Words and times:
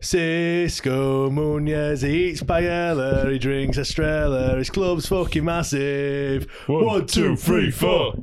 Cisco 0.00 1.30
Munoz 1.30 2.02
he 2.02 2.26
eats 2.28 2.42
paella, 2.42 3.30
he 3.30 3.38
drinks 3.38 3.78
Estrella, 3.78 4.56
his 4.56 4.70
club's 4.70 5.06
fucking 5.06 5.44
massive. 5.44 6.50
One, 6.66 7.06
two, 7.06 7.36
three, 7.36 7.70
four. 7.70 8.14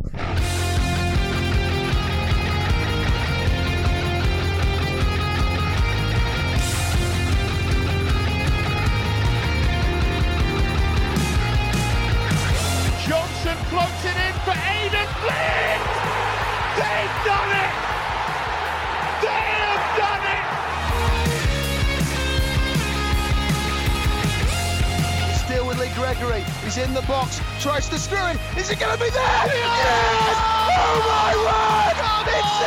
Tries 27.64 27.88
to 27.88 27.98
screw 27.98 28.18
him. 28.18 28.38
Is 28.58 28.70
it 28.70 28.78
going 28.78 28.92
to 28.92 29.02
be 29.02 29.10
there? 29.10 29.24
Yes! 29.24 30.38
Oh 30.76 31.00
my 31.08 31.34
word! 31.46 31.98
It's 32.28 32.62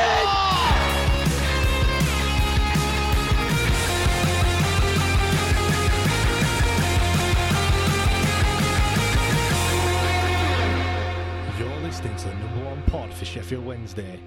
in! 11.61 11.67
You're 11.69 11.81
listening 11.83 12.17
to 12.17 12.29
the 12.29 12.35
number 12.35 12.65
one 12.65 12.83
pod 12.85 13.13
for 13.13 13.27
Sheffield 13.27 13.67
Wednesday. 13.67 14.19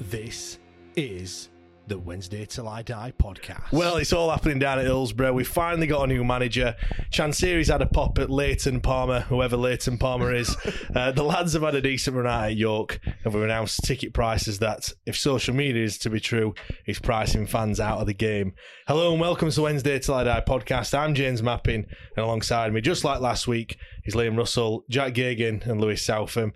This 0.00 0.58
is 0.96 1.50
the 1.86 1.98
Wednesday 1.98 2.46
Till 2.46 2.68
I 2.68 2.82
Die 2.82 3.12
podcast. 3.20 3.70
Well, 3.70 3.96
it's 3.96 4.12
all 4.12 4.30
happening 4.30 4.58
down 4.58 4.78
at 4.78 4.84
Hillsborough. 4.84 5.32
We 5.32 5.44
finally 5.44 5.86
got 5.86 6.04
a 6.04 6.06
new 6.06 6.24
manager. 6.24 6.76
Chansiri's 7.12 7.68
had 7.68 7.82
a 7.82 7.86
pop 7.86 8.18
at 8.18 8.30
Leighton 8.30 8.80
Palmer, 8.80 9.20
whoever 9.20 9.56
Leighton 9.56 9.98
Palmer 9.98 10.32
is. 10.32 10.56
uh, 10.94 11.12
the 11.12 11.22
lads 11.22 11.52
have 11.52 11.62
had 11.62 11.74
a 11.74 11.82
decent 11.82 12.16
run 12.16 12.26
out 12.26 12.44
at 12.44 12.56
York, 12.56 13.00
and 13.24 13.34
we've 13.34 13.42
announced 13.42 13.84
ticket 13.84 14.14
prices 14.14 14.58
that, 14.60 14.92
if 15.04 15.16
social 15.16 15.54
media 15.54 15.84
is 15.84 15.98
to 15.98 16.10
be 16.10 16.20
true, 16.20 16.54
is 16.86 16.98
pricing 16.98 17.46
fans 17.46 17.80
out 17.80 18.00
of 18.00 18.06
the 18.06 18.14
game. 18.14 18.54
Hello 18.86 19.12
and 19.12 19.20
welcome 19.20 19.50
to 19.50 19.62
Wednesday 19.62 19.98
Till 19.98 20.14
I 20.14 20.24
Die 20.24 20.44
podcast. 20.48 20.98
I'm 20.98 21.14
James 21.14 21.42
Mappin, 21.42 21.86
and 22.16 22.24
alongside 22.24 22.72
me, 22.72 22.80
just 22.80 23.04
like 23.04 23.20
last 23.20 23.46
week, 23.46 23.76
is 24.04 24.14
Liam 24.14 24.38
Russell, 24.38 24.84
Jack 24.88 25.14
Gagan, 25.14 25.66
and 25.66 25.80
Lewis 25.80 26.04
Southam. 26.04 26.52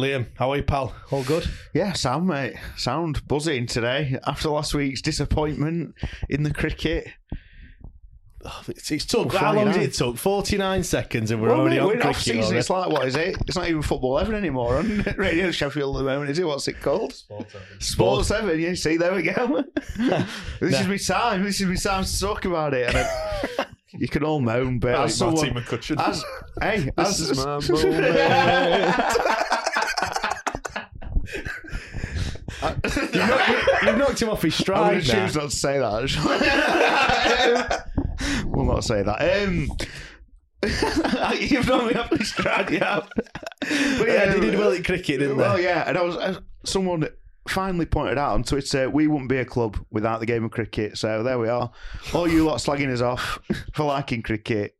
Liam, 0.00 0.26
how 0.36 0.50
are 0.52 0.56
you, 0.56 0.62
pal? 0.62 0.94
All 1.10 1.22
good? 1.24 1.48
Yeah, 1.74 1.92
sound 1.92 2.26
mate. 2.26 2.54
Sound 2.76 3.26
buzzing 3.28 3.66
today 3.66 4.18
after 4.26 4.48
last 4.48 4.74
week's 4.74 5.02
disappointment 5.02 5.94
in 6.28 6.42
the 6.42 6.52
cricket. 6.52 7.08
Oh, 8.42 8.62
It's, 8.68 8.90
it's 8.90 9.04
took, 9.04 9.34
how 9.34 9.52
long 9.52 9.70
did 9.70 9.82
it 9.82 9.92
took? 9.92 10.16
49 10.16 10.82
seconds 10.82 11.30
and 11.30 11.42
we're 11.42 11.48
Well, 11.48 11.60
already 11.60 11.76
mate, 11.76 11.80
on 11.82 11.86
we're 11.88 11.92
cricket. 11.94 12.08
off 12.08 12.22
season. 12.22 12.40
already. 12.42 12.58
It's 12.58 12.70
like 12.70 12.88
what 12.90 13.06
is 13.06 13.14
it? 13.16 13.36
It's 13.46 13.54
not 13.56 13.68
even 13.68 13.82
football 13.82 14.12
eleven 14.16 14.34
anymore 14.34 14.78
on 14.78 15.02
Radio 15.18 15.50
Sheffield 15.50 15.96
at 15.96 15.98
the 15.98 16.04
moment, 16.06 16.30
is 16.30 16.38
it? 16.38 16.46
What's 16.46 16.66
it 16.66 16.80
called? 16.80 17.22
Sports 17.80 18.28
seven. 18.28 18.58
Yeah, 18.58 18.72
see, 18.74 18.96
there 18.96 19.14
we 19.14 19.24
go. 19.24 19.64
this 20.60 20.80
is 20.80 20.86
my 20.88 20.96
time. 20.96 21.44
This 21.44 21.60
is 21.60 21.66
my 21.66 21.74
time 21.74 22.04
to 22.04 22.20
talk 22.20 22.46
about 22.46 22.72
it. 22.72 22.94
And 22.94 23.68
you 24.00 24.08
can 24.08 24.24
all 24.24 24.40
moan, 24.40 24.78
but 24.78 24.94
as 24.94 25.16
someone, 25.16 25.58
as 25.98 26.24
hey, 26.62 26.88
as, 26.96 27.20
is 27.20 27.36
my 27.36 27.44
moment. 27.60 27.66
You've, 32.62 33.12
knocked, 33.14 33.82
you've 33.84 33.98
knocked 34.20 34.22
him 34.22 34.30
off 34.36 34.42
his 34.42 34.54
stride 34.54 34.92
going 34.92 35.02
to 35.02 35.10
choose 35.10 35.36
not 35.36 35.50
to 35.50 35.56
say 35.56 35.78
that. 35.78 37.86
we'll 38.46 38.66
not 38.66 38.84
say 38.84 39.02
that. 39.02 39.46
Um, 39.46 39.70
you've 41.40 41.66
knocked 41.66 41.86
me 41.86 41.94
off 41.94 42.12
my 42.12 42.18
stride, 42.18 42.70
yeah. 42.70 43.00
But 43.60 44.08
yeah, 44.08 44.32
they 44.32 44.40
did 44.40 44.58
well 44.58 44.72
at 44.72 44.84
cricket, 44.84 45.20
didn't 45.20 45.36
Well, 45.36 45.56
they? 45.56 45.64
yeah, 45.64 45.84
and 45.86 45.96
I 45.96 46.02
was 46.02 46.16
uh, 46.16 46.40
someone 46.64 47.08
finally 47.48 47.86
pointed 47.86 48.18
out 48.18 48.34
on 48.34 48.44
Twitter 48.44 48.90
we 48.90 49.06
wouldn't 49.06 49.30
be 49.30 49.38
a 49.38 49.44
club 49.44 49.78
without 49.90 50.20
the 50.20 50.26
game 50.26 50.44
of 50.44 50.50
cricket. 50.50 50.98
So 50.98 51.22
there 51.22 51.38
we 51.38 51.48
are. 51.48 51.70
All 52.12 52.28
you 52.28 52.44
lot 52.44 52.58
slagging 52.58 52.92
us 52.92 53.00
off 53.00 53.38
for 53.74 53.84
liking 53.84 54.22
cricket. 54.22 54.76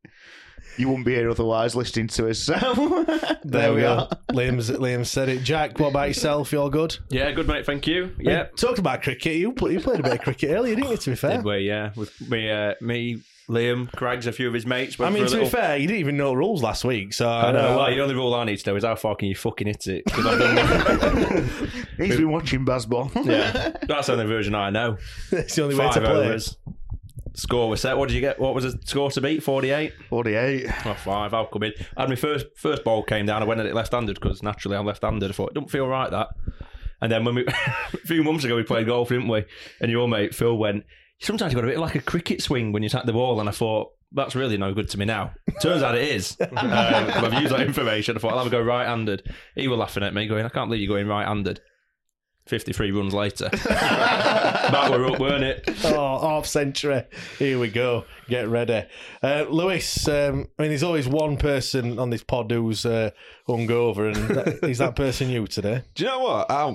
You 0.77 0.89
wouldn't 0.89 1.07
be 1.07 1.15
here 1.15 1.31
otherwise 1.31 1.75
listening 1.75 2.09
to 2.09 2.29
us. 2.31 2.39
So 2.39 2.55
there, 3.45 3.75
we 3.75 3.85
are. 3.85 4.09
Liam's, 4.31 4.71
Liam 4.71 5.05
said 5.05 5.29
it. 5.29 5.43
Jack, 5.43 5.79
what 5.79 5.89
about 5.89 6.09
yourself? 6.09 6.53
You 6.53 6.61
all 6.61 6.71
good? 6.71 6.97
Yeah, 7.11 7.31
good 7.33 7.47
mate, 7.47 7.67
thank 7.67 7.87
you. 7.87 8.15
Yeah. 8.19 8.45
talked 8.57 8.79
about 8.79 9.03
cricket. 9.03 9.37
You, 9.37 9.53
play, 9.53 9.73
you 9.73 9.81
played 9.81 10.01
a 10.01 10.03
bit 10.03 10.13
of 10.13 10.21
cricket 10.21 10.51
earlier, 10.51 10.77
didn't 10.77 10.91
you, 10.91 10.97
to 10.97 11.11
be 11.11 11.17
fair? 11.17 11.37
Did 11.37 11.45
we, 11.45 11.59
yeah. 11.59 11.91
With 11.97 12.19
me, 12.31 12.51
uh, 12.51 12.75
me, 12.81 13.23
Liam, 13.51 13.91
Craig's, 13.93 14.27
a 14.27 14.33
few 14.33 14.47
of 14.47 14.55
his 14.55 14.65
mates. 14.65 14.99
I 15.01 15.11
mean, 15.11 15.27
to 15.27 15.39
a 15.39 15.41
be 15.41 15.49
fair, 15.49 15.77
you 15.77 15.89
didn't 15.89 16.01
even 16.01 16.17
know 16.17 16.33
rules 16.33 16.63
last 16.63 16.85
week, 16.85 17.13
so 17.13 17.29
I 17.29 17.51
know. 17.51 17.77
Well, 17.77 17.91
the 17.91 18.01
only 18.01 18.15
rule 18.15 18.33
I 18.33 18.45
need 18.45 18.57
to 18.59 18.71
know 18.71 18.77
is 18.77 18.85
how 18.85 18.95
far 18.95 19.17
can 19.17 19.29
you 19.29 19.35
fucking 19.35 19.67
hit 19.67 19.87
it? 19.89 20.03
I've 20.15 20.39
done 20.39 21.51
He's 21.97 22.17
been 22.17 22.31
watching 22.31 22.65
Bazball. 22.65 23.13
yeah, 23.27 23.73
that's 23.89 24.07
the 24.07 24.13
only 24.13 24.27
version 24.27 24.55
I 24.55 24.71
know. 24.71 24.99
it's 25.33 25.57
the 25.57 25.65
only 25.65 25.75
way 25.75 25.91
to 25.91 26.01
play. 26.01 26.11
overs. 26.11 26.57
Score 27.35 27.69
was 27.69 27.81
set. 27.81 27.97
What 27.97 28.09
did 28.09 28.15
you 28.15 28.21
get? 28.21 28.39
What 28.39 28.55
was 28.55 28.65
the 28.65 28.79
score 28.85 29.11
to 29.11 29.21
beat? 29.21 29.43
Forty-eight. 29.43 29.93
48. 30.09 30.67
Oh, 30.87 30.95
five. 30.95 31.35
I'll 31.35 31.47
come 31.47 31.63
in. 31.65 31.73
I 31.97 32.03
had 32.03 32.09
my 32.09 32.17
first 32.17 32.47
first 32.57 32.85
ball 32.85 33.03
came 33.03 33.27
down. 33.27 33.43
I 33.43 33.47
went 33.47 33.61
at 33.61 33.67
it 33.67 33.75
left-handed 33.75 34.19
because 34.21 34.43
naturally 34.43 34.77
I'm 34.77 34.87
left-handed. 34.87 35.31
I 35.31 35.33
thought 35.33 35.51
it 35.51 35.55
don't 35.55 35.71
feel 35.71 35.87
right 35.87 36.11
that. 36.11 36.29
And 37.01 37.11
then 37.11 37.25
when 37.25 37.35
we 37.35 37.47
a 37.95 37.99
few 38.05 38.23
months 38.23 38.45
ago 38.45 38.57
we 38.57 38.63
played 38.63 38.87
golf, 38.87 39.09
didn't 39.09 39.29
we? 39.29 39.45
And 39.81 39.91
your 39.91 40.09
mate 40.09 40.35
Phil 40.35 40.57
went. 40.57 40.85
Sometimes 41.21 41.53
you 41.53 41.57
got 41.57 41.65
a 41.65 41.69
bit 41.69 41.79
like 41.79 41.95
a 41.95 42.01
cricket 42.01 42.43
swing 42.43 42.73
when 42.73 42.83
you 42.83 42.89
tap 42.89 43.05
the 43.05 43.13
ball, 43.13 43.41
and 43.41 43.49
I 43.49 43.53
thought 43.53 43.93
that's 44.13 44.35
really 44.35 44.57
no 44.57 44.73
good 44.73 44.89
to 44.91 44.99
me 44.99 45.05
now. 45.05 45.33
Turns 45.61 45.83
out 45.83 45.95
it 45.95 46.09
is. 46.09 46.37
um, 46.41 46.57
I've 46.57 47.35
used 47.35 47.53
that 47.53 47.61
information. 47.61 48.17
I 48.17 48.21
thought 48.21 48.33
I'll 48.33 48.39
have 48.39 48.47
a 48.47 48.51
go 48.51 48.61
right-handed. 48.61 49.33
He 49.55 49.69
was 49.69 49.79
laughing 49.79 50.03
at 50.03 50.15
me, 50.15 50.27
going, 50.27 50.47
"I 50.47 50.49
can't 50.49 50.69
believe 50.69 50.83
you're 50.83 50.97
going 50.97 51.07
right-handed." 51.07 51.61
53 52.47 52.91
runs 52.91 53.15
later. 53.15 53.49
Back 53.69 54.91
we're 54.91 55.07
up, 55.07 55.21
weren't 55.21 55.45
it? 55.45 55.71
Oh, 55.85 56.19
half 56.21 56.47
century. 56.47 57.05
Here 57.39 57.59
we 57.59 57.69
go. 57.69 58.05
Get 58.29 58.49
ready. 58.49 58.87
Uh, 59.23 59.45
Lewis, 59.49 60.09
um, 60.09 60.49
I 60.59 60.63
mean, 60.63 60.71
there's 60.71 60.83
always 60.83 61.07
one 61.07 61.37
person 61.37 61.99
on 61.99 62.11
this 62.11 62.25
pod 62.25 62.51
who's 62.51 62.85
uh, 62.85 63.11
hungover, 63.49 64.15
and 64.15 64.37
that, 64.37 64.69
is 64.69 64.79
that 64.79 64.97
person 64.97 65.29
you 65.31 65.47
today? 65.47 65.83
Do 65.95 66.05
you 66.05 66.11
know 66.11 66.19
what? 66.21 66.51
I, 66.51 66.75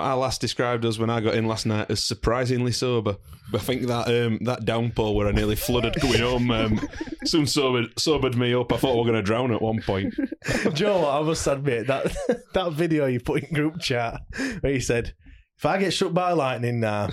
I 0.00 0.14
last 0.14 0.40
described 0.40 0.84
us 0.84 0.98
when 0.98 1.10
I 1.10 1.20
got 1.20 1.34
in 1.34 1.46
last 1.46 1.66
night 1.66 1.90
as 1.90 2.02
surprisingly 2.02 2.72
sober. 2.72 3.16
I 3.52 3.58
think 3.58 3.86
that 3.86 4.08
um, 4.08 4.38
that 4.42 4.64
downpour 4.64 5.14
where 5.14 5.26
I 5.26 5.32
nearly 5.32 5.56
flooded 5.56 5.94
coming 5.94 6.20
home 6.20 6.50
um, 6.50 6.80
soon 7.24 7.46
sobered, 7.46 7.98
sobered 7.98 8.36
me 8.36 8.54
up. 8.54 8.72
I 8.72 8.76
thought 8.76 8.92
we 8.92 8.98
were 8.98 9.04
going 9.06 9.14
to 9.14 9.22
drown 9.22 9.52
at 9.52 9.62
one 9.62 9.80
point. 9.82 10.14
Joe, 10.74 11.08
I 11.08 11.22
must 11.22 11.46
admit 11.46 11.86
that 11.86 12.14
that 12.54 12.72
video 12.72 13.06
you 13.06 13.20
put 13.20 13.42
in 13.42 13.54
group 13.54 13.80
chat 13.80 14.20
where 14.60 14.72
you 14.72 14.80
said 14.80 15.14
If 15.56 15.66
I 15.66 15.78
get 15.78 15.92
struck 15.92 16.12
by 16.12 16.32
lightning 16.32 16.80
now, 16.80 17.08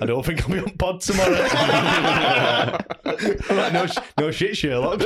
I 0.00 0.06
don't 0.06 0.24
think 0.24 0.42
I'll 0.42 0.54
be 0.54 0.60
on 0.60 0.76
pod 0.78 1.00
tomorrow. 1.00 1.46
I'm 3.04 3.56
like, 3.56 3.72
no, 3.72 3.86
no 4.18 4.30
shit, 4.30 4.56
Sherlock. 4.56 5.02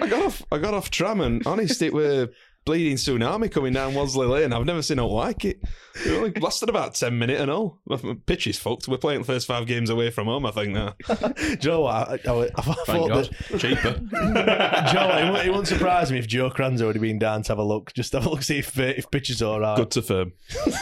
I 0.00 0.06
got 0.06 0.22
off. 0.22 0.42
I 0.50 0.58
got 0.58 0.74
off 0.74 0.90
tram, 0.90 1.20
and 1.20 1.46
honest, 1.46 1.82
it 1.82 1.92
were 1.92 2.28
bleeding 2.64 2.96
tsunami 2.96 3.50
coming 3.50 3.72
down 3.72 3.92
Wansley 3.94 4.28
Lane. 4.28 4.52
I've 4.52 4.64
never 4.64 4.82
seen 4.82 4.98
it 4.98 5.02
like 5.02 5.44
it. 5.44 5.60
It 6.06 6.10
only 6.12 6.30
lasted 6.40 6.68
about 6.68 6.94
ten 6.94 7.18
minutes 7.18 7.40
and 7.40 7.50
all. 7.50 7.80
My 7.86 7.98
my 8.02 8.14
pitch 8.26 8.46
is 8.46 8.58
fucked. 8.58 8.88
We're 8.88 8.96
playing 8.98 9.20
the 9.20 9.26
first 9.26 9.46
five 9.46 9.66
games 9.66 9.90
away 9.90 10.10
from 10.10 10.26
home. 10.26 10.46
I 10.46 10.50
think 10.52 10.72
now. 10.72 10.94
Do 11.06 11.56
you 11.60 11.70
know 11.70 11.80
what? 11.82 11.94
I, 11.94 12.12
I, 12.12 12.32
I, 12.32 12.48
I 12.56 12.62
Thank 12.62 12.86
thought 12.86 13.08
God. 13.08 13.36
that 13.50 13.58
Cheaper. 13.58 13.92
Joe, 14.92 15.18
it, 15.18 15.30
wou- 15.30 15.40
it 15.40 15.48
wouldn't 15.48 15.68
surprise 15.68 16.10
me 16.12 16.18
if 16.18 16.26
Joe 16.26 16.50
Cranzo 16.50 16.86
would 16.86 16.96
have 16.96 17.02
been 17.02 17.18
down 17.18 17.42
to 17.42 17.48
have 17.48 17.58
a 17.58 17.64
look. 17.64 17.92
Just 17.94 18.12
have 18.12 18.26
a 18.26 18.30
look, 18.30 18.42
see 18.42 18.58
if 18.60 18.78
uh, 18.78 18.82
if 18.84 19.10
pitch 19.10 19.30
is 19.30 19.42
all 19.42 19.60
right. 19.60 19.76
Good 19.76 19.90
to 19.92 20.02
firm. 20.02 20.32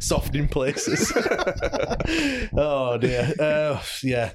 Soft 0.00 0.34
in 0.34 0.48
places. 0.48 1.12
oh 2.56 2.96
dear. 2.98 3.32
Uh, 3.38 3.82
yeah, 4.02 4.32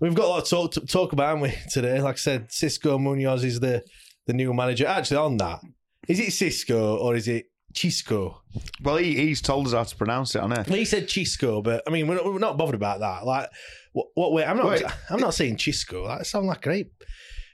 we've 0.00 0.14
got 0.14 0.26
a 0.26 0.28
lot 0.28 0.44
to 0.44 0.50
talk, 0.50 0.72
to 0.72 0.80
talk 0.80 1.12
about, 1.12 1.28
haven't 1.36 1.42
we, 1.42 1.54
today? 1.70 2.00
Like 2.00 2.14
I 2.14 2.18
said, 2.18 2.52
Cisco 2.52 2.98
Munoz 2.98 3.44
is 3.44 3.60
the 3.60 3.84
the 4.26 4.32
new 4.32 4.52
manager. 4.52 4.86
Actually, 4.86 5.18
on 5.18 5.36
that, 5.38 5.60
is 6.08 6.20
it 6.20 6.32
Cisco 6.32 6.96
or 6.96 7.14
is 7.16 7.28
it 7.28 7.46
Chisco? 7.72 8.36
Well, 8.82 8.96
he, 8.96 9.16
he's 9.16 9.40
told 9.40 9.66
us 9.66 9.72
how 9.72 9.84
to 9.84 9.96
pronounce 9.96 10.34
it 10.34 10.40
on 10.40 10.52
air. 10.52 10.64
He 10.64 10.84
said 10.84 11.08
Chisco, 11.08 11.62
but 11.62 11.82
I 11.86 11.90
mean, 11.90 12.06
we're 12.06 12.16
not, 12.16 12.24
we're 12.24 12.38
not 12.38 12.56
bothered 12.56 12.74
about 12.74 13.00
that. 13.00 13.24
Like, 13.24 13.50
what? 13.92 14.08
what 14.14 14.32
way? 14.32 14.44
I'm 14.44 14.56
not. 14.56 14.66
Wait. 14.66 14.82
I'm 15.10 15.20
not 15.20 15.34
saying 15.34 15.56
Chisco. 15.56 16.06
That 16.06 16.26
sounds 16.26 16.46
like 16.46 16.58
a 16.58 16.62
great 16.62 16.92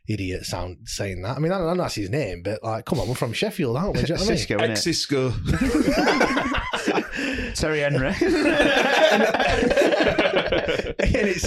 idiot. 0.08 0.44
Sound 0.44 0.78
saying 0.84 1.22
that. 1.22 1.36
I 1.36 1.40
mean, 1.40 1.52
I 1.52 1.58
don't 1.58 1.76
know 1.76 1.82
that's 1.82 1.94
his 1.94 2.10
name, 2.10 2.42
but 2.42 2.62
like, 2.62 2.84
come 2.84 3.00
on, 3.00 3.08
we're 3.08 3.14
from 3.14 3.32
Sheffield, 3.32 3.76
aren't 3.76 3.96
we? 3.96 4.02
Do 4.02 4.12
you 4.12 4.18
know 4.18 4.24
what 4.24 4.56
I 4.56 4.66
mean? 4.68 4.76
Cisco, 4.76 5.30
innit? 5.30 5.96
Terry 7.56 7.80
Henry. 7.80 8.08
and 10.98 11.28
it's 11.28 11.44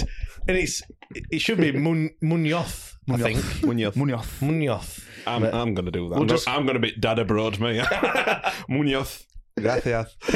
and 0.48 0.56
it's 0.56 0.82
it 1.30 1.40
should 1.40 1.58
be 1.58 1.72
Mun, 1.72 2.10
Munoz, 2.20 2.96
I 3.08 3.16
think. 3.16 3.64
Munoz. 3.64 3.96
Munoz. 3.96 4.42
Munoz. 4.42 5.05
I'm, 5.26 5.44
I'm 5.44 5.74
going 5.74 5.86
to 5.86 5.90
do 5.90 6.08
that. 6.08 6.14
We'll 6.14 6.22
I'm, 6.22 6.28
just- 6.28 6.46
gonna, 6.46 6.58
I'm 6.58 6.66
going 6.66 6.80
to 6.80 6.80
be 6.80 6.92
dad 6.92 7.18
abroad, 7.18 7.58
me. 7.60 7.82
Munoz. 8.68 9.24
Gracias. 9.58 10.14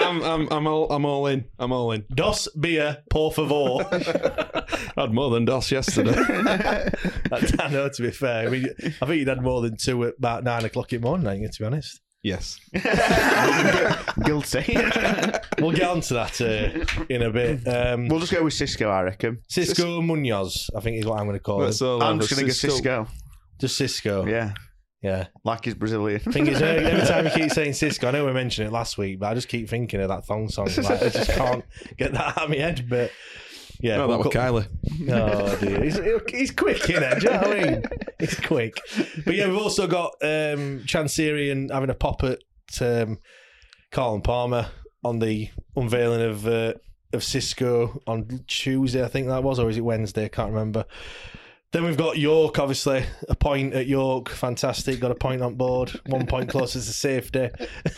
I'm, 0.00 0.20
I'm, 0.22 0.48
I'm 0.50 0.66
all, 0.66 0.90
I'm 0.90 1.04
all 1.04 1.28
in. 1.28 1.44
I'm 1.60 1.70
all 1.70 1.92
in. 1.92 2.04
Dos 2.12 2.48
beer, 2.58 2.98
por 3.08 3.30
favor. 3.32 3.86
I 3.92 4.92
had 4.96 5.14
more 5.14 5.30
than 5.30 5.44
DOS 5.44 5.70
yesterday. 5.70 6.14
I 6.16 7.68
know, 7.70 7.88
to 7.88 8.02
be 8.02 8.10
fair. 8.10 8.48
I 8.48 8.50
mean, 8.50 8.66
I 9.00 9.06
think 9.06 9.18
you'd 9.20 9.28
had 9.28 9.42
more 9.42 9.60
than 9.62 9.76
two 9.76 10.02
at 10.06 10.14
about 10.18 10.42
nine 10.42 10.64
o'clock 10.64 10.92
in 10.92 11.00
the 11.02 11.06
morning, 11.06 11.48
to 11.48 11.58
be 11.60 11.64
honest. 11.64 12.00
yes. 12.24 12.58
Guilty. 14.24 14.76
We'll 15.60 15.72
get 15.72 15.88
on 15.88 16.00
to 16.02 16.14
that 16.14 16.40
uh, 16.40 17.04
in 17.08 17.22
a 17.22 17.30
bit. 17.30 17.66
Um, 17.66 18.08
we'll 18.08 18.18
just 18.20 18.32
go 18.32 18.42
with 18.42 18.54
Cisco, 18.54 18.88
I 18.88 19.02
reckon. 19.02 19.38
Cisco 19.48 20.00
Munoz, 20.02 20.68
I 20.76 20.80
think 20.80 20.96
is 20.98 21.06
what 21.06 21.20
I'm 21.20 21.26
going 21.26 21.38
to 21.38 21.42
call 21.42 21.60
That's 21.60 21.80
it. 21.80 21.86
I'm 21.86 22.18
just 22.18 22.30
going 22.32 22.40
to 22.40 22.46
go 22.46 22.52
Cisco. 22.52 23.06
Just 23.58 23.76
Cisco. 23.76 24.26
Yeah, 24.26 24.52
Yeah. 25.02 25.26
like 25.44 25.64
he's 25.64 25.74
Brazilian. 25.74 26.20
Thing 26.20 26.46
is, 26.46 26.60
every 26.62 26.84
every 26.86 27.06
time 27.06 27.24
you 27.26 27.30
keep 27.30 27.50
saying 27.58 27.72
Cisco, 27.74 28.08
I 28.08 28.10
know 28.12 28.26
we 28.26 28.32
mentioned 28.32 28.68
it 28.68 28.72
last 28.72 28.98
week, 28.98 29.18
but 29.20 29.26
I 29.30 29.34
just 29.34 29.48
keep 29.48 29.68
thinking 29.68 30.00
of 30.00 30.08
that 30.08 30.24
thong 30.26 30.48
song. 30.48 30.68
Like, 30.76 31.02
I 31.02 31.08
just 31.08 31.30
can't 31.30 31.64
get 31.96 32.12
that 32.12 32.36
out 32.38 32.44
of 32.44 32.50
my 32.50 32.56
head. 32.56 32.86
But 32.88 33.10
yeah, 33.80 33.96
No, 33.98 34.08
that 34.08 34.18
was 34.18 34.26
co- 34.26 34.30
Kylie. 34.40 34.66
Oh 35.10 35.56
dear, 35.60 35.82
he's, 35.84 35.98
he's 36.30 36.50
quick, 36.50 36.78
innit? 36.82 37.20
Do 37.20 37.26
you 37.26 37.32
know 37.32 37.38
what 37.38 37.60
I 37.60 37.70
mean? 37.70 37.82
He's 38.18 38.38
quick. 38.40 38.76
But 39.24 39.34
yeah, 39.36 39.46
we've 39.48 39.58
also 39.62 39.86
got 39.86 40.14
um, 40.22 40.80
Chansirian 40.86 41.70
having 41.72 41.90
a 41.90 41.94
pop 41.94 42.22
at 42.24 42.38
um, 42.80 43.18
Carlton 43.92 44.22
Palmer 44.22 44.68
on 45.04 45.20
the 45.20 45.48
unveiling 45.76 46.22
of 46.22 46.46
uh, 46.46 46.74
of 47.12 47.22
Cisco 47.24 48.02
on 48.06 48.44
Tuesday, 48.48 49.02
I 49.02 49.08
think 49.08 49.28
that 49.28 49.42
was, 49.42 49.58
or 49.58 49.70
is 49.70 49.78
it 49.78 49.82
Wednesday? 49.82 50.24
I 50.26 50.28
can't 50.28 50.52
remember. 50.52 50.84
Then 51.70 51.84
we've 51.84 51.98
got 51.98 52.16
York, 52.16 52.58
obviously, 52.58 53.04
a 53.28 53.34
point 53.34 53.74
at 53.74 53.86
York. 53.86 54.30
Fantastic. 54.30 55.00
Got 55.00 55.10
a 55.10 55.14
point 55.14 55.42
on 55.42 55.54
board. 55.54 55.90
One 56.06 56.26
point 56.26 56.48
closer 56.50 56.78
to 56.78 56.84
safety. 56.84 57.50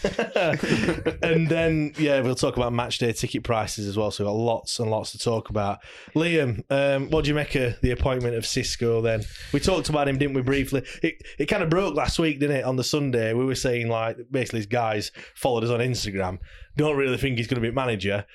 and 1.23 1.49
then, 1.49 1.93
yeah, 1.97 2.21
we'll 2.21 2.35
talk 2.35 2.57
about 2.57 2.73
match 2.73 2.99
day 2.99 3.13
ticket 3.13 3.45
prices 3.45 3.87
as 3.87 3.97
well. 3.97 4.11
So 4.11 4.25
we've 4.25 4.29
got 4.29 4.37
lots 4.37 4.81
and 4.81 4.91
lots 4.91 5.13
to 5.13 5.19
talk 5.19 5.51
about. 5.51 5.79
Liam, 6.17 6.65
um, 6.69 7.11
what 7.11 7.23
do 7.23 7.29
you 7.29 7.35
make 7.35 7.55
of 7.55 7.81
the 7.81 7.93
appointment 7.93 8.35
of 8.35 8.45
Cisco 8.45 9.03
then? 9.03 9.23
We 9.53 9.61
talked 9.61 9.89
about 9.89 10.09
him, 10.09 10.19
didn't 10.19 10.35
we, 10.35 10.43
briefly? 10.43 10.83
It, 11.01 11.23
it 11.39 11.47
kind 11.47 11.63
of 11.63 11.71
broke 11.71 11.95
last 11.95 12.19
week, 12.19 12.41
didn't 12.41 12.57
it? 12.57 12.65
On 12.65 12.75
the 12.75 12.83
Sunday, 12.83 13.35
we 13.35 13.45
were 13.45 13.55
saying, 13.55 13.89
like, 13.89 14.17
basically, 14.33 14.59
his 14.59 14.67
guys 14.67 15.13
followed 15.37 15.63
us 15.63 15.71
on 15.71 15.79
Instagram. 15.79 16.39
Don't 16.77 16.97
really 16.97 17.19
think 17.19 17.39
he's 17.39 17.47
going 17.47 17.63
to 17.63 17.69
be 17.69 17.73
manager. 17.73 18.27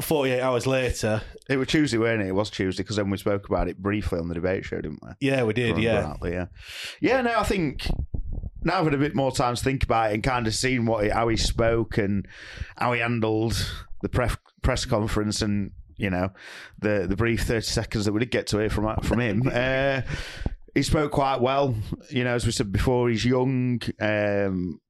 48 0.00 0.40
hours 0.40 0.66
later, 0.66 1.22
It 1.48 1.56
was 1.56 1.68
Tuesday, 1.68 1.98
weren't 1.98 2.22
it? 2.22 2.28
It 2.28 2.34
was 2.34 2.50
Tuesday 2.50 2.82
because 2.82 2.96
then 2.96 3.10
we 3.10 3.16
spoke 3.18 3.48
about 3.48 3.68
it 3.68 3.78
briefly 3.78 4.18
on 4.18 4.28
the 4.28 4.34
debate 4.34 4.64
show, 4.64 4.80
didn't 4.80 5.00
we? 5.02 5.10
yeah, 5.20 5.42
we 5.42 5.52
did, 5.52 5.78
yeah. 5.78 6.02
rightly, 6.02 6.32
yeah. 6.32 6.46
Yeah, 7.00 7.22
no, 7.22 7.38
I 7.38 7.42
think 7.42 7.88
now 8.62 8.78
I've 8.78 8.84
had 8.84 8.94
a 8.94 8.98
bit 8.98 9.14
more 9.14 9.32
time 9.32 9.56
to 9.56 9.62
think 9.62 9.82
about 9.84 10.10
it 10.10 10.14
and 10.14 10.22
kind 10.22 10.46
of 10.46 10.54
seen 10.54 10.86
what 10.86 11.04
he, 11.04 11.10
how 11.10 11.28
he 11.28 11.36
spoke 11.36 11.98
and 11.98 12.26
how 12.76 12.92
he 12.92 13.00
handled 13.00 13.54
the 14.02 14.08
press 14.08 14.36
press 14.62 14.84
conference 14.84 15.40
and 15.42 15.72
you 15.96 16.10
know 16.10 16.30
the 16.78 17.06
the 17.08 17.16
brief 17.16 17.42
thirty 17.42 17.66
seconds 17.66 18.04
that 18.04 18.12
we 18.12 18.20
did 18.20 18.30
get 18.30 18.46
to 18.48 18.58
hear 18.58 18.70
from 18.70 18.94
from 19.02 19.20
him. 19.20 19.42
uh, 19.52 20.02
he 20.74 20.82
spoke 20.82 21.12
quite 21.12 21.40
well. 21.40 21.74
You 22.10 22.24
know, 22.24 22.34
as 22.34 22.46
we 22.46 22.52
said 22.52 22.72
before, 22.72 23.08
he's 23.08 23.24
young. 23.24 23.80
Um, 24.00 24.80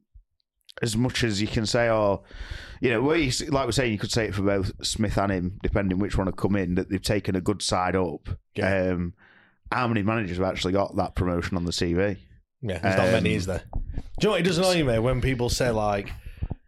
as 0.82 0.96
much 0.96 1.24
as 1.24 1.40
you 1.40 1.48
can 1.48 1.66
say, 1.66 1.90
or 1.90 2.22
you 2.80 2.90
know, 2.90 3.12
you, 3.12 3.30
like 3.50 3.66
we're 3.66 3.72
saying, 3.72 3.92
you 3.92 3.98
could 3.98 4.10
say 4.10 4.26
it 4.26 4.34
for 4.34 4.42
both 4.42 4.72
Smith 4.84 5.18
and 5.18 5.30
him, 5.30 5.58
depending 5.62 5.98
which 5.98 6.16
one 6.16 6.26
had 6.26 6.36
come 6.36 6.56
in. 6.56 6.74
That 6.76 6.88
they've 6.88 7.00
taken 7.00 7.36
a 7.36 7.40
good 7.40 7.62
side 7.62 7.94
up. 7.94 8.28
Yeah. 8.54 8.92
Um, 8.92 9.14
how 9.70 9.86
many 9.86 10.02
managers 10.02 10.38
have 10.38 10.46
actually 10.46 10.72
got 10.72 10.96
that 10.96 11.14
promotion 11.14 11.56
on 11.56 11.64
the 11.64 11.72
CV? 11.72 12.16
Yeah, 12.62 12.78
there's 12.78 12.96
not 12.96 13.12
many, 13.12 13.30
Um, 13.30 13.36
is 13.36 13.46
there? 13.46 13.62
Do 13.72 14.02
you 14.20 14.24
know 14.24 14.30
what? 14.32 14.40
It 14.40 14.44
does 14.44 14.58
annoy 14.58 14.82
me 14.82 14.98
when 14.98 15.20
people 15.20 15.48
say 15.48 15.70
like, 15.70 16.10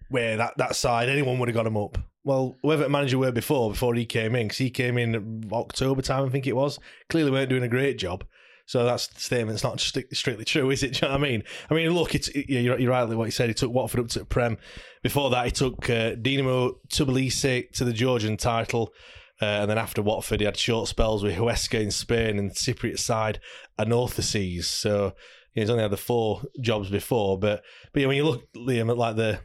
"Where 0.08 0.36
that 0.36 0.56
that 0.58 0.76
side, 0.76 1.08
anyone 1.08 1.38
would 1.38 1.48
have 1.48 1.56
got 1.56 1.66
him 1.66 1.76
up." 1.76 1.98
Well, 2.24 2.56
whoever 2.62 2.84
the 2.84 2.88
manager 2.88 3.18
were 3.18 3.32
before, 3.32 3.70
before 3.70 3.94
he 3.94 4.06
came 4.06 4.36
in, 4.36 4.46
because 4.46 4.58
he 4.58 4.70
came 4.70 4.96
in 4.96 5.48
October 5.50 6.02
time, 6.02 6.24
I 6.26 6.28
think 6.28 6.46
it 6.46 6.54
was. 6.54 6.78
Clearly, 7.08 7.30
weren't 7.30 7.48
doing 7.50 7.64
a 7.64 7.68
great 7.68 7.98
job. 7.98 8.24
So 8.72 8.86
that 8.86 9.00
statement's 9.00 9.62
not 9.62 9.80
strict, 9.80 10.16
strictly 10.16 10.46
true, 10.46 10.70
is 10.70 10.82
it? 10.82 10.94
Do 10.94 11.00
you 11.04 11.12
know 11.12 11.18
what 11.18 11.26
I 11.26 11.30
mean? 11.30 11.42
I 11.68 11.74
mean, 11.74 11.90
look, 11.90 12.14
it's 12.14 12.34
yeah, 12.34 12.60
you're, 12.60 12.78
you're 12.80 12.90
rightly 12.90 13.16
what 13.16 13.26
he 13.26 13.30
said. 13.30 13.50
He 13.50 13.54
took 13.54 13.70
Watford 13.70 14.00
up 14.00 14.08
to 14.08 14.20
the 14.20 14.24
Prem. 14.24 14.56
Before 15.02 15.28
that, 15.28 15.44
he 15.44 15.50
took 15.50 15.90
uh, 15.90 16.14
Dinamo 16.14 16.76
Tbilisi 16.88 17.70
to 17.72 17.84
the 17.84 17.92
Georgian 17.92 18.38
title. 18.38 18.94
Uh, 19.42 19.44
and 19.44 19.70
then 19.70 19.76
after 19.76 20.00
Watford, 20.00 20.40
he 20.40 20.46
had 20.46 20.56
short 20.56 20.88
spells 20.88 21.22
with 21.22 21.36
Huesca 21.36 21.82
in 21.82 21.90
Spain 21.90 22.38
and 22.38 22.52
Cypriot 22.52 22.98
side 22.98 23.40
Anorthosis. 23.78 24.64
So 24.64 25.12
he's 25.52 25.68
only 25.68 25.82
had 25.82 25.92
the 25.92 25.98
four 25.98 26.40
jobs 26.58 26.88
before. 26.88 27.38
But 27.38 27.62
but 27.92 28.00
yeah, 28.00 28.08
when 28.08 28.16
you 28.16 28.24
look, 28.24 28.50
Liam, 28.54 28.88
at 28.88 28.96
like 28.96 29.16
the 29.16 29.38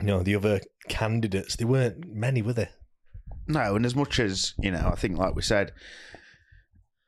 you 0.00 0.06
know 0.06 0.22
the 0.22 0.36
other 0.36 0.60
candidates, 0.88 1.56
they 1.56 1.64
weren't 1.64 2.06
many, 2.06 2.40
were 2.40 2.52
they? 2.52 2.68
No, 3.48 3.74
and 3.74 3.84
as 3.84 3.96
much 3.96 4.20
as 4.20 4.54
you 4.60 4.70
know, 4.70 4.88
I 4.92 4.94
think 4.94 5.18
like 5.18 5.34
we 5.34 5.42
said, 5.42 5.72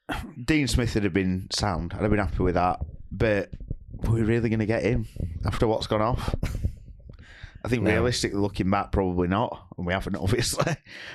Dean 0.44 0.68
Smith 0.68 0.94
would 0.94 1.04
have 1.04 1.12
been 1.12 1.48
sound. 1.50 1.92
I'd 1.94 2.02
have 2.02 2.10
been 2.10 2.18
happy 2.20 2.42
with 2.42 2.54
that. 2.54 2.80
But 3.10 3.50
were 3.92 4.14
we 4.14 4.22
really 4.22 4.48
going 4.48 4.58
to 4.60 4.66
get 4.66 4.82
him 4.82 5.06
after 5.46 5.66
what's 5.66 5.86
gone 5.86 6.02
off? 6.02 6.34
I 7.64 7.68
think 7.68 7.82
No. 7.82 7.90
realistically, 7.92 8.38
looking 8.38 8.68
back, 8.70 8.92
probably 8.92 9.28
not, 9.28 9.68
and 9.78 9.86
we 9.86 9.92
haven't 9.92 10.16
obviously. 10.20 10.74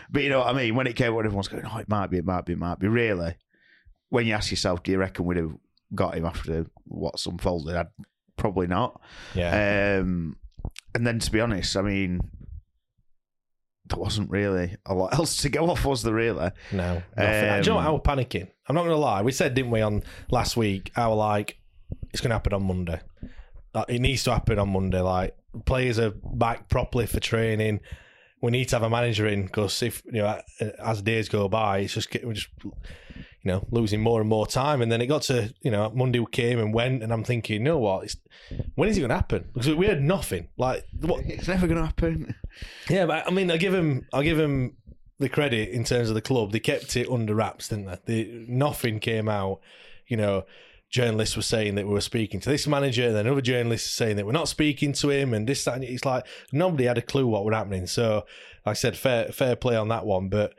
But 0.10 0.24
you 0.24 0.30
know 0.30 0.40
what 0.40 0.48
I 0.48 0.54
mean? 0.54 0.76
When 0.76 0.88
it 0.88 0.96
came, 0.96 1.14
when 1.14 1.26
everyone's 1.26 1.48
going, 1.48 1.64
"Oh, 1.66 1.78
it 1.78 1.90
might 1.90 2.10
be, 2.10 2.18
it 2.18 2.26
might 2.26 2.46
be, 2.46 2.54
it 2.54 2.60
might 2.60 2.80
be." 2.80 2.88
Really, 2.88 3.36
when 4.10 4.26
you 4.26 4.34
ask 4.34 4.50
yourself, 4.50 4.82
do 4.82 4.92
you 4.92 4.98
reckon 4.98 5.26
we'd 5.26 5.38
have 5.38 5.52
got 5.94 6.16
him 6.16 6.26
after 6.26 6.66
what's 6.86 7.26
unfolded? 7.28 7.76
I'd 7.76 7.88
probably 8.38 8.66
not. 8.66 9.00
Yeah. 9.36 10.00
Um, 10.02 10.38
and 10.96 11.06
then 11.06 11.20
to 11.20 11.32
be 11.32 11.40
honest, 11.40 11.78
I 11.78 11.82
mean, 11.84 12.20
there 13.90 14.00
wasn't 14.00 14.30
really 14.30 14.76
a 14.86 14.94
lot 14.94 15.14
else 15.20 15.38
to 15.38 15.50
go 15.50 15.70
off, 15.70 15.86
was 15.86 16.04
there? 16.04 16.14
Really? 16.14 16.52
No. 16.72 17.04
nothing. 17.18 17.62
Do 17.64 17.70
you 17.70 17.72
know 17.72 17.76
what? 17.76 17.86
I 17.86 17.88
Um, 17.88 17.94
was 17.94 18.02
panicking. 18.04 18.48
I'm 18.68 18.76
not 18.76 18.82
going 18.82 18.92
to 18.92 18.98
lie. 18.98 19.22
We 19.22 19.32
said, 19.32 19.54
didn't 19.54 19.72
we, 19.72 19.82
on 19.82 20.04
last 20.32 20.56
week? 20.58 20.92
I 20.96 21.08
was 21.08 21.18
like, 21.18 21.60
it's 22.12 22.22
going 22.22 22.30
to 22.30 22.36
happen 22.36 22.54
on 22.54 22.64
Monday. 22.64 23.00
It 23.88 24.00
needs 24.02 24.24
to 24.24 24.32
happen 24.34 24.60
on 24.60 24.70
Monday. 24.70 25.00
Like, 25.00 25.36
players 25.66 26.00
are 26.00 26.12
back 26.12 26.70
properly 26.70 27.06
for 27.08 27.20
training. 27.20 27.80
We 28.42 28.52
need 28.52 28.70
to 28.70 28.76
have 28.76 28.84
a 28.84 28.90
manager 28.90 29.28
in 29.28 29.46
because 29.46 29.82
if, 29.84 30.02
you 30.06 30.22
know, 30.22 30.40
as 30.80 31.02
days 31.02 31.28
go 31.30 31.48
by, 31.50 31.80
it's 31.80 31.94
just, 31.94 32.16
we're 32.24 32.34
just, 32.34 32.48
you 32.64 32.74
know, 33.44 33.66
losing 33.72 34.02
more 34.02 34.22
and 34.22 34.30
more 34.30 34.48
time. 34.48 34.82
And 34.82 34.92
then 34.92 35.02
it 35.02 35.08
got 35.08 35.24
to, 35.24 35.54
you 35.62 35.72
know, 35.72 35.92
Monday 35.94 36.24
came 36.32 36.60
and 36.60 36.74
went, 36.74 37.04
and 37.04 37.12
I'm 37.12 37.24
thinking, 37.24 37.56
you 37.56 37.64
know 37.64 37.80
what? 37.80 38.06
It's, 38.06 38.18
when 38.76 38.90
is 38.90 38.98
it 38.98 39.02
going 39.02 39.10
to 39.10 39.16
happen? 39.16 39.50
Because 39.54 39.76
we 39.76 39.88
had 39.88 40.02
nothing. 40.02 40.48
Like, 40.58 40.86
what, 41.02 41.22
It's 41.26 41.48
never 41.48 41.68
going 41.68 41.80
to 41.80 41.86
happen. 41.86 42.36
yeah, 42.90 43.06
but 43.06 43.28
I 43.28 43.32
mean, 43.32 43.52
I 43.52 43.58
give 43.58 43.74
him, 43.74 44.08
I 44.14 44.24
give 44.24 44.40
him 44.40 44.78
the 45.20 45.30
credit 45.30 45.70
in 45.70 45.84
terms 45.84 46.10
of 46.10 46.16
the 46.16 46.22
club. 46.22 46.52
They 46.52 46.60
kept 46.60 46.96
it 46.96 47.10
under 47.10 47.36
wraps, 47.36 47.68
didn't 47.68 47.86
they? 47.86 47.98
they 48.06 48.46
nothing 48.48 49.00
came 49.00 49.28
out. 49.28 49.60
You 50.08 50.18
know, 50.18 50.46
journalists 50.90 51.36
were 51.36 51.44
saying 51.44 51.76
that 51.76 51.88
we 51.88 51.94
were 51.94 52.02
speaking 52.02 52.40
to 52.40 52.50
this 52.50 52.68
manager, 52.68 53.08
and 53.08 53.16
then 53.16 53.28
other 53.28 53.42
journalists 53.42 53.92
saying 53.92 54.16
that 54.18 54.26
we're 54.26 54.32
not 54.32 54.48
speaking 54.48 54.94
to 54.94 55.10
him, 55.10 55.34
and 55.34 55.48
this 55.48 55.64
that. 55.66 55.76
And 55.76 55.84
it's 55.84 56.06
like 56.06 56.26
nobody 56.52 56.86
had 56.86 56.98
a 56.98 57.02
clue 57.02 57.28
what 57.28 57.46
were 57.46 57.54
happening. 57.54 57.88
So, 57.88 58.26
like 58.66 58.72
I 58.72 58.74
said, 58.74 58.98
fair 58.98 59.32
fair 59.32 59.56
play 59.56 59.76
on 59.76 59.90
that 59.90 60.06
one, 60.06 60.30
but 60.30 60.54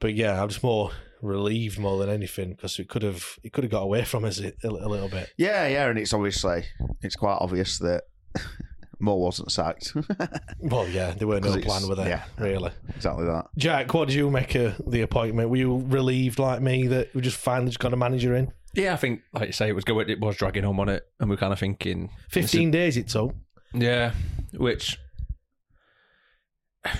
but 0.00 0.14
yeah, 0.14 0.42
I'm 0.42 0.48
just 0.48 0.62
more 0.62 0.90
relieved 1.20 1.78
more 1.78 1.98
than 1.98 2.08
anything 2.08 2.50
because 2.50 2.78
it 2.78 2.88
could 2.88 3.02
have 3.02 3.38
it 3.42 3.52
could 3.52 3.64
have 3.64 3.70
got 3.70 3.82
away 3.82 4.04
from 4.04 4.24
us 4.24 4.40
a, 4.40 4.52
a 4.64 4.70
little 4.70 5.08
bit. 5.08 5.32
Yeah, 5.36 5.66
yeah, 5.66 5.88
and 5.88 5.98
it's 5.98 6.12
obviously 6.12 6.64
it's 7.02 7.16
quite 7.16 7.38
obvious 7.40 7.78
that 7.78 8.04
Moore 9.00 9.20
wasn't 9.20 9.52
sacked. 9.52 9.94
well, 10.60 10.88
yeah, 10.88 11.12
there 11.12 11.28
were 11.28 11.40
no 11.40 11.56
plan, 11.58 11.88
were 11.88 11.94
there? 11.94 12.08
Yeah, 12.08 12.24
really, 12.38 12.72
exactly 12.94 13.26
that. 13.26 13.46
Jack, 13.56 13.92
what 13.94 14.08
did 14.08 14.14
you 14.14 14.30
make 14.30 14.54
of 14.54 14.80
the 14.86 15.02
appointment? 15.02 15.50
Were 15.50 15.56
you 15.56 15.84
relieved 15.86 16.38
like 16.38 16.60
me 16.60 16.86
that 16.88 17.14
we 17.14 17.20
just 17.20 17.36
finally 17.36 17.68
just 17.68 17.78
got 17.78 17.92
a 17.92 17.96
manager 17.96 18.34
in? 18.34 18.52
Yeah, 18.78 18.92
I 18.92 18.96
think, 18.96 19.22
like 19.32 19.48
you 19.48 19.52
say, 19.52 19.68
it 19.68 19.74
was 19.74 19.84
going. 19.84 20.08
It 20.08 20.20
was 20.20 20.36
dragging 20.36 20.62
home 20.62 20.78
on 20.78 20.88
it, 20.88 21.04
and 21.18 21.28
we're 21.28 21.36
kind 21.36 21.52
of 21.52 21.58
thinking 21.58 22.10
fifteen 22.28 22.70
days 22.70 22.96
it 22.96 23.08
took. 23.08 23.34
Yeah, 23.74 24.12
which 24.56 24.98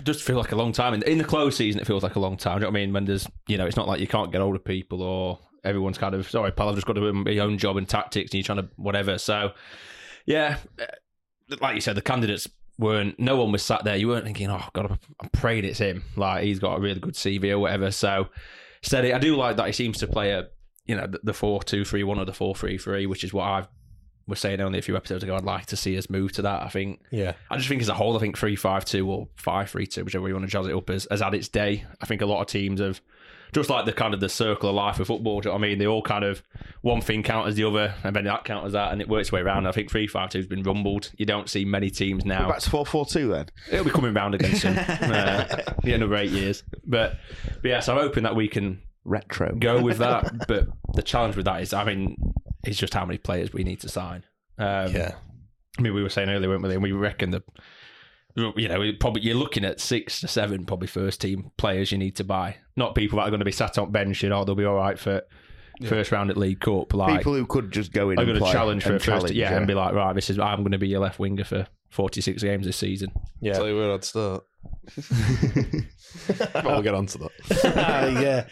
does 0.03 0.21
feel 0.21 0.37
like 0.37 0.53
a 0.53 0.57
long 0.57 0.73
time. 0.73 0.95
In, 0.95 1.03
in 1.05 1.19
the 1.19 1.25
close 1.25 1.57
season, 1.57 1.81
it 1.81 1.87
feels 1.87 2.03
like 2.03 2.17
a 2.17 2.21
long 2.21 2.37
time. 2.37 2.59
Do 2.59 2.67
you 2.67 2.71
know 2.71 2.73
what 2.73 2.79
I 2.79 2.81
mean? 2.81 2.93
When 2.93 3.05
there's, 3.05 3.29
you 3.47 3.57
know, 3.57 3.67
it's 3.67 3.77
not 3.77 3.87
like 3.87 4.01
you 4.01 4.07
can't 4.07 4.33
get 4.33 4.41
older 4.41 4.59
people 4.59 5.03
or 5.03 5.39
everyone's 5.65 5.99
kind 5.99 6.15
of 6.15 6.29
sorry, 6.29 6.51
pal, 6.53 6.69
I've 6.69 6.75
just 6.75 6.87
got 6.87 6.95
to 6.95 7.01
do 7.01 7.13
my 7.13 7.39
own 7.39 7.59
job 7.59 7.77
and 7.77 7.89
tactics, 7.89 8.33
and 8.33 8.35
you're 8.35 8.45
trying 8.45 8.67
to 8.67 8.69
whatever. 8.77 9.19
So, 9.19 9.53
yeah, 10.27 10.59
uh, 10.81 11.57
like 11.61 11.75
you 11.75 11.81
said, 11.81 11.97
the 11.97 12.03
candidates 12.03 12.49
weren't. 12.79 13.19
No 13.19 13.37
one 13.37 13.53
was 13.53 13.63
sat 13.63 13.85
there. 13.85 13.97
You 13.97 14.09
weren't 14.09 14.25
thinking, 14.25 14.51
oh 14.51 14.65
God, 14.73 14.99
I'm 15.21 15.29
praying 15.31 15.65
it's 15.65 15.79
him. 15.79 16.03
Like 16.17 16.45
he's 16.45 16.59
got 16.59 16.77
a 16.77 16.81
really 16.81 17.01
good 17.01 17.15
CV 17.15 17.51
or 17.51 17.59
whatever. 17.59 17.91
So, 17.91 18.29
steady. 18.83 19.13
I 19.13 19.19
do 19.19 19.37
like 19.37 19.57
that 19.57 19.67
he 19.67 19.73
seems 19.73 19.99
to 19.99 20.07
play 20.07 20.33
a, 20.33 20.49
you 20.89 20.97
know, 20.97 21.07
the 21.23 21.35
four 21.35 21.63
two 21.63 21.85
three 21.85 22.03
one 22.03 22.19
or 22.19 22.25
the 22.25 22.33
four 22.33 22.55
three 22.55 22.79
three, 22.79 23.07
which 23.07 23.23
is 23.23 23.33
what 23.33 23.45
I've 23.45 23.69
was 24.29 24.39
saying 24.39 24.61
only 24.61 24.79
a 24.79 24.83
few 24.83 24.97
episodes 24.97 25.25
ago, 25.25 25.35
I'd 25.35 25.45
like 25.45 25.67
to 25.67 25.77
see 25.77 25.97
us 25.97 26.11
move 26.11 26.33
to 26.33 26.43
that. 26.43 26.63
I 26.63 26.69
think. 26.69 27.01
Yeah. 27.11 27.33
I 27.51 27.57
just 27.57 27.69
think 27.69 27.81
as 27.81 27.89
a 27.89 27.95
whole, 27.95 28.15
I 28.17 28.21
think 28.21 28.37
three 28.37 28.57
five 28.57 28.85
two 28.85 29.11
or 29.11 29.29
five 29.37 29.71
three 29.71 29.87
two, 29.87 30.05
whichever 30.05 30.29
you 30.29 30.35
want 30.35 30.47
to 30.47 30.51
jazz 30.51 30.67
it 30.67 30.75
up, 30.75 30.89
has, 30.91 31.07
has 31.11 31.21
had 31.21 31.35
its 31.35 31.49
day. 31.49 31.85
I 32.01 32.07
think 32.07 32.21
a 32.23 32.27
lot 32.27 32.41
of 32.41 32.47
teams 32.47 32.81
have. 32.81 33.01
Just 33.51 33.71
like 33.71 33.87
the 33.87 33.95
kind 33.95 34.13
of 34.13 34.21
the 34.21 34.29
circle 34.29 34.69
of 34.69 34.75
life 34.75 35.01
of 35.01 35.07
football, 35.07 35.41
do 35.41 35.49
you 35.49 35.55
know 35.55 35.59
what 35.59 35.65
I 35.65 35.69
mean? 35.69 35.79
They 35.79 35.87
all 35.87 36.03
kind 36.03 36.23
of 36.23 36.43
one 36.83 37.01
thing 37.01 37.23
counters 37.23 37.55
the 37.55 37.65
other, 37.65 37.95
and 38.05 38.15
then 38.15 38.25
that 38.25 38.45
counters 38.45 38.75
that, 38.75 38.93
and 38.93 39.01
it 39.01 39.09
works 39.09 39.29
its 39.29 39.33
way 39.33 39.41
around. 39.41 39.67
I 39.67 39.73
think 39.73 39.91
three 39.91 40.07
five 40.07 40.29
two 40.29 40.41
has 40.41 40.47
been 40.47 40.63
rumbled. 40.63 41.11
You 41.17 41.25
don't 41.25 41.49
see 41.49 41.65
many 41.65 41.89
teams 41.89 42.27
now. 42.27 42.47
We're 42.47 42.53
back 42.53 42.61
to 42.61 42.69
four 42.69 42.85
four 42.85 43.07
two 43.07 43.29
then. 43.29 43.47
It'll 43.73 43.87
be 43.87 43.91
coming 43.91 44.13
round 44.13 44.35
again 44.35 44.55
soon. 44.55 44.77
uh, 44.79 45.63
yeah, 45.83 45.95
another 45.95 46.17
eight 46.17 46.31
years. 46.31 46.63
But, 46.85 47.17
but 47.63 47.65
yeah, 47.65 47.81
so 47.81 47.95
I'm 47.95 48.03
hoping 48.03 48.25
that 48.25 48.37
we 48.37 48.49
can 48.49 48.83
retro 49.09 49.55
go 49.57 49.81
with 49.81 49.99
that. 49.99 50.47
but 50.47 50.69
the 50.95 51.03
challenge 51.03 51.37
with 51.37 51.47
that 51.47 51.63
is, 51.63 51.73
I 51.73 51.85
mean, 51.85 52.17
it's 52.65 52.79
just 52.79 52.95
how 52.95 53.05
many 53.05 53.19
players 53.19 53.53
we 53.53 53.65
need 53.65 53.81
to 53.81 53.89
sign. 53.89 54.25
Um, 54.59 54.93
yeah. 54.93 55.15
I 55.79 55.83
mean, 55.83 55.95
we 55.95 56.03
were 56.03 56.09
saying 56.09 56.29
earlier, 56.29 56.49
weren't 56.49 56.63
we? 56.63 56.73
And 56.73 56.83
we 56.83 56.93
reckon 56.93 57.31
that 57.31 57.45
you 58.57 58.69
know, 58.69 58.93
probably 59.01 59.23
you're 59.23 59.35
looking 59.35 59.65
at 59.65 59.81
six 59.81 60.21
to 60.21 60.29
seven 60.29 60.65
probably 60.65 60.87
first 60.87 61.21
team 61.21 61.51
players 61.57 61.91
you 61.91 61.99
need 61.99 62.17
to 62.17 62.25
buy, 62.25 62.57
not 62.77 62.95
people 62.95 63.19
that 63.19 63.25
are 63.25 63.31
going 63.31 63.41
to 63.41 63.45
be 63.45 63.53
sat 63.53 63.79
on 63.79 63.91
bench 63.91 64.23
and 64.23 64.33
oh 64.33 64.45
they'll 64.45 64.55
be 64.55 64.65
all 64.65 64.77
right 64.77 64.99
for 64.99 65.23
yeah. 65.81 65.89
first 65.89 66.13
round 66.13 66.31
at 66.31 66.37
League 66.37 66.61
Cup. 66.61 66.95
Like 66.95 67.19
people 67.19 67.35
who 67.35 67.47
could 67.47 67.73
just 67.73 67.93
go 67.93 68.11
in, 68.11 68.19
are 68.19 68.25
going 68.25 68.39
to 68.39 68.53
challenge 68.53 68.85
for 68.85 68.95
a 68.95 69.01
first, 69.01 69.33
yeah, 69.35 69.51
yeah, 69.51 69.57
and 69.57 69.67
be 69.67 69.75
like, 69.75 69.95
right, 69.95 70.15
this 70.15 70.31
is 70.31 70.39
I'm 70.39 70.61
going 70.61 70.73
to 70.73 70.79
be 70.79 70.89
your 70.89 71.01
left 71.01 71.19
winger 71.19 71.45
for 71.45 71.67
46 71.91 72.43
games 72.43 72.67
this 72.67 72.77
season. 72.77 73.11
Yeah, 73.41 73.55
tell 73.55 73.69
you 73.69 73.77
where 73.77 73.93
I'd 73.93 74.05
start. 74.05 74.45
well, 76.55 76.65
we'll 76.65 76.83
get 76.83 76.95
on 76.95 77.07
to 77.07 77.19
that. 77.19 77.31
yeah. 78.23 78.47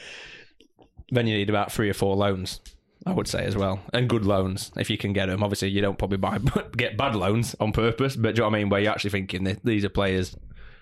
Then 1.10 1.26
you 1.26 1.36
need 1.36 1.50
about 1.50 1.72
three 1.72 1.88
or 1.88 1.94
four 1.94 2.16
loans. 2.16 2.60
I 3.04 3.12
would 3.12 3.28
say 3.28 3.44
as 3.44 3.56
well, 3.56 3.80
and 3.92 4.08
good 4.08 4.24
loans 4.24 4.72
if 4.76 4.90
you 4.90 4.98
can 4.98 5.12
get 5.12 5.26
them. 5.26 5.44
Obviously, 5.44 5.68
you 5.68 5.80
don't 5.80 5.96
probably 5.96 6.18
buy 6.18 6.38
get 6.76 6.96
bad 6.96 7.14
loans 7.14 7.54
on 7.60 7.70
purpose, 7.70 8.16
but 8.16 8.34
do 8.34 8.40
you 8.40 8.42
know 8.42 8.50
what 8.50 8.56
I 8.56 8.58
mean? 8.58 8.68
Where 8.68 8.80
you're 8.80 8.90
actually 8.90 9.10
thinking 9.10 9.56
these 9.62 9.84
are 9.84 9.88
players 9.88 10.36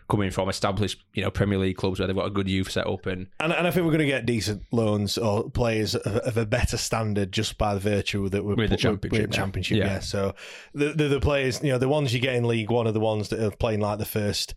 coming 0.08 0.30
from 0.30 0.48
established, 0.48 1.02
you 1.14 1.22
know, 1.22 1.30
Premier 1.30 1.58
League 1.58 1.76
clubs 1.76 1.98
where 1.98 2.06
they've 2.06 2.16
got 2.16 2.26
a 2.26 2.30
good 2.30 2.48
youth 2.48 2.70
set 2.70 2.86
up, 2.86 3.06
and 3.06 3.26
and, 3.40 3.52
and 3.52 3.66
I 3.66 3.70
think 3.70 3.84
we're 3.84 3.92
going 3.92 4.00
to 4.00 4.06
get 4.06 4.26
decent 4.26 4.62
loans 4.72 5.18
or 5.18 5.50
players 5.50 5.94
of, 5.94 6.16
of 6.16 6.36
a 6.36 6.46
better 6.46 6.76
standard 6.76 7.32
just 7.32 7.58
by 7.58 7.74
the 7.74 7.80
virtue 7.80 8.28
that 8.28 8.44
we're 8.44 8.54
with 8.54 8.70
the 8.70 8.76
championship. 8.76 9.22
With 9.22 9.30
the 9.30 9.36
championship, 9.36 9.78
yeah. 9.78 9.84
yeah. 9.84 9.98
So 10.00 10.34
the, 10.74 10.92
the 10.92 11.08
the 11.08 11.20
players, 11.20 11.62
you 11.62 11.72
know, 11.72 11.78
the 11.78 11.88
ones 11.88 12.12
you 12.14 12.20
get 12.20 12.34
in 12.34 12.44
League 12.44 12.70
One 12.70 12.86
are 12.86 12.92
the 12.92 13.00
ones 13.00 13.28
that 13.30 13.40
are 13.40 13.50
playing 13.50 13.80
like 13.80 13.98
the 13.98 14.04
first 14.04 14.54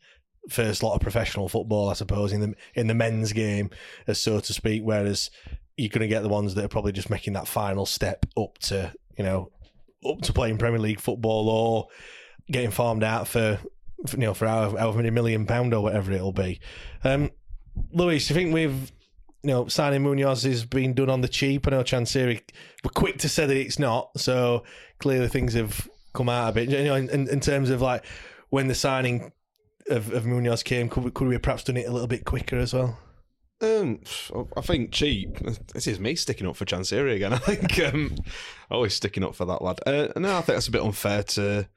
first 0.50 0.84
lot 0.84 0.96
of 0.96 1.02
professional 1.02 1.50
football, 1.50 1.90
I 1.90 1.94
suppose, 1.94 2.34
in 2.34 2.42
the 2.42 2.56
in 2.76 2.88
the 2.88 2.94
men's 2.94 3.34
game, 3.34 3.70
as 4.08 4.20
so 4.20 4.40
to 4.40 4.54
speak. 4.54 4.84
Whereas 4.84 5.30
you're 5.78 5.90
going 5.90 6.02
to 6.02 6.08
get 6.08 6.24
the 6.24 6.30
ones 6.30 6.56
that 6.56 6.66
are 6.66 6.70
probably 6.70 6.92
just 6.92 7.10
making 7.10 7.34
that 7.34 7.48
final 7.48 7.86
step 7.86 8.26
up 8.36 8.58
to 8.58 8.92
you 9.18 9.24
know 9.24 9.52
up 10.06 10.22
to 10.22 10.34
playing 10.34 10.58
Premier 10.58 10.80
League 10.80 11.00
football 11.00 11.50
or 11.50 11.88
getting 12.52 12.72
farmed 12.72 13.04
out 13.04 13.28
for, 13.28 13.60
for 14.06 14.16
you 14.16 14.24
know 14.24 14.34
for 14.34 14.48
however, 14.48 14.78
however 14.78 14.98
many 14.98 15.10
million 15.10 15.46
pound 15.46 15.74
or 15.74 15.82
whatever 15.82 16.12
it'll 16.12 16.32
be. 16.32 16.60
Um, 17.04 17.32
Lewis, 17.92 18.28
do 18.28 18.34
you 18.34 18.40
think 18.40 18.54
we've 18.54 18.92
you 19.44 19.52
know 19.52 19.68
signing 19.68 20.04
Munoz 20.04 20.44
has 20.44 20.66
been 20.66 20.94
done 20.94 21.10
on 21.10 21.22
the 21.22 21.28
cheap? 21.28 21.68
I 21.68 21.72
know 21.72 21.84
Chansiri 21.84 22.42
were 22.84 22.90
quick 22.90 23.20
to 23.20 23.30
say 23.30 23.46
that 23.46 23.58
it's 23.58 23.80
not, 23.80 24.18
so 24.20 24.64
clearly 25.00 25.28
things 25.28 25.54
have 25.54 25.88
come 26.14 26.30
out 26.30 26.50
a 26.50 26.54
bit. 26.54 26.70
You 26.70 26.84
know, 26.86 26.96
in, 26.96 27.28
in 27.28 27.40
terms 27.40 27.70
of 27.70 27.82
like 27.82 28.06
when 28.50 28.68
the 28.68 28.76
signing 28.76 29.32
of, 29.90 30.12
of 30.12 30.26
Munoz 30.26 30.64
came, 30.64 30.90
could 30.90 31.04
we, 31.04 31.12
could 31.12 31.28
we 31.28 31.36
have 31.36 31.42
perhaps 31.42 31.64
done 31.64 31.78
it 31.78 31.88
a 31.88 31.92
little 31.92 32.08
bit 32.08 32.26
quicker 32.26 32.58
as 32.58 32.74
well? 32.74 32.98
Um, 33.60 34.02
I 34.56 34.62
think 34.62 34.92
cheap. 34.92 35.40
This 35.74 35.88
is 35.88 36.00
me 36.00 36.16
sticking 36.16 36.48
up 36.48 36.56
for 36.56 36.66
Chansiri 36.66 37.16
again. 37.16 37.34
I 37.34 37.38
think 37.38 37.80
um, 37.94 38.16
always 38.70 38.94
sticking 38.94 39.24
up 39.24 39.36
for 39.36 39.46
that 39.46 39.62
lad. 39.62 39.80
Uh, 39.86 40.10
no, 40.16 40.38
I 40.38 40.42
think 40.42 40.56
that's 40.58 40.68
a 40.68 40.72
bit 40.72 40.84
unfair 40.84 41.24
to 41.24 41.68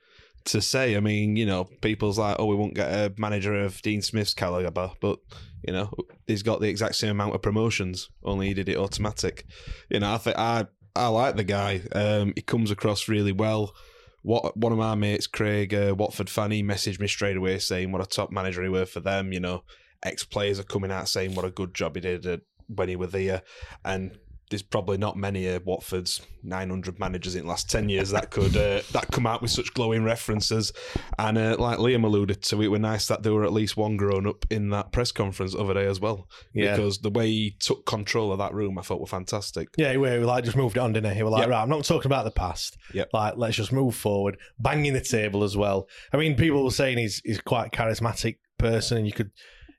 to 0.46 0.60
say. 0.60 0.96
I 0.96 1.00
mean, 1.00 1.36
you 1.36 1.46
know, 1.46 1.64
people's 1.80 2.18
like, 2.18 2.36
oh, 2.38 2.46
we 2.46 2.56
won't 2.56 2.74
get 2.74 2.90
a 2.90 3.14
manager 3.16 3.54
of 3.54 3.80
Dean 3.82 4.02
Smith's 4.02 4.34
caliber, 4.34 4.90
but 5.00 5.20
you 5.66 5.72
know, 5.72 5.90
he's 6.26 6.42
got 6.42 6.60
the 6.60 6.68
exact 6.68 6.96
same 6.96 7.10
amount 7.10 7.34
of 7.34 7.42
promotions. 7.42 8.10
Only 8.22 8.48
he 8.48 8.54
did 8.54 8.68
it 8.68 8.76
automatic. 8.76 9.46
You 9.88 10.00
know, 10.00 10.12
I 10.12 10.18
think 10.18 10.36
I 10.38 10.66
I 10.94 11.08
like 11.08 11.36
the 11.36 11.44
guy. 11.44 11.82
Um, 11.92 12.32
he 12.36 12.42
comes 12.42 12.70
across 12.70 13.08
really 13.08 13.32
well. 13.32 13.74
What 14.22 14.56
one 14.56 14.72
of 14.72 14.78
my 14.78 14.94
mates, 14.94 15.26
Craig 15.26 15.72
uh, 15.72 15.94
Watford 15.96 16.28
fan, 16.28 16.50
he 16.50 16.62
messaged 16.62 17.00
me 17.00 17.08
straight 17.08 17.36
away 17.36 17.58
saying 17.58 17.90
what 17.90 18.02
a 18.02 18.06
top 18.06 18.30
manager 18.30 18.62
he 18.62 18.68
were 18.68 18.86
for 18.86 19.00
them. 19.00 19.32
You 19.32 19.40
know, 19.40 19.64
ex 20.02 20.24
players 20.24 20.60
are 20.60 20.64
coming 20.64 20.90
out 20.90 21.08
saying 21.08 21.34
what 21.34 21.44
a 21.44 21.50
good 21.50 21.74
job 21.74 21.94
he 21.94 22.00
did 22.00 22.26
at, 22.26 22.40
when 22.68 22.88
he 22.88 22.96
was 22.96 23.12
there, 23.12 23.42
and 23.84 24.18
there's 24.50 24.62
probably 24.62 24.98
not 24.98 25.16
many 25.16 25.46
of 25.46 25.64
Watford's 25.64 26.20
900 26.42 26.98
managers 26.98 27.36
in 27.36 27.42
the 27.42 27.48
last 27.48 27.70
10 27.70 27.88
years 27.88 28.10
that 28.10 28.30
could 28.30 28.56
uh, 28.56 28.82
that 28.92 29.06
come 29.12 29.24
out 29.26 29.42
with 29.42 29.52
such 29.52 29.72
glowing 29.74 30.02
references. 30.02 30.72
And 31.18 31.38
uh, 31.38 31.56
like 31.58 31.78
Liam 31.78 32.04
alluded 32.04 32.42
to, 32.42 32.60
it 32.60 32.66
was 32.68 32.80
nice 32.80 33.06
that 33.06 33.22
there 33.22 33.32
were 33.32 33.44
at 33.44 33.52
least 33.52 33.76
one 33.76 33.96
grown 33.96 34.26
up 34.26 34.44
in 34.50 34.70
that 34.70 34.90
press 34.92 35.12
conference 35.12 35.54
other 35.54 35.74
day 35.74 35.86
as 35.86 36.00
well. 36.00 36.28
Yeah. 36.52 36.74
Because 36.74 36.98
the 36.98 37.10
way 37.10 37.28
he 37.28 37.56
took 37.60 37.86
control 37.86 38.32
of 38.32 38.38
that 38.38 38.52
room, 38.52 38.76
I 38.76 38.82
thought 38.82 39.00
were 39.00 39.06
fantastic. 39.06 39.68
Yeah, 39.78 39.92
he, 39.92 39.98
he 39.98 40.18
like 40.18 40.44
just 40.44 40.56
moved 40.56 40.76
it 40.76 40.80
on, 40.80 40.92
didn't 40.92 41.12
he? 41.12 41.18
He 41.18 41.22
was 41.22 41.32
like, 41.32 41.42
Yep. 41.42 41.50
right, 41.50 41.62
I'm 41.62 41.68
not 41.70 41.84
talking 41.84 42.08
about 42.08 42.24
the 42.24 42.32
past. 42.32 42.76
Yep. 42.92 43.10
Like, 43.12 43.34
let's 43.36 43.56
just 43.56 43.72
move 43.72 43.94
forward, 43.94 44.36
banging 44.58 44.94
the 44.94 45.00
table 45.00 45.44
as 45.44 45.56
well. 45.56 45.88
I 46.12 46.16
mean, 46.16 46.34
people 46.34 46.64
were 46.64 46.70
saying 46.70 46.98
he's 46.98 47.22
he's 47.24 47.40
quite 47.40 47.66
a 47.68 47.70
charismatic 47.70 48.38
person, 48.58 48.98
and 48.98 49.06
you 49.06 49.12
could 49.12 49.30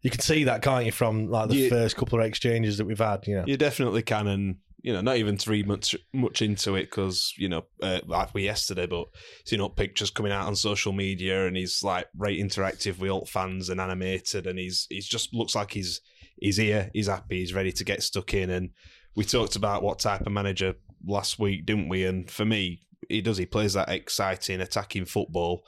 you 0.02 0.10
can 0.10 0.20
see 0.20 0.44
that, 0.46 0.62
can't 0.62 0.86
you, 0.86 0.92
from 0.92 1.28
like 1.30 1.50
the 1.50 1.56
Yeah. 1.56 1.70
first 1.70 1.96
couple 1.96 2.20
of 2.20 2.26
exchanges 2.26 2.78
that 2.78 2.86
we've 2.86 2.98
had. 3.00 3.26
You 3.28 3.36
know, 3.38 3.44
You 3.48 3.58
definitely 3.58 4.02
can, 4.04 4.28
and 4.28 4.56
you 4.82 4.92
know, 4.94 5.02
not 5.02 5.18
even 5.18 5.38
three 5.38 5.62
much 5.64 5.96
much 6.12 6.42
into 6.42 6.76
it 6.76 6.86
because 6.86 7.34
you 7.38 7.48
know, 7.50 7.66
uh, 7.84 8.00
like 8.08 8.34
we 8.34 8.44
yesterday, 8.44 8.88
but 8.88 9.08
you 9.50 9.58
know, 9.58 9.70
pictures 9.70 10.10
coming 10.10 10.32
out 10.32 10.48
on 10.48 10.56
social 10.56 10.92
media, 10.92 11.46
and 11.46 11.56
he's 11.56 11.84
like 11.84 12.08
right 12.18 12.40
interactive 12.40 12.98
with 13.00 13.12
alt 13.12 13.30
fans 13.30 13.70
and 13.70 13.80
animated, 13.80 14.48
and 14.48 14.58
he's 14.58 14.88
he's 14.90 15.08
just 15.08 15.34
looks 15.34 15.56
like 15.56 15.72
he's 15.72 16.02
he's 16.38 16.58
here, 16.58 16.90
he's 16.94 17.08
happy, 17.08 17.40
he's 17.40 17.54
ready 17.54 17.72
to 17.72 17.84
get 17.84 18.02
stuck 18.02 18.34
in. 18.34 18.50
And 18.50 18.72
we 19.16 19.24
talked 19.24 19.56
about 19.56 19.84
what 19.84 20.00
type 20.00 20.26
of 20.26 20.32
manager 20.32 20.74
last 21.06 21.38
week, 21.38 21.66
didn't 21.68 21.90
we? 21.90 22.06
And 22.06 22.30
for 22.32 22.46
me, 22.46 22.82
he 23.10 23.22
does. 23.22 23.38
He 23.38 23.46
plays 23.46 23.74
that 23.74 23.90
exciting, 23.90 24.62
attacking 24.62 25.06
football. 25.06 25.64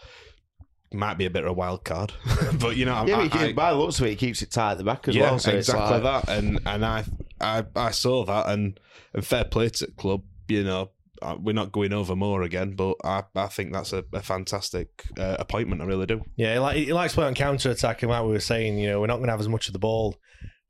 Might 0.93 1.17
be 1.17 1.25
a 1.25 1.29
bit 1.29 1.43
of 1.43 1.49
a 1.49 1.53
wild 1.53 1.83
card, 1.83 2.13
but 2.59 2.77
you 2.77 2.85
know, 2.85 3.05
Yeah, 3.07 3.17
I, 3.19 3.27
but 3.27 3.39
I- 3.39 3.53
by 3.53 3.71
the 3.71 3.77
looks 3.79 3.99
of 3.99 4.05
it, 4.05 4.11
he 4.11 4.15
keeps 4.15 4.41
it 4.41 4.51
tight 4.51 4.73
at 4.73 4.77
the 4.77 4.83
back 4.83 5.07
as 5.07 5.15
yeah, 5.15 5.23
well. 5.23 5.39
So 5.39 5.51
exactly 5.51 5.99
like- 5.99 6.25
that. 6.25 6.29
And 6.37 6.59
and 6.65 6.85
I, 6.85 7.03
I 7.41 7.65
I 7.75 7.91
saw 7.91 8.23
that, 8.25 8.47
and 8.49 8.79
and 9.13 9.25
fair 9.25 9.43
play 9.43 9.69
to 9.69 9.85
the 9.87 9.91
club. 9.91 10.21
You 10.47 10.63
know, 10.63 10.91
uh, 11.21 11.35
we're 11.39 11.53
not 11.53 11.71
going 11.71 11.93
over 11.93 12.15
more 12.15 12.43
again, 12.43 12.75
but 12.75 12.95
I, 13.03 13.23
I 13.35 13.47
think 13.47 13.73
that's 13.73 13.93
a, 13.93 14.03
a 14.13 14.21
fantastic 14.21 15.05
uh, 15.17 15.37
appointment. 15.39 15.81
I 15.81 15.85
really 15.85 16.05
do. 16.05 16.21
yeah, 16.35 16.53
he, 16.53 16.59
like, 16.59 16.75
he 16.75 16.93
likes 16.93 17.13
playing 17.15 17.33
counter 17.35 17.71
attack, 17.71 18.03
and 18.03 18.11
like 18.11 18.23
we 18.23 18.31
were 18.31 18.39
saying, 18.39 18.77
you 18.77 18.89
know, 18.89 18.99
we're 18.99 19.07
not 19.07 19.15
going 19.15 19.27
to 19.27 19.31
have 19.31 19.39
as 19.39 19.49
much 19.49 19.67
of 19.67 19.73
the 19.73 19.79
ball. 19.79 20.15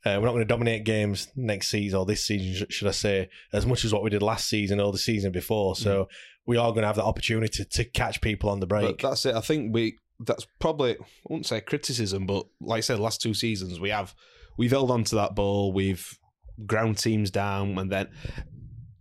Uh, 0.05 0.17
we're 0.19 0.25
not 0.25 0.33
going 0.33 0.45
to 0.45 0.53
dominate 0.53 0.83
games 0.83 1.29
next 1.35 1.69
season 1.69 1.97
or 1.97 2.05
this 2.05 2.25
season, 2.25 2.67
should 2.69 2.89
I 2.89 2.91
say, 2.91 3.29
as 3.53 3.65
much 3.65 3.85
as 3.85 3.93
what 3.93 4.03
we 4.03 4.09
did 4.09 4.21
last 4.21 4.49
season 4.49 4.81
or 4.81 4.91
the 4.91 4.97
season 4.97 5.31
before. 5.31 5.77
So 5.77 6.09
we 6.45 6.57
are 6.57 6.71
going 6.71 6.81
to 6.81 6.87
have 6.87 6.97
that 6.97 7.05
opportunity 7.05 7.63
to, 7.63 7.65
to 7.65 7.85
catch 7.85 8.19
people 8.19 8.49
on 8.49 8.59
the 8.59 8.67
break. 8.67 8.85
But 8.99 9.09
that's 9.09 9.25
it. 9.25 9.33
I 9.33 9.39
think 9.39 9.73
we 9.73 9.97
that's 10.19 10.45
probably 10.59 10.93
I 10.93 10.97
wouldn't 11.29 11.45
say 11.47 11.61
criticism, 11.61 12.25
but 12.25 12.45
like 12.61 12.77
I 12.79 12.81
said, 12.81 12.99
last 12.99 13.21
two 13.21 13.33
seasons 13.33 13.79
we 13.79 13.89
have 13.89 14.13
we've 14.57 14.71
held 14.71 14.91
on 14.91 15.03
to 15.05 15.15
that 15.15 15.35
ball. 15.35 15.73
We've 15.73 16.17
ground 16.65 16.97
teams 16.97 17.31
down, 17.31 17.77
and 17.77 17.91
then 17.91 18.09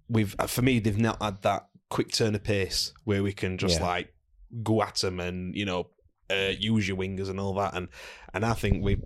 we've 0.08 0.34
for 0.46 0.62
me 0.62 0.78
they've 0.78 0.98
not 0.98 1.22
had 1.22 1.42
that 1.42 1.68
quick 1.88 2.12
turn 2.12 2.34
of 2.34 2.42
pace 2.42 2.92
where 3.04 3.22
we 3.22 3.32
can 3.32 3.58
just 3.58 3.78
Yeah. 3.80 3.86
like 3.86 4.14
go 4.62 4.82
at 4.82 4.96
them 4.96 5.20
and 5.20 5.54
you 5.54 5.64
know 5.64 5.88
uh, 6.30 6.52
use 6.58 6.88
your 6.88 6.96
wingers 6.96 7.28
and 7.28 7.38
all 7.38 7.54
that. 7.54 7.74
And 7.74 7.88
and 8.34 8.44
I 8.44 8.54
think 8.54 8.82
we 8.82 8.98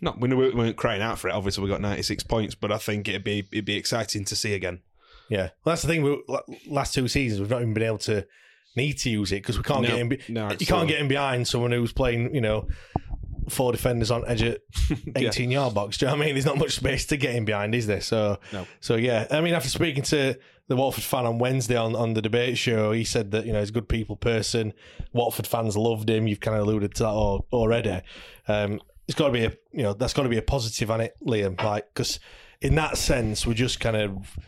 not 0.00 0.20
we 0.20 0.28
weren't 0.32 0.54
we 0.54 0.60
weren't 0.60 0.76
crying 0.76 1.02
out 1.02 1.18
for 1.18 1.28
it. 1.28 1.34
Obviously, 1.34 1.64
we 1.64 1.70
got 1.70 1.80
ninety 1.80 2.02
six 2.02 2.22
points, 2.22 2.54
but 2.54 2.70
I 2.72 2.78
think 2.78 3.08
it'd 3.08 3.24
be 3.24 3.40
it'd 3.52 3.64
be 3.64 3.76
exciting 3.76 4.24
to 4.26 4.36
see 4.36 4.54
again. 4.54 4.80
Yeah, 5.28 5.50
well, 5.64 5.72
that's 5.72 5.82
the 5.82 5.88
thing. 5.88 6.02
We, 6.02 6.20
last 6.66 6.92
two 6.92 7.06
seasons, 7.06 7.40
we've 7.40 7.50
not 7.50 7.62
even 7.62 7.72
been 7.72 7.84
able 7.84 7.98
to 7.98 8.26
need 8.76 8.94
to 8.98 9.10
use 9.10 9.32
it 9.32 9.36
because 9.42 9.56
we 9.56 9.62
can't 9.64 9.82
No, 9.82 9.88
get 9.88 9.98
in. 9.98 10.08
Be- 10.08 10.20
no, 10.28 10.50
you 10.58 10.66
can't 10.66 10.88
get 10.88 11.00
in 11.00 11.08
behind 11.08 11.46
someone 11.48 11.72
who's 11.72 11.92
playing, 11.92 12.34
you 12.34 12.40
know, 12.40 12.68
four 13.48 13.72
defenders 13.72 14.10
on 14.10 14.24
edge 14.28 14.42
at 14.42 14.60
eighteen 15.16 15.50
yard 15.50 15.74
box. 15.74 15.98
Do 15.98 16.06
you 16.06 16.10
know 16.12 16.16
what 16.16 16.22
I 16.22 16.26
mean? 16.26 16.34
There's 16.36 16.46
not 16.46 16.58
much 16.58 16.76
space 16.76 17.06
to 17.06 17.16
get 17.16 17.34
in 17.34 17.44
behind, 17.44 17.74
is 17.74 17.86
there? 17.86 18.00
So, 18.00 18.38
No. 18.52 18.66
so 18.80 18.94
yeah. 18.96 19.26
I 19.30 19.40
mean, 19.40 19.54
after 19.54 19.68
speaking 19.68 20.02
to 20.04 20.38
the 20.68 20.76
Watford 20.76 21.02
fan 21.02 21.26
on 21.26 21.38
Wednesday 21.38 21.76
on, 21.76 21.96
on 21.96 22.14
the 22.14 22.22
debate 22.22 22.56
show, 22.56 22.92
he 22.92 23.02
said 23.02 23.32
that 23.32 23.44
you 23.46 23.52
know 23.52 23.58
he's 23.58 23.70
a 23.70 23.72
good 23.72 23.88
people 23.88 24.14
person. 24.14 24.72
Watford 25.12 25.46
fans 25.48 25.76
loved 25.76 26.08
him. 26.08 26.28
You've 26.28 26.38
kind 26.40 26.56
of 26.56 26.62
alluded 26.62 26.94
to 26.96 27.02
that 27.02 27.08
al- 27.08 27.46
already. 27.52 28.00
Um, 28.46 28.80
it's 29.08 29.18
got 29.18 29.26
to 29.26 29.32
be 29.32 29.44
a 29.44 29.52
you 29.72 29.82
know 29.82 29.94
that's 29.94 30.12
got 30.12 30.22
to 30.22 30.28
be 30.28 30.38
a 30.38 30.42
positive 30.42 30.88
on 30.92 31.00
it, 31.00 31.16
Liam. 31.26 31.60
Like 31.60 31.92
because 31.92 32.20
in 32.60 32.76
that 32.76 32.96
sense, 32.98 33.44
we're 33.44 33.54
just 33.54 33.80
kind 33.80 33.96
of 33.96 34.38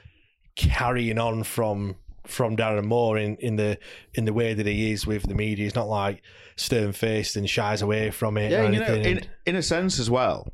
carrying 0.54 1.18
on 1.18 1.42
from 1.42 1.96
from 2.26 2.56
Darren 2.56 2.84
Moore 2.84 3.18
in, 3.18 3.36
in 3.36 3.56
the 3.56 3.78
in 4.14 4.24
the 4.24 4.32
way 4.32 4.54
that 4.54 4.66
he 4.66 4.92
is 4.92 5.06
with 5.06 5.28
the 5.28 5.34
media. 5.34 5.64
He's 5.64 5.74
not 5.74 5.88
like 5.88 6.22
stern 6.56 6.92
faced 6.92 7.36
and 7.36 7.48
shies 7.48 7.82
away 7.82 8.10
from 8.10 8.36
it 8.36 8.52
Yeah, 8.52 8.62
or 8.62 8.72
you 8.72 8.80
know, 8.80 8.94
in, 8.94 9.20
in 9.46 9.56
a 9.56 9.62
sense 9.62 9.98
as 9.98 10.10
well. 10.10 10.52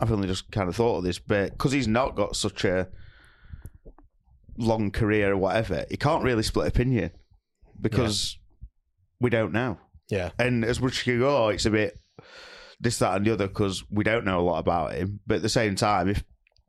I've 0.00 0.10
only 0.10 0.26
just 0.26 0.50
kind 0.50 0.68
of 0.68 0.74
thought 0.74 0.98
of 0.98 1.04
this, 1.04 1.18
but 1.18 1.52
because 1.52 1.72
he's 1.72 1.86
not 1.86 2.16
got 2.16 2.34
such 2.34 2.64
a 2.64 2.88
long 4.58 4.90
career 4.90 5.32
or 5.32 5.36
whatever, 5.36 5.84
he 5.90 5.96
can't 5.96 6.24
really 6.24 6.42
split 6.42 6.66
opinion 6.66 7.10
because 7.80 8.38
we 9.20 9.30
don't 9.30 9.52
know. 9.52 9.78
yeah, 10.08 10.30
And 10.38 10.64
as 10.64 10.80
much 10.80 11.00
as 11.00 11.06
you 11.06 11.20
go, 11.20 11.48
it's 11.48 11.66
a 11.66 11.70
bit 11.70 11.98
this, 12.80 12.98
that, 12.98 13.16
and 13.16 13.24
the 13.24 13.32
other 13.32 13.46
because 13.46 13.84
we 13.90 14.02
don't 14.02 14.24
know 14.24 14.40
a 14.40 14.42
lot 14.42 14.58
about 14.58 14.92
him. 14.94 15.20
But 15.26 15.36
at 15.36 15.42
the 15.42 15.48
same 15.48 15.76
time, 15.76 16.08
if 16.08 16.24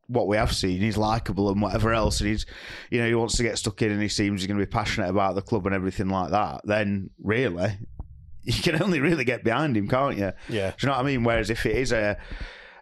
what 0.08 0.28
we 0.28 0.38
have 0.38 0.54
seen, 0.54 0.82
he's 0.82 0.98
likable 0.98 1.50
and 1.50 1.62
whatever 1.62 1.94
else, 1.94 2.20
and 2.20 2.30
he's, 2.30 2.46
you 2.92 3.00
know, 3.00 3.08
he 3.08 3.16
wants 3.16 3.38
to 3.38 3.44
get 3.44 3.58
stuck 3.58 3.82
in 3.82 3.92
and 3.92 4.02
he 4.02 4.10
seems 4.10 4.42
he's 4.42 4.48
going 4.48 4.60
to 4.60 4.66
be 4.66 4.70
passionate 4.70 5.10
about 5.10 5.36
the 5.36 5.42
club 5.42 5.66
and 5.66 5.76
everything 5.76 6.10
like 6.10 6.32
that, 6.32 6.62
then 6.66 7.10
really, 7.22 7.78
you 8.44 8.62
can 8.62 8.82
only 8.82 9.00
really 9.00 9.24
get 9.24 9.44
behind 9.44 9.78
him, 9.78 9.88
can't 9.88 10.18
you? 10.18 10.32
yeah. 10.50 10.72
Do 10.72 10.76
you 10.82 10.88
know 10.88 10.94
what 10.94 11.00
I 11.00 11.04
mean? 11.04 11.24
Whereas 11.24 11.50
if 11.50 11.66
it 11.66 11.76
is 11.76 11.92
a, 11.92 12.18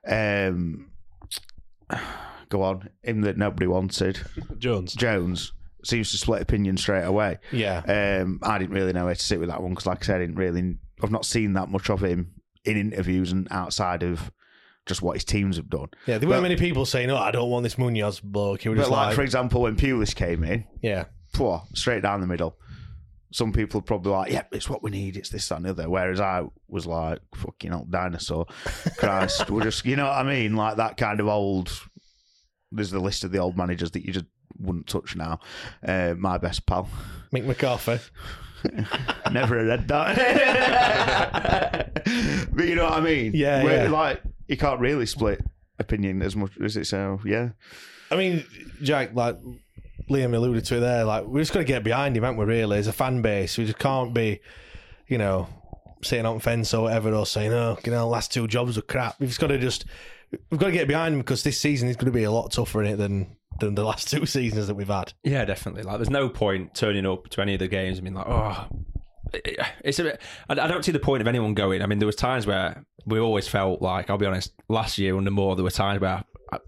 um, 0.07 0.91
go 2.49 2.63
on, 2.63 2.89
him 3.03 3.21
that 3.21 3.37
nobody 3.37 3.67
wanted, 3.67 4.19
Jones. 4.57 4.93
Jones 4.93 5.53
seems 5.83 6.11
to 6.11 6.17
split 6.17 6.41
opinion 6.41 6.77
straight 6.77 7.03
away. 7.03 7.39
Yeah. 7.51 8.21
Um, 8.21 8.39
I 8.43 8.57
didn't 8.59 8.75
really 8.75 8.93
know 8.93 9.05
where 9.05 9.15
to 9.15 9.21
sit 9.21 9.39
with 9.39 9.49
that 9.49 9.61
one 9.61 9.71
because, 9.71 9.85
like 9.87 10.03
I 10.03 10.05
said, 10.05 10.15
I 10.17 10.19
didn't 10.19 10.35
really, 10.35 10.75
I've 11.01 11.11
not 11.11 11.25
seen 11.25 11.53
that 11.53 11.69
much 11.69 11.89
of 11.89 12.03
him 12.03 12.33
in 12.65 12.77
interviews 12.77 13.31
and 13.31 13.47
outside 13.51 14.03
of 14.03 14.31
just 14.85 15.01
what 15.01 15.15
his 15.15 15.23
teams 15.23 15.57
have 15.57 15.69
done. 15.69 15.87
Yeah, 16.07 16.17
there 16.17 16.27
weren't 16.27 16.41
many 16.43 16.55
people 16.55 16.85
saying, 16.85 17.09
"Oh, 17.09 17.17
I 17.17 17.31
don't 17.31 17.49
want 17.49 17.63
this 17.63 17.77
Munoz 17.77 18.19
bloke." 18.19 18.61
He 18.61 18.69
was 18.69 18.77
But 18.77 18.81
just 18.83 18.91
like, 18.91 19.07
like, 19.07 19.15
for 19.15 19.21
example, 19.21 19.61
when 19.61 19.75
Pulis 19.75 20.15
came 20.15 20.43
in, 20.43 20.65
"Yeah, 20.81 21.05
phew, 21.33 21.61
straight 21.73 22.01
down 22.03 22.21
the 22.21 22.27
middle. 22.27 22.57
Some 23.33 23.53
people 23.53 23.79
are 23.79 23.83
probably 23.83 24.11
like, 24.11 24.31
"Yep, 24.31 24.49
it's 24.53 24.69
what 24.69 24.83
we 24.83 24.91
need. 24.91 25.15
It's 25.15 25.29
this, 25.29 25.47
that, 25.49 25.57
and 25.57 25.65
the 25.65 25.69
other." 25.69 25.89
Whereas 25.89 26.19
I 26.19 26.43
was 26.67 26.85
like, 26.85 27.19
"Fucking 27.35 27.73
old 27.73 27.91
dinosaur, 27.91 28.45
Christ, 28.97 29.49
we're 29.49 29.63
just," 29.63 29.85
you 29.85 29.95
know 29.95 30.05
what 30.07 30.17
I 30.17 30.23
mean? 30.23 30.55
Like 30.55 30.77
that 30.77 30.97
kind 30.97 31.19
of 31.19 31.27
old. 31.27 31.71
There's 32.71 32.91
the 32.91 32.99
list 32.99 33.23
of 33.23 33.31
the 33.31 33.39
old 33.39 33.57
managers 33.57 33.91
that 33.91 34.05
you 34.05 34.13
just 34.13 34.25
wouldn't 34.57 34.87
touch 34.87 35.15
now. 35.15 35.39
Uh, 35.85 36.15
my 36.17 36.37
best 36.37 36.65
pal, 36.65 36.89
Mick 37.33 37.45
McCarthy." 37.45 37.99
never 39.31 39.63
read 39.63 39.87
that. 39.87 40.15
but 42.53 42.67
you 42.67 42.75
know 42.75 42.85
what 42.85 42.93
I 42.93 43.01
mean? 43.01 43.31
Yeah, 43.33 43.63
Where, 43.63 43.83
yeah. 43.85 43.89
Like 43.89 44.21
you 44.47 44.57
can't 44.57 44.79
really 44.79 45.05
split 45.05 45.41
opinion 45.79 46.21
as 46.21 46.35
much 46.35 46.51
as 46.63 46.77
it. 46.77 46.85
So 46.85 47.19
yeah, 47.25 47.49
I 48.09 48.15
mean, 48.15 48.45
Jack, 48.81 49.13
like 49.13 49.37
Liam 50.09 50.35
alluded 50.35 50.65
to 50.65 50.77
it 50.77 50.79
there, 50.81 51.03
like 51.03 51.25
we 51.25 51.41
just 51.41 51.53
got 51.53 51.59
to 51.59 51.65
get 51.65 51.83
behind 51.83 52.15
him, 52.15 52.23
haven't 52.23 52.37
we? 52.37 52.45
Really, 52.45 52.77
as 52.77 52.87
a 52.87 52.93
fan 52.93 53.21
base, 53.21 53.57
we 53.57 53.65
just 53.65 53.79
can't 53.79 54.13
be, 54.13 54.39
you 55.07 55.17
know, 55.17 55.47
sitting 56.03 56.25
on 56.25 56.39
fence 56.39 56.73
or 56.73 56.83
whatever, 56.83 57.13
or 57.13 57.25
saying, 57.25 57.53
"Oh, 57.53 57.77
you 57.85 57.91
know, 57.91 58.07
last 58.07 58.31
two 58.31 58.47
jobs 58.47 58.75
were 58.75 58.83
crap." 58.83 59.19
We've 59.19 59.29
just 59.29 59.39
got 59.39 59.47
to 59.47 59.57
just, 59.57 59.85
we've 60.49 60.59
got 60.59 60.67
to 60.67 60.71
get 60.73 60.87
behind 60.87 61.13
him 61.13 61.19
because 61.21 61.43
this 61.43 61.59
season 61.59 61.89
is 61.89 61.95
going 61.95 62.11
to 62.11 62.17
be 62.17 62.23
a 62.23 62.31
lot 62.31 62.51
tougher 62.51 62.83
in 62.83 62.93
it 62.93 62.97
than 62.97 63.35
than 63.65 63.75
the 63.75 63.83
last 63.83 64.09
two 64.09 64.25
seasons 64.27 64.67
that 64.67 64.75
we've 64.75 64.87
had. 64.87 65.13
Yeah, 65.23 65.45
definitely. 65.45 65.83
Like, 65.83 65.97
there's 65.97 66.09
no 66.09 66.29
point 66.29 66.73
turning 66.75 67.05
up 67.05 67.29
to 67.29 67.41
any 67.41 67.53
of 67.53 67.59
the 67.59 67.67
games 67.67 67.97
and 67.97 68.05
being 68.05 68.15
like, 68.15 68.27
oh, 68.27 68.67
it's 69.83 69.99
a 69.99 70.03
bit. 70.03 70.21
I 70.49 70.53
I 70.53 70.67
don't 70.67 70.83
see 70.83 70.91
the 70.91 70.99
point 70.99 71.21
of 71.21 71.27
anyone 71.27 71.53
going. 71.53 71.81
I 71.81 71.85
mean, 71.85 71.99
there 71.99 72.05
was 72.05 72.15
times 72.15 72.45
where 72.45 72.83
we 73.05 73.19
always 73.19 73.47
felt 73.47 73.81
like, 73.81 74.09
I'll 74.09 74.17
be 74.17 74.25
honest, 74.25 74.53
last 74.69 74.97
year 74.97 75.17
under 75.17 75.31
Moore, 75.31 75.55
there 75.55 75.63
were 75.63 75.71
times 75.71 76.01
where 76.01 76.23
I, 76.51 76.59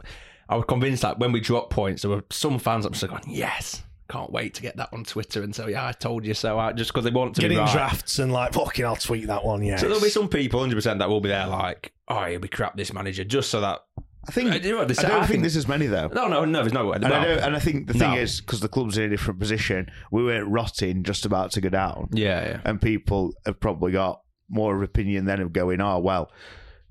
I 0.49 0.55
was 0.55 0.65
convinced 0.67 1.01
that 1.01 1.19
when 1.19 1.31
we 1.31 1.39
dropped 1.39 1.71
points, 1.71 2.03
there 2.03 2.11
were 2.11 2.23
some 2.31 2.59
fans 2.59 2.85
that 2.85 3.01
were 3.01 3.07
going, 3.07 3.23
yes. 3.27 3.83
Can't 4.09 4.31
wait 4.31 4.53
to 4.55 4.61
get 4.61 4.75
that 4.77 4.89
on 4.91 5.05
Twitter 5.05 5.41
and 5.43 5.55
so 5.55 5.67
yeah, 5.67 5.87
I 5.87 5.91
told 5.93 6.25
you 6.25 6.33
so. 6.33 6.59
I, 6.59 6.73
just 6.73 6.91
because 6.91 7.05
they 7.05 7.09
want 7.09 7.35
to 7.35 7.41
be 7.41 7.47
Getting 7.47 7.57
right. 7.59 7.71
drafts 7.71 8.19
and 8.19 8.31
like, 8.31 8.53
fucking, 8.53 8.85
I'll 8.85 8.97
tweet 8.97 9.27
that 9.27 9.43
one. 9.45 9.63
Yeah, 9.63 9.77
So 9.77 9.87
there'll 9.87 10.01
be 10.01 10.09
some 10.09 10.27
people, 10.27 10.59
hundred 10.59 10.75
percent, 10.75 10.99
that 10.99 11.09
will 11.09 11.21
be 11.21 11.29
there 11.29 11.47
like, 11.47 11.93
oh, 12.09 12.25
he'll 12.25 12.39
be 12.39 12.49
crap 12.49 12.75
this 12.75 12.93
manager, 12.93 13.23
just 13.23 13.49
so 13.49 13.61
that. 13.61 13.79
I 14.27 14.31
think 14.31 14.51
I 14.51 14.57
do 14.57 14.77
I 14.77 14.81
understand. 14.83 15.09
don't 15.09 15.17
I 15.17 15.19
think 15.21 15.31
think- 15.31 15.41
there's 15.43 15.57
as 15.57 15.67
many 15.67 15.85
though. 15.87 16.07
No, 16.07 16.27
no, 16.27 16.45
no. 16.45 16.61
There's 16.61 16.71
no 16.73 16.85
way. 16.87 16.95
And 16.95 17.05
I, 17.07 17.25
and 17.25 17.55
I 17.55 17.59
think 17.59 17.87
the 17.87 17.93
thing 17.93 18.11
No. 18.11 18.17
is, 18.17 18.39
because 18.39 18.61
the 18.61 18.69
club's 18.69 18.97
in 18.97 19.03
a 19.03 19.09
different 19.09 19.39
position, 19.39 19.89
we 20.11 20.23
weren't 20.23 20.47
rotting 20.47 21.03
just 21.03 21.25
about 21.25 21.51
to 21.51 21.61
go 21.61 21.67
down. 21.69 22.07
Yeah, 22.13 22.41
yeah. 22.47 22.61
And 22.63 22.81
people 22.81 23.33
have 23.45 23.59
probably 23.59 23.91
got 23.91 24.21
more 24.49 24.73
of 24.75 24.79
an 24.81 24.85
opinion 24.85 25.25
then 25.25 25.41
of 25.41 25.51
going, 25.51 25.81
oh, 25.81 25.99
well, 25.99 26.31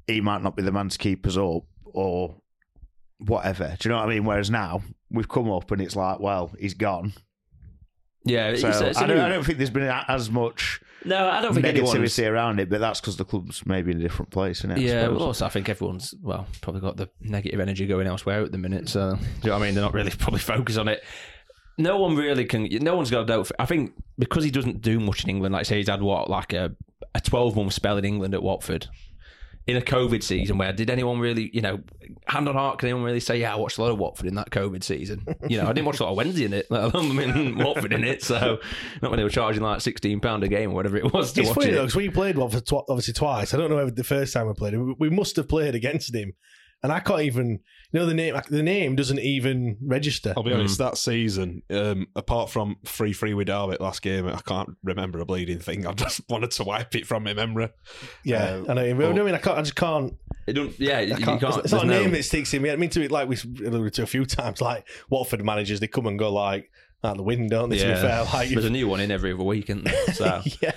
he 0.06 0.20
might 0.20 0.42
not 0.42 0.56
be 0.56 0.62
the 0.62 0.72
man 0.72 0.90
to 0.90 0.98
keep 0.98 1.26
us 1.26 1.36
up 1.38 1.62
or 1.84 2.36
whatever. 3.18 3.76
Do 3.78 3.88
you 3.88 3.94
know 3.94 4.00
what 4.00 4.08
I 4.10 4.14
mean? 4.14 4.24
Whereas 4.26 4.50
now, 4.50 4.82
we've 5.10 5.28
come 5.28 5.50
up 5.50 5.70
and 5.70 5.80
it's 5.80 5.96
like, 5.96 6.20
well, 6.20 6.52
he's 6.58 6.74
gone. 6.74 7.14
Yeah, 8.24 8.54
So 8.56 8.68
it's- 8.68 8.80
it's 8.82 8.98
I, 8.98 9.06
don't, 9.06 9.16
new- 9.16 9.22
I 9.22 9.28
don't 9.30 9.44
think 9.44 9.56
there's 9.56 9.70
been 9.70 9.84
as 10.08 10.30
much 10.30 10.81
No, 11.04 11.28
I 11.28 11.40
don't 11.40 11.54
think 11.54 11.66
anyone's. 11.66 11.94
negativity 11.94 12.30
around 12.30 12.60
it, 12.60 12.68
but 12.68 12.80
that's 12.80 13.00
because 13.00 13.16
the 13.16 13.24
club's 13.24 13.64
maybe 13.66 13.92
in 13.92 13.98
a 13.98 14.02
different 14.02 14.30
place, 14.30 14.60
isn't 14.60 14.72
it? 14.72 14.78
Yeah, 14.78 15.08
well, 15.08 15.24
also 15.24 15.46
I 15.46 15.48
think 15.48 15.68
everyone's 15.68 16.14
well 16.22 16.46
probably 16.60 16.80
got 16.80 16.96
the 16.96 17.08
negative 17.20 17.60
energy 17.60 17.86
going 17.86 18.06
elsewhere 18.06 18.42
at 18.42 18.52
the 18.52 18.58
minute. 18.58 18.88
So 18.88 19.16
do 19.16 19.22
you 19.42 19.50
know 19.50 19.56
what 19.56 19.62
I 19.62 19.66
mean? 19.66 19.74
They're 19.74 19.84
not 19.84 19.94
really 19.94 20.10
probably 20.18 20.40
focused 20.40 20.78
on 20.78 20.88
it. 20.88 21.02
No 21.78 21.98
one 21.98 22.16
really 22.16 22.44
can. 22.44 22.64
No 22.80 22.96
one's 22.96 23.10
got 23.10 23.22
a 23.22 23.26
doubt. 23.26 23.50
I 23.58 23.66
think 23.66 23.92
because 24.18 24.44
he 24.44 24.50
doesn't 24.50 24.82
do 24.82 25.00
much 25.00 25.24
in 25.24 25.30
England. 25.30 25.54
Like 25.54 25.66
say 25.66 25.78
he's 25.78 25.88
had 25.88 26.02
what 26.02 26.28
like 26.28 26.52
a 26.52 26.74
a 27.14 27.20
twelve 27.20 27.56
month 27.56 27.72
spell 27.72 27.96
in 27.96 28.04
England 28.04 28.34
at 28.34 28.42
Watford 28.42 28.88
in 29.66 29.76
a 29.76 29.80
COVID 29.80 30.22
season. 30.22 30.58
Where 30.58 30.72
did 30.72 30.90
anyone 30.90 31.20
really, 31.20 31.50
you 31.52 31.60
know, 31.60 31.80
hand 32.26 32.48
on 32.48 32.54
heart, 32.54 32.78
can 32.78 32.88
anyone 32.88 33.04
really 33.04 33.20
say, 33.20 33.40
yeah, 33.40 33.52
I 33.52 33.56
watched 33.56 33.78
a 33.78 33.82
lot 33.82 33.90
of 33.92 33.98
Watford 33.98 34.26
in 34.26 34.34
that 34.34 34.50
COVID 34.50 34.82
season? 34.82 35.24
You 35.48 35.58
know, 35.58 35.64
I 35.68 35.72
didn't 35.72 35.86
watch 35.86 36.00
a 36.00 36.04
lot 36.04 36.10
of 36.10 36.16
Wednesday 36.16 36.44
in 36.46 36.52
it, 36.52 36.66
let 36.70 36.92
alone 36.94 37.18
in 37.36 37.58
Watford 37.58 37.92
in 37.92 38.02
it. 38.04 38.22
So 38.24 38.58
not 39.00 39.10
when 39.10 39.18
they 39.18 39.24
were 39.24 39.30
charging 39.30 39.62
like 39.62 39.80
sixteen 39.80 40.20
pound 40.20 40.42
a 40.44 40.48
game 40.48 40.70
or 40.70 40.74
whatever 40.74 40.96
it 40.96 41.12
was 41.12 41.32
to 41.34 41.40
It's 41.40 41.48
watch 41.50 41.58
funny 41.58 41.70
it. 41.70 41.74
though 41.74 41.82
because 41.82 41.96
we 41.96 42.08
played 42.10 42.36
Watford 42.36 42.66
tw- 42.66 42.84
obviously 42.88 43.14
twice. 43.14 43.54
I 43.54 43.56
don't 43.56 43.70
know 43.70 43.76
whether 43.76 43.90
the 43.90 44.04
first 44.04 44.32
time 44.32 44.48
we 44.48 44.54
played 44.54 44.74
him. 44.74 44.94
We 44.98 45.10
must 45.10 45.36
have 45.36 45.48
played 45.48 45.74
against 45.74 46.14
him, 46.14 46.32
and 46.82 46.92
I 46.92 47.00
can't 47.00 47.22
even. 47.22 47.60
You 47.94 48.00
know 48.00 48.06
the 48.06 48.14
name. 48.14 48.40
The 48.48 48.62
name 48.62 48.96
doesn't 48.96 49.18
even 49.18 49.76
register. 49.82 50.32
I'll 50.34 50.42
be 50.42 50.52
honest, 50.54 50.78
that 50.78 50.96
season, 50.96 51.62
um, 51.68 52.06
apart 52.16 52.48
from 52.48 52.76
3 52.86 53.12
3 53.12 53.34
with 53.34 53.48
Derby 53.48 53.76
last 53.80 54.00
game, 54.00 54.26
I 54.26 54.40
can't 54.40 54.70
remember 54.82 55.18
a 55.20 55.26
bleeding 55.26 55.58
thing. 55.58 55.86
I 55.86 55.92
just 55.92 56.22
wanted 56.30 56.52
to 56.52 56.64
wipe 56.64 56.94
it 56.94 57.06
from 57.06 57.24
my 57.24 57.34
memory. 57.34 57.68
Yeah, 58.24 58.62
Uh, 58.66 58.70
I 58.70 58.74
know. 58.74 58.82
I 58.82 58.94
mean, 58.94 59.34
I 59.34 59.38
can't. 59.38 59.58
I 59.58 59.62
just 59.62 59.76
can't. 59.76 60.14
It 60.46 60.54
don't, 60.54 60.78
yeah, 60.80 61.00
I 61.00 61.06
can't, 61.20 61.38
can't. 61.38 61.58
it's 61.58 61.72
not 61.72 61.84
a 61.84 61.86
name 61.86 62.04
no- 62.10 62.16
that 62.16 62.22
sticks 62.22 62.54
in 62.54 62.62
me. 62.62 62.70
I 62.70 62.76
mean, 62.76 62.88
to 62.90 63.02
it 63.02 63.10
like 63.10 63.28
we 63.28 63.36
alluded 63.66 63.92
to 63.94 64.02
a 64.04 64.06
few 64.06 64.24
times. 64.24 64.62
Like 64.62 64.88
Watford 65.10 65.44
managers, 65.44 65.78
they 65.80 65.86
come 65.86 66.06
and 66.06 66.18
go 66.18 66.32
like 66.32 66.70
out 67.04 67.18
the 67.18 67.22
wind, 67.22 67.50
don't 67.50 67.68
they? 67.68 67.76
To 67.78 67.88
be 67.88 67.94
fair, 67.94 68.24
like 68.32 68.48
there's 68.48 68.64
a 68.64 68.70
new 68.70 68.88
one 68.88 69.00
in 69.00 69.10
every 69.10 69.32
other 69.34 69.44
week, 69.44 69.68
isn't 69.68 69.84
there? 69.84 70.06
So 70.14 70.40
yeah. 70.62 70.72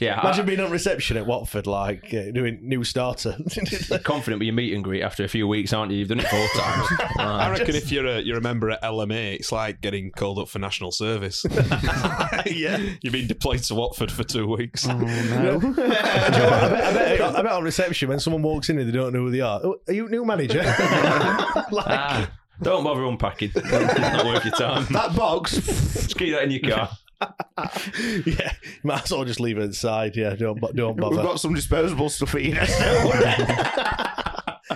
Yeah, 0.00 0.20
Imagine 0.20 0.46
being 0.46 0.60
on 0.60 0.70
reception 0.72 1.16
at 1.16 1.24
Watford, 1.26 1.66
like 1.66 2.12
uh, 2.12 2.32
doing 2.32 2.58
new 2.62 2.82
starter. 2.82 3.36
Confident 4.02 4.40
with 4.40 4.46
your 4.46 4.54
meet 4.54 4.74
and 4.74 4.82
greet 4.82 5.02
after 5.02 5.22
a 5.24 5.28
few 5.28 5.46
weeks, 5.46 5.72
aren't 5.72 5.92
you? 5.92 5.98
You've 5.98 6.08
done 6.08 6.18
it 6.20 6.26
four 6.26 6.46
times. 6.60 6.88
I 7.18 7.50
reckon 7.50 7.76
if 7.76 7.92
you're 7.92 8.06
a, 8.06 8.20
you're 8.20 8.38
a 8.38 8.40
member 8.40 8.70
at 8.70 8.82
LMA, 8.82 9.34
it's 9.34 9.52
like 9.52 9.80
getting 9.80 10.10
called 10.10 10.38
up 10.40 10.48
for 10.48 10.58
national 10.58 10.90
service. 10.90 11.46
yeah. 12.46 12.78
You've 13.02 13.12
been 13.12 13.28
deployed 13.28 13.62
to 13.64 13.74
Watford 13.76 14.10
for 14.10 14.24
two 14.24 14.48
weeks. 14.48 14.86
I, 14.88 14.94
bet, 14.94 15.08
I, 15.08 16.92
bet, 16.92 17.20
I 17.20 17.42
bet 17.42 17.52
on 17.52 17.62
reception 17.62 18.08
when 18.08 18.18
someone 18.18 18.42
walks 18.42 18.68
in 18.68 18.78
and 18.78 18.88
they 18.88 18.92
don't 18.92 19.12
know 19.12 19.20
who 19.20 19.30
they 19.30 19.40
are. 19.42 19.60
"Oh, 19.62 19.76
Are 19.86 19.92
you 19.92 20.08
new 20.08 20.24
manager? 20.24 20.62
like, 20.62 21.86
ah, 21.86 22.30
don't 22.62 22.82
bother 22.84 23.04
unpacking. 23.04 23.52
it's 23.54 23.70
not 23.70 24.26
worth 24.26 24.44
your 24.44 24.54
time. 24.54 24.86
that 24.90 25.14
box. 25.14 25.52
Just 25.56 26.16
keep 26.18 26.32
that 26.34 26.42
in 26.44 26.50
your 26.50 26.60
car. 26.76 26.90
yeah, 28.26 28.52
you 28.62 28.80
might 28.82 29.04
as 29.04 29.10
well 29.10 29.24
just 29.24 29.40
leave 29.40 29.58
it 29.58 29.62
inside. 29.62 30.16
Yeah, 30.16 30.34
don't 30.34 30.60
don't 30.74 30.96
bother. 30.98 31.16
We've 31.16 31.24
got 31.24 31.40
some 31.40 31.54
disposable 31.54 32.08
stuff 32.08 32.34
your 32.34 32.54
nest. 32.54 32.78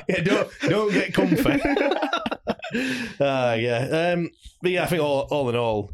yeah, 0.08 0.20
don't 0.22 0.50
don't 0.62 0.92
get 0.92 1.14
comfy. 1.14 1.60
uh, 3.20 3.56
yeah, 3.58 4.12
um, 4.14 4.30
but 4.62 4.70
yeah, 4.70 4.84
I 4.84 4.86
think 4.86 5.02
all, 5.02 5.26
all 5.30 5.48
in 5.48 5.56
all, 5.56 5.90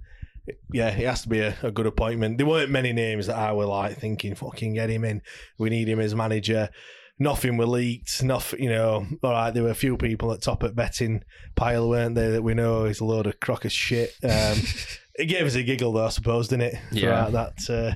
yeah, 0.72 0.88
it 0.88 1.06
has 1.06 1.22
to 1.22 1.28
be 1.28 1.40
a, 1.40 1.56
a 1.62 1.70
good 1.70 1.86
appointment. 1.86 2.38
There 2.38 2.46
weren't 2.46 2.70
many 2.70 2.92
names 2.92 3.26
that 3.26 3.36
I 3.36 3.52
were 3.52 3.66
like 3.66 3.98
thinking, 3.98 4.34
fucking 4.34 4.74
get 4.74 4.90
him 4.90 5.04
in. 5.04 5.22
We 5.58 5.70
need 5.70 5.88
him 5.88 6.00
as 6.00 6.14
manager. 6.14 6.70
Nothing 7.18 7.56
were 7.56 7.66
leaked. 7.66 8.22
Nothing, 8.22 8.62
you 8.62 8.70
know. 8.70 9.06
All 9.22 9.32
right, 9.32 9.50
there 9.52 9.62
were 9.62 9.70
a 9.70 9.74
few 9.74 9.96
people 9.96 10.32
at 10.32 10.42
top 10.42 10.64
at 10.64 10.74
betting 10.74 11.22
pile, 11.54 11.88
weren't 11.88 12.14
there? 12.14 12.32
That 12.32 12.42
we 12.42 12.54
know 12.54 12.84
is 12.84 13.00
a 13.00 13.04
load 13.04 13.26
of 13.26 13.38
crock 13.40 13.64
of 13.64 13.72
shit. 13.72 14.10
Um, 14.22 14.58
it 15.14 15.26
gave 15.26 15.46
us 15.46 15.54
a 15.54 15.62
giggle, 15.62 15.92
though, 15.92 16.06
I 16.06 16.10
suppose, 16.10 16.48
didn't 16.48 16.74
it? 16.74 16.74
Yeah. 16.90 17.00
Throughout 17.00 17.32
that, 17.32 17.70
uh, 17.70 17.94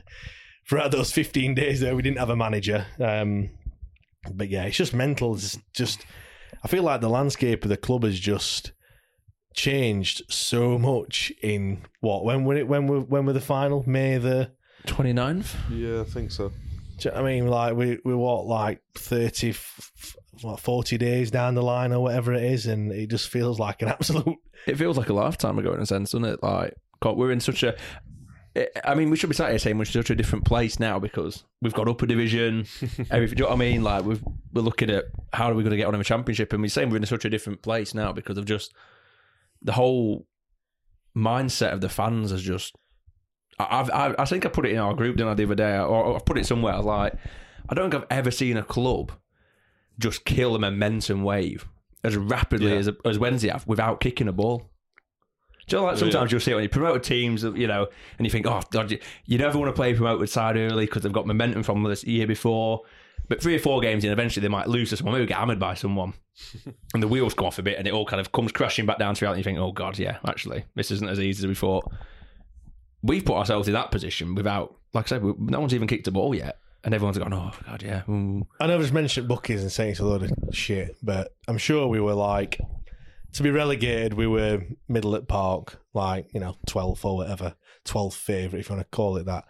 throughout 0.68 0.92
those 0.92 1.12
fifteen 1.12 1.54
days 1.54 1.80
there, 1.80 1.96
we 1.96 2.02
didn't 2.02 2.18
have 2.18 2.30
a 2.30 2.36
manager. 2.36 2.86
Um, 3.00 3.50
but 4.32 4.48
yeah, 4.48 4.64
it's 4.64 4.76
just 4.76 4.94
mental. 4.94 5.34
It's 5.34 5.58
just, 5.74 6.04
I 6.62 6.68
feel 6.68 6.82
like 6.82 7.00
the 7.00 7.08
landscape 7.08 7.64
of 7.64 7.70
the 7.70 7.76
club 7.76 8.04
has 8.04 8.18
just 8.18 8.72
changed 9.54 10.22
so 10.28 10.78
much 10.78 11.32
in 11.42 11.82
what 12.00 12.24
when 12.24 12.44
were 12.44 12.54
it 12.54 12.68
when 12.68 12.86
were 12.86 13.00
when 13.00 13.26
were 13.26 13.32
the 13.32 13.40
final 13.40 13.82
May 13.88 14.18
the 14.18 14.52
29th? 14.86 15.54
Yeah, 15.70 16.02
I 16.02 16.04
think 16.04 16.30
so. 16.30 16.52
Do 16.98 17.08
you 17.08 17.14
know 17.14 17.20
I 17.20 17.22
mean 17.24 17.46
like 17.46 17.74
we 17.76 17.98
we 18.04 18.14
what 18.14 18.46
like 18.46 18.82
30 18.94 19.50
f- 19.50 19.92
f- 19.98 20.16
what 20.42 20.60
40 20.60 20.98
days 20.98 21.30
down 21.30 21.54
the 21.54 21.62
line 21.62 21.92
or 21.92 22.02
whatever 22.02 22.32
it 22.32 22.44
is 22.44 22.66
and 22.66 22.92
it 22.92 23.10
just 23.10 23.28
feels 23.28 23.58
like 23.58 23.82
an 23.82 23.88
absolute 23.98 24.38
It 24.66 24.76
feels 24.76 24.98
like 24.98 25.08
a 25.08 25.14
lifetime 25.14 25.58
ago 25.58 25.72
in 25.72 25.80
a 25.80 25.86
sense, 25.86 26.12
doesn't 26.12 26.24
it? 26.24 26.42
Like, 26.42 26.74
God, 27.00 27.16
we're 27.16 27.32
in 27.32 27.40
such 27.40 27.62
a. 27.62 27.76
Eh, 28.56 28.66
I 28.84 28.94
mean, 28.94 29.10
we 29.10 29.16
should 29.16 29.30
be 29.30 29.36
sat 29.36 29.50
here 29.50 29.58
saying 29.58 29.78
we're 29.78 29.84
in 29.84 29.90
such 29.92 30.10
a 30.10 30.14
different 30.14 30.44
place 30.44 30.80
now 30.80 30.98
because 30.98 31.44
we've 31.62 31.74
got 31.74 31.88
upper 31.88 32.06
division. 32.06 32.66
everything, 33.10 33.36
do 33.36 33.42
you 33.42 33.44
know 33.44 33.46
what 33.46 33.52
I 33.52 33.56
mean? 33.56 33.82
Like, 33.82 34.04
we've, 34.04 34.22
we're 34.52 34.62
looking 34.62 34.90
at 34.90 35.04
how 35.32 35.50
are 35.50 35.54
we 35.54 35.62
going 35.62 35.70
to 35.70 35.76
get 35.76 35.86
on 35.86 35.94
in 35.94 36.00
the 36.00 36.04
championship, 36.04 36.52
and 36.52 36.60
we're 36.62 36.68
saying 36.68 36.90
we're 36.90 36.96
in 36.96 37.06
such 37.06 37.24
a 37.24 37.30
different 37.30 37.62
place 37.62 37.94
now 37.94 38.12
because 38.12 38.36
of 38.36 38.44
just 38.44 38.74
the 39.62 39.72
whole 39.72 40.26
mindset 41.16 41.72
of 41.72 41.80
the 41.80 41.88
fans 41.88 42.30
has 42.30 42.42
just. 42.42 42.74
I- 43.58 43.80
I've, 43.80 43.90
I, 43.90 44.14
I 44.20 44.24
think 44.24 44.46
I 44.46 44.48
put 44.48 44.66
it 44.66 44.72
in 44.72 44.78
our 44.78 44.94
group 44.94 45.16
didn't 45.16 45.30
I, 45.30 45.34
the 45.34 45.44
other 45.44 45.54
day, 45.54 45.78
or, 45.78 46.16
I 46.16 46.20
put 46.20 46.38
it 46.38 46.46
somewhere. 46.46 46.74
I 46.74 46.76
was 46.78 46.86
like, 46.86 47.14
I 47.68 47.74
don't 47.74 47.90
think 47.90 48.02
I've 48.02 48.16
ever 48.18 48.30
seen 48.30 48.56
a 48.56 48.62
club 48.62 49.12
just 49.98 50.24
kill 50.24 50.54
a 50.54 50.58
momentum 50.58 51.22
wave 51.24 51.66
as 52.04 52.16
rapidly 52.16 52.70
Yeah. 52.72 52.78
as 52.78 52.90
as 53.04 53.18
Wednesday 53.18 53.48
have 53.48 53.66
without 53.66 54.00
kicking 54.00 54.28
a 54.28 54.32
ball. 54.32 54.70
Do 55.66 55.76
you 55.76 55.80
know, 55.82 55.86
like 55.88 55.96
oh, 55.96 55.98
sometimes 55.98 56.32
you'll 56.32 56.40
see 56.40 56.52
it 56.52 56.54
when 56.54 56.62
you 56.62 56.70
promote 56.70 57.02
teams, 57.02 57.42
you 57.42 57.66
know, 57.66 57.88
and 58.16 58.26
you 58.26 58.30
think, 58.30 58.46
oh, 58.46 58.62
God, 58.70 58.90
you, 59.26 59.36
never 59.38 59.58
want 59.58 59.68
to 59.68 59.74
play 59.74 59.92
a 59.92 59.94
promoted 59.94 60.30
side 60.30 60.56
early 60.56 60.86
because 60.86 61.02
they've 61.02 61.12
got 61.12 61.26
momentum 61.26 61.62
from 61.62 61.82
this 61.82 62.04
year 62.04 62.26
before. 62.26 62.82
But 63.28 63.42
three 63.42 63.54
or 63.54 63.58
four 63.58 63.82
games 63.82 64.02
in, 64.02 64.10
eventually 64.10 64.40
they 64.40 64.48
might 64.48 64.66
lose 64.68 64.88
to 64.90 64.96
someone, 64.96 65.16
maybe 65.16 65.26
get 65.26 65.36
hammered 65.36 65.58
by 65.58 65.74
someone, 65.74 66.14
and 66.94 67.02
the 67.02 67.08
wheels 67.08 67.34
come 67.34 67.44
off 67.44 67.58
a 67.58 67.62
bit, 67.62 67.76
and 67.76 67.86
it 67.86 67.92
all 67.92 68.06
kind 68.06 68.18
of 68.20 68.32
comes 68.32 68.50
crashing 68.50 68.86
back 68.86 68.98
down 68.98 69.14
to 69.16 69.24
reality. 69.26 69.40
And 69.40 69.44
you 69.44 69.50
think, 69.50 69.58
oh 69.58 69.72
God, 69.72 69.98
yeah, 69.98 70.16
actually, 70.26 70.64
this 70.74 70.90
isn't 70.90 71.10
as 71.10 71.20
easy 71.20 71.42
as 71.42 71.46
we 71.46 71.54
thought. 71.54 71.92
We've 73.02 73.24
put 73.24 73.36
ourselves 73.36 73.68
in 73.68 73.74
that 73.74 73.90
position 73.90 74.34
without, 74.34 74.74
like 74.92 75.06
I 75.06 75.08
said, 75.08 75.22
we, 75.22 75.32
no 75.38 75.60
one's 75.60 75.74
even 75.74 75.88
kicked 75.88 76.08
a 76.08 76.10
ball 76.10 76.34
yet, 76.34 76.58
and 76.84 76.94
everyone's 76.94 77.18
gone, 77.18 77.32
oh 77.32 77.52
God, 77.66 77.82
yeah. 77.82 78.02
ooh." 78.08 78.46
I 78.60 78.66
know 78.66 78.74
I've 78.74 78.80
just 78.80 78.92
mentioned 78.92 79.28
bookies 79.28 79.62
and 79.62 79.70
saying 79.70 79.92
it's 79.92 80.00
a 80.00 80.04
load 80.04 80.24
of 80.24 80.32
shit, 80.52 80.96
but 81.02 81.34
I'm 81.46 81.58
sure 81.58 81.86
we 81.86 82.00
were 82.00 82.14
like 82.14 82.60
to 83.34 83.42
be 83.42 83.50
relegated. 83.50 84.14
We 84.14 84.26
were 84.26 84.62
middle 84.88 85.14
at 85.14 85.28
park, 85.28 85.80
like 85.94 86.32
you 86.32 86.40
know, 86.40 86.56
12th 86.68 87.04
or 87.04 87.16
whatever, 87.16 87.54
12th 87.84 88.14
favourite 88.14 88.60
if 88.60 88.68
you 88.68 88.76
want 88.76 88.90
to 88.90 88.96
call 88.96 89.16
it 89.16 89.26
that. 89.26 89.44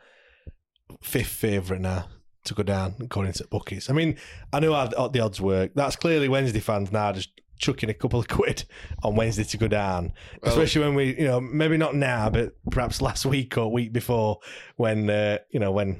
Fifth 1.02 1.28
favourite 1.28 1.82
now 1.82 2.06
to 2.44 2.54
go 2.54 2.62
down 2.62 2.94
according 3.00 3.34
to 3.34 3.46
bookies. 3.46 3.88
I 3.90 3.92
mean, 3.92 4.16
I 4.52 4.60
know 4.60 4.72
how 4.72 5.08
the 5.08 5.20
odds 5.20 5.40
work. 5.40 5.72
That's 5.74 5.96
clearly 5.96 6.28
Wednesday 6.28 6.60
fans 6.60 6.90
now 6.90 7.12
just 7.12 7.30
chucking 7.58 7.90
a 7.90 7.94
couple 7.94 8.20
of 8.20 8.28
quid 8.28 8.64
on 9.02 9.16
Wednesday 9.16 9.44
to 9.44 9.56
go 9.56 9.68
down, 9.68 10.12
especially 10.42 10.82
when 10.82 10.94
we, 10.94 11.18
you 11.18 11.26
know, 11.26 11.40
maybe 11.40 11.76
not 11.76 11.94
now, 11.94 12.30
but 12.30 12.54
perhaps 12.70 13.02
last 13.02 13.26
week 13.26 13.56
or 13.58 13.70
week 13.70 13.92
before 13.92 14.38
when, 14.76 15.10
uh, 15.10 15.38
you 15.50 15.60
know, 15.60 15.72
when 15.72 15.96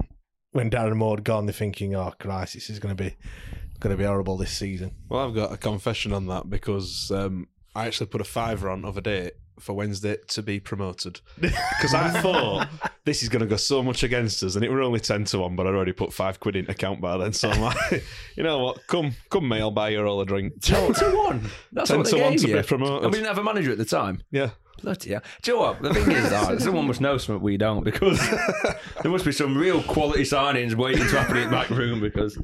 when 0.51 0.69
Darren 0.69 0.95
Moore 0.95 1.17
had 1.17 1.23
gone, 1.23 1.45
they're 1.45 1.53
thinking, 1.53 1.95
"Oh 1.95 2.13
Christ, 2.19 2.55
this 2.55 2.69
is 2.69 2.79
going 2.79 2.95
to 2.95 3.03
be 3.03 3.15
going 3.79 3.95
to 3.95 3.97
be 3.97 4.05
horrible 4.05 4.37
this 4.37 4.51
season." 4.51 4.95
Well, 5.07 5.27
I've 5.27 5.35
got 5.35 5.53
a 5.53 5.57
confession 5.57 6.11
on 6.13 6.27
that 6.27 6.49
because 6.49 7.11
um, 7.11 7.47
I 7.75 7.85
actually 7.85 8.07
put 8.07 8.21
a 8.21 8.25
fiver 8.25 8.69
on 8.69 8.83
other 8.83 9.01
day 9.01 9.31
for 9.59 9.73
Wednesday 9.73 10.17
to 10.29 10.41
be 10.41 10.59
promoted 10.59 11.21
because 11.39 11.93
I 11.93 12.09
thought 12.21 12.67
this 13.05 13.23
is 13.23 13.29
going 13.29 13.41
to 13.41 13.45
go 13.47 13.55
so 13.55 13.81
much 13.83 14.03
against 14.03 14.43
us, 14.43 14.55
and 14.55 14.63
it 14.63 14.71
were 14.71 14.81
only 14.81 14.99
ten 14.99 15.23
to 15.25 15.39
one, 15.39 15.55
but 15.55 15.67
I'd 15.67 15.75
already 15.75 15.93
put 15.93 16.13
five 16.13 16.39
quid 16.39 16.55
into 16.55 16.71
account 16.71 17.01
by 17.01 17.17
then. 17.17 17.33
So 17.33 17.49
I'm 17.49 17.61
like, 17.61 18.03
you 18.35 18.43
know 18.43 18.59
what? 18.59 18.85
Come, 18.87 19.13
come, 19.29 19.47
mate, 19.47 19.61
I'll 19.61 19.71
buy 19.71 19.89
you 19.89 20.05
all 20.05 20.21
a 20.21 20.25
drink. 20.25 20.61
Ten 20.61 20.93
to 20.93 21.05
one. 21.11 21.49
That's 21.71 21.89
Ten 21.89 21.99
what 21.99 22.07
to 22.07 22.17
one 22.17 22.37
to 22.37 22.47
you. 22.47 22.55
be 22.55 22.63
promoted. 22.63 23.03
And 23.03 23.11
we 23.11 23.17
didn't 23.19 23.27
have 23.27 23.37
a 23.37 23.43
manager 23.43 23.71
at 23.71 23.77
the 23.77 23.85
time. 23.85 24.21
Yeah. 24.31 24.51
Bloody 24.81 25.09
hell. 25.11 25.21
Do 25.41 25.51
you 25.51 25.57
know 25.57 25.63
what? 25.63 25.81
The 25.81 25.93
thing 25.93 26.11
is, 26.11 26.31
oh, 26.31 26.57
someone 26.59 26.87
must 26.87 27.01
know 27.01 27.17
something 27.17 27.43
we 27.43 27.57
don't 27.57 27.83
because 27.83 28.17
there 29.01 29.11
must 29.11 29.25
be 29.25 29.33
some 29.33 29.57
real 29.57 29.83
quality 29.83 30.23
signings 30.23 30.73
waiting 30.73 31.05
to 31.05 31.19
happen 31.19 31.35
in 31.35 31.49
the 31.49 31.55
back 31.55 31.69
room 31.69 31.99
because 31.99 32.41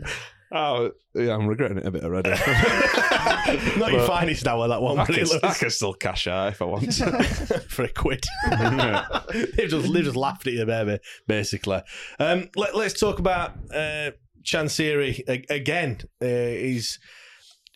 Oh, 0.58 0.92
yeah, 1.14 1.36
I'm 1.36 1.48
regretting 1.48 1.80
it 1.80 1.86
a 1.86 1.92
bit 1.92 2.06
already. 2.06 2.30
Not 3.78 3.92
your 3.92 4.08
finest 4.08 4.48
hour, 4.48 4.70
that 4.70 4.82
one, 4.82 4.98
I 4.98 5.06
can, 5.06 5.28
I 5.44 5.54
can 5.54 5.70
still 5.70 5.94
cash 5.94 6.28
out 6.28 6.54
if 6.54 6.62
I 6.62 6.66
want. 6.66 6.94
for 7.68 7.84
a 7.84 7.90
quid. 7.90 8.24
they've 8.50 9.70
just 9.70 9.92
they 9.92 10.02
just 10.02 10.16
laughed 10.16 10.48
at 10.48 10.54
you, 10.54 10.66
baby. 10.66 11.00
Basically, 11.28 11.82
um, 12.20 12.50
let, 12.56 12.74
us 12.74 12.94
talk 12.94 13.20
about 13.20 13.52
uh, 13.74 14.12
Chansiri 14.44 15.24
again. 15.50 16.00
Uh, 16.22 16.26
he's. 16.26 17.00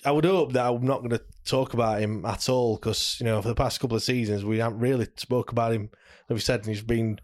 I 0.06 0.12
would 0.12 0.24
hope 0.24 0.54
that 0.54 0.66
I'm 0.66 0.86
not 0.86 1.00
going 1.00 1.10
to 1.10 1.22
talk 1.44 1.74
about 1.74 2.00
him 2.00 2.26
at 2.26 2.48
all 2.48 2.78
because 2.78 3.18
you 3.20 3.26
know 3.26 3.42
for 3.42 3.50
the 3.50 3.56
past 3.56 3.82
couple 3.82 3.98
of 3.98 4.04
seasons 4.04 4.46
we 4.46 4.60
haven't 4.60 4.80
really 4.80 5.10
spoke 5.18 5.52
about 5.52 5.74
him. 5.74 5.90
Like 6.30 6.36
we 6.36 6.40
said, 6.40 6.66
he's 6.66 6.82
been 6.82 7.20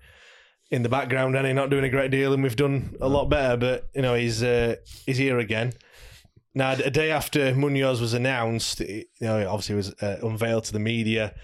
in 0.71 0.83
the 0.83 0.89
background 0.89 1.35
and 1.35 1.45
he's 1.45 1.55
not 1.55 1.69
doing 1.69 1.83
a 1.83 1.89
great 1.89 2.11
deal, 2.11 2.33
and 2.33 2.43
we've 2.43 2.55
done 2.55 2.95
a 3.01 3.07
lot 3.07 3.29
better. 3.29 3.57
But 3.57 3.89
you 3.93 4.01
know 4.01 4.15
he's 4.15 4.43
uh, 4.43 4.75
he's 5.05 5.17
here 5.17 5.39
again. 5.39 5.73
Now, 6.53 6.71
a 6.71 6.89
day 6.89 7.11
after 7.11 7.53
Munoz 7.53 7.99
was 7.99 8.13
announced, 8.13 8.79
you 8.79 9.03
know, 9.19 9.45
obviously 9.49 9.73
it 9.73 9.77
was 9.77 9.93
uh, 10.01 10.19
unveiled 10.23 10.63
to 10.65 10.73
the 10.73 10.79
media, 10.79 11.35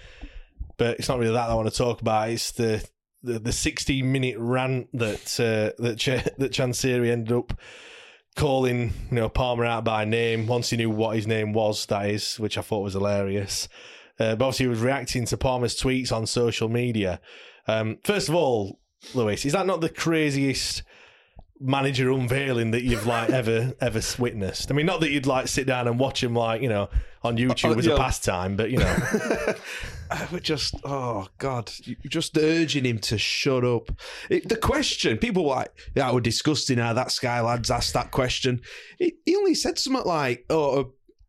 but 0.78 0.98
it's 0.98 1.08
not 1.08 1.18
really 1.18 1.34
that 1.34 1.50
I 1.50 1.54
want 1.54 1.70
to 1.70 1.76
talk 1.76 2.00
about. 2.00 2.30
It's 2.30 2.52
the 2.52 2.86
the, 3.22 3.38
the 3.38 3.52
16 3.52 4.10
minute 4.10 4.36
rant 4.38 4.88
that 4.94 5.38
uh, 5.38 5.82
that 5.82 5.98
Ch- 5.98 6.24
that 6.38 6.52
Chansiri 6.52 7.10
ended 7.10 7.32
up 7.32 7.58
calling 8.34 8.92
you 9.10 9.16
know 9.16 9.28
Palmer 9.28 9.66
out 9.66 9.84
by 9.84 10.06
name 10.06 10.46
once 10.46 10.70
he 10.70 10.78
knew 10.78 10.90
what 10.90 11.16
his 11.16 11.26
name 11.26 11.52
was. 11.52 11.86
That 11.86 12.08
is, 12.08 12.40
which 12.40 12.56
I 12.56 12.62
thought 12.62 12.80
was 12.80 12.94
hilarious. 12.94 13.68
Uh, 14.18 14.36
but 14.36 14.46
obviously, 14.46 14.64
he 14.64 14.70
was 14.70 14.80
reacting 14.80 15.26
to 15.26 15.36
Palmer's 15.36 15.78
tweets 15.78 16.12
on 16.12 16.26
social 16.26 16.68
media. 16.68 17.20
Um, 17.66 17.98
first 18.02 18.28
of 18.28 18.34
all, 18.34 18.80
Lewis, 19.14 19.44
is 19.44 19.52
that 19.52 19.66
not 19.66 19.80
the 19.80 19.88
craziest? 19.88 20.82
manager 21.64 22.10
unveiling 22.10 22.72
that 22.72 22.82
you've 22.82 23.06
like 23.06 23.30
ever 23.30 23.72
ever 23.80 24.00
witnessed. 24.18 24.68
I 24.72 24.74
mean, 24.74 24.84
not 24.84 24.98
that 24.98 25.12
you'd 25.12 25.26
like 25.26 25.46
sit 25.46 25.64
down 25.64 25.86
and 25.86 25.96
watch 25.96 26.20
him 26.20 26.34
like 26.34 26.60
you 26.60 26.68
know 26.68 26.88
on 27.22 27.36
YouTube 27.36 27.76
Oh, 27.76 27.78
as 27.78 27.86
a 27.86 27.96
pastime, 27.96 28.56
but 28.56 28.72
you 28.72 28.78
know, 28.78 28.96
We're 30.32 30.40
just, 30.40 30.74
oh 30.84 31.28
God, 31.38 31.70
just 32.06 32.36
urging 32.36 32.84
him 32.84 32.98
to 33.00 33.18
shut 33.18 33.64
up. 33.64 33.90
It, 34.28 34.48
the 34.48 34.56
question, 34.56 35.18
people 35.18 35.44
were 35.44 35.56
like, 35.56 35.72
yeah, 35.94 36.12
we're 36.12 36.20
disgusting 36.20 36.78
how 36.78 36.92
that 36.94 37.12
Sky 37.12 37.40
lads 37.40 37.70
asked 37.70 37.94
that 37.94 38.10
question. 38.10 38.60
He, 38.98 39.14
he 39.24 39.36
only 39.36 39.54
said 39.54 39.78
something 39.78 40.04
like, 40.04 40.44
oh, 40.50 40.80
uh, 40.80 40.84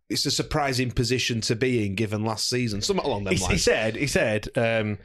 it's 0.09 0.25
a 0.25 0.31
surprising 0.31 0.91
position 0.91 1.41
to 1.41 1.55
be 1.55 1.85
in 1.85 1.95
given 1.95 2.25
last 2.25 2.49
season. 2.49 2.81
Something 2.81 3.05
along 3.05 3.23
them 3.23 3.35
he, 3.35 3.45
he 3.45 3.57
said 3.57 3.95
he 3.95 4.07
said. 4.07 4.47
Um, 4.55 4.99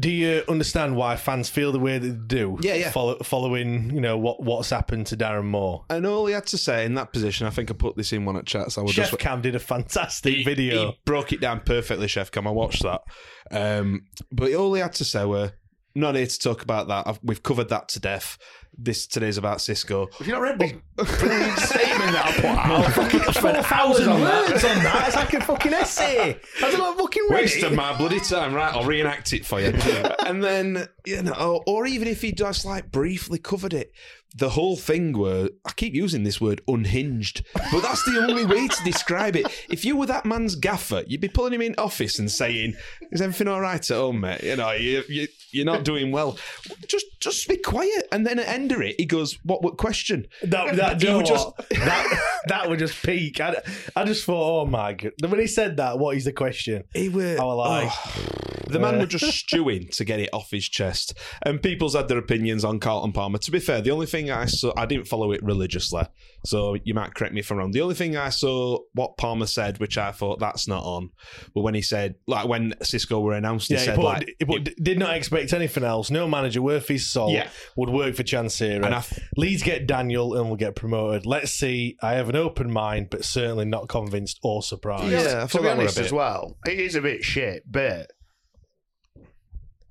do 0.00 0.10
you 0.10 0.42
understand 0.48 0.96
why 0.96 1.16
fans 1.16 1.48
feel 1.48 1.72
the 1.72 1.78
way 1.78 1.98
they 1.98 2.10
do? 2.10 2.58
Yeah, 2.62 2.74
yeah. 2.74 2.90
Follow, 2.90 3.18
following, 3.18 3.90
you 3.94 4.00
know 4.00 4.16
what 4.16 4.42
what's 4.42 4.70
happened 4.70 5.06
to 5.08 5.16
Darren 5.16 5.44
Moore. 5.44 5.84
and 5.90 6.06
all 6.06 6.26
he 6.26 6.32
had 6.32 6.46
to 6.48 6.58
say 6.58 6.84
in 6.86 6.94
that 6.94 7.12
position, 7.12 7.46
I 7.46 7.50
think 7.50 7.70
I 7.70 7.74
put 7.74 7.96
this 7.96 8.12
in 8.12 8.24
one 8.24 8.36
at 8.36 8.46
chats. 8.46 8.78
I 8.78 8.80
would 8.80 8.90
Chef 8.90 9.10
just 9.10 9.20
Cam 9.20 9.42
did 9.42 9.54
a 9.54 9.58
fantastic 9.60 10.34
he, 10.34 10.42
video. 10.42 10.92
He 10.92 11.00
broke 11.04 11.32
it 11.32 11.40
down 11.40 11.60
perfectly, 11.60 12.08
Chef 12.08 12.30
Cam. 12.30 12.46
I 12.46 12.50
watched 12.50 12.82
that. 12.82 13.02
Um, 13.50 14.06
but 14.32 14.52
all 14.54 14.72
he 14.74 14.80
had 14.80 14.94
to 14.94 15.04
say 15.04 15.24
were, 15.24 15.52
not 15.94 16.14
here 16.14 16.26
to 16.26 16.38
talk 16.38 16.62
about 16.62 16.88
that. 16.88 17.06
I've, 17.06 17.20
we've 17.22 17.42
covered 17.42 17.68
that 17.70 17.88
to 17.90 18.00
death. 18.00 18.38
This 18.82 19.06
today's 19.06 19.36
about 19.36 19.60
Cisco. 19.60 20.08
Have 20.18 20.26
you 20.26 20.32
not 20.32 20.40
read 20.40 20.58
this 20.58 20.72
brilliant 21.18 21.58
statement 21.58 22.12
that 22.12 22.24
I 22.26 22.32
put 22.32 22.44
out? 22.46 22.86
I 22.86 22.90
fucking 22.90 23.20
four 23.34 23.62
thousand 23.62 24.20
words 24.22 24.64
on 24.64 24.82
that. 24.84 25.04
It's 25.06 25.16
like 25.16 25.34
a 25.34 25.40
fucking 25.42 25.74
essay. 25.74 26.40
I 26.62 26.70
don't 26.70 26.98
fucking 26.98 27.22
read 27.28 27.42
Waste 27.42 27.62
of 27.62 27.74
my 27.74 27.94
bloody 27.98 28.20
time, 28.20 28.54
right? 28.54 28.74
I'll 28.74 28.84
reenact 28.84 29.34
it 29.34 29.44
for 29.44 29.60
you. 29.60 29.66
and 30.26 30.42
then, 30.42 30.88
you 31.04 31.22
know, 31.22 31.34
or, 31.34 31.62
or 31.66 31.86
even 31.86 32.08
if 32.08 32.22
he 32.22 32.32
just 32.32 32.64
like 32.64 32.90
briefly 32.90 33.38
covered 33.38 33.74
it, 33.74 33.92
the 34.36 34.50
whole 34.50 34.76
thing 34.76 35.12
were, 35.16 35.50
I 35.64 35.72
keep 35.72 35.94
using 35.94 36.22
this 36.22 36.40
word 36.40 36.60
unhinged, 36.68 37.44
but 37.72 37.80
that's 37.82 38.04
the 38.04 38.24
only 38.26 38.44
way 38.44 38.68
to 38.68 38.84
describe 38.84 39.36
it. 39.36 39.46
If 39.68 39.84
you 39.84 39.96
were 39.96 40.06
that 40.06 40.24
man's 40.24 40.54
gaffer, 40.54 41.02
you'd 41.06 41.20
be 41.20 41.28
pulling 41.28 41.52
him 41.52 41.62
in 41.62 41.74
office 41.78 42.18
and 42.18 42.30
saying, 42.30 42.74
Is 43.10 43.20
everything 43.20 43.48
all 43.48 43.60
right 43.60 43.80
at 43.90 43.96
home, 43.96 44.20
mate? 44.20 44.42
You 44.42 44.56
know, 44.56 44.72
you, 44.72 45.02
you, 45.08 45.28
you're 45.50 45.64
not 45.66 45.84
doing 45.84 46.12
well. 46.12 46.38
Just 46.86 47.06
just 47.20 47.48
be 47.48 47.56
quiet. 47.56 48.06
And 48.12 48.26
then 48.26 48.38
at 48.38 48.46
the 48.46 48.52
end 48.52 48.72
of 48.72 48.80
it, 48.80 48.96
he 48.98 49.04
goes, 49.04 49.38
What, 49.44 49.62
what 49.62 49.76
question? 49.76 50.26
That, 50.42 50.76
that, 50.76 51.02
you 51.02 51.16
would 51.16 51.26
just- 51.26 51.48
that, 51.70 52.20
that 52.46 52.68
would 52.70 52.78
just 52.78 53.02
peak. 53.02 53.40
I, 53.40 53.56
I 53.96 54.04
just 54.04 54.24
thought, 54.24 54.62
oh 54.62 54.66
my 54.66 54.92
god. 54.94 55.12
When 55.20 55.40
he 55.40 55.46
said 55.46 55.76
that, 55.78 55.98
what 55.98 56.16
is 56.16 56.24
the 56.24 56.32
question? 56.32 56.84
He 56.94 57.08
were, 57.08 57.36
I 57.40 57.44
was 57.44 57.56
like, 57.56 57.92
oh. 57.92 58.49
The 58.72 58.78
man 58.78 58.98
was 58.98 59.08
just 59.08 59.32
stewing 59.38 59.88
to 59.88 60.04
get 60.04 60.20
it 60.20 60.30
off 60.32 60.50
his 60.50 60.68
chest. 60.68 61.14
And 61.42 61.62
people's 61.62 61.94
had 61.94 62.08
their 62.08 62.18
opinions 62.18 62.64
on 62.64 62.78
Carlton 62.80 63.12
Palmer. 63.12 63.38
To 63.38 63.50
be 63.50 63.60
fair, 63.60 63.80
the 63.80 63.90
only 63.90 64.06
thing 64.06 64.30
I 64.30 64.46
saw, 64.46 64.72
I 64.76 64.86
didn't 64.86 65.06
follow 65.08 65.32
it 65.32 65.42
religiously, 65.42 66.02
so 66.46 66.76
you 66.84 66.94
might 66.94 67.14
correct 67.14 67.34
me 67.34 67.40
if 67.40 67.50
I'm 67.50 67.58
wrong. 67.58 67.70
The 67.72 67.80
only 67.82 67.94
thing 67.94 68.16
I 68.16 68.28
saw 68.30 68.78
what 68.94 69.16
Palmer 69.16 69.46
said, 69.46 69.78
which 69.78 69.98
I 69.98 70.12
thought 70.12 70.38
that's 70.40 70.66
not 70.68 70.82
on, 70.84 71.10
but 71.54 71.62
when 71.62 71.74
he 71.74 71.82
said, 71.82 72.14
like 72.26 72.48
when 72.48 72.74
Cisco 72.82 73.20
were 73.20 73.32
announced, 73.34 73.68
he 73.68 73.74
Yeah, 73.74 73.80
he 73.80 73.86
said, 73.86 73.96
put, 73.96 74.04
like, 74.04 74.34
he 74.38 74.44
put- 74.44 74.74
did 74.82 74.98
not 74.98 75.14
expect 75.16 75.52
anything 75.52 75.84
else. 75.84 76.10
No 76.10 76.26
manager 76.28 76.62
worth 76.62 76.88
his 76.88 77.10
salt 77.10 77.32
Yeah. 77.32 77.48
would 77.76 77.90
work 77.90 78.14
for 78.14 78.22
Chansiri. 78.22 78.76
And 78.84 78.94
I 78.94 78.98
f- 78.98 79.18
Leeds 79.36 79.62
get 79.62 79.86
Daniel 79.86 80.34
and 80.38 80.48
will 80.48 80.56
get 80.56 80.76
promoted. 80.76 81.26
Let's 81.26 81.52
see. 81.52 81.96
I 82.02 82.14
have 82.14 82.28
an 82.28 82.36
open 82.36 82.70
mind, 82.72 83.08
but 83.10 83.24
certainly 83.24 83.64
not 83.64 83.88
convinced 83.88 84.38
or 84.42 84.62
surprised. 84.62 85.10
Yeah, 85.12 85.18
I 85.18 85.22
to 85.42 85.48
thought 85.48 85.58
be 85.62 85.68
that 85.68 85.76
were 85.76 85.82
a 85.82 85.84
honest 85.84 85.98
as 85.98 86.12
well, 86.12 86.56
it 86.66 86.78
is 86.78 86.94
a 86.94 87.00
bit 87.00 87.22
shit, 87.24 87.62
but 87.70 88.10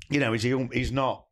you 0.09 0.19
know, 0.19 0.33
he's 0.33 0.43
he's 0.73 0.91
not. 0.91 1.25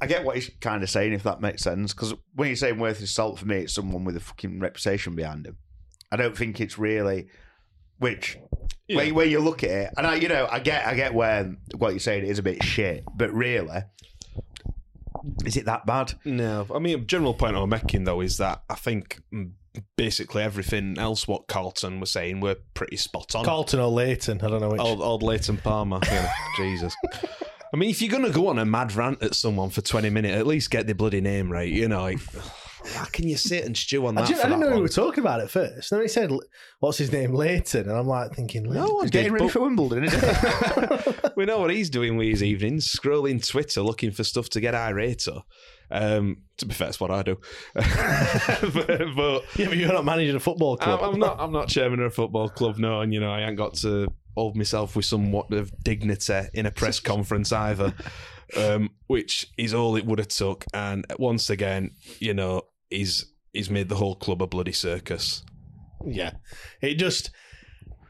I 0.00 0.06
get 0.06 0.24
what 0.24 0.36
he's 0.36 0.50
kind 0.60 0.82
of 0.84 0.90
saying, 0.90 1.12
if 1.12 1.24
that 1.24 1.40
makes 1.40 1.62
sense. 1.62 1.92
Because 1.92 2.14
when 2.34 2.48
you're 2.48 2.56
saying 2.56 2.78
worth 2.78 2.98
his 3.00 3.12
salt, 3.12 3.38
for 3.40 3.46
me, 3.46 3.58
it's 3.58 3.74
someone 3.74 4.04
with 4.04 4.16
a 4.16 4.20
fucking 4.20 4.60
reputation 4.60 5.16
behind 5.16 5.44
him. 5.46 5.56
I 6.12 6.16
don't 6.16 6.36
think 6.36 6.60
it's 6.60 6.78
really, 6.78 7.26
which 7.98 8.38
Yeah. 8.86 8.96
where, 8.96 9.14
where 9.14 9.26
you 9.26 9.40
look 9.40 9.64
at 9.64 9.70
it, 9.70 9.90
and 9.96 10.06
I, 10.06 10.14
you 10.14 10.28
know, 10.28 10.46
I 10.50 10.60
get, 10.60 10.86
I 10.86 10.94
get 10.94 11.14
where 11.14 11.56
what 11.76 11.90
you're 11.90 11.98
saying 11.98 12.24
is 12.26 12.38
a 12.38 12.42
bit 12.44 12.62
shit, 12.62 13.02
but 13.16 13.32
really, 13.32 13.82
is 15.44 15.56
it 15.56 15.64
that 15.64 15.84
bad? 15.84 16.12
No, 16.24 16.66
I 16.72 16.78
mean, 16.78 17.06
general 17.06 17.34
point 17.34 17.56
I'm 17.56 17.68
making 17.68 18.04
though 18.04 18.20
is 18.20 18.36
that 18.38 18.62
I 18.70 18.74
think 18.76 19.20
mm, 19.34 19.50
basically 19.96 20.42
everything 20.42 20.96
else 20.98 21.26
what 21.26 21.48
Carlton 21.48 21.98
was 22.00 22.10
saying 22.12 22.40
were 22.40 22.56
pretty 22.74 22.96
spot 22.96 23.34
on. 23.34 23.44
Carlton 23.44 23.80
or 23.80 23.88
Leighton, 23.88 24.40
I 24.42 24.48
don't 24.48 24.60
know 24.60 24.68
which. 24.70 24.80
old, 24.80 25.00
old 25.02 25.22
Leighton 25.24 25.56
Palmer, 25.56 25.98
you 26.04 26.12
know, 26.12 26.28
Jesus. 26.56 26.94
I 27.72 27.76
mean, 27.76 27.90
if 27.90 28.00
you're 28.00 28.10
gonna 28.10 28.30
go 28.30 28.48
on 28.48 28.58
a 28.58 28.64
mad 28.64 28.94
rant 28.94 29.22
at 29.22 29.34
someone 29.34 29.70
for 29.70 29.82
20 29.82 30.10
minutes, 30.10 30.36
at 30.36 30.46
least 30.46 30.70
get 30.70 30.86
the 30.86 30.94
bloody 30.94 31.20
name 31.20 31.50
right. 31.50 31.68
You 31.68 31.88
know, 31.88 32.02
like, 32.02 32.18
how 32.94 33.04
can 33.12 33.28
you 33.28 33.36
sit 33.36 33.64
and 33.64 33.76
stew 33.76 34.06
on 34.06 34.16
I, 34.16 34.22
that? 34.22 34.28
didn't, 34.28 34.40
for 34.40 34.46
I 34.46 34.50
didn't 34.50 34.60
that 34.60 34.66
know 34.66 34.72
who 34.72 34.78
we 34.78 34.82
were 34.82 34.88
talking 34.88 35.22
about 35.22 35.40
at 35.40 35.50
first. 35.50 35.90
Then 35.90 36.00
he 36.00 36.08
said, 36.08 36.32
"What's 36.80 36.98
his 36.98 37.12
name, 37.12 37.34
Leighton?" 37.34 37.88
And 37.88 37.98
I'm 37.98 38.06
like 38.06 38.34
thinking, 38.34 38.64
No 38.64 38.70
Leighton. 38.70 38.94
one 38.94 39.04
He's 39.04 39.10
getting 39.10 39.32
ready 39.32 39.44
but 39.46 39.52
for 39.52 39.60
Wimbledon, 39.60 40.04
isn't 40.04 40.22
it? 40.24 41.32
we 41.36 41.44
know 41.44 41.58
what 41.58 41.70
he's 41.70 41.90
doing 41.90 42.16
with 42.16 42.28
his 42.28 42.42
evenings, 42.42 42.88
scrolling 42.88 43.46
Twitter 43.46 43.82
looking 43.82 44.10
for 44.12 44.24
stuff 44.24 44.48
to 44.50 44.60
get 44.60 44.74
irate 44.74 45.28
or. 45.28 45.42
Um, 45.90 46.42
to 46.58 46.66
be 46.66 46.74
fair, 46.74 46.88
that's 46.88 47.00
what 47.00 47.10
I 47.10 47.22
do. 47.22 47.38
but, 47.74 47.84
but 49.16 49.44
Yeah, 49.56 49.68
but 49.68 49.76
you're 49.76 49.92
not 49.92 50.04
managing 50.04 50.36
a 50.36 50.40
football 50.40 50.72
I'm, 50.80 50.84
club. 50.84 51.00
I'm 51.02 51.18
not. 51.18 51.36
I'm 51.40 51.52
not 51.52 51.68
chairman 51.68 52.00
of 52.00 52.06
a 52.06 52.10
football 52.10 52.48
club. 52.48 52.78
No, 52.78 53.00
and 53.00 53.12
you 53.12 53.20
know 53.20 53.30
I 53.32 53.42
ain't 53.42 53.56
got 53.56 53.74
to 53.76 54.08
hold 54.36 54.56
myself 54.56 54.94
with 54.96 55.04
somewhat 55.04 55.52
of 55.52 55.72
dignity 55.82 56.42
in 56.54 56.66
a 56.66 56.70
press 56.70 57.00
conference 57.00 57.52
either, 57.52 57.92
um, 58.56 58.90
which 59.06 59.46
is 59.56 59.74
all 59.74 59.96
it 59.96 60.04
would 60.06 60.18
have 60.18 60.28
took. 60.28 60.64
And 60.74 61.04
once 61.18 61.50
again, 61.50 61.92
you 62.18 62.34
know, 62.34 62.62
he's 62.90 63.32
he's 63.52 63.70
made 63.70 63.88
the 63.88 63.96
whole 63.96 64.14
club 64.16 64.42
a 64.42 64.46
bloody 64.46 64.72
circus. 64.72 65.42
Yeah, 66.06 66.32
it 66.80 66.94
just. 66.94 67.30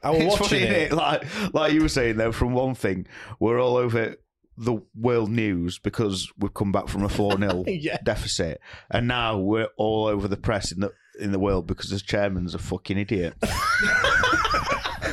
I 0.00 0.10
was 0.10 0.20
It's 0.20 0.40
watching 0.40 0.60
funny, 0.60 0.70
it. 0.70 0.92
innit? 0.92 0.96
Like, 0.96 1.54
like 1.54 1.72
you 1.72 1.82
were 1.82 1.88
saying 1.88 2.18
though, 2.18 2.30
from 2.30 2.52
one 2.52 2.76
thing, 2.76 3.06
we're 3.40 3.60
all 3.60 3.76
over 3.76 4.14
the 4.58 4.80
world 4.94 5.30
news 5.30 5.78
because 5.78 6.30
we've 6.38 6.52
come 6.54 6.72
back 6.72 6.88
from 6.88 7.04
a 7.04 7.08
4 7.08 7.36
0 7.38 7.64
Yeah. 7.66 7.98
deficit. 8.02 8.60
And 8.90 9.06
now 9.08 9.38
we're 9.38 9.68
all 9.76 10.06
over 10.06 10.26
the 10.28 10.36
press 10.36 10.72
in 10.72 10.80
the 10.80 10.92
in 11.20 11.32
the 11.32 11.38
world 11.38 11.66
because 11.66 11.90
the 11.90 11.98
chairman's 12.00 12.54
a 12.54 12.58
fucking 12.58 12.96
idiot. 12.98 13.34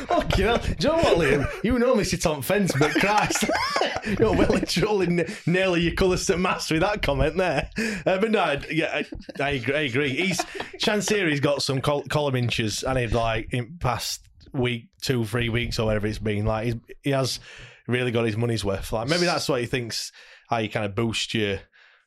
Fuck, 0.06 0.38
you 0.38 0.44
know, 0.44 0.56
do 0.58 0.68
you 0.80 0.88
know 0.88 0.96
what, 0.96 1.18
Liam? 1.18 1.64
You 1.64 1.78
normally 1.78 2.04
sit 2.04 2.26
on 2.26 2.42
fence, 2.42 2.72
but 2.78 2.92
Christ, 2.92 3.44
you're 4.18 4.32
well 4.34 4.52
and 4.54 4.68
truly 4.68 5.06
n- 5.06 5.26
nailing 5.46 5.82
your 5.82 5.94
colours 5.94 6.26
to 6.26 6.36
mass 6.36 6.70
with 6.70 6.80
that 6.80 7.02
comment 7.02 7.36
there. 7.36 7.70
Uh, 8.04 8.18
but 8.18 8.30
no, 8.30 8.58
yeah, 8.70 9.02
I, 9.40 9.42
I 9.42 9.50
agree. 9.50 9.74
I 9.74 9.80
agree. 9.80 10.10
He's 10.10 10.38
Chansiri's 10.78 11.40
got 11.40 11.62
some 11.62 11.80
col- 11.80 12.04
column 12.04 12.36
inches, 12.36 12.82
and 12.82 12.98
he's 12.98 13.12
like 13.12 13.52
in 13.52 13.78
past 13.80 14.22
week, 14.52 14.88
two, 15.00 15.24
three 15.24 15.48
weeks, 15.48 15.78
or 15.78 15.86
whatever 15.86 16.06
it's 16.06 16.18
been. 16.18 16.44
Like 16.46 16.64
he's, 16.66 16.74
he 17.02 17.10
has 17.10 17.40
really 17.86 18.10
got 18.10 18.24
his 18.24 18.36
money's 18.36 18.64
worth. 18.64 18.92
Like 18.92 19.08
maybe 19.08 19.26
that's 19.26 19.48
what 19.48 19.60
he 19.60 19.66
thinks. 19.66 20.12
How 20.48 20.58
you 20.58 20.68
kind 20.68 20.86
of 20.86 20.94
boost 20.94 21.34
your, 21.34 21.58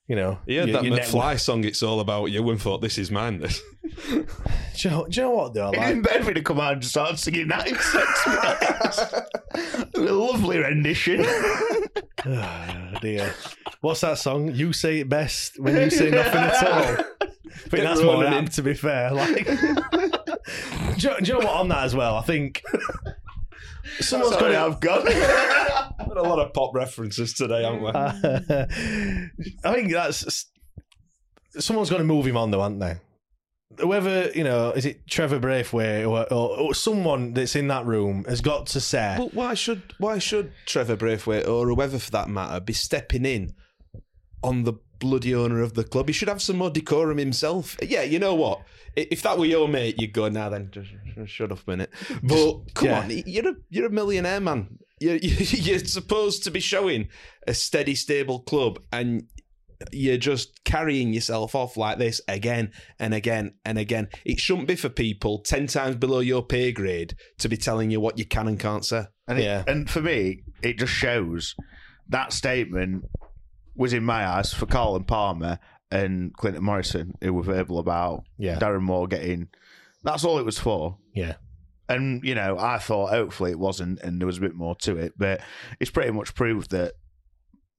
you 0.07 0.15
know, 0.15 0.39
Yeah, 0.47 0.63
your, 0.63 0.73
that 0.73 0.83
your 0.85 0.97
McFly 0.97 1.39
song. 1.39 1.63
It's 1.65 1.83
all 1.83 1.99
about 1.99 2.25
you, 2.25 2.47
and 2.49 2.61
thought 2.61 2.81
this 2.81 2.97
is 2.97 3.11
mine. 3.11 3.39
This. 3.39 3.61
Do 4.09 4.25
you, 4.87 4.89
know, 4.91 5.07
do 5.09 5.19
you 5.19 5.27
know 5.27 5.31
what 5.31 5.53
though? 5.53 5.71
Like, 5.75 5.91
In 5.91 6.01
bed, 6.01 6.23
to 6.33 6.41
come 6.41 6.59
out 6.59 6.73
and 6.73 6.85
start 6.85 7.19
singing 7.19 7.49
that 7.49 7.67
in 7.67 7.75
sex 7.75 9.19
a 9.95 9.99
lovely 9.99 10.59
rendition. 10.59 11.25
Oh, 12.25 12.91
dear. 13.01 13.33
What's 13.79 14.01
that 14.01 14.17
song? 14.17 14.53
You 14.53 14.73
say 14.73 14.99
it 14.99 15.07
best 15.07 15.57
when 15.57 15.73
you 15.77 15.89
say 15.89 16.09
nothing 16.09 16.41
at 16.41 16.67
all. 16.67 17.05
I 17.21 17.69
think 17.69 17.83
that's 17.83 18.03
more 18.03 18.25
apt, 18.25 18.51
to 18.55 18.61
be 18.61 18.73
fair. 18.73 19.13
Like, 19.13 19.45
do, 20.97 21.09
do 21.21 21.25
you 21.25 21.33
know 21.33 21.37
what? 21.39 21.47
On 21.47 21.69
that 21.69 21.85
as 21.85 21.95
well, 21.95 22.17
I 22.17 22.23
think 22.23 22.61
someone's 23.99 24.35
Sorry, 24.35 24.53
got 24.53 24.71
I've 24.71 24.79
gone. 24.79 25.05
Had 25.07 26.17
a 26.17 26.23
lot 26.23 26.39
of 26.39 26.53
pop 26.53 26.73
references 26.73 27.33
today, 27.33 27.63
haven't 27.63 27.81
we? 27.81 27.89
I 29.63 29.73
think 29.73 29.91
that's 29.91 30.45
someone's 31.57 31.89
got 31.89 31.97
to 31.97 32.03
move 32.03 32.25
him 32.25 32.37
on, 32.37 32.51
though, 32.51 32.61
aren't 32.61 32.79
they? 32.79 32.97
Whoever 33.79 34.29
you 34.31 34.43
know, 34.43 34.71
is 34.71 34.85
it 34.85 35.07
Trevor 35.07 35.39
Braithwaite 35.39 36.05
or, 36.05 36.31
or, 36.33 36.59
or 36.59 36.73
someone 36.73 37.33
that's 37.33 37.55
in 37.55 37.67
that 37.67 37.85
room 37.85 38.25
has 38.25 38.41
got 38.41 38.65
to 38.67 38.81
say, 38.81 39.15
But 39.17 39.33
why 39.33 39.53
should 39.53 39.93
why 39.99 40.17
should 40.17 40.51
Trevor 40.65 40.95
Braithwaite 40.95 41.47
or 41.47 41.67
whoever 41.67 41.99
for 41.99 42.11
that 42.11 42.29
matter 42.29 42.59
be 42.59 42.73
stepping 42.73 43.25
in 43.25 43.53
on 44.43 44.63
the 44.63 44.73
bloody 44.99 45.33
owner 45.33 45.61
of 45.61 45.73
the 45.73 45.83
club? 45.83 46.07
He 46.07 46.13
should 46.13 46.27
have 46.27 46.41
some 46.41 46.57
more 46.57 46.69
decorum 46.69 47.17
himself. 47.17 47.77
Yeah, 47.81 48.03
you 48.03 48.19
know 48.19 48.35
what? 48.35 48.61
If 48.95 49.21
that 49.23 49.37
were 49.37 49.45
your 49.45 49.67
mate, 49.67 49.95
you'd 49.99 50.13
go 50.13 50.29
now. 50.29 50.49
Then 50.49 50.69
just 50.71 50.89
just 51.15 51.31
shut 51.31 51.51
up 51.51 51.59
a 51.67 51.69
minute. 51.69 51.91
But 52.23 52.61
come 52.75 52.87
Yeah. 52.89 52.99
on, 53.01 53.09
you're 53.25 53.49
a 53.49 53.53
you're 53.69 53.85
a 53.87 53.91
millionaire 53.91 54.39
man. 54.41 54.77
You're, 54.99 55.15
you're 55.21 55.79
supposed 55.79 56.43
to 56.43 56.51
be 56.51 56.59
showing 56.59 57.07
a 57.47 57.53
steady, 57.53 57.95
stable 57.95 58.41
club, 58.41 58.79
and 58.91 59.23
you're 59.93 60.17
just 60.17 60.61
carrying 60.65 61.13
yourself 61.13 61.55
off 61.55 61.77
like 61.77 61.97
this 61.99 62.19
again 62.27 62.71
and 62.99 63.13
again 63.13 63.53
and 63.63 63.77
again. 63.77 64.09
It 64.25 64.37
shouldn't 64.41 64.67
be 64.67 64.75
for 64.75 64.89
people 64.89 65.39
10 65.39 65.67
times 65.67 65.95
below 65.95 66.19
your 66.19 66.43
pay 66.43 66.73
grade 66.73 67.15
to 67.37 67.47
be 67.47 67.55
telling 67.55 67.89
you 67.89 68.01
what 68.01 68.17
you 68.17 68.25
can 68.25 68.49
and 68.49 68.59
can't 68.59 68.83
say. 68.83 69.05
And, 69.25 69.39
it- 69.39 69.43
Yeah. 69.45 69.63
and 69.67 69.89
for 69.89 70.01
me, 70.01 70.41
it 70.61 70.77
just 70.79 70.91
shows 70.91 71.55
that 72.09 72.33
statement 72.33 73.05
was 73.75 73.93
in 73.93 74.03
my 74.03 74.25
eyes 74.27 74.53
for 74.53 74.65
Colin 74.65 75.03
Palmer 75.03 75.59
and 75.91 76.33
Clinton 76.35 76.63
Morrison, 76.63 77.13
who 77.21 77.33
were 77.33 77.43
verbal 77.43 77.79
about 77.79 78.23
Yeah. 78.37 78.59
Darren 78.59 78.81
Moore 78.81 79.07
getting. 79.07 79.47
That's 80.03 80.23
all 80.23 80.39
it 80.39 80.45
was 80.45 80.59
for. 80.59 80.97
yeah, 81.13 81.35
And, 81.89 82.23
you 82.23 82.35
know, 82.35 82.57
I 82.57 82.77
thought 82.77 83.09
hopefully 83.09 83.51
it 83.51 83.59
wasn't 83.59 83.99
and 84.01 84.19
there 84.21 84.27
was 84.27 84.37
a 84.37 84.41
bit 84.41 84.55
more 84.55 84.75
to 84.77 84.95
it, 84.97 85.13
but 85.17 85.41
it's 85.79 85.91
pretty 85.91 86.11
much 86.11 86.35
proved 86.35 86.71
that 86.71 86.93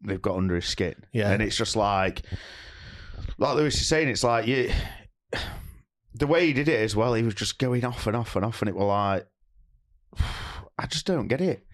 they've 0.02 0.20
got 0.20 0.36
under 0.36 0.54
his 0.54 0.66
skin. 0.66 0.94
Yeah. 1.12 1.30
And 1.30 1.40
it's 1.42 1.56
just 1.56 1.76
like, 1.76 2.22
like 3.38 3.54
Lewis 3.56 3.80
is 3.80 3.86
saying, 3.86 4.08
it's 4.08 4.24
like, 4.24 4.46
you, 4.46 4.70
the 6.14 6.26
way 6.26 6.46
he 6.46 6.52
did 6.52 6.68
it 6.68 6.80
as 6.80 6.96
well, 6.96 7.14
he 7.14 7.22
was 7.22 7.34
just 7.34 7.58
going 7.58 7.84
off 7.84 8.06
and 8.06 8.16
off 8.16 8.34
and 8.36 8.44
off, 8.44 8.60
and 8.62 8.68
it 8.68 8.74
was 8.74 8.86
like, 8.86 9.26
I 10.78 10.86
just 10.86 11.06
don't 11.06 11.28
get 11.28 11.40
it. 11.40 11.64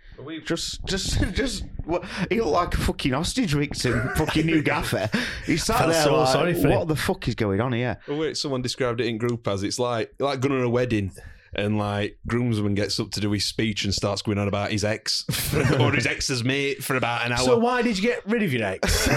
Just, 0.45 0.85
just, 0.87 1.21
just. 1.35 1.65
What, 1.85 2.05
he 2.31 2.41
looked 2.41 2.51
like 2.53 2.75
a 2.75 2.79
fucking 2.79 3.13
hostage 3.13 3.53
victim, 3.55 4.09
fucking 4.17 4.45
new 4.47 4.63
gaffer. 4.63 5.09
He 5.47 5.57
sat 5.57 5.79
Felt 5.79 5.93
there 5.93 6.03
so 6.03 6.17
like, 6.19 6.29
sorry 6.33 6.55
for 6.55 6.69
what 6.69 6.83
him. 6.83 6.89
the 6.89 6.97
fuck 6.97 7.29
is 7.29 7.35
going 7.37 7.61
on 7.61 7.73
here? 7.73 7.99
Oh, 8.09 8.17
wait, 8.17 8.37
someone 8.37 8.61
described 8.63 9.01
it 9.01 9.07
in 9.07 9.19
group 9.19 9.47
as 9.47 9.63
it's 9.63 9.79
like 9.79 10.13
like 10.19 10.41
going 10.41 10.59
to 10.59 10.65
a 10.65 10.69
wedding 10.69 11.13
and 11.55 11.79
like 11.79 12.19
groomsman 12.27 12.75
gets 12.75 12.99
up 13.01 13.11
to 13.13 13.21
do 13.21 13.31
his 13.31 13.45
speech 13.45 13.85
and 13.85 13.95
starts 13.95 14.21
going 14.21 14.37
on 14.37 14.47
about 14.49 14.73
his 14.73 14.85
ex 14.85 15.25
or 15.81 15.93
his 15.93 16.07
ex's 16.07 16.43
mate 16.45 16.83
for 16.83 16.97
about 16.97 17.25
an 17.25 17.33
hour. 17.33 17.39
So 17.39 17.59
why 17.59 17.83
did 17.83 17.97
you 17.97 18.03
get 18.03 18.27
rid 18.27 18.43
of 18.43 18.53
your 18.53 18.65
ex? 18.65 19.09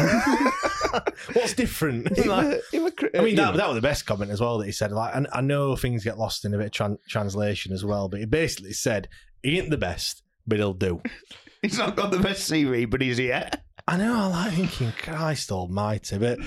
What's 1.34 1.54
different? 1.54 2.16
Like- 2.26 2.62
I 2.74 3.22
mean, 3.22 3.36
that, 3.36 3.56
that 3.56 3.68
was 3.68 3.76
the 3.76 3.82
best 3.82 4.06
comment 4.06 4.32
as 4.32 4.40
well 4.42 4.58
that 4.60 4.66
he 4.66 4.72
said. 4.72 4.92
Like, 4.92 5.16
and 5.16 5.28
I 5.34 5.42
know 5.42 5.76
things 5.76 6.04
get 6.04 6.18
lost 6.18 6.46
in 6.46 6.54
a 6.54 6.58
bit 6.58 6.68
of 6.68 6.72
tran- 6.72 6.98
translation 7.08 7.74
as 7.74 7.84
well, 7.84 8.08
but 8.10 8.20
he 8.20 8.26
basically 8.26 8.74
said 8.74 9.10
he 9.44 9.58
ain't 9.60 9.70
the 9.70 9.78
best, 9.78 10.24
but 10.50 10.58
he'll 10.58 10.74
do. 10.74 11.02
He's 11.62 11.78
not 11.78 11.96
got 11.96 12.12
the 12.12 12.20
best 12.20 12.50
CV, 12.50 12.90
but 12.90 13.02
he's 13.02 13.18
here. 13.18 13.50
I 13.86 13.98
know. 13.98 14.16
I 14.16 14.28
like 14.28 14.54
thinking, 14.54 14.94
Christ 14.98 15.52
Almighty, 15.52 16.18
but 16.18 16.40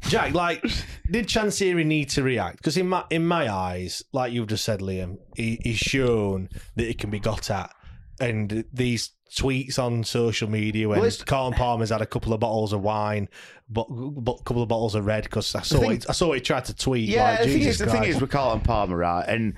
Jack, 0.00 0.34
like, 0.34 0.62
did 1.08 1.26
Chansiri 1.28 1.86
need 1.86 2.08
to 2.10 2.24
react? 2.24 2.56
Because 2.56 2.76
in 2.76 2.88
my 2.88 3.04
in 3.10 3.24
my 3.24 3.52
eyes, 3.52 4.02
like 4.12 4.32
you've 4.32 4.48
just 4.48 4.64
said, 4.64 4.80
Liam, 4.80 5.18
he, 5.36 5.60
he's 5.62 5.78
shown 5.78 6.48
that 6.74 6.88
he 6.88 6.94
can 6.94 7.10
be 7.10 7.20
got 7.20 7.50
at, 7.50 7.72
and 8.20 8.64
these 8.72 9.12
tweets 9.36 9.78
on 9.78 10.02
social 10.02 10.48
media 10.48 10.88
when 10.88 11.00
Well, 11.00 11.10
Colin 11.26 11.52
Palmer's 11.52 11.90
had 11.90 12.00
a 12.00 12.06
couple 12.06 12.32
of 12.32 12.40
bottles 12.40 12.72
of 12.72 12.80
wine, 12.80 13.28
but 13.68 13.86
a 13.90 14.42
couple 14.44 14.62
of 14.62 14.68
bottles 14.68 14.94
of 14.94 15.04
red 15.04 15.24
because 15.24 15.54
I 15.54 15.62
saw 15.62 15.80
thing- 15.80 15.92
it. 15.92 16.06
I 16.08 16.12
saw 16.12 16.32
he 16.32 16.40
tried 16.40 16.64
to 16.66 16.74
tweet. 16.74 17.08
Yeah, 17.08 17.24
like, 17.24 17.40
the, 17.40 17.52
thing 17.52 17.62
is, 17.62 17.78
the 17.78 17.86
thing 17.86 18.04
is 18.04 18.20
with 18.20 18.30
Carlton 18.30 18.62
Palmer, 18.62 18.96
right? 18.96 19.28
And 19.28 19.54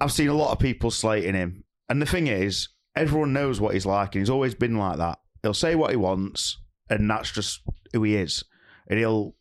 I've 0.00 0.12
seen 0.12 0.28
a 0.28 0.34
lot 0.34 0.52
of 0.52 0.58
people 0.58 0.90
slating 0.90 1.34
him. 1.34 1.64
And 1.88 2.02
the 2.02 2.06
thing 2.06 2.26
is, 2.26 2.68
everyone 2.96 3.32
knows 3.32 3.60
what 3.60 3.74
he's 3.74 3.86
like, 3.86 4.14
and 4.14 4.22
he's 4.22 4.30
always 4.30 4.54
been 4.54 4.76
like 4.76 4.98
that. 4.98 5.18
He'll 5.42 5.54
say 5.54 5.74
what 5.74 5.90
he 5.90 5.96
wants, 5.96 6.58
and 6.90 7.08
that's 7.10 7.30
just 7.30 7.60
who 7.92 8.02
he 8.02 8.16
is. 8.16 8.42
And 8.88 8.98
he'll 8.98 9.34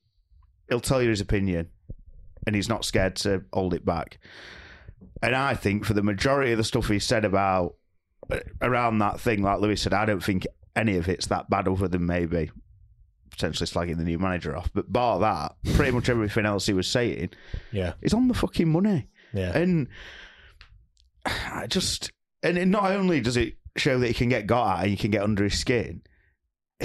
he'll 0.70 0.80
tell 0.82 1.02
you 1.02 1.10
his 1.10 1.22
opinion, 1.22 1.70
and 2.46 2.56
he's 2.56 2.70
not 2.70 2.86
scared 2.86 3.16
to 3.18 3.44
hold 3.54 3.74
it 3.74 3.86
back. 3.86 4.20
And 5.22 5.36
I 5.36 5.54
think 5.56 5.86
for 5.86 5.94
the 5.94 6.04
majority 6.04 6.52
of 6.52 6.58
the 6.58 6.64
stuff 6.64 6.88
he 6.88 7.00
said 7.00 7.26
about 7.26 7.76
uh, 8.32 8.40
around 8.62 9.00
that 9.00 9.20
thing, 9.20 9.42
like 9.42 9.60
Lewis 9.60 9.82
said, 9.82 9.94
I 9.94 10.06
don't 10.06 10.24
think 10.24 10.46
any 10.76 10.98
of 10.98 11.08
it's 11.08 11.28
that 11.28 11.50
bad, 11.50 11.68
other 11.68 11.88
than 11.88 12.06
maybe 12.06 12.52
potentially 13.32 13.68
slagging 13.68 13.98
the 13.98 14.04
new 14.04 14.18
manager 14.20 14.56
off. 14.56 14.70
But 14.74 14.92
bar 14.92 15.20
that, 15.20 15.56
pretty 15.76 15.92
much 15.92 16.10
everything 16.10 16.46
else 16.46 16.66
he 16.66 16.74
was 16.74 16.88
saying 16.88 17.30
Yeah. 17.72 17.94
is 18.02 18.14
on 18.14 18.28
the 18.28 18.34
fucking 18.34 18.70
money. 18.72 19.08
Yeah. 19.34 19.58
And 19.58 19.88
I 21.26 21.66
just 21.68 22.12
and 22.46 22.58
it 22.58 22.68
not 22.68 22.92
only 22.92 23.20
does 23.20 23.38
it 23.38 23.56
show 23.76 24.00
that 24.00 24.08
he 24.08 24.14
can 24.14 24.30
get 24.30 24.46
got 24.48 24.78
at 24.78 24.84
and 24.84 24.92
you 24.92 24.98
can 24.98 25.12
get 25.12 25.24
under 25.24 25.44
his 25.44 25.60
skin, 25.60 26.02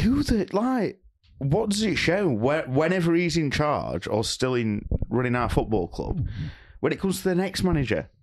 who 0.02 0.22
the 0.22 0.48
like 0.52 1.00
what 1.38 1.70
does 1.70 1.82
it 1.82 1.96
show 1.96 2.28
where, 2.28 2.64
whenever 2.64 3.14
he's 3.14 3.36
in 3.36 3.50
charge 3.50 4.06
or 4.06 4.24
still 4.24 4.54
in 4.54 4.86
running 5.08 5.34
our 5.34 5.48
football 5.48 5.88
club 5.88 6.26
when 6.80 6.92
it 6.92 7.00
comes 7.00 7.22
to 7.22 7.28
the 7.28 7.34
next 7.34 7.62
manager? 7.62 8.08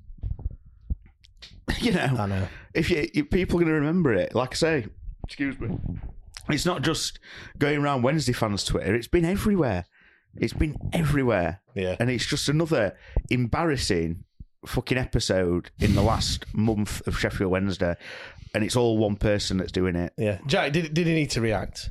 You 1.80 1.92
know, 1.92 2.16
I 2.18 2.26
know. 2.26 2.48
if 2.74 2.90
you 2.90 3.08
if 3.14 3.30
people 3.30 3.58
are 3.58 3.64
going 3.64 3.68
to 3.68 3.80
remember 3.80 4.12
it, 4.14 4.34
like 4.34 4.54
I 4.54 4.56
say, 4.56 4.86
excuse 5.26 5.60
me, 5.60 5.78
it's 6.50 6.66
not 6.66 6.82
just 6.82 7.20
going 7.60 7.80
around 7.80 8.02
Wednesday 8.02 8.34
fans 8.34 8.64
Twitter. 8.64 8.96
It's 8.96 9.08
been 9.08 9.26
everywhere. 9.26 9.86
It's 10.38 10.54
been 10.54 10.76
everywhere. 10.94 11.62
Yeah. 11.76 11.96
And 12.00 12.10
it's 12.10 12.26
just 12.26 12.50
another 12.50 12.96
embarrassing 13.30 14.24
fucking 14.66 14.98
episode 14.98 15.70
in 15.80 15.96
the 15.96 16.02
last 16.02 16.46
month 16.54 17.06
of 17.08 17.18
Sheffield 17.18 17.52
Wednesday. 17.52 17.96
And 18.54 18.64
it's 18.64 18.76
all 18.76 18.98
one 18.98 19.16
person 19.18 19.58
that's 19.58 19.72
doing 19.72 19.96
it. 19.96 20.14
Yeah. 20.18 20.40
Jack, 20.48 20.74
did, 20.74 20.94
did 20.94 21.06
he 21.08 21.14
need 21.14 21.30
to 21.32 21.42
react? 21.42 21.90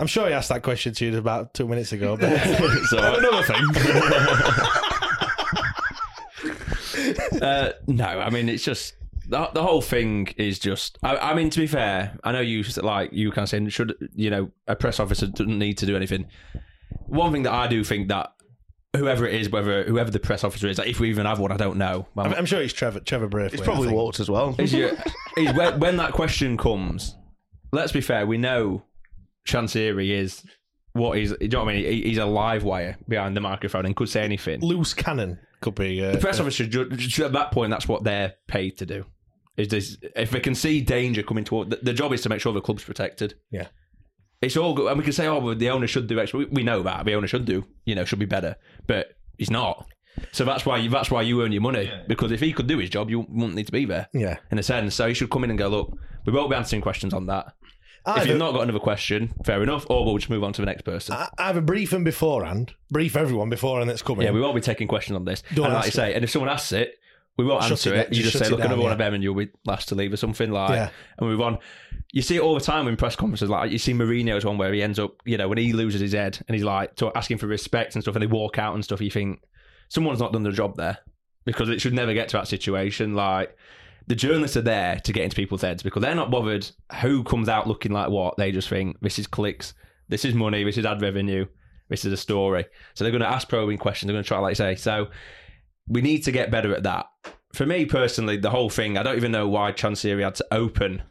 I'm 0.00 0.06
sure 0.06 0.26
he 0.26 0.32
asked 0.32 0.48
that 0.48 0.62
question 0.62 0.92
to 0.94 1.06
you 1.06 1.16
about 1.16 1.54
two 1.54 1.68
minutes 1.68 1.92
ago. 1.92 2.16
But 2.16 2.38
So, 2.88 2.98
another 2.98 3.42
thing. 3.42 3.64
uh, 7.42 7.72
no, 7.86 8.04
I 8.04 8.30
mean 8.30 8.48
it's 8.48 8.64
just 8.64 8.94
the, 9.28 9.48
the 9.54 9.62
whole 9.62 9.80
thing 9.80 10.28
is 10.36 10.58
just. 10.58 10.98
I, 11.02 11.16
I 11.16 11.34
mean, 11.34 11.50
to 11.50 11.60
be 11.60 11.66
fair, 11.66 12.18
I 12.24 12.32
know 12.32 12.40
you 12.40 12.64
like 12.82 13.12
you 13.12 13.30
kind 13.30 13.44
of 13.44 13.48
saying 13.48 13.68
should 13.70 13.94
you 14.14 14.30
know 14.30 14.50
a 14.66 14.76
press 14.76 15.00
officer 15.00 15.26
doesn't 15.26 15.58
need 15.58 15.78
to 15.78 15.86
do 15.86 15.96
anything. 15.96 16.26
One 17.06 17.32
thing 17.32 17.44
that 17.44 17.52
I 17.52 17.66
do 17.66 17.84
think 17.84 18.08
that 18.08 18.32
whoever 18.96 19.26
it 19.26 19.34
is, 19.34 19.50
whether 19.50 19.84
whoever 19.84 20.10
the 20.10 20.20
press 20.20 20.44
officer 20.44 20.68
is, 20.68 20.78
like, 20.78 20.88
if 20.88 21.00
we 21.00 21.10
even 21.10 21.26
have 21.26 21.38
one, 21.38 21.52
I 21.52 21.56
don't 21.56 21.76
know. 21.76 22.06
Well, 22.14 22.26
I'm, 22.26 22.34
I'm 22.34 22.46
sure 22.46 22.60
it's 22.62 22.72
Trevor 22.72 23.00
Trevor 23.00 23.28
Braithwaite. 23.28 23.54
It's 23.54 23.62
probably 23.62 23.88
I. 23.88 23.92
Waltz 23.92 24.20
as 24.20 24.30
well. 24.30 24.54
is, 24.58 24.72
you, 24.72 24.96
is 25.36 25.52
when, 25.54 25.80
when 25.80 25.96
that 25.98 26.12
question 26.12 26.56
comes, 26.56 27.16
let's 27.72 27.92
be 27.92 28.00
fair, 28.00 28.26
we 28.26 28.38
know 28.38 28.84
Chansiri 29.46 30.10
is 30.10 30.44
what 30.92 31.18
he's, 31.18 31.34
you 31.40 31.48
know 31.48 31.64
what 31.64 31.70
I 31.70 31.74
mean? 31.76 31.84
He- 31.84 32.02
He's 32.08 32.18
a 32.18 32.24
live 32.26 32.64
wire 32.64 32.96
behind 33.08 33.36
the 33.36 33.40
microphone 33.40 33.84
and 33.86 33.96
could 33.96 34.08
say 34.08 34.22
anything. 34.22 34.60
Loose 34.60 34.94
cannon 34.94 35.38
could 35.60 35.74
be. 35.74 36.04
Uh, 36.04 36.12
The 36.12 36.18
press 36.18 36.38
uh, 36.38 36.42
officer, 36.44 36.66
ju- 36.66 36.88
ju- 36.90 37.24
at 37.24 37.32
that 37.32 37.50
point, 37.50 37.70
that's 37.70 37.88
what 37.88 38.04
they're 38.04 38.34
paid 38.46 38.78
to 38.78 38.86
do. 38.86 39.04
Is 39.56 39.68
this, 39.68 39.96
if 40.16 40.30
they 40.30 40.40
can 40.40 40.54
see 40.54 40.80
danger 40.80 41.22
coming 41.22 41.44
toward, 41.44 41.70
the, 41.70 41.76
the 41.82 41.92
job 41.92 42.12
is 42.12 42.22
to 42.22 42.28
make 42.28 42.40
sure 42.40 42.52
the 42.52 42.60
club's 42.60 42.82
protected. 42.84 43.34
Yeah. 43.50 43.68
It's 44.44 44.56
all 44.56 44.74
good. 44.74 44.88
And 44.88 44.98
we 44.98 45.04
can 45.04 45.12
say, 45.12 45.26
oh, 45.26 45.38
well, 45.38 45.54
the 45.54 45.70
owner 45.70 45.86
should 45.86 46.06
do 46.06 46.18
extra. 46.20 46.38
We, 46.40 46.44
we 46.46 46.62
know 46.62 46.82
that. 46.82 47.04
The 47.04 47.14
owner 47.14 47.26
should 47.26 47.44
do, 47.44 47.64
you 47.84 47.94
know, 47.94 48.04
should 48.04 48.18
be 48.18 48.26
better. 48.26 48.56
But 48.86 49.16
he's 49.38 49.50
not. 49.50 49.86
So 50.32 50.44
that's 50.44 50.64
why 50.64 50.78
you, 50.78 50.90
that's 50.90 51.10
why 51.10 51.22
you 51.22 51.42
earn 51.42 51.50
your 51.52 51.62
money. 51.62 51.90
Because 52.06 52.30
if 52.30 52.40
he 52.40 52.52
could 52.52 52.66
do 52.66 52.78
his 52.78 52.90
job, 52.90 53.10
you 53.10 53.20
wouldn't 53.20 53.54
need 53.54 53.66
to 53.66 53.72
be 53.72 53.84
there. 53.84 54.08
Yeah. 54.12 54.36
In 54.50 54.58
a 54.58 54.62
sense. 54.62 54.94
So 54.94 55.08
he 55.08 55.14
should 55.14 55.30
come 55.30 55.44
in 55.44 55.50
and 55.50 55.58
go, 55.58 55.68
look, 55.68 55.98
we 56.24 56.32
won't 56.32 56.50
be 56.50 56.56
answering 56.56 56.82
questions 56.82 57.12
on 57.12 57.26
that. 57.26 57.54
if 58.06 58.16
Either- 58.18 58.28
you've 58.28 58.38
not 58.38 58.52
got 58.52 58.62
another 58.62 58.78
question, 58.78 59.34
fair 59.44 59.62
enough. 59.62 59.86
Or 59.90 60.04
we'll 60.04 60.18
just 60.18 60.30
move 60.30 60.44
on 60.44 60.52
to 60.52 60.62
the 60.62 60.66
next 60.66 60.82
person. 60.82 61.14
I- 61.16 61.30
Either 61.38 61.60
brief 61.60 61.90
them 61.90 62.04
beforehand, 62.04 62.74
brief 62.90 63.16
everyone 63.16 63.50
beforehand 63.50 63.90
that's 63.90 64.02
coming. 64.02 64.26
Yeah, 64.26 64.32
we 64.32 64.40
won't 64.40 64.54
be 64.54 64.60
taking 64.60 64.86
questions 64.86 65.16
on 65.16 65.24
this. 65.24 65.42
Don't 65.54 65.66
and 65.66 65.74
like 65.74 65.86
you 65.86 65.90
say, 65.90 66.14
and 66.14 66.22
if 66.22 66.30
someone 66.30 66.50
asks 66.50 66.70
it, 66.72 66.98
we 67.36 67.44
won't 67.44 67.62
Shut 67.62 67.72
answer 67.72 67.94
it 67.94 67.98
it. 67.98 68.08
You 68.14 68.22
just 68.22 68.32
just 68.32 68.32
shut 68.34 68.42
say, 68.42 68.46
it 68.46 68.50
look, 68.52 68.58
down, 68.60 68.66
another 68.68 68.82
one 68.82 68.90
yeah. 68.90 68.92
of 68.92 68.98
them, 68.98 69.14
and 69.14 69.22
you'll 69.24 69.34
be 69.34 69.48
last 69.66 69.88
to 69.88 69.96
leave 69.96 70.12
or 70.12 70.16
something 70.16 70.52
like. 70.52 70.70
Yeah. 70.70 70.90
And 71.18 71.28
move 71.28 71.40
on. 71.40 71.58
You 72.14 72.22
see 72.22 72.36
it 72.36 72.42
all 72.42 72.54
the 72.54 72.60
time 72.60 72.86
in 72.86 72.96
press 72.96 73.16
conferences. 73.16 73.50
Like 73.50 73.72
you 73.72 73.78
see 73.78 73.92
Mourinho's 73.92 74.44
one 74.44 74.56
where 74.56 74.72
he 74.72 74.84
ends 74.84 75.00
up, 75.00 75.16
you 75.24 75.36
know, 75.36 75.48
when 75.48 75.58
he 75.58 75.72
loses 75.72 76.00
his 76.00 76.12
head 76.12 76.38
and 76.46 76.54
he's 76.54 76.62
like 76.62 76.96
asking 77.16 77.38
for 77.38 77.48
respect 77.48 77.96
and 77.96 78.04
stuff, 78.04 78.14
and 78.14 78.22
they 78.22 78.28
walk 78.28 78.56
out 78.56 78.72
and 78.72 78.84
stuff. 78.84 79.00
You 79.00 79.10
think 79.10 79.42
someone's 79.88 80.20
not 80.20 80.32
done 80.32 80.44
their 80.44 80.52
job 80.52 80.76
there 80.76 80.98
because 81.44 81.68
it 81.68 81.80
should 81.80 81.92
never 81.92 82.14
get 82.14 82.28
to 82.28 82.36
that 82.36 82.46
situation. 82.46 83.16
Like 83.16 83.56
the 84.06 84.14
journalists 84.14 84.56
are 84.56 84.62
there 84.62 85.00
to 85.00 85.12
get 85.12 85.24
into 85.24 85.34
people's 85.34 85.62
heads 85.62 85.82
because 85.82 86.02
they're 86.02 86.14
not 86.14 86.30
bothered 86.30 86.70
who 87.00 87.24
comes 87.24 87.48
out 87.48 87.66
looking 87.66 87.90
like 87.90 88.10
what. 88.10 88.36
They 88.36 88.52
just 88.52 88.68
think 88.68 88.96
this 89.00 89.18
is 89.18 89.26
clicks, 89.26 89.74
this 90.08 90.24
is 90.24 90.34
money, 90.34 90.62
this 90.62 90.78
is 90.78 90.86
ad 90.86 91.02
revenue, 91.02 91.46
this 91.88 92.04
is 92.04 92.12
a 92.12 92.16
story. 92.16 92.64
So 92.94 93.02
they're 93.02 93.10
going 93.10 93.22
to 93.22 93.28
ask 93.28 93.48
probing 93.48 93.78
questions. 93.78 94.06
They're 94.06 94.14
going 94.14 94.22
to 94.22 94.28
try, 94.28 94.38
like 94.38 94.54
say. 94.54 94.76
So 94.76 95.08
we 95.88 96.00
need 96.00 96.22
to 96.26 96.30
get 96.30 96.52
better 96.52 96.72
at 96.76 96.84
that. 96.84 97.06
For 97.54 97.66
me 97.66 97.86
personally, 97.86 98.36
the 98.36 98.50
whole 98.50 98.70
thing, 98.70 98.98
I 98.98 99.02
don't 99.02 99.16
even 99.16 99.32
know 99.32 99.48
why 99.48 99.72
Chansiri 99.72 100.22
had 100.22 100.36
to 100.36 100.46
open 100.52 101.02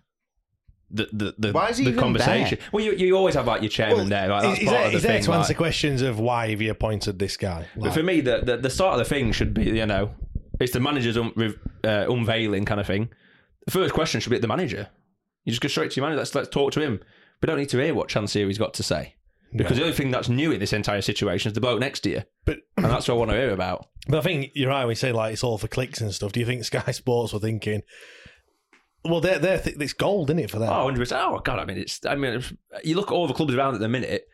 the 0.93 1.09
the, 1.11 1.35
the, 1.37 1.51
Why 1.51 1.69
is 1.69 1.77
he 1.77 1.85
the 1.85 1.91
even 1.91 2.01
conversation. 2.01 2.59
there? 2.59 2.69
Well, 2.71 2.85
you, 2.85 2.93
you 2.93 3.17
always 3.17 3.35
have 3.35 3.47
like 3.47 3.61
your 3.61 3.69
chairman 3.69 4.09
there. 4.09 4.27
Like, 4.29 4.43
that's 4.43 4.59
he's 4.59 4.69
part 4.69 4.77
there, 4.77 4.85
of 4.85 4.91
the 4.91 4.97
he's 4.99 5.03
there 5.03 5.21
to 5.21 5.29
like- 5.31 5.39
answer 5.39 5.53
questions 5.53 6.01
of 6.01 6.19
why 6.19 6.49
have 6.49 6.61
you 6.61 6.71
appointed 6.71 7.19
this 7.19 7.35
guy. 7.35 7.67
but 7.75 7.93
for 7.93 8.03
me, 8.03 8.21
the, 8.21 8.41
the 8.41 8.57
the 8.57 8.69
start 8.69 8.93
of 8.93 8.99
the 8.99 9.05
thing 9.05 9.31
should 9.31 9.53
be, 9.53 9.63
you 9.65 9.85
know, 9.85 10.11
it's 10.59 10.73
the 10.73 10.79
manager's 10.79 11.17
un, 11.17 11.33
uh, 11.83 12.05
unveiling 12.09 12.65
kind 12.65 12.79
of 12.79 12.87
thing. 12.87 13.09
The 13.65 13.71
first 13.71 13.93
question 13.93 14.21
should 14.21 14.29
be 14.29 14.35
at 14.35 14.41
the 14.41 14.47
manager. 14.47 14.89
You 15.45 15.51
just 15.51 15.61
go 15.61 15.67
straight 15.67 15.91
to 15.91 15.95
your 15.97 16.05
manager. 16.05 16.19
Let's 16.19 16.35
let's 16.35 16.49
talk 16.49 16.71
to 16.73 16.81
him. 16.81 16.99
We 17.41 17.47
don't 17.47 17.57
need 17.57 17.69
to 17.69 17.79
hear 17.79 17.93
what 17.93 18.07
Chansiri's 18.09 18.57
got 18.57 18.73
to 18.75 18.83
say 18.83 19.15
because 19.55 19.77
the 19.77 19.83
only 19.83 19.95
thing 19.95 20.11
that's 20.11 20.29
new 20.29 20.51
in 20.51 20.59
this 20.59 20.73
entire 20.73 21.01
situation 21.01 21.49
is 21.49 21.53
the 21.53 21.61
bloke 21.61 21.79
next 21.79 22.01
to 22.01 22.09
you, 22.09 22.23
but 22.45 22.59
and 22.77 22.85
that's 22.85 23.07
what 23.07 23.15
I 23.15 23.17
want 23.17 23.31
to 23.31 23.37
hear 23.37 23.51
about. 23.51 23.87
but 24.07 24.19
I 24.19 24.21
think 24.21 24.51
you're 24.55 24.69
right 24.69 24.85
when 24.85 24.91
you 24.91 24.95
say 24.95 25.11
like 25.11 25.33
it's 25.33 25.43
all 25.43 25.57
for 25.57 25.67
clicks 25.67 26.01
and 26.01 26.13
stuff. 26.13 26.31
Do 26.31 26.39
you 26.39 26.45
think 26.45 26.63
Sky 26.63 26.91
Sports 26.91 27.33
were 27.33 27.39
thinking? 27.39 27.81
Well, 29.05 29.19
they're, 29.21 29.39
they're 29.39 29.59
th- 29.59 29.75
it's 29.79 29.93
gold, 29.93 30.29
isn't 30.29 30.39
it, 30.39 30.49
for 30.51 30.59
them? 30.59 30.69
Oh, 30.69 30.87
100%. 30.87 31.11
Oh, 31.21 31.39
God. 31.39 31.59
I 31.59 31.65
mean, 31.65 31.77
it's. 31.77 32.05
I 32.05 32.15
mean, 32.15 32.35
it's- 32.35 32.53
you 32.83 32.95
look 32.95 33.07
at 33.11 33.13
all 33.13 33.27
the 33.27 33.33
clubs 33.33 33.53
around 33.53 33.73
at 33.75 33.79
the 33.81 33.89
minute. 33.89 34.27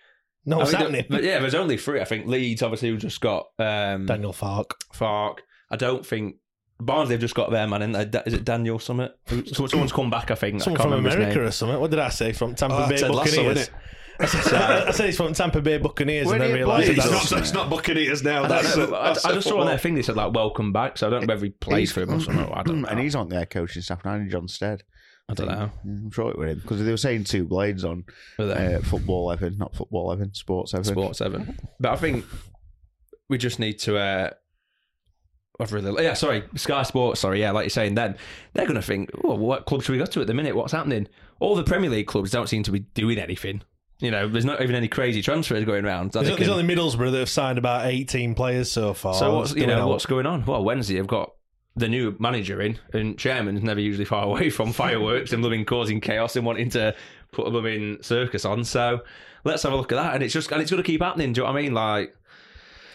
no, 0.45 0.59
I 0.59 0.61
it's 0.63 0.71
mean, 0.73 0.81
happening. 0.81 1.05
there- 1.09 1.23
yeah, 1.23 1.39
there's 1.39 1.55
only 1.55 1.77
three. 1.77 1.99
I 2.01 2.05
think 2.05 2.27
Leeds, 2.27 2.61
obviously, 2.61 2.89
who 2.89 2.97
just 2.97 3.19
got 3.21 3.47
um, 3.57 4.05
Daniel 4.05 4.33
Farke. 4.33 4.71
Farke. 4.93 5.39
I 5.71 5.75
don't 5.75 6.05
think 6.05 6.35
Barnes. 6.79 7.09
They've 7.09 7.19
just 7.19 7.35
got 7.35 7.51
their 7.51 7.67
man 7.67 7.81
in 7.81 7.91
there. 7.93 8.09
Is 8.25 8.33
it 8.33 8.45
Daniel 8.45 8.79
Summit? 8.79 9.11
Someone's 9.53 9.91
come 9.91 10.09
back. 10.09 10.31
I 10.31 10.35
think. 10.35 10.55
I 10.61 10.65
Someone 10.65 10.81
can't 10.81 10.91
from 10.91 11.05
America 11.05 11.43
or 11.45 11.51
something. 11.51 11.79
What 11.79 11.91
did 11.91 11.99
I 11.99 12.09
say? 12.09 12.33
From 12.33 12.55
Tampa 12.55 12.85
Oh, 12.85 12.89
Bay 12.89 12.95
Lasso, 13.07 13.13
Buccaneers. 13.13 13.69
I 14.19 14.25
said, 14.25 14.53
I 14.53 14.91
said 14.91 15.09
it's 15.09 15.17
from 15.17 15.33
Tampa 15.33 15.61
Bay 15.61 15.77
Buccaneers, 15.77 16.27
Where 16.27 16.35
and 16.35 16.43
then 16.43 16.49
do 16.49 16.57
you 16.57 16.65
realised 16.65 16.89
It's 16.89 17.31
not, 17.31 17.39
it's 17.41 17.53
not 17.53 17.69
Buccaneers 17.69 18.21
now. 18.23 18.43
I, 18.43 18.47
That's, 18.47 18.75
don't 18.75 18.91
know, 18.91 18.97
I, 18.97 19.07
that's 19.07 19.25
I 19.25 19.33
just 19.33 19.47
saw 19.47 19.61
on 19.61 19.67
their 19.67 19.77
thing 19.77 19.95
they 19.95 20.01
said 20.01 20.15
like 20.15 20.33
"Welcome 20.33 20.73
back," 20.73 20.97
so 20.97 21.07
I 21.07 21.09
don't 21.09 21.21
know 21.21 21.33
whether 21.33 21.45
he 21.45 21.51
plays 21.51 21.91
for 21.91 22.01
him 22.01 22.11
or 22.11 22.19
something. 22.19 22.51
I 22.51 22.63
don't 22.63 22.81
know. 22.81 22.87
And 22.89 22.99
he's 22.99 23.15
on 23.15 23.29
their 23.29 23.45
coaching 23.45 23.81
staff 23.81 24.03
now, 24.03 24.21
John 24.27 24.47
Stead. 24.47 24.83
I 25.29 25.33
don't 25.35 25.47
know. 25.47 25.71
I'm 25.83 26.11
sure 26.11 26.31
it 26.31 26.37
was 26.37 26.49
him 26.49 26.59
because 26.59 26.83
they 26.83 26.91
were 26.91 26.97
saying 26.97 27.25
two 27.25 27.45
blades 27.45 27.83
on 27.85 28.03
uh, 28.39 28.79
football 28.79 29.31
Evan, 29.31 29.57
not 29.57 29.75
football 29.75 30.11
Evan, 30.11 30.33
sports 30.33 30.73
Evan. 30.73 30.85
Sports 30.85 31.19
Seven. 31.19 31.57
But 31.79 31.91
I 31.91 31.95
think 31.95 32.25
we 33.29 33.37
just 33.37 33.59
need 33.59 33.79
to. 33.79 33.97
Uh, 33.97 34.29
I've 35.61 35.71
really, 35.73 36.03
yeah, 36.03 36.13
sorry, 36.13 36.43
Sky 36.55 36.83
Sports. 36.83 37.19
Sorry, 37.19 37.41
yeah, 37.41 37.51
like 37.51 37.65
you're 37.65 37.69
saying, 37.69 37.95
then 37.95 38.17
they're 38.53 38.65
going 38.65 38.75
to 38.75 38.81
think, 38.81 39.11
oh, 39.23 39.35
what 39.35 39.65
club 39.65 39.83
should 39.83 39.91
we 39.91 39.97
go 39.97 40.05
to 40.05 40.21
at 40.21 40.27
the 40.27 40.33
minute? 40.33 40.55
What's 40.55 40.71
happening? 40.71 41.07
All 41.39 41.55
the 41.55 41.63
Premier 41.63 41.89
League 41.89 42.07
clubs 42.07 42.31
don't 42.31 42.47
seem 42.47 42.63
to 42.63 42.71
be 42.71 42.79
doing 42.79 43.19
anything. 43.19 43.61
You 43.99 44.11
know, 44.11 44.29
there's 44.29 44.45
not 44.45 44.61
even 44.61 44.75
any 44.75 44.87
crazy 44.87 45.21
transfers 45.21 45.65
going 45.65 45.83
around. 45.83 46.13
There's, 46.13 46.27
there's 46.27 46.49
only 46.49 46.73
Middlesbrough 46.73 47.11
that 47.11 47.19
have 47.19 47.29
signed 47.29 47.57
about 47.57 47.85
18 47.85 48.33
players 48.33 48.71
so 48.71 48.93
far. 48.93 49.13
so 49.13 49.35
what's 49.35 49.53
you 49.55 49.67
know 49.67 49.81
out. 49.81 49.89
what's 49.89 50.05
going 50.05 50.25
on? 50.25 50.45
Well, 50.45 50.63
Wednesday 50.63 50.95
they've 50.95 51.05
got 51.05 51.33
the 51.75 51.89
new 51.89 52.15
manager 52.17 52.61
in, 52.61 52.79
and 52.93 53.17
chairman's 53.17 53.61
never 53.61 53.79
usually 53.79 54.05
far 54.05 54.23
away 54.23 54.49
from 54.49 54.71
fireworks 54.71 55.33
and 55.33 55.43
loving 55.43 55.65
causing 55.65 55.99
chaos 55.99 56.35
and 56.35 56.45
wanting 56.45 56.69
to 56.71 56.95
put 57.33 57.47
a 57.47 57.51
blooming 57.51 58.01
circus 58.01 58.45
on. 58.45 58.63
So 58.63 59.01
let's 59.43 59.63
have 59.63 59.73
a 59.73 59.75
look 59.75 59.91
at 59.91 59.95
that, 59.95 60.13
and 60.13 60.23
it's 60.23 60.33
just 60.33 60.51
and 60.51 60.61
it's 60.61 60.71
going 60.71 60.81
to 60.81 60.87
keep 60.87 61.01
happening. 61.01 61.33
Do 61.33 61.41
you 61.41 61.47
know 61.47 61.53
what 61.53 61.59
I 61.59 61.61
mean? 61.61 61.73
Like. 61.73 62.15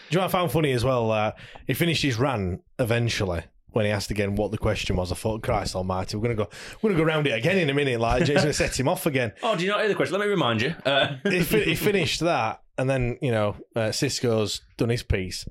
Do 0.09 0.17
you 0.17 0.19
know 0.19 0.25
what 0.25 0.35
I 0.35 0.39
found 0.39 0.51
funny 0.51 0.71
as 0.71 0.83
well? 0.83 1.09
Uh, 1.09 1.31
he 1.65 1.73
finished 1.73 2.03
his 2.03 2.17
rant 2.17 2.61
eventually 2.77 3.41
when 3.75 3.83
he 3.85 3.91
asked 3.91 4.09
again 4.09 4.35
what 4.35 4.51
the 4.51 4.57
question 4.57 4.95
was. 4.95 5.11
I 5.11 5.15
thought, 5.15 5.43
Christ 5.43 5.75
Almighty, 5.75 6.15
we're 6.15 6.23
gonna 6.23 6.35
go, 6.35 6.49
we're 6.81 6.91
gonna 6.91 7.03
go 7.03 7.05
round 7.05 7.27
it 7.27 7.31
again 7.31 7.57
in 7.57 7.69
a 7.69 7.73
minute. 7.73 7.99
Like 7.99 8.21
Jason's 8.23 8.41
gonna 8.43 8.53
set 8.53 8.79
him 8.79 8.87
off 8.87 9.05
again. 9.05 9.33
Oh, 9.43 9.55
do 9.57 9.63
you 9.65 9.69
not 9.69 9.79
hear 9.81 9.89
the 9.89 9.95
question? 9.95 10.17
Let 10.17 10.25
me 10.25 10.29
remind 10.31 10.61
you. 10.61 10.73
Uh, 10.85 11.15
He, 11.29 11.41
fi- 11.41 11.63
he 11.63 11.75
finished 11.75 12.21
that, 12.21 12.61
and 12.77 12.89
then 12.89 13.17
you 13.21 13.31
know 13.31 13.57
uh, 13.75 13.89
Xisco's 13.89 14.61
done 14.77 14.89
his 14.89 15.03
piece, 15.03 15.45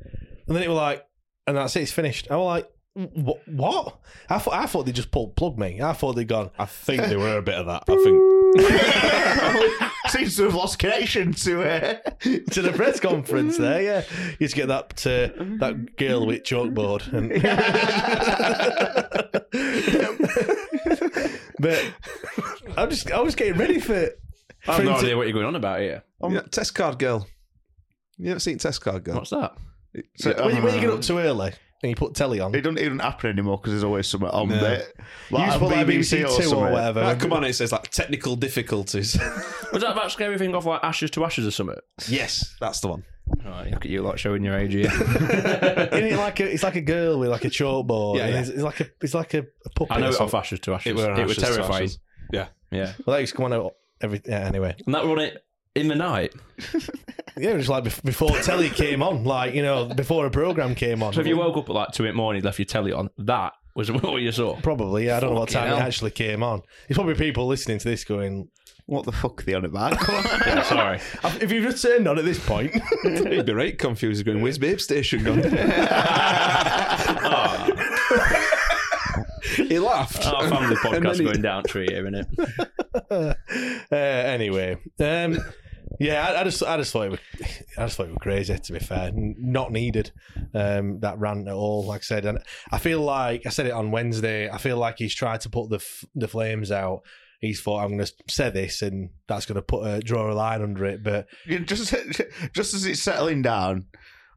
and 0.48 0.56
then 0.56 0.62
it 0.62 0.68
was 0.68 0.76
like, 0.78 1.06
and 1.46 1.56
that's 1.58 1.76
it. 1.76 1.82
It's 1.82 1.92
finished. 1.92 2.28
I 2.30 2.36
was 2.36 2.46
like, 2.46 2.70
what? 3.14 3.46
What? 3.48 3.98
I 4.30 4.38
thought 4.38 4.54
I 4.54 4.66
thought 4.66 4.86
they 4.86 4.92
just 4.92 5.10
pulled 5.10 5.36
plug 5.36 5.58
me. 5.58 5.82
I 5.82 5.92
thought 5.92 6.14
they'd 6.14 6.26
gone. 6.26 6.50
I 6.58 6.64
think 6.64 7.02
there 7.02 7.18
were 7.18 7.36
a 7.38 7.42
bit 7.42 7.56
of 7.56 7.66
that. 7.66 7.84
I 7.88 7.94
think. 8.04 8.43
Seems 10.08 10.36
to 10.36 10.44
have 10.44 10.54
lost 10.54 10.78
connection 10.78 11.32
to 11.32 11.62
uh, 11.62 11.94
to 12.20 12.62
the 12.62 12.72
press 12.74 13.00
conference 13.00 13.56
there. 13.58 13.82
Yeah, 13.82 14.02
you 14.32 14.36
just 14.46 14.54
get 14.54 14.68
that 14.68 15.04
uh, 15.06 15.28
that 15.60 15.96
girl 15.96 16.26
with 16.26 16.42
chalkboard, 16.44 17.12
and 17.12 17.32
but 21.58 21.84
I'm 22.76 22.90
just 22.90 23.10
I 23.10 23.20
was 23.20 23.34
getting 23.34 23.58
ready 23.58 23.80
for 23.80 23.94
I 24.66 24.72
have 24.72 24.84
no 24.84 24.90
Print 24.92 25.04
idea 25.04 25.16
what 25.16 25.26
you're 25.26 25.34
going 25.34 25.46
on 25.46 25.56
about 25.56 25.80
here. 25.80 26.02
Yeah, 26.28 26.40
test 26.50 26.74
card 26.74 26.98
girl. 26.98 27.26
You 28.18 28.28
haven't 28.28 28.40
seen 28.40 28.58
test 28.58 28.80
card 28.80 29.04
girl? 29.04 29.16
What's 29.16 29.30
that? 29.30 29.54
So, 30.16 30.32
When, 30.44 30.56
you- 30.56 30.62
when 30.62 30.74
you 30.74 30.80
get 30.80 30.90
up 30.90 31.02
too 31.02 31.18
early 31.18 31.52
and 31.84 31.90
you 31.90 31.96
put 31.96 32.14
telly 32.14 32.40
on, 32.40 32.54
It 32.54 32.62
doesn't 32.62 32.78
even 32.78 32.98
happen 32.98 33.30
anymore 33.30 33.58
because 33.58 33.72
there's 33.72 33.84
always 33.84 34.06
something 34.06 34.30
on 34.30 34.48
No. 34.48 34.58
there. 34.58 34.86
you 35.30 35.36
just 35.38 35.58
put 35.58 35.68
like 35.70 35.86
BBC 35.86 36.18
Two 36.20 36.24
or 36.24 36.28
something. 36.42 36.58
whatever. 36.72 37.02
Ah, 37.02 37.14
come 37.14 37.32
on, 37.34 37.44
it 37.44 37.52
says 37.52 37.72
like 37.72 37.90
technical 37.90 38.36
difficulties. 38.36 39.16
Was 39.72 39.82
that 39.82 39.92
about 39.92 40.10
scary 40.10 40.38
thing 40.38 40.54
off 40.54 40.64
like 40.64 40.82
ashes 40.82 41.10
to 41.12 41.24
ashes 41.24 41.46
or 41.46 41.50
something? 41.50 41.76
yes, 42.08 42.54
that's 42.60 42.80
the 42.80 42.88
one. 42.88 43.04
Right, 43.44 43.70
look 43.70 43.84
at 43.84 43.90
you 43.90 44.02
lot 44.02 44.18
showing 44.18 44.44
your 44.44 44.56
age 44.58 44.72
here. 44.74 44.86
Isn't 44.92 46.04
it 46.04 46.16
like 46.18 46.40
a, 46.40 46.50
it's 46.52 46.62
like 46.62 46.76
a 46.76 46.80
girl 46.82 47.18
with 47.18 47.30
like 47.30 47.44
a 47.44 47.50
chalkboard. 47.50 48.16
Yeah, 48.18 48.24
and 48.24 48.34
yeah. 48.34 48.40
It's, 48.40 48.48
it's 48.50 48.62
like 48.62 48.80
a 48.80 48.86
it's 49.02 49.14
like 49.14 49.34
a, 49.34 49.38
a 49.64 49.70
puppet. 49.74 49.96
I 49.96 50.00
know 50.00 50.08
or 50.08 50.12
it 50.12 50.20
off 50.20 50.34
ashes 50.34 50.60
to 50.60 50.74
ashes. 50.74 50.90
It 50.90 50.96
were 50.96 51.12
It, 51.20 51.26
was 51.26 51.36
to 51.36 51.42
terrifying. 51.42 51.84
Ashes. 51.84 51.98
Yeah. 52.32 52.48
Yeah, 52.70 52.92
Well, 53.06 53.14
that 53.14 53.20
used 53.20 53.32
to 53.32 53.36
come 53.36 53.46
on 53.46 53.52
out 53.52 53.74
every 54.00 54.20
yeah. 54.26 54.40
Anyway, 54.40 54.74
and 54.86 54.94
that 54.94 55.04
run 55.04 55.20
it 55.20 55.44
in 55.74 55.88
the 55.88 55.94
night. 55.94 56.34
yeah, 57.36 57.50
it 57.50 57.56
was 57.56 57.68
like 57.68 57.84
before 58.02 58.30
telly 58.40 58.70
came 58.70 59.02
on, 59.02 59.24
like 59.24 59.54
you 59.54 59.62
know, 59.62 59.86
before 59.86 60.26
a 60.26 60.30
program 60.30 60.74
came 60.74 61.02
on. 61.02 61.12
So 61.12 61.20
if 61.20 61.26
you 61.26 61.36
woke 61.36 61.56
up 61.56 61.68
at 61.68 61.74
like 61.74 61.92
two 61.92 62.04
in 62.04 62.10
the 62.10 62.16
morning, 62.16 62.42
left 62.42 62.58
your 62.58 62.66
telly 62.66 62.92
on, 62.92 63.10
that 63.18 63.52
was 63.74 63.90
what 63.92 64.22
you 64.22 64.32
saw. 64.32 64.56
Probably, 64.60 65.06
yeah. 65.06 65.16
I 65.16 65.20
don't 65.20 65.34
know 65.34 65.40
what 65.40 65.50
Fucking 65.50 65.70
time 65.70 65.82
it 65.82 65.84
actually 65.84 66.12
came 66.12 66.42
on. 66.42 66.62
There's 66.88 66.96
probably 66.96 67.14
people 67.14 67.46
listening 67.46 67.78
to 67.78 67.88
this 67.88 68.04
going, 68.04 68.48
What 68.86 69.04
the 69.04 69.12
fuck 69.12 69.42
are 69.42 69.44
they 69.44 69.54
on 69.54 69.64
about? 69.64 69.96
Yeah, 70.46 70.62
sorry. 70.62 71.00
if 71.40 71.50
you've 71.50 71.64
just 71.64 71.82
turned 71.82 72.06
on 72.06 72.18
at 72.18 72.24
this 72.24 72.44
point, 72.44 72.74
you'd 73.04 73.46
be 73.46 73.52
right 73.52 73.76
confused 73.78 74.24
going, 74.24 74.42
where's 74.42 74.58
Babe 74.58 74.78
Station 74.78 75.24
gone? 75.24 75.42
he 79.56 79.78
laughed. 79.78 80.26
Our 80.26 80.48
family 80.48 80.76
podcast 80.76 81.18
he- 81.18 81.24
going 81.24 81.42
down 81.42 81.64
tree 81.64 81.86
here, 81.88 82.06
isn't 82.06 82.26
it? 82.38 83.36
uh, 83.90 83.94
anyway, 83.94 84.76
um, 85.00 85.38
yeah, 85.98 86.26
I, 86.26 86.40
I 86.40 86.44
just, 86.44 86.62
I 86.62 86.76
just 86.76 86.92
thought 86.92 87.06
it 87.06 87.10
was, 87.10 87.20
I 87.78 87.84
just 87.84 87.96
thought 87.96 88.06
it 88.06 88.12
was 88.12 88.18
crazy. 88.20 88.58
To 88.58 88.72
be 88.72 88.78
fair, 88.78 89.10
not 89.14 89.72
needed 89.72 90.12
um, 90.54 91.00
that 91.00 91.18
rant 91.18 91.48
at 91.48 91.54
all. 91.54 91.84
Like 91.84 92.00
I 92.00 92.02
said, 92.02 92.24
and 92.24 92.38
I 92.70 92.78
feel 92.78 93.00
like 93.00 93.46
I 93.46 93.50
said 93.50 93.66
it 93.66 93.72
on 93.72 93.90
Wednesday. 93.90 94.48
I 94.48 94.58
feel 94.58 94.76
like 94.76 94.98
he's 94.98 95.14
tried 95.14 95.40
to 95.42 95.50
put 95.50 95.70
the 95.70 95.76
f- 95.76 96.04
the 96.14 96.28
flames 96.28 96.70
out. 96.72 97.02
He's 97.40 97.60
thought 97.60 97.84
I'm 97.84 97.96
going 97.96 98.06
to 98.06 98.12
say 98.28 98.50
this, 98.50 98.80
and 98.82 99.10
that's 99.28 99.46
going 99.46 99.56
to 99.56 99.62
put 99.62 99.86
a 99.86 100.00
draw 100.00 100.30
a 100.30 100.34
line 100.34 100.62
under 100.62 100.84
it. 100.86 101.02
But 101.02 101.26
just 101.46 101.94
just 102.52 102.74
as 102.74 102.86
it's 102.86 103.02
settling 103.02 103.42
down, 103.42 103.86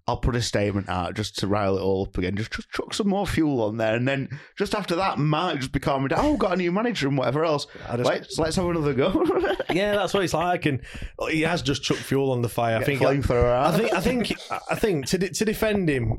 I'll 0.08 0.18
put 0.18 0.38
a 0.38 0.42
statement 0.42 0.88
out 0.88 1.16
just 1.16 1.38
to 1.40 1.48
rile 1.48 1.78
it 1.78 1.82
all 1.82 2.04
up 2.08 2.18
again. 2.18 2.38
Just, 2.38 2.52
just 2.52 2.70
chuck 2.72 2.94
some 2.94 3.10
more 3.10 3.28
fuel 3.28 3.62
on 3.62 3.76
there, 3.76 3.94
and 3.94 4.08
then 4.08 4.30
just 4.58 4.74
after 4.74 4.96
that, 4.96 5.20
might 5.20 5.58
just 5.58 5.74
be 5.74 5.82
calming 5.82 6.08
down. 6.08 6.20
Oh, 6.24 6.38
got 6.38 6.54
a 6.54 6.56
new 6.56 6.72
manager 6.72 7.10
and 7.10 7.18
whatever 7.18 7.44
else. 7.44 7.68
Just- 7.92 8.06
let's 8.06 8.40
let's 8.40 8.56
have 8.56 8.66
another 8.66 8.94
go. 8.94 9.12
yeah, 9.70 9.96
that's 9.96 10.14
what 10.14 10.24
it's 10.24 10.34
like, 10.34 10.66
and 10.66 10.82
he 11.30 11.42
has 11.42 11.62
just 11.62 11.84
chucked 11.84 12.00
fuel 12.00 12.32
on 12.32 12.42
the 12.42 12.48
fire. 12.48 12.78
I 12.78 12.84
think. 12.86 13.02
flamethrower 13.02 13.52
out. 13.54 13.74
I 13.74 13.78
think. 13.78 13.94
I 13.94 14.00
think. 14.00 14.34
I 14.72 14.76
think 14.76 15.06
to 15.08 15.18
de- 15.18 15.30
to 15.30 15.44
defend 15.46 15.90
him, 15.90 16.18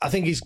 I 0.00 0.08
think 0.08 0.26
he's. 0.26 0.40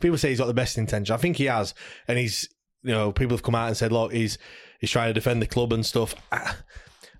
People 0.00 0.18
say 0.18 0.30
he's 0.30 0.38
got 0.38 0.46
the 0.46 0.54
best 0.54 0.78
intention. 0.78 1.14
I 1.14 1.18
think 1.18 1.36
he 1.36 1.44
has, 1.44 1.74
and 2.08 2.18
he's. 2.18 2.48
You 2.82 2.92
know, 2.92 3.12
people 3.12 3.34
have 3.36 3.42
come 3.44 3.54
out 3.54 3.68
and 3.68 3.76
said, 3.76 3.92
"Look, 3.92 4.12
he's 4.12 4.36
he's 4.80 4.90
trying 4.90 5.08
to 5.08 5.14
defend 5.14 5.40
the 5.40 5.46
club 5.46 5.72
and 5.72 5.86
stuff." 5.86 6.14
I, 6.32 6.54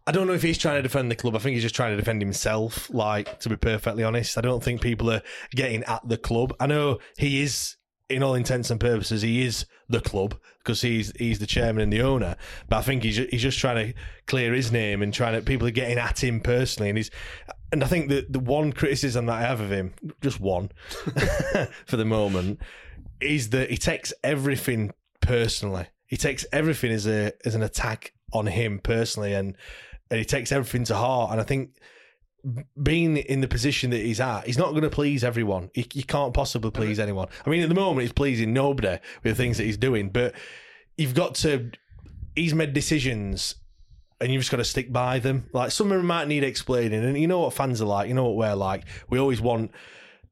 I 0.06 0.12
don't 0.12 0.26
know 0.26 0.34
if 0.34 0.42
he's 0.42 0.58
trying 0.58 0.76
to 0.76 0.82
defend 0.82 1.10
the 1.10 1.16
club. 1.16 1.34
I 1.34 1.38
think 1.38 1.54
he's 1.54 1.62
just 1.62 1.74
trying 1.74 1.92
to 1.92 1.96
defend 1.96 2.20
himself. 2.20 2.90
Like, 2.90 3.40
to 3.40 3.48
be 3.48 3.56
perfectly 3.56 4.04
honest, 4.04 4.36
I 4.36 4.42
don't 4.42 4.62
think 4.62 4.82
people 4.82 5.10
are 5.10 5.22
getting 5.52 5.82
at 5.84 6.06
the 6.06 6.18
club. 6.18 6.54
I 6.60 6.66
know 6.66 6.98
he 7.16 7.40
is, 7.40 7.76
in 8.10 8.22
all 8.22 8.34
intents 8.34 8.70
and 8.70 8.78
purposes, 8.78 9.22
he 9.22 9.46
is 9.46 9.64
the 9.88 10.00
club 10.00 10.38
because 10.58 10.82
he's 10.82 11.12
he's 11.18 11.38
the 11.38 11.46
chairman 11.46 11.82
and 11.82 11.92
the 11.92 12.02
owner. 12.02 12.36
But 12.68 12.76
I 12.76 12.82
think 12.82 13.02
he's 13.02 13.16
he's 13.16 13.42
just 13.42 13.58
trying 13.58 13.92
to 13.92 13.98
clear 14.26 14.52
his 14.52 14.70
name 14.70 15.02
and 15.02 15.12
trying 15.12 15.34
to 15.34 15.42
people 15.42 15.66
are 15.66 15.72
getting 15.72 15.98
at 15.98 16.22
him 16.22 16.40
personally. 16.40 16.90
And 16.90 16.98
he's 16.98 17.10
and 17.72 17.82
I 17.82 17.86
think 17.86 18.08
the 18.10 18.26
the 18.28 18.40
one 18.40 18.72
criticism 18.72 19.26
that 19.26 19.36
I 19.36 19.40
have 19.40 19.60
of 19.60 19.72
him, 19.72 19.94
just 20.20 20.38
one, 20.38 20.70
for 21.86 21.96
the 21.96 22.04
moment, 22.04 22.60
is 23.20 23.50
that 23.50 23.70
he 23.70 23.76
takes 23.76 24.12
everything 24.22 24.92
personally. 25.20 25.86
He 26.06 26.16
takes 26.16 26.44
everything 26.52 26.92
as 26.92 27.06
a 27.06 27.32
as 27.44 27.54
an 27.54 27.62
attack 27.62 28.12
on 28.32 28.46
him 28.46 28.78
personally, 28.78 29.32
and 29.32 29.56
and 30.10 30.18
he 30.18 30.24
takes 30.24 30.52
everything 30.52 30.84
to 30.84 30.94
heart. 30.94 31.32
And 31.32 31.40
I 31.40 31.44
think 31.44 31.70
being 32.82 33.16
in 33.16 33.40
the 33.40 33.48
position 33.48 33.90
that 33.90 34.00
he's 34.00 34.20
at, 34.20 34.46
he's 34.46 34.58
not 34.58 34.70
going 34.70 34.82
to 34.82 34.90
please 34.90 35.24
everyone. 35.24 35.70
He, 35.74 35.86
he 35.92 36.02
can't 36.02 36.34
possibly 36.34 36.70
please 36.70 36.98
anyone. 36.98 37.28
I 37.46 37.50
mean, 37.50 37.62
at 37.62 37.68
the 37.68 37.74
moment, 37.74 38.02
he's 38.02 38.12
pleasing 38.12 38.52
nobody 38.52 38.98
with 39.22 39.32
the 39.32 39.34
things 39.34 39.56
that 39.56 39.64
he's 39.64 39.78
doing, 39.78 40.10
but 40.10 40.34
you've 40.96 41.14
got 41.14 41.34
to. 41.36 41.70
He's 42.36 42.54
made 42.54 42.72
decisions, 42.72 43.54
and 44.20 44.32
you've 44.32 44.40
just 44.40 44.50
got 44.50 44.58
to 44.58 44.64
stick 44.64 44.92
by 44.92 45.20
them. 45.20 45.48
Like 45.52 45.70
some 45.70 45.90
of 45.90 45.96
them 45.96 46.06
might 46.06 46.28
need 46.28 46.44
explaining, 46.44 47.04
and 47.04 47.18
you 47.18 47.26
know 47.26 47.40
what 47.40 47.54
fans 47.54 47.80
are 47.80 47.86
like. 47.86 48.08
You 48.08 48.14
know 48.14 48.24
what 48.24 48.36
we're 48.36 48.54
like. 48.54 48.84
We 49.08 49.18
always 49.18 49.40
want 49.40 49.70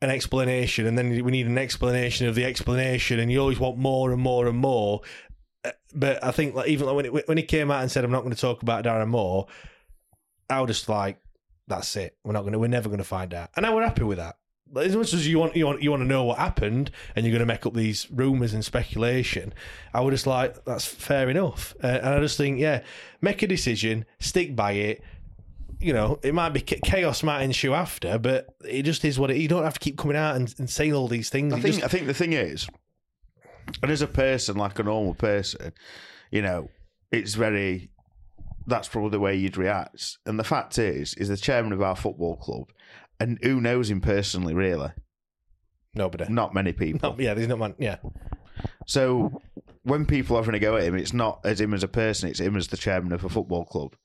an 0.03 0.11
explanation, 0.11 0.87
and 0.87 0.99
then 0.99 1.11
we 1.25 1.31
need 1.31 1.47
an 1.47 1.59
explanation 1.59 2.27
of 2.27 2.35
the 2.35 2.45
explanation, 2.45 3.21
and 3.21 3.31
you 3.31 3.41
always 3.41 3.61
want 3.61 3.79
more 3.79 4.13
and 4.13 4.21
more 4.21 4.49
and 4.49 4.59
more. 4.59 5.01
But 5.95 6.25
I 6.25 6.31
think 6.33 6.55
like 6.55 6.69
even 6.69 6.87
like 6.87 6.97
when 6.97 7.07
it, 7.07 7.29
when 7.29 7.37
he 7.39 7.45
came 7.45 7.71
out 7.71 7.83
and 7.83 7.91
said, 7.91 8.05
"I'm 8.05 8.11
not 8.11 8.23
going 8.23 8.35
to 8.35 8.41
talk 8.41 8.63
about 8.63 8.85
Darren 8.85 9.09
Moore," 9.09 9.47
I 10.51 10.61
was 10.61 10.69
just 10.69 10.89
like, 10.89 11.19
"That's 11.69 11.95
it. 11.97 12.17
We're 12.25 12.33
not 12.33 12.41
going 12.43 12.53
to. 12.53 12.59
We're 12.59 12.67
never 12.69 12.89
going 12.89 12.99
to 12.99 13.05
find 13.05 13.33
out." 13.35 13.51
And 13.57 13.65
I 13.67 13.73
were 13.75 13.83
happy 13.83 14.03
with 14.05 14.19
that. 14.19 14.37
Like, 14.75 14.87
As 14.87 14.97
much 14.97 15.13
as 15.13 15.29
you 15.29 15.39
want, 15.39 15.55
you 15.55 15.67
want, 15.67 15.83
you 15.83 15.91
want 15.91 16.01
to 16.03 16.07
know 16.07 16.25
what 16.25 16.39
happened, 16.39 16.91
and 17.15 17.25
you're 17.27 17.31
going 17.33 17.41
to 17.41 17.47
make 17.47 17.67
up 17.67 17.75
these 17.75 18.11
rumors 18.11 18.55
and 18.55 18.65
speculation. 18.65 19.53
I 19.93 20.01
was 20.01 20.15
just 20.15 20.27
like 20.27 20.65
that's 20.65 20.87
fair 20.87 21.29
enough, 21.29 21.75
uh, 21.85 21.89
and 21.89 22.09
I 22.15 22.21
just 22.21 22.39
think, 22.39 22.59
yeah, 22.59 22.83
make 23.21 23.43
a 23.43 23.47
decision, 23.47 24.05
stick 24.19 24.57
by 24.57 24.73
it. 24.73 25.03
You 25.79 25.93
know, 25.93 26.19
it 26.23 26.33
might 26.33 26.51
be 26.51 26.61
chaos 26.61 27.23
might 27.23 27.43
ensue 27.43 27.75
after, 27.75 28.17
but 28.19 28.55
it 28.67 28.85
just 28.85 29.05
is 29.05 29.19
what 29.19 29.31
it. 29.31 29.37
You 29.37 29.49
don't 29.49 29.65
have 29.65 29.75
to 29.75 29.81
keep 29.81 29.99
coming 29.99 30.17
out 30.17 30.37
and, 30.37 30.53
and 30.59 30.71
saying 30.71 30.95
all 30.95 31.07
these 31.09 31.29
things. 31.29 31.53
I 31.53 31.57
You 31.57 31.63
think 31.63 31.75
just- 31.75 31.85
I 31.85 31.89
think 31.89 32.07
the 32.07 32.15
thing 32.15 32.33
is, 32.33 32.67
and 33.83 33.91
as 33.91 34.03
a 34.03 34.07
person, 34.07 34.57
like 34.57 34.79
a 34.79 34.83
normal 34.83 35.15
person, 35.15 35.73
you 36.31 36.43
know, 36.43 36.69
it's 37.11 37.35
very. 37.35 37.91
That's 38.67 38.87
probably 38.89 39.11
the 39.11 39.21
way 39.21 39.35
you'd 39.35 39.57
react. 39.57 40.19
And 40.25 40.39
the 40.39 40.45
fact 40.45 40.79
is, 40.79 41.15
is 41.15 41.29
the 41.29 41.37
chairman 41.37 41.73
of 41.73 41.83
our 41.83 41.97
football 41.97 42.37
club, 42.37 42.71
and 43.19 43.39
who 43.43 43.61
knows 43.61 43.91
him 43.91 44.01
personally, 44.01 44.55
really? 44.55 44.91
nobody. 45.95 46.25
Not 46.33 46.55
many 46.55 46.73
people. 46.85 47.11
No, 47.11 47.19
yeah, 47.19 47.35
there's 47.35 47.49
not 47.49 47.59
man. 47.59 47.75
Yeah, 47.79 47.97
So 48.87 49.41
when 49.83 50.07
people 50.07 50.37
are 50.37 50.41
having 50.41 50.55
a 50.55 50.59
go 50.59 50.77
at 50.77 50.85
him, 50.85 50.95
it's 50.95 51.13
not 51.13 51.41
as 51.45 51.61
him 51.61 51.75
as 51.75 51.83
a 51.83 51.89
person; 51.89 52.29
it's 52.29 52.41
him 52.41 52.57
as 52.57 52.69
the 52.69 52.77
chairman 52.77 53.13
of 53.13 53.25
a 53.25 53.29
football 53.29 53.65
club. 53.65 53.97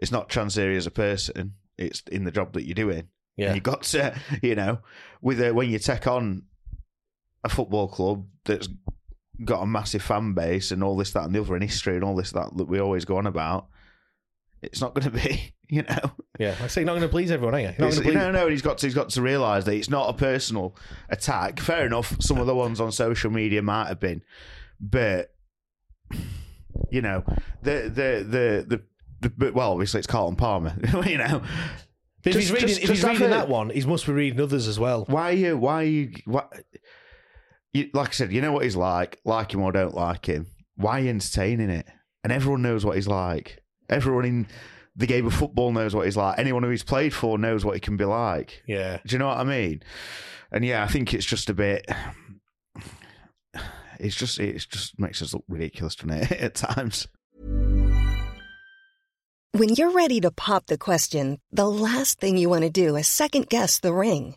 It's 0.00 0.10
not 0.12 0.28
Chansiri 0.28 0.76
as 0.76 0.86
a 0.86 0.90
person; 0.90 1.54
it's 1.76 2.02
in 2.10 2.24
the 2.24 2.30
job 2.32 2.52
that 2.54 2.64
you're 2.66 2.74
doing. 2.74 3.08
yeah. 3.36 3.48
And 3.48 3.54
you 3.56 3.60
got 3.60 3.82
to, 3.84 4.18
you 4.42 4.54
know, 4.54 4.78
with 5.20 5.40
a, 5.40 5.52
when 5.52 5.70
you 5.70 5.78
take 5.78 6.06
on 6.06 6.44
a 7.44 7.48
football 7.48 7.88
club 7.88 8.26
that's 8.44 8.68
got 9.44 9.62
a 9.62 9.66
massive 9.66 10.02
fan 10.02 10.32
base 10.34 10.70
and 10.72 10.82
all 10.82 10.96
this, 10.96 11.12
that, 11.12 11.24
and 11.24 11.34
the 11.34 11.40
other, 11.40 11.54
and 11.54 11.62
history 11.62 11.94
and 11.94 12.04
all 12.04 12.16
this, 12.16 12.32
that 12.32 12.56
that 12.56 12.64
we 12.68 12.78
always 12.80 13.04
go 13.04 13.16
on 13.18 13.26
about. 13.26 13.66
It's 14.62 14.80
not 14.80 14.92
going 14.94 15.04
to 15.10 15.10
be, 15.10 15.54
you 15.68 15.82
know. 15.82 16.10
Yeah, 16.38 16.50
like 16.50 16.62
I 16.62 16.66
say, 16.66 16.80
you're 16.80 16.86
not 16.86 16.92
going 16.94 17.02
to 17.02 17.08
please 17.08 17.30
everyone, 17.30 17.54
are 17.54 17.60
you? 17.60 17.64
You're 17.66 17.72
not 17.72 17.78
going 17.78 17.92
to 17.94 18.02
please. 18.02 18.14
no, 18.14 18.30
no, 18.32 18.42
and 18.42 18.50
he's 18.50 18.62
got 18.62 18.78
to 18.78 18.86
he's 18.86 18.94
got 18.94 19.10
to 19.10 19.22
realise 19.22 19.64
that 19.64 19.74
it's 19.74 19.90
not 19.90 20.08
a 20.10 20.12
personal 20.12 20.74
attack. 21.08 21.60
Fair 21.60 21.86
enough, 21.86 22.16
some 22.20 22.38
of 22.38 22.46
the 22.46 22.54
ones 22.54 22.80
on 22.80 22.90
social 22.92 23.30
media 23.30 23.62
might 23.62 23.86
have 23.86 24.00
been, 24.00 24.22
but 24.80 25.32
you 26.90 27.02
know, 27.02 27.22
the 27.62 27.82
the 27.94 28.24
the 28.68 28.82
the, 29.20 29.32
the 29.38 29.52
well, 29.52 29.72
obviously 29.72 29.98
it's 29.98 30.06
Carlton 30.06 30.36
Palmer, 30.36 30.74
you 31.06 31.18
know. 31.18 31.42
But 32.22 32.34
if 32.34 32.34
Just- 32.34 32.38
he's 32.38 32.52
reading, 32.52 32.68
just- 32.68 32.82
if 32.82 32.88
he's 32.90 33.04
reading 33.04 33.30
that 33.30 33.48
one, 33.48 33.70
he 33.70 33.80
must 33.84 34.06
be 34.06 34.12
reading 34.12 34.40
others 34.40 34.66
as 34.68 34.78
well. 34.78 35.04
Why 35.08 35.30
are 35.30 35.34
you? 35.34 35.56
Why 35.56 35.74
are 35.82 35.86
you? 35.86 36.12
Why, 36.24 36.44
you? 37.72 37.90
Like 37.92 38.08
I 38.08 38.12
said, 38.12 38.32
you 38.32 38.40
know 38.40 38.52
what 38.52 38.64
he's 38.64 38.76
like. 38.76 39.20
Like 39.24 39.52
him 39.52 39.62
or 39.62 39.72
don't 39.72 39.94
like 39.94 40.26
him. 40.26 40.46
Why 40.76 40.98
are 40.98 41.02
you 41.04 41.10
entertaining 41.10 41.70
it? 41.70 41.86
And 42.24 42.32
everyone 42.32 42.62
knows 42.62 42.84
what 42.84 42.96
he's 42.96 43.08
like. 43.08 43.62
Everyone 43.88 44.24
in 44.24 44.46
the 44.96 45.06
game 45.06 45.26
of 45.26 45.34
football 45.34 45.72
knows 45.72 45.94
what 45.94 46.04
he's 46.06 46.16
like. 46.16 46.38
Anyone 46.38 46.62
who 46.62 46.70
he's 46.70 46.82
played 46.82 47.14
for 47.14 47.38
knows 47.38 47.64
what 47.64 47.74
he 47.74 47.80
can 47.80 47.96
be 47.96 48.04
like. 48.04 48.62
Yeah, 48.66 48.98
Do 49.06 49.14
you 49.14 49.18
know 49.18 49.28
what 49.28 49.38
I 49.38 49.44
mean? 49.44 49.82
And 50.50 50.64
yeah, 50.64 50.82
I 50.82 50.88
think 50.88 51.14
it's 51.14 51.26
just 51.26 51.48
a 51.50 51.54
bit. 51.54 51.86
It's 54.00 54.14
just 54.16 54.38
it 54.38 54.64
just 54.70 54.98
makes 54.98 55.22
us 55.22 55.34
look 55.34 55.44
ridiculous, 55.48 55.96
doesn't 55.96 56.32
it? 56.32 56.32
At 56.40 56.54
times. 56.54 57.08
When 59.52 59.70
you're 59.70 59.90
ready 59.90 60.20
to 60.20 60.30
pop 60.30 60.66
the 60.66 60.78
question, 60.78 61.38
the 61.50 61.68
last 61.68 62.20
thing 62.20 62.36
you 62.36 62.48
want 62.48 62.62
to 62.62 62.70
do 62.70 62.96
is 62.96 63.08
second 63.08 63.48
guess 63.48 63.80
the 63.80 63.92
ring. 63.92 64.36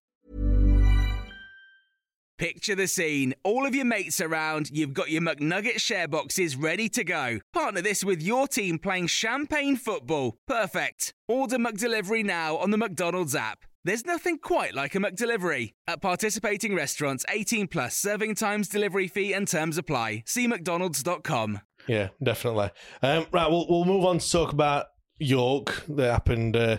Picture 2.41 2.73
the 2.73 2.87
scene. 2.87 3.35
All 3.43 3.67
of 3.67 3.75
your 3.75 3.85
mates 3.85 4.19
around, 4.19 4.71
you've 4.71 4.95
got 4.95 5.11
your 5.11 5.21
McNugget 5.21 5.79
share 5.79 6.07
boxes 6.07 6.55
ready 6.55 6.89
to 6.89 7.03
go. 7.03 7.37
Partner 7.53 7.83
this 7.83 8.03
with 8.03 8.19
your 8.19 8.47
team 8.47 8.79
playing 8.79 9.05
champagne 9.05 9.75
football. 9.75 10.39
Perfect. 10.47 11.13
Order 11.27 11.59
McDelivery 11.59 12.25
now 12.25 12.57
on 12.57 12.71
the 12.71 12.79
McDonald's 12.79 13.35
app. 13.35 13.59
There's 13.83 14.07
nothing 14.07 14.39
quite 14.39 14.73
like 14.73 14.95
a 14.95 14.97
McDelivery. 14.97 15.73
At 15.85 16.01
participating 16.01 16.73
restaurants, 16.73 17.23
18 17.29 17.67
plus 17.67 17.95
serving 17.95 18.33
times, 18.33 18.67
delivery 18.67 19.07
fee, 19.07 19.33
and 19.33 19.47
terms 19.47 19.77
apply. 19.77 20.23
See 20.25 20.47
McDonald's.com. 20.47 21.61
Yeah, 21.87 22.07
definitely. 22.23 22.71
Um, 23.03 23.27
right, 23.31 23.51
we'll 23.51 23.67
we'll 23.69 23.85
move 23.85 24.03
on 24.03 24.17
to 24.17 24.31
talk 24.31 24.51
about 24.51 24.87
York 25.19 25.83
that 25.89 26.11
happened 26.11 26.55
uh, 26.55 26.77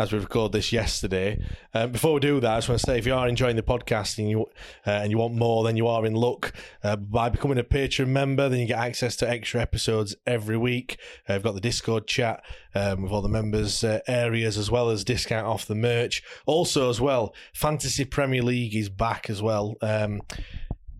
as 0.00 0.12
we 0.12 0.18
record 0.18 0.52
this 0.52 0.72
yesterday. 0.72 1.38
Um, 1.74 1.92
before 1.92 2.14
we 2.14 2.20
do 2.20 2.40
that, 2.40 2.50
I 2.50 2.56
just 2.56 2.70
want 2.70 2.80
to 2.80 2.86
say 2.86 2.98
if 2.98 3.06
you 3.06 3.14
are 3.14 3.28
enjoying 3.28 3.56
the 3.56 3.62
podcast 3.62 4.18
and 4.18 4.30
you 4.30 4.46
uh, 4.86 4.90
and 4.90 5.10
you 5.10 5.18
want 5.18 5.34
more, 5.34 5.62
then 5.62 5.76
you 5.76 5.86
are 5.86 6.06
in 6.06 6.14
luck. 6.14 6.54
Uh, 6.82 6.96
by 6.96 7.28
becoming 7.28 7.58
a 7.58 7.62
Patreon 7.62 8.08
member, 8.08 8.48
then 8.48 8.60
you 8.60 8.66
get 8.66 8.78
access 8.78 9.14
to 9.16 9.28
extra 9.28 9.60
episodes 9.60 10.16
every 10.26 10.56
week. 10.56 10.98
Uh, 11.28 11.34
we've 11.34 11.42
got 11.42 11.54
the 11.54 11.60
Discord 11.60 12.06
chat 12.06 12.42
um, 12.74 13.02
with 13.02 13.12
all 13.12 13.20
the 13.20 13.28
members' 13.28 13.84
uh, 13.84 14.00
areas 14.08 14.56
as 14.56 14.70
well 14.70 14.88
as 14.88 15.04
discount 15.04 15.46
off 15.46 15.66
the 15.66 15.74
merch. 15.74 16.22
Also, 16.46 16.88
as 16.88 16.98
well, 16.98 17.34
Fantasy 17.52 18.06
Premier 18.06 18.42
League 18.42 18.74
is 18.74 18.88
back 18.88 19.28
as 19.28 19.42
well. 19.42 19.76
Um, 19.82 20.22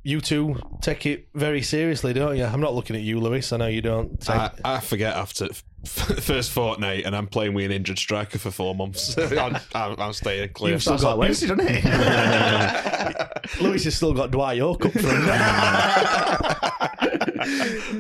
you 0.03 0.21
two 0.21 0.57
take 0.83 1.07
it 1.07 1.29
very 1.35 1.63
seriously, 1.63 2.13
don't 2.13 2.37
you? 2.37 2.45
I'm 2.45 2.61
not 2.61 2.75
looking 2.75 2.97
at 2.97 3.03
you, 3.03 3.19
Lewis. 3.19 3.53
I 3.53 3.57
know 3.57 3.67
you 3.67 3.83
don't. 3.83 4.21
Take... 4.21 4.37
I, 4.37 4.51
I 4.65 4.81
forget 4.81 5.15
after 5.15 5.49
first 5.87 6.51
fortnight, 6.51 7.05
and 7.07 7.17
I'm 7.17 7.27
playing 7.27 7.55
with 7.55 7.65
an 7.67 7.73
injured 7.73 7.99
striker 7.99 8.39
for 8.39 8.51
four 8.51 8.75
months. 8.75 9.17
I'm, 9.19 9.57
I'm, 9.75 9.99
I'm 9.99 10.13
staying 10.13 10.51
clear. 10.51 10.73
You've 10.75 10.83
still 10.83 10.99
Sounds 10.99 11.05
like 11.05 11.13
got 11.13 11.19
Wednesday, 11.19 11.47
doesn't 11.47 11.67
it? 11.69 13.61
Lewis 13.63 13.85
has 13.85 13.95
still 13.97 14.13
got 14.13 14.31
Dwight 14.31 14.59
Yorke 14.59 14.85
up 14.87 14.93
front. 14.93 15.27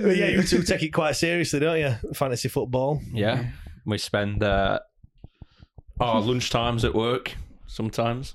but 0.02 0.16
yeah, 0.16 0.26
you 0.28 0.42
two 0.42 0.62
take 0.62 0.82
it 0.82 0.90
quite 0.90 1.16
seriously, 1.16 1.60
don't 1.60 1.78
you? 1.78 1.94
Fantasy 2.14 2.48
football. 2.48 3.00
Yeah, 3.12 3.46
we 3.86 3.96
spend 3.98 4.42
uh, 4.42 4.80
our 5.98 6.20
lunch 6.20 6.50
times 6.50 6.84
at 6.84 6.94
work 6.94 7.34
sometimes. 7.66 8.34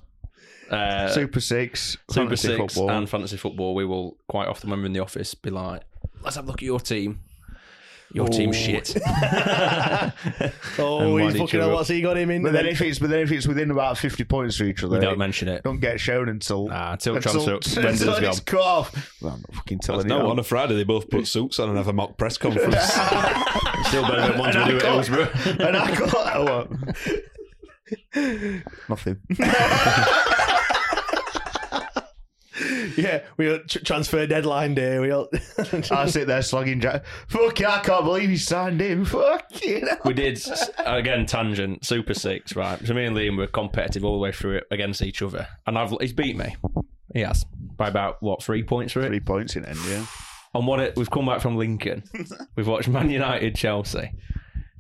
Uh, 0.72 1.08
Super 1.10 1.40
Six, 1.40 1.98
Super 2.10 2.30
fantasy 2.30 2.48
Six 2.48 2.74
football. 2.74 2.90
and 2.90 3.08
fantasy 3.08 3.38
football. 3.38 3.76
We 3.76 3.86
will 3.86 4.18
quite 4.28 4.48
often 4.48 4.72
when 4.72 4.80
we're 4.80 4.88
in 4.88 4.94
the 4.94 5.02
office 5.02 5.36
be 5.36 5.52
like, 5.52 5.84
"Let's 6.24 6.36
have 6.36 6.46
a 6.46 6.48
look 6.48 6.58
at 6.64 6.66
your 6.66 6.80
team. 6.80 7.20
Your 8.16 8.28
team's 8.28 8.56
shit." 8.58 8.96
Oh, 10.78 11.18
he's 11.18 11.38
fucking 11.38 11.60
up. 11.62 11.72
What's 11.72 11.90
he 11.90 12.02
got 12.02 12.18
him 12.18 12.30
in? 12.30 12.44
But 12.44 12.54
then 12.54 12.66
if 12.66 12.82
it's 12.82 13.00
but 13.00 13.10
then 13.10 13.20
if 13.20 13.32
it's 13.32 13.48
within 13.48 13.72
about 13.72 13.98
fifty 13.98 14.24
points 14.24 14.58
for 14.58 14.64
each 14.66 14.84
other, 14.84 15.00
Don't 15.00 15.18
mention 15.18 15.48
it. 15.48 15.64
don't 15.64 15.80
get 15.80 16.00
shown 16.00 16.30
until 16.30 16.68
Ah, 16.72 16.94
until 16.94 17.16
until, 17.16 17.32
transfer 17.34 17.80
windows 17.82 18.02
until 18.08 18.22
go. 18.22 18.28
it's 18.30 18.40
cut 18.42 18.60
off. 18.62 19.22
Well, 19.22 19.34
I'm 19.34 19.42
not 19.42 19.54
fucking 19.56 19.80
telling 19.80 20.08
No, 20.08 20.24
you. 20.26 20.30
on 20.32 20.40
a 20.40 20.44
Friday 20.44 20.76
they 20.76 20.84
both 20.84 21.10
put 21.10 21.28
suits 21.28 21.60
on 21.60 21.70
and 21.70 21.78
have 21.78 21.88
a 21.88 21.94
mock 21.94 22.18
press 22.18 22.38
conference. 22.38 22.76
Still 23.88 24.04
better 24.08 24.28
than 24.32 24.38
ones 24.40 24.56
we 24.56 24.64
do 24.66 24.78
at 24.78 24.82
Hillsborough. 24.84 25.30
and 25.46 25.78
I 25.78 25.96
got 25.96 26.12
that 26.12 26.44
one. 28.16 28.74
Nothing. 28.90 29.18
yeah, 32.98 33.24
we 33.38 33.48
got 33.48 33.68
tr- 33.68 33.80
transfer 33.80 34.26
deadline 34.28 34.74
day. 34.76 35.00
We 35.00 35.12
all 35.12 35.30
I 35.92 36.08
sit 36.08 36.28
there 36.28 36.42
slugging 36.42 36.80
Jack. 36.82 37.06
Fuck 37.28 37.62
it, 37.62 37.68
I 37.68 37.80
can't 37.80 38.06
believe 38.06 38.30
he 38.30 38.38
signed 38.38 38.82
him. 38.82 39.06
Fuck 39.06 39.64
you. 39.66 39.88
we 40.04 40.14
did 40.14 40.40
again 40.86 41.26
tangent 41.26 41.86
Super 41.86 42.14
Six 42.14 42.56
right. 42.56 42.80
So 42.86 42.94
me 42.94 43.06
and 43.06 43.16
Liam 43.16 43.38
were 43.38 43.48
competitive 43.48 44.04
all 44.04 44.14
the 44.14 44.20
way 44.20 44.32
through 44.32 44.58
it 44.58 44.64
against 44.72 45.02
each 45.02 45.22
other, 45.22 45.48
and 45.68 45.78
I've 45.78 45.92
he's 46.00 46.14
beat 46.14 46.38
me. 46.38 46.56
He 47.14 47.22
has 47.22 47.46
by 47.78 47.88
about 47.88 48.22
what 48.22 48.44
three 48.44 48.64
points 48.64 48.94
for 48.94 49.02
it. 49.02 49.08
Three 49.08 49.20
points 49.20 49.56
in 49.56 49.66
end, 49.66 49.80
yeah. 49.88 50.06
On 50.54 50.66
what 50.66 50.80
it, 50.80 50.96
we've 50.96 51.12
come 51.12 51.26
back 51.26 51.42
from 51.42 51.58
Lincoln, 51.58 52.04
we've 52.56 52.68
watched 52.68 52.88
Man 52.88 53.10
United 53.10 53.56
Chelsea. 53.56 54.12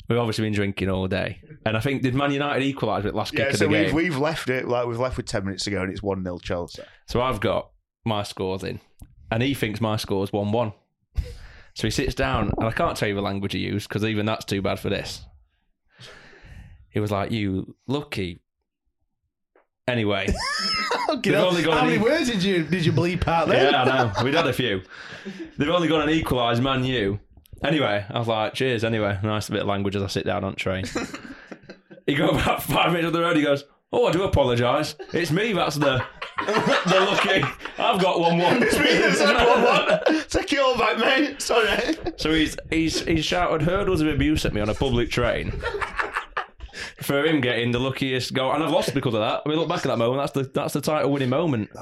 We've 0.08 0.20
obviously 0.20 0.44
been 0.46 0.54
drinking 0.54 0.90
all 0.90 1.08
day, 1.08 1.42
and 1.66 1.76
I 1.76 1.80
think 1.80 2.04
did 2.04 2.14
Man 2.14 2.32
United 2.32 2.64
equalise 2.64 3.04
with 3.04 3.14
last 3.16 3.34
Yeah, 3.34 3.46
kick 3.48 3.56
so 3.58 3.66
of 3.66 3.72
the 3.72 3.78
we've, 3.78 3.88
game. 3.88 3.96
we've 3.96 4.18
left 4.18 4.50
it 4.50 4.68
like 4.68 4.86
we've 4.86 5.00
left 5.00 5.18
with 5.18 5.26
ten 5.26 5.44
minutes 5.46 5.66
ago, 5.68 5.82
and 5.82 5.92
it's 5.92 6.04
one 6.04 6.24
0 6.24 6.38
Chelsea. 6.40 6.84
So 7.08 7.22
I've 7.22 7.40
got 7.42 7.72
my 8.06 8.24
scores 8.24 8.64
in, 8.64 8.80
and 9.32 9.42
he 9.44 9.54
thinks 9.54 9.82
my 9.82 9.98
score's 9.98 10.32
one 10.32 10.52
one. 10.52 10.74
So 11.74 11.88
he 11.88 11.92
sits 11.92 12.16
down, 12.16 12.52
and 12.58 12.68
I 12.68 12.72
can't 12.72 12.96
tell 12.96 13.10
you 13.10 13.16
the 13.16 13.22
language 13.22 13.54
he 13.54 13.60
used 13.60 13.90
because 13.90 14.06
even 14.06 14.26
that's 14.26 14.46
too 14.46 14.62
bad 14.62 14.80
for 14.80 14.90
this. 14.90 15.26
He 16.90 17.00
was 17.00 17.12
like, 17.12 17.32
"You 17.32 17.76
lucky." 17.88 18.40
Anyway, 19.88 20.28
They've 21.24 21.36
only 21.36 21.62
got 21.62 21.74
How 21.74 21.80
an 21.82 21.88
many 21.88 22.02
words 22.02 22.30
did 22.30 22.42
you 22.44 22.64
did 22.64 22.86
you 22.86 22.92
bleep 22.92 23.28
out 23.28 23.48
there? 23.48 23.72
yeah, 23.72 23.84
I 23.84 23.86
know. 23.86 24.24
We'd 24.24 24.34
had 24.34 24.48
a 24.48 24.54
few. 24.54 24.82
They've 25.58 25.70
only 25.70 25.88
got 25.88 26.02
an 26.02 26.10
equalised 26.10 26.64
Man 26.64 26.84
U. 26.84 27.20
Anyway, 27.64 28.06
I 28.10 28.20
was 28.20 28.28
like, 28.28 28.54
cheers. 28.54 28.84
Anyway, 28.84 29.18
nice 29.24 29.50
bit 29.50 29.62
of 29.62 29.68
language 29.68 29.96
as 29.96 30.04
I 30.04 30.08
sit 30.08 30.26
down 30.26 30.44
on 30.44 30.52
the 30.52 30.58
train. 30.60 30.86
he 32.08 32.16
got 32.16 32.34
about 32.34 32.64
five 32.64 32.92
minutes 32.92 33.08
up 33.08 33.14
the 33.14 33.22
road. 33.22 33.38
He 33.38 33.44
goes, 33.44 33.64
"Oh, 33.96 34.08
I 34.08 34.12
do 34.12 34.24
apologise. 34.24 34.96
It's 35.14 35.32
me. 35.32 35.54
That's 35.54 35.76
the 35.78 36.04
the 36.46 37.00
lucky. 37.00 37.44
I've 37.78 38.02
got 38.02 38.20
one 38.20 38.38
one. 38.38 38.60
Take 40.30 40.52
it 40.54 40.60
all 40.60 40.78
back, 40.78 40.98
mate. 41.00 41.42
Sorry. 41.42 41.96
So 42.18 42.34
he's 42.34 42.58
he's 42.70 43.00
he's 43.06 43.24
shouted 43.24 43.62
hurdles 43.62 44.02
of 44.02 44.08
abuse 44.08 44.46
at 44.46 44.54
me 44.54 44.60
on 44.60 44.70
a 44.70 44.74
public 44.74 45.10
train. 45.10 45.54
For 47.02 47.24
him 47.26 47.40
getting 47.40 47.72
the 47.72 47.80
luckiest 47.80 48.34
goal, 48.34 48.52
and 48.52 48.62
I've 48.64 48.72
lost 48.72 48.94
because 48.94 49.14
of 49.14 49.22
that. 49.22 49.44
I 49.46 49.50
mean, 49.50 49.58
look 49.58 49.70
back 49.70 49.80
at 49.80 49.86
that 49.86 49.98
moment. 49.98 50.22
That's 50.22 50.34
the 50.34 50.52
that's 50.54 50.74
the 50.74 50.82
title 50.82 51.12
winning 51.12 51.30
moment. 51.30 51.70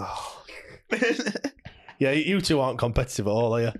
Yeah, 2.00 2.12
you 2.12 2.42
two 2.42 2.60
aren't 2.60 2.80
competitive 2.80 3.28
at 3.28 3.32
all, 3.32 3.56
are 3.56 3.62
you? 3.62 3.72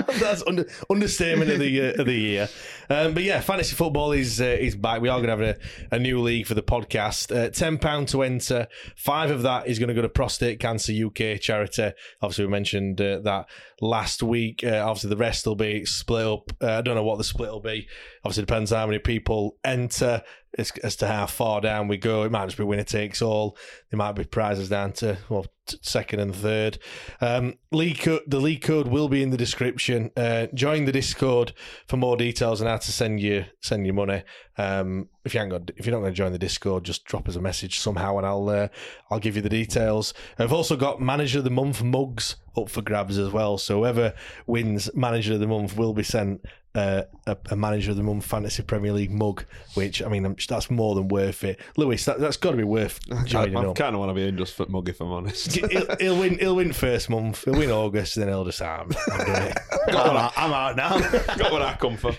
That's 0.18 0.42
under, 0.46 0.66
understatement 0.90 1.50
of 1.50 1.58
the 1.58 1.80
uh, 1.80 2.00
of 2.00 2.06
the 2.06 2.14
year. 2.14 2.48
Um, 2.88 3.14
but 3.14 3.22
yeah, 3.22 3.40
fantasy 3.40 3.74
football 3.74 4.12
is 4.12 4.40
uh, 4.40 4.44
is 4.44 4.76
back. 4.76 5.00
We 5.00 5.08
are 5.08 5.20
going 5.20 5.38
to 5.38 5.46
have 5.46 5.56
a, 5.90 5.94
a 5.94 5.98
new 5.98 6.20
league 6.20 6.46
for 6.46 6.54
the 6.54 6.62
podcast. 6.62 7.34
Uh, 7.34 7.50
Ten 7.50 7.78
pound 7.78 8.08
to 8.08 8.22
enter. 8.22 8.66
Five 8.96 9.30
of 9.30 9.42
that 9.42 9.66
is 9.66 9.78
going 9.78 9.88
to 9.88 9.94
go 9.94 10.02
to 10.02 10.08
Prostate 10.08 10.60
Cancer 10.60 10.92
UK 10.92 11.40
charity. 11.40 11.92
Obviously, 12.22 12.46
we 12.46 12.50
mentioned 12.50 13.00
uh, 13.00 13.20
that 13.20 13.46
last 13.80 14.22
week. 14.22 14.64
Uh, 14.64 14.82
obviously, 14.84 15.10
the 15.10 15.16
rest 15.16 15.46
will 15.46 15.56
be 15.56 15.84
split 15.84 16.26
up. 16.26 16.50
Uh, 16.60 16.78
I 16.78 16.82
don't 16.82 16.94
know 16.94 17.04
what 17.04 17.18
the 17.18 17.24
split 17.24 17.50
will 17.50 17.60
be. 17.60 17.88
Obviously, 18.24 18.42
depends 18.42 18.70
how 18.70 18.86
many 18.86 18.98
people 18.98 19.56
enter 19.64 20.22
as, 20.58 20.70
as 20.82 20.96
to 20.96 21.06
how 21.06 21.26
far 21.26 21.60
down 21.60 21.88
we 21.88 21.96
go. 21.96 22.22
It 22.22 22.32
might 22.32 22.46
just 22.46 22.58
be 22.58 22.64
winner 22.64 22.84
takes 22.84 23.22
all. 23.22 23.56
There 23.90 23.98
might 23.98 24.12
be 24.12 24.24
prizes 24.24 24.68
down 24.68 24.92
to 24.94 25.18
well 25.28 25.46
t- 25.66 25.78
second 25.82 26.20
and 26.20 26.34
third. 26.34 26.78
Um, 27.20 27.54
co- 27.72 28.20
the 28.26 28.40
league 28.40 28.62
code 28.62 28.88
will 28.88 29.08
be 29.08 29.22
in 29.22 29.30
the 29.30 29.36
description. 29.36 30.10
Uh, 30.16 30.46
join 30.54 30.84
the 30.84 30.92
Discord 30.92 31.52
for 31.86 31.96
more 31.96 32.16
details 32.16 32.60
on 32.60 32.66
how 32.66 32.76
to 32.76 32.92
send 32.92 33.20
you 33.20 33.46
send 33.60 33.86
your 33.86 33.94
money. 33.94 34.22
Um, 34.56 35.08
if 35.24 35.34
you 35.34 35.40
haven't 35.40 35.66
got, 35.66 35.76
if 35.76 35.86
you're 35.86 35.94
not 35.94 36.00
going 36.00 36.12
to 36.12 36.16
join 36.16 36.32
the 36.32 36.38
Discord, 36.38 36.84
just 36.84 37.04
drop 37.04 37.28
us 37.28 37.36
a 37.36 37.40
message 37.40 37.80
somehow, 37.80 38.18
and 38.18 38.26
I'll 38.26 38.48
uh, 38.48 38.68
I'll 39.10 39.20
give 39.20 39.36
you 39.36 39.42
the 39.42 39.48
details. 39.48 40.14
I've 40.38 40.52
also 40.52 40.76
got 40.76 41.00
manager 41.00 41.38
of 41.38 41.44
the 41.44 41.50
month 41.50 41.82
mugs 41.82 42.36
up 42.56 42.68
for 42.68 42.82
grabs 42.82 43.18
as 43.18 43.30
well. 43.32 43.58
So 43.58 43.78
whoever 43.78 44.14
wins 44.46 44.94
manager 44.94 45.34
of 45.34 45.40
the 45.40 45.46
month 45.46 45.76
will 45.76 45.92
be 45.92 46.04
sent 46.04 46.44
uh, 46.74 47.02
a, 47.26 47.36
a 47.50 47.56
manager 47.56 47.92
of 47.92 47.96
the 47.96 48.02
month 48.02 48.24
fantasy 48.24 48.62
Premier 48.62 48.92
League 48.92 49.12
mug, 49.12 49.44
which 49.74 50.02
I 50.02 50.08
mean 50.08 50.24
I'm- 50.24 50.36
that's 50.48 50.70
more 50.70 50.94
than 50.96 51.06
worth 51.08 51.44
it. 51.44 51.60
Lewis, 51.76 52.04
that, 52.06 52.18
that's 52.18 52.36
got 52.36 52.50
to 52.50 52.56
be 52.56 52.64
worth 52.64 52.98
I, 53.12 53.22
joining 53.24 53.56
I 53.56 53.64
up. 53.66 53.76
kind 53.76 53.94
of 53.94 54.00
want 54.00 54.10
to 54.10 54.14
be 54.14 54.26
in 54.26 54.36
just 54.36 54.54
for 54.54 54.66
mug 54.66 54.88
if 54.88 55.00
I'm 55.00 55.12
honest. 55.12 55.52
he'll, 55.54 55.96
he'll 56.00 56.18
win. 56.18 56.38
He'll 56.38 56.56
win 56.56 56.72
first 56.72 57.08
month. 57.10 57.44
He'll 57.44 57.54
win 57.54 57.70
August, 57.70 58.16
then 58.16 58.28
he'll 58.28 58.44
just 58.44 58.60
"I'm, 58.60 58.90
I'm 59.12 59.24
doing 59.26 59.42
it." 59.42 59.58
Got 59.92 60.14
what 60.14 60.32
I'm 60.36 60.52
out 60.52 60.76
now. 60.76 60.98
Got 61.36 61.52
what 61.52 61.62
I 61.62 61.74
come 61.74 61.96
for. 61.96 62.12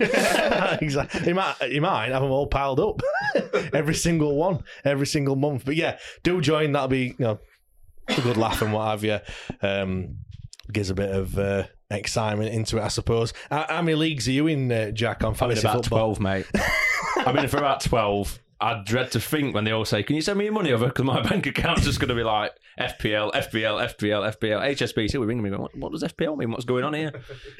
exactly. 0.80 1.20
He 1.20 1.32
might. 1.32 1.54
He 1.62 1.80
might 1.80 2.10
have 2.12 2.22
them 2.22 2.30
all 2.30 2.46
piled 2.46 2.80
up, 2.80 3.02
every 3.72 3.94
single 3.94 4.36
one, 4.36 4.62
every 4.84 5.06
single 5.06 5.36
month. 5.36 5.64
But 5.64 5.76
yeah, 5.76 5.98
do 6.22 6.40
join. 6.40 6.72
That'll 6.72 6.88
be 6.88 7.08
you 7.08 7.14
know 7.18 7.38
a 8.08 8.20
good 8.20 8.36
laugh 8.36 8.62
and 8.62 8.72
what 8.72 8.86
have 8.88 9.04
you. 9.04 9.18
Um, 9.62 10.18
gives 10.72 10.90
a 10.90 10.94
bit 10.94 11.10
of 11.10 11.38
uh, 11.38 11.64
excitement 11.90 12.52
into 12.52 12.78
it, 12.78 12.82
I 12.82 12.88
suppose. 12.88 13.32
How, 13.50 13.66
how 13.68 13.82
many 13.82 13.96
leagues 13.96 14.28
are 14.28 14.32
you 14.32 14.46
in, 14.46 14.70
uh, 14.70 14.90
Jack? 14.90 15.22
On 15.22 15.28
I'm 15.28 15.32
in 15.32 15.38
fantasy 15.38 15.60
about 15.60 15.84
football? 15.84 15.98
twelve, 15.98 16.20
mate. 16.20 16.46
I'm 17.18 17.36
in 17.38 17.48
for 17.48 17.58
about 17.58 17.80
twelve. 17.80 18.38
I 18.58 18.82
dread 18.86 19.12
to 19.12 19.20
think 19.20 19.54
when 19.54 19.64
they 19.64 19.70
all 19.70 19.84
say, 19.84 20.02
"Can 20.02 20.16
you 20.16 20.22
send 20.22 20.38
me 20.38 20.44
your 20.44 20.54
money 20.54 20.72
over?" 20.72 20.86
Because 20.86 21.04
my 21.04 21.22
bank 21.28 21.46
account's 21.46 21.84
just 21.84 22.00
going 22.00 22.08
to 22.08 22.14
be 22.14 22.22
like 22.22 22.52
FPL, 22.80 23.32
FPL, 23.32 23.94
FPL, 23.94 24.34
FPL, 24.36 24.60
HSBC. 24.76 25.20
We're 25.20 25.26
ringing 25.26 25.44
me. 25.44 25.50
Going, 25.50 25.62
what, 25.62 25.76
what 25.76 25.92
does 25.92 26.02
FPL 26.02 26.38
mean? 26.38 26.50
What's 26.50 26.64
going 26.64 26.84
on 26.84 26.94
here? 26.94 27.12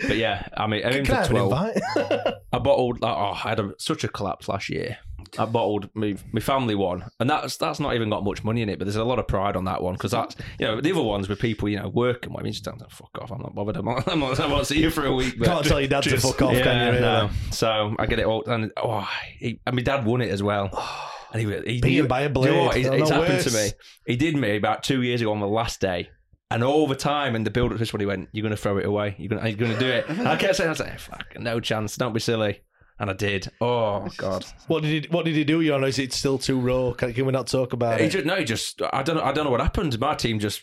But 0.06 0.16
yeah, 0.16 0.48
I 0.56 0.66
mean, 0.66 0.84
I'm 0.86 0.92
in 0.92 1.04
for 1.04 1.24
twelve. 1.24 1.52
I 1.52 2.58
bottled. 2.58 2.98
Oh, 3.02 3.06
I 3.06 3.34
had 3.34 3.60
a, 3.60 3.74
such 3.78 4.04
a 4.04 4.08
collapse 4.08 4.48
last 4.48 4.70
year. 4.70 4.98
I 5.38 5.44
bottled 5.44 5.90
my, 5.94 6.16
my 6.32 6.40
family 6.40 6.74
one, 6.74 7.04
and 7.20 7.28
that's 7.28 7.56
that's 7.56 7.80
not 7.80 7.94
even 7.94 8.10
got 8.10 8.24
much 8.24 8.44
money 8.44 8.62
in 8.62 8.68
it. 8.68 8.78
But 8.78 8.84
there's 8.86 8.96
a 8.96 9.04
lot 9.04 9.18
of 9.18 9.26
pride 9.28 9.56
on 9.56 9.64
that 9.64 9.82
one 9.82 9.94
because 9.94 10.10
that's 10.12 10.36
you 10.58 10.66
know 10.66 10.80
the 10.80 10.92
other 10.92 11.02
ones 11.02 11.28
with 11.28 11.38
people 11.38 11.68
you 11.68 11.78
know 11.78 11.88
working. 11.88 12.30
Well, 12.30 12.40
I 12.40 12.42
mean, 12.42 12.52
just 12.52 12.64
don't 12.64 12.80
fuck 12.90 13.10
off. 13.20 13.30
I'm 13.30 13.40
not 13.40 13.54
bothered. 13.54 13.76
I'm 13.76 13.84
not, 13.84 14.08
I'm 14.08 14.20
not, 14.20 14.38
I 14.40 14.46
won't 14.46 14.66
see 14.66 14.80
you 14.80 14.90
for 14.90 15.04
a 15.06 15.12
week. 15.12 15.38
But 15.38 15.46
Can't 15.48 15.66
tell 15.66 15.80
your 15.80 15.88
dad 15.88 16.02
to 16.04 16.16
fuck 16.18 16.40
off, 16.42 16.54
yeah, 16.54 16.62
can 16.62 16.94
you? 16.94 17.00
No. 17.00 17.30
So 17.50 17.94
I 17.98 18.06
get 18.06 18.18
it 18.18 18.26
all, 18.26 18.44
and 18.46 18.70
oh, 18.76 19.08
he, 19.38 19.60
and 19.66 19.76
my 19.76 19.82
dad 19.82 20.04
won 20.04 20.20
it 20.22 20.30
as 20.30 20.42
well. 20.42 20.70
And 21.32 21.42
he, 21.42 21.72
he 21.74 21.80
Beaten 21.80 22.06
by 22.06 22.20
a 22.20 22.28
Do 22.28 22.40
you 22.42 22.46
know 22.46 22.62
what? 22.62 22.72
blade. 22.74 22.86
It's, 22.86 22.88
Oh, 22.88 22.94
it's 22.94 23.10
happened 23.10 23.40
to 23.42 23.50
me. 23.52 23.70
He 24.06 24.16
did 24.16 24.36
me 24.36 24.56
about 24.56 24.84
two 24.84 25.02
years 25.02 25.20
ago 25.20 25.32
on 25.32 25.40
the 25.40 25.48
last 25.48 25.80
day. 25.80 26.08
And 26.52 26.62
all 26.62 26.86
the 26.86 26.94
time 26.94 27.34
in 27.34 27.42
the 27.42 27.50
build 27.50 27.72
up 27.72 27.74
to 27.74 27.78
this 27.78 27.92
one, 27.92 27.98
he 28.00 28.06
went, 28.06 28.28
"You're 28.32 28.42
going 28.44 28.52
to 28.54 28.56
throw 28.56 28.78
it 28.78 28.86
away. 28.86 29.16
You're 29.18 29.28
going, 29.28 29.42
to, 29.42 29.48
you're 29.48 29.58
going 29.58 29.72
to 29.72 29.78
do 29.78 29.88
it." 29.90 30.08
And 30.08 30.28
I 30.28 30.36
kept 30.36 30.54
saying, 30.54 30.68
"I 30.68 30.70
was 30.70 30.78
like, 30.80 30.98
fuck, 31.00 31.38
no 31.38 31.58
chance. 31.58 31.96
Don't 31.96 32.12
be 32.14 32.20
silly." 32.20 32.60
And 32.98 33.10
I 33.10 33.12
did. 33.12 33.48
Oh 33.60 34.08
god. 34.16 34.44
What 34.68 34.82
did 34.82 35.04
he 35.04 35.08
What 35.10 35.24
did 35.26 35.34
he 35.34 35.44
do, 35.44 35.62
Jon? 35.66 35.84
Or 35.84 35.86
is 35.86 35.98
it 35.98 36.12
still 36.14 36.38
too 36.38 36.58
raw? 36.58 36.92
Can, 36.92 37.12
can 37.12 37.26
we 37.26 37.32
not 37.32 37.46
talk 37.46 37.72
about 37.74 38.00
He 38.00 38.06
it? 38.06 38.10
just, 38.10 38.24
no, 38.26 38.36
he 38.36 38.44
just. 38.44 38.80
I 38.92 39.02
don't 39.02 39.16
know. 39.16 39.22
I 39.22 39.32
don't 39.32 39.44
know 39.44 39.50
what 39.50 39.60
happened. 39.60 39.98
My 40.00 40.14
team 40.14 40.38
just. 40.38 40.62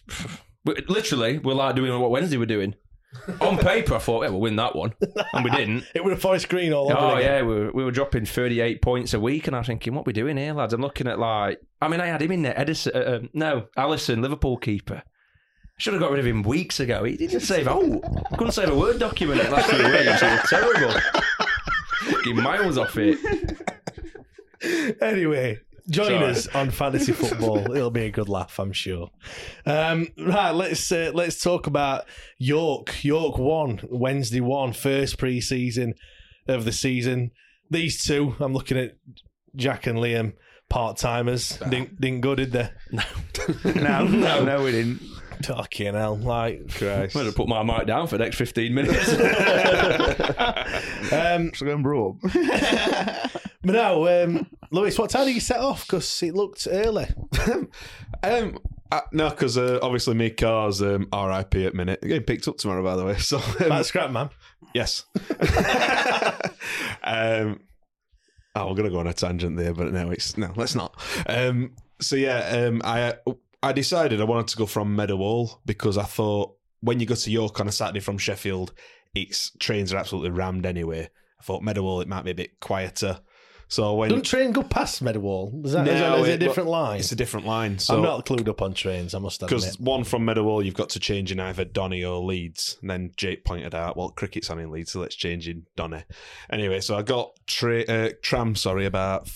Literally, 0.65 1.39
we're 1.39 1.53
like 1.53 1.75
doing 1.75 1.99
what 1.99 2.09
Wednesday 2.09 2.37
were 2.37 2.45
doing. 2.45 2.73
On 3.41 3.59
paper, 3.59 3.93
I 3.93 3.99
thought, 3.99 4.23
yeah, 4.23 4.29
we'll 4.29 4.39
win 4.39 4.55
that 4.55 4.75
one, 4.75 4.93
and 5.33 5.43
we 5.45 5.51
didn't. 5.51 5.83
it 5.93 6.03
was 6.03 6.13
a 6.13 6.19
Forest 6.19 6.49
Green 6.49 6.73
all 6.73 6.85
over. 6.91 6.97
Oh 6.97 7.15
again. 7.15 7.21
yeah, 7.21 7.41
we 7.43 7.53
were, 7.53 7.71
we 7.71 7.83
were 7.83 7.91
dropping 7.91 8.25
thirty 8.25 8.59
eight 8.61 8.81
points 8.81 9.13
a 9.13 9.19
week, 9.19 9.45
and 9.45 9.55
I'm 9.55 9.63
thinking, 9.63 9.93
what 9.93 10.01
are 10.01 10.07
we 10.07 10.13
doing 10.13 10.35
here, 10.37 10.53
lads? 10.53 10.73
I'm 10.73 10.81
looking 10.81 11.05
at 11.07 11.19
like, 11.19 11.59
I 11.79 11.87
mean, 11.89 12.01
I 12.01 12.07
had 12.07 12.23
him 12.23 12.31
in 12.31 12.41
there, 12.41 12.59
Edison, 12.59 12.91
uh, 12.95 13.17
um, 13.17 13.29
no, 13.33 13.67
Alisson, 13.77 14.21
Liverpool 14.23 14.57
keeper. 14.57 15.03
Should 15.77 15.93
have 15.93 16.01
got 16.01 16.11
rid 16.11 16.19
of 16.21 16.25
him 16.25 16.43
weeks 16.43 16.79
ago. 16.79 17.03
He 17.03 17.17
didn't 17.17 17.41
save. 17.41 17.67
Oh, 17.67 17.99
couldn't 18.37 18.53
save 18.53 18.69
a 18.69 18.75
word 18.75 18.99
document 18.99 19.47
last 19.51 19.69
few 19.69 19.83
weeks. 19.83 20.21
It 20.21 20.23
was 20.23 20.49
terrible. 20.49 20.99
Fucking 22.23 22.41
miles 22.43 22.77
off 22.77 22.97
it. 22.97 23.19
Anyway, 25.01 25.59
join 25.89 26.05
Sorry. 26.07 26.23
us 26.23 26.47
on 26.47 26.71
fantasy 26.71 27.11
football. 27.11 27.57
It'll 27.75 27.91
be 27.91 28.05
a 28.05 28.11
good 28.11 28.29
laugh, 28.29 28.57
I'm 28.57 28.71
sure. 28.71 29.09
Um, 29.65 30.07
right, 30.17 30.51
let's 30.51 30.89
uh, 30.89 31.11
let's 31.13 31.43
talk 31.43 31.67
about 31.67 32.05
York. 32.37 33.03
York 33.03 33.37
won 33.37 33.81
Wednesday 33.89 34.39
one 34.39 34.71
first 34.71 35.17
pre-season 35.17 35.95
of 36.47 36.63
the 36.63 36.71
season. 36.71 37.31
These 37.69 38.05
two, 38.05 38.37
I'm 38.39 38.53
looking 38.53 38.77
at 38.77 38.95
Jack 39.57 39.85
and 39.85 39.99
Liam, 39.99 40.31
part 40.69 40.95
timers. 40.95 41.57
Didn't, 41.57 41.99
didn't 41.99 42.21
go, 42.21 42.35
did 42.35 42.53
they? 42.53 42.69
No, 42.93 43.03
No, 43.65 44.05
no, 44.07 44.45
no, 44.45 44.63
we 44.63 44.71
didn't. 44.71 45.01
Fucking 45.43 45.93
hell, 45.93 46.15
like 46.17 46.69
Christ. 46.75 47.15
I'm 47.15 47.21
going 47.21 47.31
to 47.31 47.35
put 47.35 47.47
my 47.47 47.63
mic 47.63 47.85
down 47.87 48.07
for 48.07 48.17
the 48.17 48.23
next 48.23 48.37
15 48.37 48.73
minutes. 48.73 49.09
um, 51.13 51.51
So 51.53 51.65
going 51.65 51.83
bro 51.83 52.09
up. 52.09 52.15
but 53.63 53.73
now, 53.73 54.05
um, 54.07 54.47
Lewis, 54.71 54.97
what 54.97 55.09
time 55.09 55.25
did 55.25 55.35
you 55.35 55.41
set 55.41 55.59
off? 55.59 55.85
Because 55.85 56.23
it 56.23 56.33
looked 56.33 56.67
early. 56.69 57.07
Um, 58.23 58.57
uh, 58.91 59.01
no, 59.11 59.29
because 59.29 59.57
uh, 59.57 59.79
obviously 59.81 60.13
my 60.13 60.29
car's 60.29 60.81
um, 60.81 61.07
RIP 61.11 61.55
at 61.55 61.73
minute. 61.73 61.99
They're 62.01 62.09
Getting 62.09 62.25
picked 62.25 62.47
up 62.47 62.57
tomorrow, 62.57 62.83
by 62.83 62.95
the 62.95 63.03
way. 63.03 63.17
So 63.17 63.37
um, 63.37 63.69
That's 63.69 63.89
scrap, 63.89 64.11
man. 64.11 64.29
yes. 64.73 65.05
um, 67.03 67.59
oh, 68.55 68.69
we're 68.69 68.75
gonna 68.75 68.89
go 68.91 68.99
on 68.99 69.07
a 69.07 69.13
tangent 69.13 69.57
there, 69.57 69.73
but 69.73 69.91
no, 69.91 70.11
it's 70.11 70.37
no, 70.37 70.53
let's 70.55 70.75
not. 70.75 70.95
Um, 71.27 71.73
so 71.99 72.15
yeah, 72.15 72.67
um, 72.67 72.81
I 72.85 73.15
I 73.63 73.71
decided 73.71 74.19
I 74.21 74.25
wanted 74.25 74.47
to 74.49 74.57
go 74.57 74.65
from 74.65 74.95
Meadowhall 74.95 75.61
because 75.65 75.97
I 75.97 76.03
thought 76.03 76.55
when 76.81 76.99
you 76.99 77.05
go 77.05 77.15
to 77.15 77.31
York 77.31 77.59
on 77.59 77.67
a 77.67 77.71
Saturday 77.71 78.01
from 78.01 78.17
Sheffield, 78.17 78.73
its 79.15 79.51
trains 79.59 79.93
are 79.93 79.97
absolutely 79.97 80.31
rammed 80.31 80.65
anyway. 80.65 81.09
I 81.39 81.43
thought 81.43 81.63
Meadowhall 81.63 82.01
it 82.01 82.07
might 82.07 82.25
be 82.25 82.31
a 82.31 82.35
bit 82.35 82.59
quieter. 82.59 83.21
So 83.69 83.95
when 83.95 84.09
Don't 84.09 84.25
train 84.25 84.51
go 84.51 84.61
past 84.61 85.01
Meadowhall? 85.01 85.65
Is 85.65 85.71
that, 85.71 85.87
is 85.87 85.99
No, 85.99 86.11
that- 86.11 86.19
is 86.19 86.27
it 86.27 86.33
a 86.33 86.37
different 86.37 86.69
line? 86.69 86.99
it's 86.99 87.11
a 87.11 87.15
different 87.15 87.47
line. 87.47 87.79
So 87.79 87.95
I'm 87.95 88.03
not 88.03 88.25
clued 88.25 88.47
up 88.47 88.61
on 88.61 88.73
trains, 88.73 89.15
I 89.15 89.19
must 89.19 89.39
because 89.39 89.75
admit. 89.75 89.87
one 89.89 90.03
from 90.03 90.25
Meadowhall, 90.25 90.63
you've 90.63 90.75
got 90.75 90.89
to 90.89 90.99
change 90.99 91.31
in 91.31 91.39
either 91.39 91.63
Donny 91.65 92.03
or 92.03 92.21
Leeds. 92.21 92.77
And 92.81 92.89
then 92.89 93.11
Jake 93.15 93.45
pointed 93.45 93.73
out, 93.73 93.97
well, 93.97 94.09
cricket's 94.09 94.49
on 94.51 94.59
in 94.59 94.69
Leeds, 94.69 94.91
so 94.91 94.99
let's 94.99 95.15
change 95.15 95.47
in 95.47 95.65
Donny. 95.75 96.03
Anyway, 96.51 96.81
so 96.81 96.95
I 96.97 97.01
got 97.01 97.31
tra- 97.47 97.85
uh, 97.85 98.09
tram, 98.21 98.55
sorry, 98.55 98.85
about. 98.85 99.29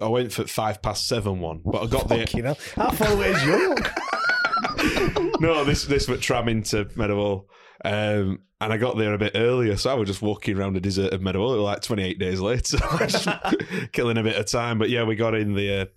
I 0.00 0.08
went 0.08 0.32
for 0.32 0.46
five 0.46 0.82
past 0.82 1.06
seven 1.06 1.40
one, 1.40 1.62
but 1.64 1.82
I 1.82 1.86
got 1.86 2.08
there. 2.08 2.26
Fucking 2.26 2.44
hell. 2.44 2.58
How 2.76 2.90
far 2.90 3.12
away 3.12 3.30
is 3.30 3.44
York? 3.44 3.92
no, 5.40 5.64
this 5.64 5.84
this 5.84 6.08
went 6.08 6.22
tram 6.22 6.48
into 6.48 6.88
Meadowhall. 6.96 7.48
Um, 7.84 8.40
and 8.60 8.72
I 8.72 8.76
got 8.76 8.98
there 8.98 9.14
a 9.14 9.18
bit 9.18 9.32
earlier, 9.34 9.76
so 9.76 9.90
I 9.90 9.94
was 9.94 10.06
just 10.06 10.20
walking 10.20 10.58
around 10.58 10.74
the 10.74 10.80
deserted 10.80 11.22
Meadowhall 11.22 11.62
like 11.62 11.80
28 11.80 12.18
days 12.18 12.40
later, 12.40 12.76
so 12.76 12.86
I 12.86 13.04
was 13.04 13.12
just 13.12 13.28
killing 13.92 14.18
a 14.18 14.22
bit 14.22 14.36
of 14.36 14.46
time. 14.46 14.78
But 14.78 14.90
yeah, 14.90 15.04
we 15.04 15.16
got 15.16 15.34
in 15.34 15.54
the 15.54 15.90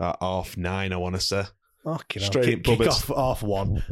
uh, 0.00 0.14
half 0.20 0.56
nine, 0.56 0.92
I 0.92 0.96
want 0.96 1.14
to 1.14 1.20
say. 1.20 1.44
Fucking 1.84 2.22
hell. 2.22 2.30
Straight 2.30 2.44
kick, 2.46 2.64
pub 2.64 2.78
kick 2.78 2.88
off 2.88 3.06
half 3.08 3.42
one. 3.42 3.84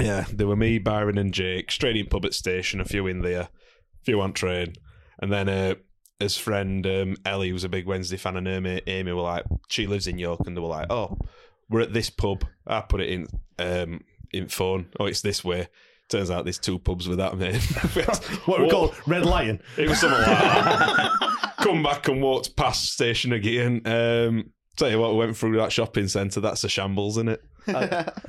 Yeah, 0.00 0.24
there 0.32 0.46
were 0.46 0.56
me, 0.56 0.78
Byron, 0.78 1.18
and 1.18 1.34
Jake 1.34 1.70
straight 1.70 1.96
in 1.96 2.06
pub 2.06 2.24
at 2.24 2.32
station. 2.32 2.80
A 2.80 2.84
few 2.84 3.06
in 3.06 3.20
there, 3.20 3.42
a 3.42 3.48
few 4.04 4.20
on 4.20 4.32
train, 4.32 4.74
and 5.20 5.30
then 5.30 5.48
uh, 5.48 5.74
his 6.20 6.36
friend 6.36 6.86
um, 6.86 7.16
Ellie, 7.24 7.50
who's 7.50 7.64
a 7.64 7.68
big 7.68 7.86
Wednesday 7.86 8.16
fan, 8.16 8.36
and 8.36 8.48
Amy, 8.48 8.82
Amy 8.86 9.12
were 9.12 9.22
like, 9.22 9.44
she 9.68 9.86
lives 9.86 10.06
in 10.06 10.18
York, 10.18 10.40
and 10.46 10.56
they 10.56 10.60
were 10.60 10.68
like, 10.68 10.90
oh, 10.90 11.16
we're 11.70 11.80
at 11.80 11.92
this 11.92 12.10
pub. 12.10 12.44
I 12.66 12.80
put 12.80 13.00
it 13.00 13.08
in 13.08 13.26
um, 13.58 14.00
in 14.32 14.48
phone. 14.48 14.86
Oh, 14.98 15.06
it's 15.06 15.20
this 15.20 15.44
way. 15.44 15.68
Turns 16.08 16.30
out 16.30 16.44
there's 16.44 16.58
two 16.58 16.78
pubs 16.78 17.06
with 17.06 17.18
that 17.18 17.36
name. 17.36 17.60
What 18.46 18.62
we 18.62 18.70
call 18.70 18.94
Red 19.06 19.26
Lion. 19.26 19.60
It 19.76 19.88
was 19.88 20.00
something 20.00 20.18
like 20.18 20.26
that. 20.26 21.54
Come 21.58 21.82
back 21.82 22.08
and 22.08 22.22
walked 22.22 22.56
past 22.56 22.92
station 22.92 23.32
again. 23.32 23.82
Um, 23.84 24.52
tell 24.76 24.90
you 24.90 24.98
what, 24.98 25.12
we 25.12 25.18
went 25.18 25.36
through 25.36 25.58
that 25.58 25.70
shopping 25.70 26.08
centre. 26.08 26.40
That's 26.40 26.64
a 26.64 26.68
shambles, 26.68 27.18
isn't 27.18 27.28
it? 27.28 27.44
Doing 27.66 27.76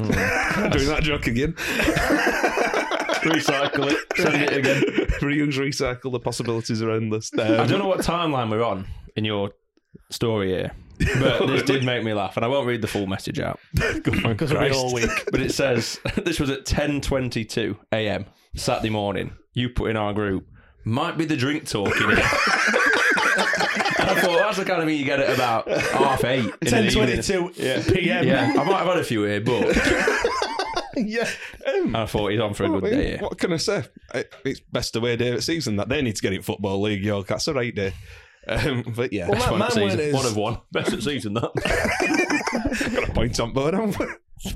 that 0.09 0.99
joke 1.03 1.27
again. 1.27 1.55
Recycle 3.21 3.91
it. 3.91 3.97
Send 4.17 4.35
it 4.43 4.53
again. 4.57 4.81
Reuse, 5.19 5.55
recycle. 5.57 6.11
The 6.11 6.19
possibilities 6.19 6.81
are 6.81 6.91
endless. 6.91 7.31
I 7.37 7.57
Um, 7.57 7.67
don't 7.67 7.79
know 7.79 7.87
what 7.87 7.99
timeline 7.99 8.49
we're 8.49 8.63
on 8.63 8.87
in 9.15 9.25
your 9.25 9.51
story 10.11 10.49
here, 10.49 10.71
but 11.19 11.45
this 11.47 11.63
did 11.63 11.83
make 11.83 12.03
me 12.03 12.13
laugh, 12.13 12.35
and 12.37 12.45
I 12.45 12.47
won't 12.47 12.67
read 12.67 12.81
the 12.81 12.87
full 12.87 13.07
message 13.07 13.39
out. 13.39 13.59
Because 13.73 14.51
we'll 14.53 14.61
be 14.61 14.71
all 14.71 14.93
week. 14.93 15.09
But 15.31 15.41
it 15.41 15.51
says 15.53 15.99
this 16.23 16.39
was 16.39 16.49
at 16.49 16.65
10:22 16.65 17.77
a.m. 17.91 18.25
Saturday 18.55 18.89
morning. 18.89 19.33
You 19.53 19.69
put 19.69 19.89
in 19.89 19.97
our 19.97 20.13
group. 20.13 20.45
Might 20.85 21.17
be 21.17 21.25
the 21.25 21.35
drink 21.35 21.67
talking. 21.67 22.09
and 22.09 22.19
I 24.09 24.21
thought 24.21 24.37
that's 24.39 24.57
the 24.57 24.65
kind 24.65 24.81
of 24.81 24.87
thing 24.87 24.97
you 24.97 25.05
get 25.05 25.19
at 25.19 25.33
about 25.35 25.67
half 25.67 26.23
eight. 26.23 26.45
in 26.61 26.69
the 26.69 26.85
evening. 26.87 27.07
10.22 27.19 27.93
p.m. 27.93 28.25
Yeah, 28.27 28.53
I 28.57 28.63
might 28.63 28.77
have 28.77 28.87
had 28.87 28.97
a 28.97 29.03
few 29.03 29.23
here, 29.23 29.41
but 29.41 29.67
yeah. 31.07 31.29
I 31.95 32.05
thought 32.05 32.31
he's 32.31 32.39
on 32.39 32.53
for 32.53 32.63
a 32.63 32.67
I 32.67 32.69
good 32.71 32.83
mean, 32.83 32.93
day. 32.93 33.07
Here. 33.11 33.17
What 33.19 33.37
can 33.37 33.53
I 33.53 33.57
say? 33.57 33.83
It- 34.13 34.33
It's 34.45 34.59
best 34.59 34.95
away 34.95 35.15
day 35.15 35.29
of 35.29 35.35
the 35.37 35.41
season 35.41 35.75
that 35.77 35.89
they 35.89 36.01
need 36.01 36.15
to 36.15 36.21
get 36.21 36.33
in 36.33 36.41
football 36.41 36.81
league. 36.81 37.03
York, 37.03 37.27
that's 37.27 37.47
a 37.47 37.53
right 37.53 37.73
day. 37.73 37.93
Um, 38.47 38.83
but 38.95 39.11
yeah, 39.13 39.27
Well, 39.29 39.33
that's 39.39 39.45
man- 39.45 39.51
one 39.51 39.59
man 39.59 39.69
season. 39.71 39.87
went 39.89 39.99
is- 40.01 40.13
One 40.15 40.25
of 40.25 40.35
one, 40.37 40.57
best 40.71 40.93
at 40.93 41.03
season 41.03 41.33
that. 41.35 41.51
got 42.95 43.09
a 43.09 43.11
point 43.13 43.39
on 43.39 43.53
board. 43.53 43.73
haven't 43.73 43.97
we? 43.99 44.05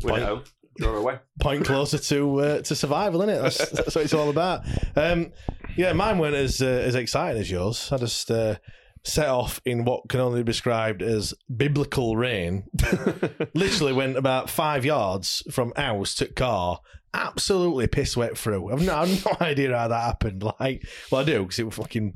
Win 0.03 0.15
at 0.21 0.27
home, 0.27 0.43
draw 0.77 0.95
away. 0.95 1.19
Point 1.41 1.65
closer 1.65 1.97
to 1.97 2.39
uh, 2.41 2.61
to 2.61 2.75
survival, 2.75 3.21
isn't 3.23 3.35
it? 3.35 3.41
That's, 3.41 3.69
that's 3.69 3.95
what 3.95 4.03
it's 4.05 4.13
all 4.13 4.29
about. 4.29 4.61
Um, 4.95 5.31
yeah, 5.75 5.93
mine 5.93 6.17
weren't 6.19 6.35
as 6.35 6.61
uh, 6.61 6.65
as 6.65 6.95
exciting 6.95 7.41
as 7.41 7.51
yours. 7.51 7.89
I 7.91 7.97
just 7.97 8.31
uh, 8.31 8.55
set 9.03 9.27
off 9.27 9.61
in 9.65 9.83
what 9.85 10.07
can 10.09 10.19
only 10.19 10.41
be 10.41 10.51
described 10.51 11.01
as 11.01 11.33
biblical 11.55 12.15
rain. 12.15 12.63
Literally 13.53 13.93
went 13.93 14.17
about 14.17 14.49
five 14.49 14.85
yards 14.85 15.43
from 15.51 15.73
house 15.75 16.15
to 16.15 16.27
car. 16.27 16.79
Absolutely 17.13 17.87
piss 17.87 18.17
wet 18.17 18.37
through. 18.37 18.71
I've 18.71 18.81
no, 18.81 18.95
I've 18.95 19.25
no 19.25 19.37
idea 19.45 19.77
how 19.77 19.87
that 19.89 20.01
happened. 20.01 20.43
Like, 20.43 20.87
well, 21.11 21.21
I 21.21 21.23
do 21.25 21.43
because 21.43 21.59
it 21.59 21.65
was 21.65 21.75
fucking. 21.75 22.13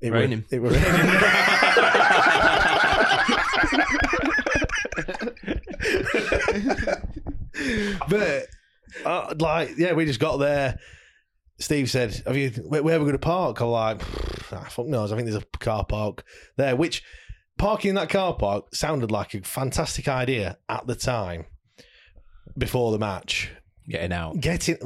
It 0.00 0.12
Raining. 0.12 0.44
Were, 0.50 0.56
it 0.56 0.62
was 0.62 0.72
raining. 0.72 1.20
but 8.08 8.46
uh, 9.04 9.34
like, 9.38 9.76
yeah, 9.76 9.92
we 9.92 10.06
just 10.06 10.20
got 10.20 10.38
there. 10.38 10.78
Steve 11.60 11.88
said, 11.90 12.14
"Have 12.26 12.36
you? 12.36 12.50
Where, 12.66 12.82
where 12.82 12.96
are 12.96 12.98
we 12.98 13.04
going 13.04 13.12
to 13.12 13.18
park?" 13.18 13.60
I'm 13.60 13.68
like, 13.68 14.02
ah, 14.52 14.66
"Fuck 14.70 14.86
knows." 14.86 15.12
I 15.12 15.16
think 15.16 15.28
there's 15.30 15.42
a 15.42 15.58
car 15.58 15.84
park 15.84 16.24
there. 16.56 16.74
Which 16.74 17.02
parking 17.58 17.90
in 17.90 17.94
that 17.96 18.08
car 18.08 18.34
park 18.34 18.74
sounded 18.74 19.10
like 19.12 19.34
a 19.34 19.42
fantastic 19.42 20.08
idea 20.08 20.56
at 20.68 20.86
the 20.86 20.94
time. 20.96 21.44
Before 22.58 22.90
the 22.90 22.98
match, 22.98 23.50
Getting 23.88 24.12
out. 24.12 24.40
getting 24.40 24.76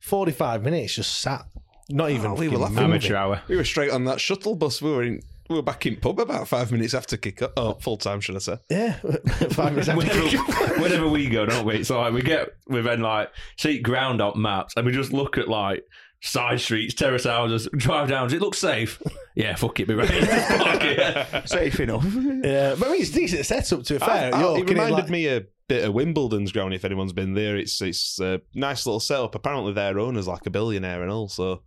45 0.00 0.62
minutes 0.62 0.94
just 0.94 1.18
sat, 1.18 1.44
not 1.90 2.10
even. 2.10 2.30
Oh, 2.30 2.34
we 2.34 2.48
were 2.48 2.58
fucking 2.58 2.74
laughing. 2.76 2.78
Amateur 2.90 3.16
hour. 3.16 3.42
We 3.48 3.56
were 3.56 3.64
straight 3.64 3.90
on 3.90 4.04
that 4.04 4.20
shuttle 4.20 4.54
bus. 4.54 4.80
We 4.80 4.90
were 4.92 5.02
in. 5.02 5.22
We 5.48 5.56
were 5.56 5.62
back 5.62 5.86
in 5.86 5.96
pub 5.96 6.20
about 6.20 6.46
five 6.46 6.70
minutes 6.70 6.92
after 6.92 7.16
kick 7.16 7.40
up. 7.40 7.54
Oh, 7.56 7.72
full 7.74 7.96
time, 7.96 8.20
should 8.20 8.36
I 8.36 8.40
say? 8.40 8.58
Yeah, 8.68 8.92
five 9.50 9.72
minutes 9.72 9.88
after 9.88 9.96
whenever, 9.96 10.28
whenever 10.82 11.08
we 11.08 11.28
go, 11.30 11.46
don't 11.46 11.64
we? 11.64 11.76
It's 11.76 11.88
like 11.90 12.12
we 12.12 12.20
get 12.20 12.50
we 12.68 12.82
then 12.82 13.00
like 13.00 13.30
see 13.56 13.80
ground 13.80 14.20
up 14.20 14.36
maps 14.36 14.74
and 14.76 14.84
we 14.84 14.92
just 14.92 15.10
look 15.12 15.38
at 15.38 15.48
like 15.48 15.82
side 16.22 16.60
streets, 16.60 16.94
terrace 16.94 17.24
houses, 17.24 17.68
drive 17.76 18.08
downs. 18.08 18.32
It 18.32 18.40
looks 18.40 18.58
safe? 18.58 19.00
Yeah, 19.34 19.54
fuck 19.54 19.78
it, 19.80 19.86
be 19.88 19.94
ready. 19.94 20.20
Fuck 20.26 20.82
it. 20.82 21.48
Safe 21.48 21.78
enough. 21.78 22.04
Yeah, 22.04 22.74
but 22.76 22.88
I 22.88 22.92
mean, 22.92 23.02
it's 23.02 23.10
decent 23.10 23.46
setup 23.46 23.84
to 23.84 23.96
a 23.96 23.98
fair. 24.00 24.34
I- 24.34 24.40
I- 24.42 24.58
it 24.58 24.64
innit? 24.66 24.68
reminded 24.70 24.92
Like- 24.94 25.10
me 25.10 25.28
a 25.28 25.42
bit 25.68 25.84
of 25.84 25.94
Wimbledon's 25.94 26.50
ground. 26.50 26.74
If 26.74 26.84
anyone's 26.84 27.12
been 27.12 27.34
there, 27.34 27.56
it's 27.56 27.80
it's 27.80 28.18
a 28.20 28.40
nice 28.54 28.84
little 28.84 28.98
setup. 29.00 29.34
Apparently, 29.36 29.72
their 29.72 29.98
owner's 30.00 30.26
like 30.26 30.44
a 30.46 30.50
billionaire 30.50 31.02
and 31.02 31.10
all. 31.12 31.28
So 31.28 31.62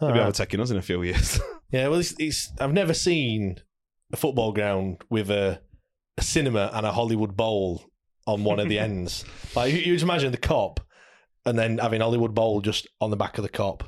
maybe 0.00 0.12
Alright. 0.14 0.22
I'll 0.26 0.32
taking 0.32 0.58
us 0.60 0.70
in 0.70 0.78
a 0.78 0.82
few 0.82 1.02
years. 1.02 1.38
Yeah, 1.70 1.88
well, 1.88 2.00
it's, 2.00 2.14
it's 2.18 2.52
I've 2.60 2.72
never 2.72 2.92
seen 2.94 3.56
a 4.12 4.16
football 4.16 4.52
ground 4.52 5.02
with 5.08 5.30
a, 5.30 5.60
a 6.18 6.22
cinema 6.22 6.70
and 6.74 6.84
a 6.84 6.92
Hollywood 6.92 7.36
Bowl 7.36 7.84
on 8.26 8.42
one 8.44 8.58
of 8.60 8.68
the 8.68 8.78
ends. 8.80 9.24
Like 9.54 9.72
you, 9.72 9.78
you 9.78 9.92
just 9.94 10.02
imagine 10.02 10.32
the 10.32 10.38
Kop 10.38 10.78
and 11.46 11.56
then 11.58 11.78
having 11.78 12.00
Hollywood 12.00 12.34
Bowl 12.34 12.60
just 12.62 12.88
on 13.00 13.10
the 13.10 13.16
back 13.16 13.38
of 13.38 13.42
the 13.42 13.48
Kop. 13.48 13.82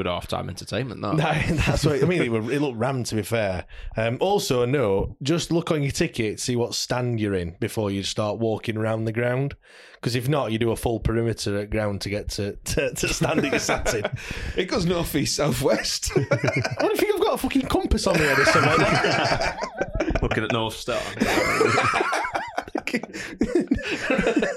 Good 0.00 0.06
half 0.06 0.28
time 0.28 0.48
entertainment, 0.48 1.02
that. 1.02 1.14
No, 1.50 1.56
that's 1.56 1.84
what 1.84 2.02
I 2.02 2.06
mean. 2.06 2.22
It, 2.22 2.30
were- 2.32 2.50
it 2.50 2.62
looked 2.62 2.78
rammed, 2.78 3.04
to 3.06 3.16
be 3.16 3.22
fair. 3.22 3.66
Um, 3.98 4.16
also, 4.18 4.64
no, 4.64 5.14
just 5.22 5.50
look 5.52 5.70
on 5.70 5.82
your 5.82 5.92
ticket, 5.92 6.40
see 6.40 6.56
what 6.56 6.74
stand 6.74 7.20
you're 7.20 7.34
in 7.34 7.54
before 7.60 7.90
you 7.90 8.02
start 8.02 8.38
walking 8.38 8.78
around 8.78 9.04
the 9.04 9.12
ground. 9.12 9.56
Because 9.96 10.16
if 10.16 10.26
not, 10.26 10.52
you 10.52 10.58
do 10.58 10.70
a 10.70 10.76
full 10.76 11.00
perimeter 11.00 11.58
at 11.58 11.68
ground 11.68 12.00
to 12.00 12.08
get 12.08 12.30
to, 12.30 12.56
to, 12.64 12.94
to 12.94 13.08
stand 13.12 13.40
that 13.40 13.52
you 13.52 13.58
sat 13.58 13.92
in. 13.92 14.04
It 14.56 14.68
goes 14.70 14.86
north, 14.86 15.14
east, 15.14 15.36
south, 15.36 15.60
west. 15.60 16.16
What 16.16 16.30
do 16.30 16.86
you 16.88 16.96
think 16.96 17.14
I've 17.16 17.20
got 17.20 17.34
a 17.34 17.36
fucking 17.36 17.66
compass 17.66 18.06
on 18.06 18.14
me 18.18 18.24
head 18.24 18.38
or 18.38 18.44
something? 18.46 18.86
Looking 20.22 20.44
at 20.44 20.52
North 20.52 20.76
Star. 20.76 20.96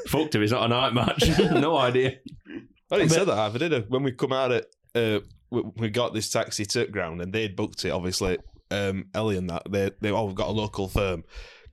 Fucked 0.07 0.35
if 0.35 0.41
it's 0.41 0.53
not 0.53 0.63
a 0.63 0.67
night 0.69 0.93
match. 0.93 1.27
no 1.51 1.75
idea. 1.77 2.13
I 2.89 2.97
didn't 2.97 3.11
say 3.11 3.25
that, 3.25 3.37
I've 3.37 3.59
did 3.59 3.73
it. 3.73 3.89
When 3.89 4.03
we 4.03 4.13
come 4.13 4.31
out 4.31 4.53
it, 4.53 4.73
uh, 4.95 5.19
we, 5.49 5.61
we 5.75 5.89
got 5.89 6.13
this 6.13 6.29
taxi 6.29 6.65
to 6.65 6.85
ground 6.87 7.21
and 7.21 7.33
they'd 7.33 7.55
booked 7.55 7.85
it, 7.85 7.91
obviously. 7.91 8.37
Um, 8.71 9.05
Ellie 9.13 9.37
and 9.37 9.49
that, 9.49 9.63
they, 9.69 9.91
they 10.01 10.09
all 10.09 10.33
got 10.33 10.49
a 10.49 10.51
local 10.51 10.87
firm. 10.87 11.23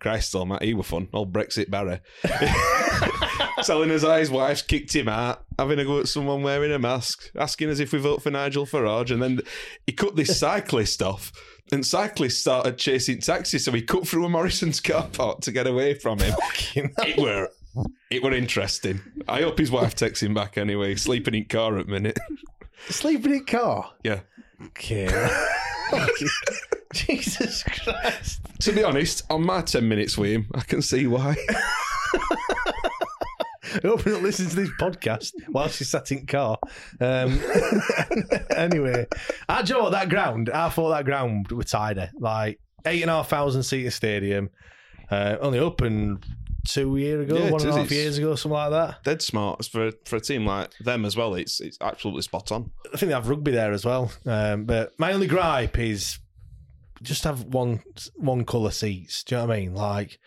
Christ 0.01 0.35
almighty, 0.35 0.69
he 0.69 0.75
were 0.75 0.83
fun. 0.83 1.09
Old 1.13 1.33
Brexit 1.33 1.71
Barry. 1.71 2.01
Telling 3.65 3.91
us 3.91 4.03
how 4.03 4.17
his 4.17 4.31
wife's 4.31 4.63
kicked 4.63 4.97
him 4.97 5.09
out, 5.09 5.45
having 5.59 5.79
a 5.79 5.85
go 5.85 6.01
at 6.01 6.09
someone 6.09 6.43
wearing 6.43 6.73
a 6.73 6.79
mask, 6.79 7.31
asking 7.37 7.69
us 7.69 7.79
if 7.79 7.93
we 7.93 7.99
vote 7.99 8.23
for 8.23 8.31
Nigel 8.31 8.65
Farage. 8.65 9.11
And 9.11 9.23
then 9.23 9.41
he 9.87 9.93
cut 9.93 10.17
this 10.17 10.41
cyclist 10.41 11.03
off. 11.03 11.33
And 11.71 11.87
cyclists 11.87 12.41
started 12.41 12.79
chasing 12.79 13.21
taxis, 13.21 13.65
so 13.65 13.73
he 13.73 13.83
cut 13.83 14.09
through 14.09 14.25
a 14.25 14.29
Morrison's 14.29 14.81
car 14.81 15.07
park 15.13 15.41
to 15.43 15.53
get 15.53 15.67
away 15.69 15.95
from 15.95 16.19
him. 16.19 16.35
it 16.75 17.19
were 17.21 17.49
it 18.11 18.23
were 18.23 18.33
interesting. 18.33 19.01
I 19.29 19.43
hope 19.43 19.59
his 19.59 19.71
wife 19.71 19.95
texts 19.95 20.23
him 20.23 20.35
back 20.35 20.59
anyway. 20.59 20.97
Sleeping 20.97 21.35
in 21.35 21.45
car 21.45 21.79
at 21.79 21.87
minute. 21.87 22.19
Sleeping 22.89 23.33
in 23.33 23.45
car? 23.45 23.93
Yeah. 24.03 24.21
Okay. 24.67 25.09
Jesus 26.95 27.63
Christ. 27.63 28.41
To 28.61 28.73
be 28.73 28.83
honest, 28.83 29.23
on 29.31 29.45
my 29.45 29.63
ten 29.63 29.89
minutes 29.89 30.19
with 30.19 30.31
him, 30.31 30.47
I 30.55 30.61
can 30.61 30.83
see 30.83 31.07
why. 31.07 31.37
I 33.73 33.87
hope 33.87 34.05
not 34.05 34.23
listening 34.23 34.51
to 34.51 34.57
this 34.57 34.71
podcast 34.81 35.33
while 35.49 35.69
she's 35.69 35.89
sat 35.89 36.11
in 36.11 36.27
car. 36.27 36.59
Um, 37.01 37.41
anyway, 38.57 39.07
I 39.49 39.63
do 39.63 39.73
you 39.73 39.79
know 39.79 39.85
what, 39.85 39.93
that 39.93 40.09
ground, 40.09 40.51
I 40.51 40.69
thought 40.71 40.91
that 40.91 41.05
ground 41.05 41.53
was 41.53 41.67
tidy. 41.67 42.09
Like, 42.19 42.59
eight 42.85 43.03
and 43.03 43.11
a 43.11 43.15
half 43.15 43.29
thousand 43.29 43.63
seater 43.63 43.91
stadium, 43.91 44.51
uh, 45.11 45.37
only 45.41 45.61
opened 45.61 46.27
two 46.67 46.97
year 46.97 47.21
ago, 47.23 47.37
Yeah, 47.37 47.51
one 47.51 47.61
and 47.63 47.71
a 47.71 47.77
half 47.77 47.91
years 47.91 48.19
ago, 48.19 48.35
something 48.35 48.55
like 48.57 48.71
that. 48.71 49.05
Dead 49.05 49.23
smart 49.23 49.65
for 49.67 49.93
for 50.05 50.17
a 50.17 50.21
team 50.21 50.47
like 50.47 50.73
them 50.79 51.05
as 51.05 51.17
well. 51.17 51.35
It's 51.35 51.61
it's 51.61 51.79
absolutely 51.81 52.23
spot 52.23 52.53
on. 52.53 52.71
I 52.93 52.97
think 52.97 53.09
they 53.11 53.15
have 53.15 53.29
rugby 53.29 53.53
there 53.53 53.73
as 53.73 53.85
well. 53.85 54.13
Um, 54.27 54.65
but 54.65 54.93
my 54.99 55.13
only 55.13 55.27
gripe 55.27 55.79
is 55.79 56.19
just 57.03 57.25
have 57.25 57.45
one 57.45 57.83
one 58.17 58.45
colour 58.45 58.71
seats. 58.71 59.25
Do 59.25 59.35
you 59.35 59.41
know 59.41 59.47
what 59.49 59.57
I 59.57 59.61
mean? 59.61 59.75
Like, 59.75 60.19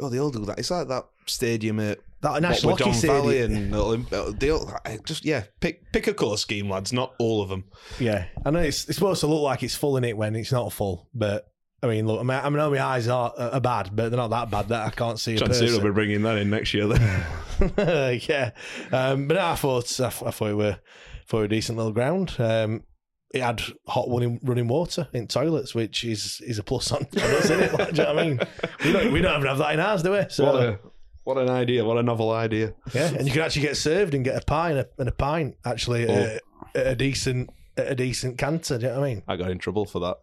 Oh, 0.00 0.08
they 0.08 0.18
all 0.18 0.30
do 0.30 0.44
that. 0.46 0.58
It's 0.58 0.70
like 0.72 0.88
that 0.88 1.04
stadium 1.26 1.78
at 1.78 2.00
That 2.20 2.42
National 2.42 2.72
what, 2.72 2.80
with 2.80 2.94
Hockey 2.94 3.06
Don 3.06 3.16
Valley 3.16 3.42
and 3.42 3.72
Olymp- 3.72 4.38
they 4.40 4.50
all, 4.50 4.68
just 5.04 5.24
yeah, 5.24 5.44
pick 5.60 5.92
pick 5.92 6.08
a 6.08 6.14
colour 6.14 6.36
scheme, 6.36 6.68
lads. 6.68 6.92
Not 6.92 7.14
all 7.20 7.42
of 7.42 7.48
them. 7.48 7.64
Yeah, 8.00 8.26
I 8.44 8.50
know 8.50 8.58
it's, 8.58 8.88
it's 8.88 8.96
supposed 8.98 9.20
to 9.20 9.28
look 9.28 9.42
like 9.42 9.62
it's 9.62 9.76
full 9.76 9.96
in 9.96 10.02
it 10.04 10.16
when 10.16 10.34
it's 10.34 10.50
not 10.50 10.72
full, 10.72 11.08
but 11.14 11.46
I 11.84 11.86
mean, 11.86 12.06
look, 12.06 12.18
I 12.20 12.22
mean, 12.22 12.40
I 12.42 12.48
know 12.48 12.70
my 12.70 12.82
eyes 12.82 13.08
are, 13.08 13.32
are 13.36 13.60
bad, 13.60 13.90
but 13.94 14.08
they're 14.08 14.16
not 14.16 14.30
that 14.30 14.50
bad 14.50 14.68
that 14.68 14.86
I 14.86 14.90
can't 14.90 15.20
see 15.20 15.34
a 15.34 15.38
Chance 15.38 15.60
will 15.60 15.66
be 15.66 15.72
person. 15.76 15.92
bringing 15.92 16.22
that 16.22 16.38
in 16.38 16.48
next 16.48 16.72
year. 16.72 16.86
Then 16.86 17.24
yeah, 18.28 18.50
um, 18.90 19.28
but 19.28 19.36
I 19.36 19.54
thought 19.54 20.00
I, 20.00 20.08
thought- 20.08 20.28
I 20.28 20.30
thought 20.30 20.50
it 20.50 20.54
were 20.56 20.78
for 21.26 21.44
a 21.44 21.48
decent 21.48 21.76
little 21.76 21.92
ground. 21.92 22.34
Um, 22.38 22.84
it 23.32 23.42
had 23.42 23.60
hot 23.86 24.06
running 24.08 24.40
running 24.42 24.68
water 24.68 25.08
in 25.12 25.26
toilets, 25.26 25.74
which 25.74 26.04
is 26.04 26.40
is 26.46 26.58
a 26.58 26.62
plus 26.62 26.90
on, 26.92 27.02
on 27.16 27.22
us, 27.22 27.44
isn't 27.50 27.60
it? 27.60 27.72
Like, 27.74 27.90
do 27.92 27.96
you 27.96 28.08
know 28.08 28.14
what 28.14 28.18
I 28.24 28.26
mean? 28.28 28.40
We 28.84 28.92
don't 28.92 29.12
we 29.12 29.20
don't 29.20 29.36
even 29.36 29.48
have 29.48 29.58
that 29.58 29.74
in 29.74 29.80
ours, 29.80 30.02
do 30.02 30.12
we? 30.12 30.22
So 30.30 30.44
what 30.46 30.62
a 30.62 30.78
what 31.24 31.38
an 31.38 31.50
idea! 31.50 31.84
What 31.84 31.98
a 31.98 32.02
novel 32.02 32.30
idea! 32.30 32.74
yeah, 32.94 33.08
and 33.12 33.26
you 33.26 33.32
can 33.32 33.42
actually 33.42 33.62
get 33.62 33.76
served 33.76 34.14
and 34.14 34.24
get 34.24 34.40
a 34.40 34.44
pie 34.44 34.70
and 34.70 34.78
a, 34.80 34.86
and 34.98 35.08
a 35.08 35.12
pint 35.12 35.56
actually 35.64 36.04
at, 36.04 36.10
a, 36.10 36.40
at 36.78 36.86
a 36.86 36.94
decent 36.96 37.50
at 37.76 37.88
a 37.90 37.94
decent 37.94 38.38
canter. 38.38 38.78
Do 38.78 38.86
you 38.86 38.92
know 38.92 39.00
what 39.00 39.06
I 39.06 39.14
mean? 39.14 39.22
I 39.26 39.36
got 39.36 39.50
in 39.50 39.58
trouble 39.58 39.84
for 39.84 39.98
that. 40.00 40.16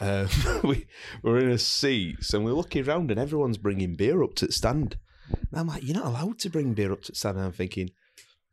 Uh, 0.00 0.28
we 0.64 0.86
were 1.22 1.38
in 1.38 1.50
a 1.50 1.58
seats 1.58 2.32
and 2.32 2.44
we're 2.44 2.52
looking 2.52 2.86
around 2.86 3.10
and 3.10 3.18
everyone's 3.18 3.58
bringing 3.58 3.94
beer 3.94 4.22
up 4.22 4.34
to 4.36 4.46
the 4.46 4.52
stand. 4.52 4.96
And 5.30 5.60
I'm 5.60 5.66
like, 5.66 5.84
you're 5.84 5.96
not 5.96 6.06
allowed 6.06 6.38
to 6.40 6.50
bring 6.50 6.74
beer 6.74 6.92
up 6.92 7.02
to 7.02 7.12
the 7.12 7.16
stand. 7.16 7.36
And 7.36 7.46
I'm 7.46 7.52
thinking, 7.52 7.90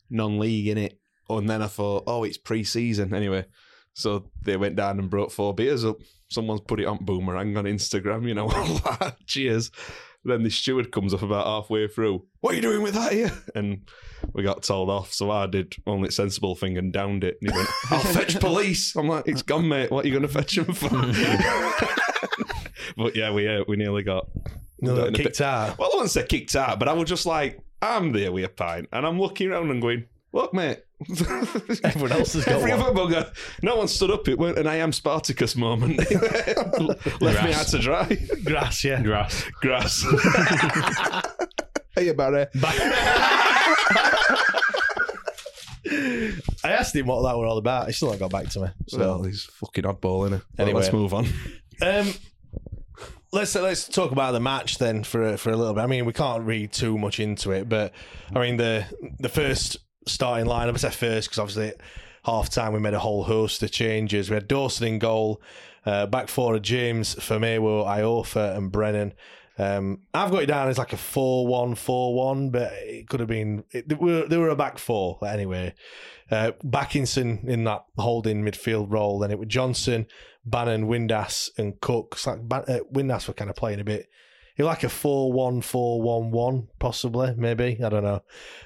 non-league 0.09 0.67
in 0.67 0.77
it. 0.77 0.99
And 1.29 1.49
then 1.49 1.61
I 1.61 1.67
thought, 1.67 2.03
oh, 2.07 2.23
it's 2.23 2.37
pre-season 2.37 3.13
anyway. 3.13 3.45
So 3.93 4.29
they 4.43 4.57
went 4.57 4.75
down 4.75 4.99
and 4.99 5.09
brought 5.09 5.31
four 5.31 5.53
beers 5.53 5.85
up. 5.85 5.97
Someone's 6.27 6.61
put 6.61 6.79
it 6.79 6.85
on 6.85 7.03
Boomerang 7.03 7.55
on 7.55 7.65
Instagram, 7.65 8.27
you 8.27 8.33
know. 8.33 8.49
Cheers. 9.25 9.71
Then 10.27 10.41
the 10.41 10.49
steward 10.49 10.91
comes 10.91 11.13
up 11.13 11.21
about 11.21 11.45
halfway 11.45 11.87
through. 11.87 12.25
What 12.41 12.53
are 12.53 12.55
you 12.55 12.61
doing 12.63 12.81
with 12.81 12.95
that 12.95 13.13
here? 13.13 13.31
And 13.53 13.87
we 14.33 14.41
got 14.41 14.63
told 14.63 14.89
off. 14.89 15.13
So 15.13 15.29
I 15.29 15.45
did 15.45 15.75
only 15.85 16.09
sensible 16.09 16.55
thing 16.55 16.79
and 16.79 16.91
downed 16.91 17.23
it. 17.23 17.37
And 17.41 17.51
he 17.51 17.55
went, 17.55 17.69
I'll 17.91 17.99
fetch 17.99 18.39
police. 18.39 18.95
I'm 18.95 19.07
like, 19.07 19.27
it's 19.27 19.43
gone, 19.43 19.67
mate. 19.67 19.91
What 19.91 20.03
are 20.03 20.07
you 20.07 20.13
going 20.13 20.27
to 20.27 20.33
fetch 20.33 20.57
him 20.57 20.73
for? 20.73 20.89
but 22.97 23.15
yeah, 23.15 23.31
we 23.31 23.47
uh, 23.47 23.63
we 23.67 23.75
nearly 23.75 24.03
got 24.03 24.27
No, 24.81 25.05
kicked 25.11 25.17
bit- 25.23 25.41
out. 25.41 25.77
Well, 25.77 25.89
I 25.91 25.95
wouldn't 25.95 26.11
say 26.11 26.25
kicked 26.25 26.55
out, 26.55 26.79
but 26.79 26.87
I 26.87 26.93
was 26.93 27.09
just 27.09 27.25
like, 27.25 27.59
I'm 27.81 28.11
there 28.11 28.31
with 28.31 28.45
a 28.45 28.49
pint, 28.49 28.89
and 28.91 29.05
I'm 29.05 29.19
looking 29.19 29.51
around 29.51 29.69
and 29.69 29.81
going, 29.81 30.05
look, 30.33 30.53
mate. 30.53 30.79
Everyone 31.83 32.11
else 32.13 32.33
has 32.33 32.45
got 32.45 32.55
Every 32.55 32.71
one. 32.71 32.79
other 32.81 32.93
bugger. 32.93 33.33
No 33.61 33.75
one 33.75 33.87
stood 33.87 34.11
up. 34.11 34.27
It 34.27 34.39
weren't 34.39 34.57
an 34.57 34.65
I 34.67 34.75
am 34.77 34.91
Spartacus 34.93 35.55
moment. 35.55 35.97
Left 37.21 37.43
me 37.43 37.53
out 37.53 37.67
to 37.67 37.79
dry. 37.79 38.17
Grass, 38.45 38.83
yeah. 38.83 39.01
Grass. 39.03 39.43
Grass. 39.61 40.05
hey, 41.95 42.11
Barry. 42.13 42.45
I 45.87 46.71
asked 46.71 46.95
him 46.95 47.05
what 47.07 47.21
that 47.23 47.37
were 47.37 47.45
all 47.45 47.57
about. 47.57 47.87
He 47.87 47.93
still 47.93 48.09
not 48.09 48.19
got 48.19 48.31
back 48.31 48.49
to 48.49 48.61
me. 48.61 48.67
So 48.87 48.97
Well, 48.99 49.23
he's 49.23 49.43
fucking 49.43 49.83
oddball, 49.83 50.27
innit? 50.29 50.31
Well, 50.31 50.41
Anyway. 50.59 50.81
let's 50.81 50.93
move 50.93 51.13
on. 51.13 51.27
Um, 51.81 52.13
let's 53.31 53.53
let's 53.55 53.87
talk 53.87 54.11
about 54.11 54.31
the 54.31 54.39
match 54.39 54.77
then 54.77 55.03
for 55.03 55.21
a, 55.33 55.37
for 55.37 55.51
a 55.51 55.57
little 55.57 55.73
bit. 55.73 55.81
I 55.81 55.87
mean, 55.87 56.05
we 56.05 56.13
can't 56.13 56.43
read 56.43 56.71
too 56.71 56.97
much 56.97 57.19
into 57.19 57.51
it, 57.51 57.69
but 57.69 57.91
I 58.33 58.39
mean 58.39 58.57
the 58.57 58.85
the 59.19 59.29
first 59.29 59.77
starting 60.05 60.47
lineup. 60.47 60.73
I 60.73 60.77
say 60.77 60.89
first 60.91 61.29
because 61.29 61.39
obviously 61.39 61.69
at 61.69 61.81
half 62.25 62.49
time 62.49 62.73
we 62.73 62.79
made 62.79 62.93
a 62.93 62.99
whole 62.99 63.23
host 63.23 63.63
of 63.63 63.71
changes. 63.71 64.29
We 64.29 64.35
had 64.35 64.47
Dawson 64.47 64.87
in 64.87 64.99
goal, 64.99 65.41
uh, 65.85 66.05
back 66.07 66.27
four 66.27 66.55
of 66.55 66.61
James, 66.61 67.15
Firmino, 67.15 67.85
Iorfa, 67.85 68.57
and 68.57 68.71
Brennan. 68.71 69.13
Um, 69.57 70.01
I've 70.13 70.31
got 70.31 70.43
it 70.43 70.47
down 70.47 70.67
as 70.67 70.77
like 70.77 70.91
a 70.91 70.97
4 70.97 71.47
1 71.47 71.75
4 71.75 72.13
1, 72.13 72.49
but 72.49 72.73
it 72.73 73.07
could 73.07 73.21
have 73.21 73.29
been. 73.29 73.63
It, 73.71 73.87
they, 73.87 73.95
were, 73.95 74.27
they 74.27 74.37
were 74.37 74.49
a 74.49 74.55
back 74.55 74.77
four 74.77 75.17
anyway. 75.25 75.73
Uh, 76.29 76.51
Bakinson 76.63 77.47
in 77.47 77.63
that 77.65 77.85
holding 77.97 78.43
midfield 78.43 78.91
role. 78.91 79.19
Then 79.19 79.31
it 79.31 79.39
was 79.39 79.47
Johnson, 79.47 80.07
Bannon, 80.45 80.87
Windass, 80.87 81.49
and 81.57 81.79
Cook. 81.79 82.17
Like 82.25 82.39
uh, 82.51 82.79
Windass 82.91 83.27
were 83.27 83.33
kind 83.33 83.49
of 83.49 83.55
playing 83.55 83.79
a 83.79 83.85
bit. 83.85 84.09
It 84.57 84.63
like 84.63 84.83
a 84.83 84.89
4 84.89 85.33
1 85.33 85.61
4 85.61 86.01
1 86.01 86.31
1, 86.31 86.67
possibly, 86.79 87.33
maybe. 87.35 87.79
I 87.83 87.89
don't 87.89 88.03
know. 88.03 88.21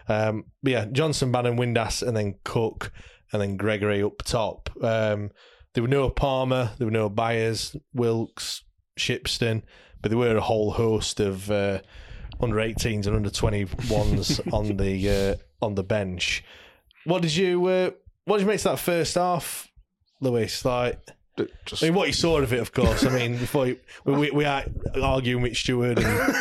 Um, 0.08 0.46
but 0.62 0.72
yeah, 0.72 0.86
Johnson, 0.92 1.32
Bannon, 1.32 1.58
Windass, 1.58 2.08
and 2.08 2.16
then 2.16 2.36
Cook, 2.44 2.92
and 3.32 3.42
then 3.42 3.58
Gregory 3.58 4.04
up 4.04 4.20
top. 4.24 4.70
Um, 4.84 5.32
there 5.74 5.84
were 5.84 5.90
no 5.90 6.10
Palmer, 6.10 6.72
there 6.78 6.86
were 6.88 6.92
no 6.92 7.10
Byers, 7.10 7.76
Wilkes, 7.94 8.64
Shipston, 8.98 9.64
but 10.02 10.10
there 10.10 10.18
were 10.18 10.36
a 10.36 10.42
whole 10.42 10.72
host 10.72 11.20
of 11.20 11.50
uh, 11.50 11.80
under 12.40 12.58
18s 12.58 13.08
and 13.08 13.16
under 13.16 13.30
21s 13.30 14.42
on 14.54 14.78
the 14.78 15.10
uh, 15.10 15.66
on 15.66 15.76
the 15.76 15.84
bench. 15.84 16.44
What 17.06 17.22
did 17.22 17.36
you 17.36 17.66
uh, 17.66 17.92
what 18.26 18.38
did 18.38 18.44
you 18.44 18.48
make 18.48 18.58
of 18.58 18.64
that 18.64 18.80
first 18.80 19.16
half, 19.16 19.68
Lewis? 20.22 20.64
Like, 20.64 21.00
Just, 21.66 21.84
I 21.84 21.88
mean, 21.88 21.96
what 21.96 22.08
you 22.08 22.14
saw 22.14 22.40
of 22.40 22.54
it, 22.54 22.60
of 22.60 22.72
course. 22.72 23.06
I 23.06 23.10
mean, 23.10 23.38
before 23.38 23.68
you, 23.68 23.80
we, 24.06 24.14
we, 24.14 24.32
we 24.32 24.46
are 24.46 24.64
arguing 25.02 25.44
with 25.44 25.56
Stewart 25.58 26.00
and 26.00 26.36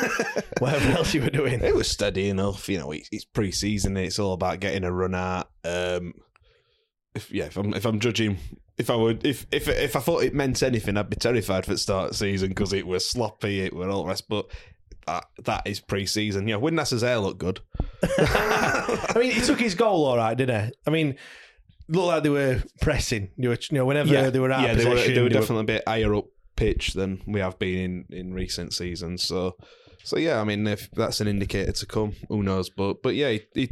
whatever 0.59 0.90
else 0.92 1.14
you 1.14 1.22
were 1.22 1.30
doing. 1.30 1.61
It 1.62 1.74
was 1.74 1.88
steady 1.88 2.28
enough, 2.28 2.68
you 2.68 2.78
know. 2.78 2.92
It's, 2.92 3.09
it's 3.12 3.24
pre-season. 3.24 3.96
It's 3.96 4.18
all 4.18 4.32
about 4.32 4.61
getting 4.61 4.84
a 4.84 4.92
run 4.92 5.14
out. 5.14 5.51
Um, 5.64 6.14
if 7.14 7.30
yeah, 7.32 7.44
if 7.46 7.57
I'm 7.57 7.74
if 7.74 7.84
I'm 7.84 8.01
judging, 8.01 8.38
if 8.76 8.90
I 8.90 8.94
would, 8.94 9.26
if 9.26 9.46
if 9.53 9.68
if 9.68 9.96
I 9.96 10.01
thought 10.01 10.22
it 10.22 10.34
meant 10.34 10.62
anything, 10.62 10.96
I'd 10.96 11.11
be 11.11 11.16
terrified 11.16 11.64
for 11.64 11.72
the 11.72 11.78
start 11.78 12.05
of 12.05 12.11
the 12.11 12.16
season 12.16 12.49
because 12.51 12.72
it 12.72 12.86
was 12.86 13.09
sloppy, 13.09 13.61
it 13.61 13.74
were 13.74 13.88
all 13.88 14.05
the 14.05 14.09
rest. 14.09 14.28
But 14.28 14.46
that 15.07 15.26
that 15.44 15.66
is 15.66 15.80
pre-season. 15.80 16.49
Yeah, 16.49 16.57
Windass's 16.57 17.03
hair 17.03 17.18
looked 17.18 17.38
good. 17.38 17.61
I 18.03 19.14
mean, 19.16 19.32
he 19.32 19.40
took 19.40 19.59
his 19.59 19.74
goal 19.74 20.05
all 20.05 20.16
right, 20.16 20.36
didn't 20.36 20.66
he? 20.66 20.72
I 20.86 20.90
mean, 20.90 21.16
looked 21.89 22.07
like 22.07 22.22
they 22.22 22.30
were 22.30 22.62
pressing. 22.80 23.30
You, 23.36 23.51
were, 23.51 23.59
you 23.70 23.78
know, 23.78 23.84
whenever 23.84 24.30
they 24.30 24.39
were 24.39 24.53
out 24.53 24.62
yeah, 24.62 24.72
of 24.72 24.78
they 24.78 24.89
were 24.89 24.97
they 24.97 25.22
were 25.22 25.28
definitely 25.28 25.61
a 25.61 25.64
bit 25.64 25.82
higher 25.86 26.14
up 26.14 26.26
pitch 26.57 26.95
than 26.95 27.22
we 27.26 27.41
have 27.41 27.59
been 27.59 28.07
in 28.11 28.16
in 28.16 28.34
recent 28.34 28.72
seasons. 28.72 29.24
So. 29.24 29.57
So 30.05 30.16
yeah, 30.16 30.41
I 30.41 30.45
mean, 30.45 30.66
if 30.66 30.91
that's 30.93 31.20
an 31.20 31.28
indicator 31.28 31.72
to 31.72 31.84
come, 31.84 32.14
who 32.30 32.43
knows? 32.43 32.70
But 32.70 33.03
but 33.03 33.14
yeah, 33.14 33.30
he, 33.30 33.43
he, 33.53 33.70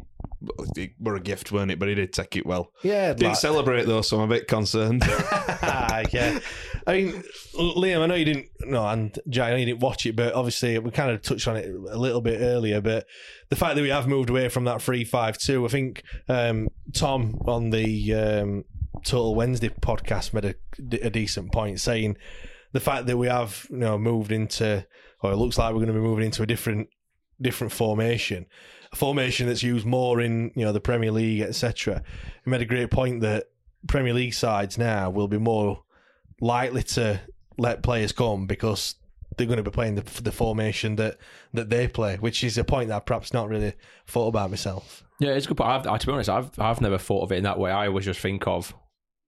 it 0.76 0.93
were 1.01 1.16
a 1.16 1.20
gift, 1.20 1.53
weren't 1.53 1.70
it? 1.70 1.78
But 1.78 1.89
he 1.89 1.95
did 1.95 2.12
take 2.12 2.37
it 2.37 2.47
well. 2.47 2.72
Yeah, 2.82 3.12
Didn't 3.14 3.30
like- 3.32 3.37
celebrate 3.39 3.87
though, 3.87 4.03
so 4.03 4.18
I'm 4.20 4.30
a 4.30 4.34
bit 4.34 4.49
concerned. 4.49 5.03
yeah. 5.07 6.39
I 6.87 6.93
mean, 6.93 7.22
Liam, 7.55 8.01
I 8.03 8.07
know 8.07 8.14
you 8.14 8.24
didn't, 8.24 8.47
no, 8.61 8.87
and 8.87 9.18
Jack, 9.28 9.49
I 9.49 9.51
know 9.51 9.57
you 9.57 9.66
didn't 9.66 9.80
watch 9.80 10.07
it, 10.07 10.14
but 10.14 10.34
obviously 10.34 10.78
we 10.78 10.91
kind 10.93 11.11
of 11.11 11.20
touched 11.22 11.49
on 11.49 11.57
it 11.57 11.68
a 11.68 11.99
little 11.99 12.20
bit 12.20 12.41
earlier. 12.41 12.80
But 12.80 13.07
the 13.49 13.57
fact 13.57 13.74
that 13.76 13.82
we 13.82 13.89
have 13.89 14.07
moved 14.07 14.30
away 14.30 14.49
from 14.49 14.64
that 14.64 14.80
3 14.82 15.05
5 15.05 15.39
2, 15.39 15.64
I 15.64 15.68
think 15.68 16.03
um, 16.28 16.68
Tom 16.93 17.39
on 17.47 17.70
the 17.70 18.14
um, 18.14 18.64
Total 19.05 19.34
Wednesday 19.34 19.68
podcast 19.68 20.32
made 20.32 20.45
a, 20.45 21.07
a 21.07 21.11
decent 21.11 21.53
point 21.53 21.80
saying 21.80 22.16
the 22.72 22.80
fact 22.80 23.07
that 23.07 23.16
we 23.16 23.26
have, 23.26 23.66
you 23.70 23.78
know, 23.78 23.99
moved 23.99 24.30
into, 24.32 24.87
or 25.22 25.32
it 25.32 25.37
looks 25.37 25.59
like 25.59 25.70
we're 25.72 25.80
going 25.80 25.89
to 25.89 25.93
be 25.95 25.99
moving 26.01 26.26
into 26.26 26.43
a 26.43 26.47
different 26.47 26.89
different 27.41 27.72
formation, 27.72 28.47
formation 28.97 29.47
that's 29.47 29.62
used 29.62 29.86
more 29.86 30.20
in 30.20 30.51
you 30.55 30.64
know 30.64 30.72
the 30.72 30.80
Premier 30.80 31.12
League, 31.12 31.42
etc. 31.42 32.03
He 32.44 32.51
made 32.51 32.62
a 32.62 32.66
great 32.66 32.90
point 32.90 33.20
that 33.20 33.44
Premier 33.86 34.14
League 34.14 34.34
sides 34.34 34.78
now 34.78 35.11
will 35.11 35.28
be 35.28 35.38
more 35.38 35.82
likely 36.40 36.82
to 36.82 37.20
let 37.59 37.82
players 37.82 38.12
come 38.12 38.47
because 38.47 38.97
they're 39.36 39.47
going 39.47 39.59
to 39.59 39.62
be 39.62 39.70
playing 39.70 39.97
the, 39.97 40.22
the 40.22 40.32
formation 40.32 40.97
that 40.97 41.18
that 41.53 41.70
they 41.70 41.88
play, 41.88 42.16
which 42.16 42.42
is 42.42 42.59
a 42.59 42.64
point 42.64 42.88
that 42.88 42.97
I've 42.97 43.07
perhaps 43.07 43.32
not 43.32 43.49
really 43.49 43.74
thought 44.07 44.28
about 44.28 44.51
myself. 44.51 45.05
Yeah, 45.18 45.30
it's 45.30 45.47
a 45.47 45.49
good. 45.49 45.59
Point. 45.59 45.70
I've, 45.70 45.86
I, 45.86 45.99
to 45.99 46.07
be 46.07 46.12
honest, 46.12 46.30
I've 46.30 46.59
I've 46.59 46.80
never 46.80 46.99
thought 46.99 47.22
of 47.22 47.32
it 47.32 47.36
in 47.36 47.44
that 47.44 47.59
way. 47.59 47.70
I 47.70 47.86
always 47.86 48.05
just 48.05 48.20
think 48.20 48.47
of 48.47 48.74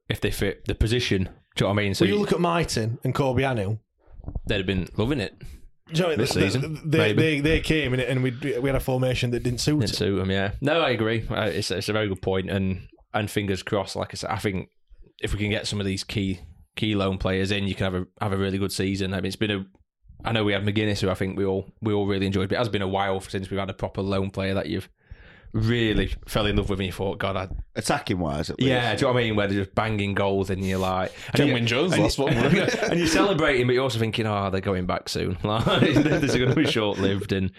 if 0.09 0.21
they 0.21 0.31
fit 0.31 0.65
the 0.67 0.75
position. 0.75 1.25
Do 1.57 1.65
you 1.65 1.69
know 1.69 1.75
what 1.75 1.81
I 1.81 1.85
mean? 1.85 1.95
So 1.95 2.05
you 2.05 2.19
look 2.19 2.33
at 2.33 2.41
Mighten 2.41 2.99
and 3.05 3.15
Corbeanu. 3.15 3.79
They'd 4.47 4.59
have 4.59 4.67
been 4.67 4.89
loving 4.97 5.21
it. 5.21 5.35
Do 5.93 5.95
you 5.95 6.01
know 6.03 6.09
what 6.09 6.13
I 6.13 6.17
mean? 6.17 6.19
this 6.19 6.35
They- 6.35 6.41
season. 6.43 6.81
they, 6.91 6.99
maybe. 6.99 7.23
they, 7.23 7.41
they 7.41 7.61
came 7.61 7.95
it 7.95 8.09
and 8.09 8.23
we 8.23 8.31
we 8.61 8.69
had 8.69 8.77
a 8.77 8.81
formation 8.81 9.31
that 9.33 9.43
didn't 9.43 9.61
suit 9.61 9.81
Didn't 9.81 9.95
suit 9.97 10.17
them, 10.17 10.31
yeah. 10.31 10.53
No, 10.61 10.81
I 10.81 10.91
agree. 10.91 11.27
Uh, 11.29 11.43
It's 11.53 11.71
it's 11.71 11.89
a 11.89 11.93
very 11.93 12.09
good 12.09 12.23
point, 12.23 12.51
and 12.51 12.89
and 13.15 13.31
fingers 13.31 13.63
crossed. 13.63 13.97
Like 13.97 14.11
I 14.13 14.17
said, 14.17 14.31
I 14.31 14.37
think 14.39 14.69
if 15.21 15.33
we 15.33 15.39
can 15.39 15.51
get 15.51 15.67
some 15.67 15.81
of 15.81 15.87
these 15.87 16.05
key 16.05 16.41
key 16.77 16.95
loan 16.95 17.19
players 17.19 17.51
in, 17.51 17.67
you 17.67 17.75
can 17.75 17.85
have 17.93 17.95
a 17.95 18.07
have 18.21 18.33
a 18.33 18.37
really 18.37 18.59
good 18.59 18.73
season. 18.73 19.13
I 19.15 19.17
mean, 19.17 19.27
it's 19.27 19.37
been 19.37 19.51
a. 19.51 19.65
I 20.25 20.33
know 20.33 20.45
we 20.45 20.53
had 20.53 20.65
McGuinness, 20.65 21.01
who 21.01 21.11
I 21.11 21.15
think 21.15 21.39
we 21.39 21.45
all 21.45 21.73
we 21.81 21.93
all 21.93 22.07
really 22.07 22.27
enjoyed, 22.27 22.49
but 22.49 22.57
it 22.57 22.59
has 22.59 22.69
been 22.69 22.83
a 22.83 22.89
while 22.89 23.21
since 23.21 23.51
we've 23.51 23.61
had 23.61 23.71
a 23.71 23.75
proper 23.75 24.03
loan 24.03 24.31
player 24.31 24.55
that 24.55 24.67
you've 24.67 24.89
really 25.53 26.15
fell 26.27 26.47
in 26.47 26.57
love 26.57 26.69
with, 26.71 26.79
me. 26.79 26.91
thought, 26.91 27.19
God, 27.19 27.37
I, 27.37 27.49
Attacking 27.77 28.19
wise, 28.19 28.51
at 28.51 28.59
least. 28.59 28.69
yeah, 28.69 28.95
do 28.95 29.01
you 29.01 29.07
know 29.09 29.15
what 29.15 29.21
I 29.21 29.25
mean? 29.25 29.37
Where 29.37 29.47
they're 29.47 29.65
just 29.65 29.75
banging 29.75 30.15
goals, 30.15 30.51
and 30.51 30.65
you're 30.65 30.79
like, 30.79 31.13
and 31.29 31.35
Ken 31.37 31.47
you- 31.49 31.55
Wynne-Jones, 31.55 31.93
and 31.95 32.03
last 32.03 32.19
you- 32.19 32.25
one, 32.25 32.35
wasn't 32.37 32.55
it? 32.69 32.83
and 32.83 32.99
you're 32.99 33.09
celebrating, 33.09 33.67
but 33.67 33.73
you're 33.75 33.83
also 33.83 33.99
thinking, 33.99 34.27
oh, 34.27 34.51
they're 34.51 34.61
going 34.61 34.87
back 34.87 35.09
soon. 35.09 35.39
Like, 35.45 35.65
this 35.81 36.23
is 36.23 36.37
going 36.37 36.51
to 36.51 36.55
be 36.57 36.67
short 36.67 36.99
lived, 36.99 37.33
and. 37.33 37.51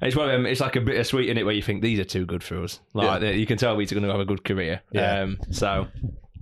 and 0.00 0.08
It's 0.08 0.16
one 0.16 0.28
of 0.28 0.32
them. 0.32 0.46
It's 0.46 0.60
like 0.60 0.76
a 0.76 0.80
bit 0.80 0.98
of 1.00 1.06
sweet 1.06 1.28
in 1.28 1.38
it 1.38 1.44
where 1.44 1.54
you 1.54 1.62
think 1.62 1.82
these 1.82 1.98
are 1.98 2.04
too 2.04 2.26
good 2.26 2.42
for 2.42 2.62
us. 2.62 2.80
Like 2.94 3.22
you 3.36 3.46
can 3.46 3.56
tell 3.58 3.76
we're 3.76 3.86
going 3.86 4.02
to 4.02 4.10
have 4.10 4.20
a 4.20 4.24
good 4.24 4.44
career. 4.44 4.82
Yeah. 4.92 5.20
Um, 5.20 5.38
so 5.50 5.86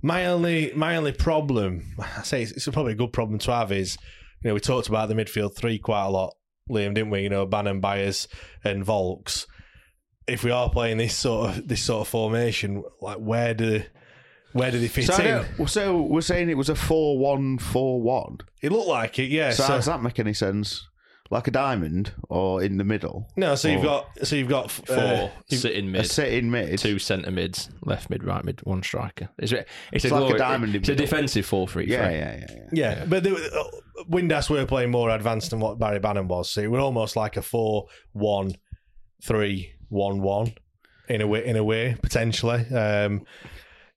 My 0.03 0.25
only 0.25 0.71
my 0.75 0.95
only 0.97 1.11
problem, 1.11 1.95
I 1.99 2.23
say 2.23 2.41
it's, 2.41 2.51
it's 2.53 2.67
probably 2.69 2.93
a 2.93 2.95
good 2.95 3.13
problem 3.13 3.37
to 3.39 3.51
have 3.53 3.71
is, 3.71 3.97
you 4.43 4.49
know, 4.49 4.55
we 4.55 4.59
talked 4.59 4.87
about 4.89 5.09
the 5.09 5.13
midfield 5.15 5.55
three 5.55 5.77
quite 5.77 6.05
a 6.05 6.09
lot, 6.09 6.33
Liam, 6.71 6.95
didn't 6.95 7.11
we? 7.11 7.21
You 7.21 7.29
know, 7.29 7.45
Bannon, 7.45 7.79
Byers, 7.81 8.27
and 8.63 8.83
Vaulks. 8.83 9.45
If 10.31 10.43
we 10.43 10.51
are 10.51 10.69
playing 10.69 10.97
this 10.97 11.15
sort 11.15 11.49
of 11.57 11.67
this 11.67 11.81
sort 11.83 12.01
of 12.01 12.07
formation, 12.07 12.83
like 13.01 13.17
where 13.17 13.53
do 13.53 13.83
where 14.53 14.71
do 14.71 14.79
they 14.79 14.87
fit 14.87 15.05
So, 15.05 15.45
in? 15.59 15.67
so 15.67 16.01
we're 16.01 16.21
saying 16.21 16.49
it 16.49 16.57
was 16.57 16.69
a 16.69 16.75
four-one-four-one. 16.75 18.39
It 18.61 18.71
looked 18.71 18.87
like 18.87 19.17
it, 19.19 19.29
yeah. 19.29 19.51
So, 19.51 19.63
So, 19.63 19.73
does 19.75 19.85
that 19.85 20.01
make 20.03 20.19
any 20.19 20.33
sense? 20.33 20.87
Like 21.29 21.47
a 21.47 21.51
diamond 21.51 22.11
or 22.27 22.61
in 22.61 22.75
the 22.77 22.83
middle? 22.83 23.25
no, 23.37 23.55
so 23.55 23.69
you've 23.69 23.83
got 23.83 24.05
so 24.27 24.35
you've 24.35 24.49
got 24.49 24.69
four 24.69 24.97
uh, 24.97 25.29
you've- 25.47 25.61
sitting 25.61 25.85
a 25.87 25.89
mid, 25.91 26.05
sitting 26.11 26.51
mid. 26.51 26.77
two 26.77 26.99
centre 26.99 27.31
mids, 27.31 27.69
left 27.85 28.09
mid, 28.09 28.25
right 28.25 28.43
mid, 28.43 28.59
one 28.65 28.83
striker. 28.83 29.29
It's, 29.37 29.53
a- 29.53 29.63
it's, 29.93 30.03
a, 30.03 30.09
like 30.09 30.17
a 30.23 30.25
glory- 30.25 30.39
diamond 30.39 30.75
in 30.75 30.81
It's 30.81 30.89
a 30.89 30.91
middle. 30.91 31.05
defensive 31.05 31.45
four 31.45 31.69
three. 31.69 31.87
Yeah, 31.87 32.09
yeah, 32.09 32.37
yeah, 32.37 32.45
yeah. 32.49 32.57
Yeah, 32.73 33.05
but 33.05 33.23
they, 33.23 33.31
were- 33.31 33.37
uh, 33.39 33.63
Windass 34.09 34.49
were 34.49 34.65
playing 34.65 34.91
more 34.91 35.09
advanced 35.09 35.51
than 35.51 35.61
what 35.61 35.79
Barry 35.79 35.99
Bannon 35.99 36.27
was. 36.27 36.49
So 36.49 36.59
it 36.59 36.69
were 36.69 36.79
almost 36.79 37.15
like 37.15 37.37
a 37.37 37.41
four 37.41 37.85
one 38.11 38.53
three 39.23 39.71
one 39.91 40.21
one 40.21 40.53
in 41.07 41.21
a 41.21 41.27
way, 41.27 41.45
in 41.45 41.55
a 41.57 41.63
way 41.63 41.95
potentially. 42.01 42.65
Um, 42.73 43.25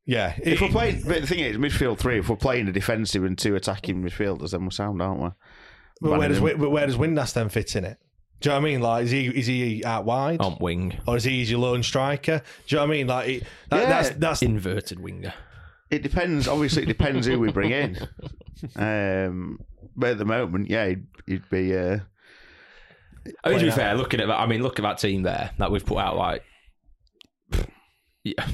yeah, 0.05 0.35
If 0.43 0.61
we're 0.61 0.69
playing, 0.69 1.03
but 1.07 1.23
the 1.23 1.27
thing 1.27 1.39
is, 1.39 1.57
midfield 1.57 1.99
three. 1.99 2.19
If 2.19 2.29
we're 2.29 2.37
playing 2.37 2.69
a 2.69 2.73
defensive 2.73 3.25
and 3.25 3.39
two 3.39 3.55
attacking 3.57 4.03
midfielders, 4.03 4.51
then 4.51 4.65
we're 4.65 4.71
sound, 4.71 5.01
aren't 5.01 5.23
we? 5.23 5.29
but 6.03 6.19
where 6.19 6.29
does 6.29 6.41
but 6.41 6.71
where 6.71 6.87
does 6.87 6.97
Windass 6.97 7.33
then 7.33 7.49
fit 7.49 7.75
in 7.77 7.85
it? 7.87 7.97
Do 8.41 8.51
you 8.51 8.55
know 8.55 8.61
what 8.61 8.67
I 8.69 8.71
mean? 8.73 8.81
Like, 8.83 9.05
is 9.05 9.11
he 9.13 9.27
is 9.29 9.47
he 9.47 9.83
out 9.85 10.05
wide, 10.05 10.41
on 10.41 10.59
wing, 10.61 10.99
or 11.07 11.17
is 11.17 11.25
he 11.25 11.43
your 11.45 11.61
lone 11.61 11.83
striker? 11.83 12.43
Do 12.67 12.77
you 12.77 12.77
know 12.77 12.87
what 12.87 12.93
I 12.93 12.97
mean? 12.99 13.07
Like, 13.07 13.29
it- 13.29 13.43
that, 13.71 13.81
Yeah. 13.83 13.89
that's 13.89 14.11
that's 14.19 14.43
inverted 14.43 15.01
winger. 15.01 15.33
It 15.91 16.03
depends. 16.03 16.49
Obviously, 16.49 16.83
it 16.83 16.87
depends 16.87 17.27
who 17.27 17.39
we 17.39 17.51
bring 17.53 17.71
in. 17.71 17.97
Um, 18.77 19.59
but 19.97 20.11
at 20.11 20.19
the 20.19 20.25
moment, 20.25 20.71
yeah, 20.71 20.87
he'd, 20.89 21.07
he'd 21.27 21.49
be. 21.51 21.77
Uh, 21.77 21.99
I 23.43 23.51
mean, 23.51 23.59
to 23.59 23.65
be 23.65 23.71
out. 23.71 23.77
fair, 23.77 23.95
looking 23.95 24.21
at 24.21 24.29
that, 24.29 24.39
I 24.39 24.47
mean, 24.47 24.63
look 24.63 24.79
at 24.79 24.83
that 24.83 24.99
team 24.99 25.23
there 25.23 25.51
that 25.59 25.71
we've 25.71 25.85
put 25.85 25.99
out. 25.99 26.17
Like, 26.17 26.43
yeah, 28.25 28.47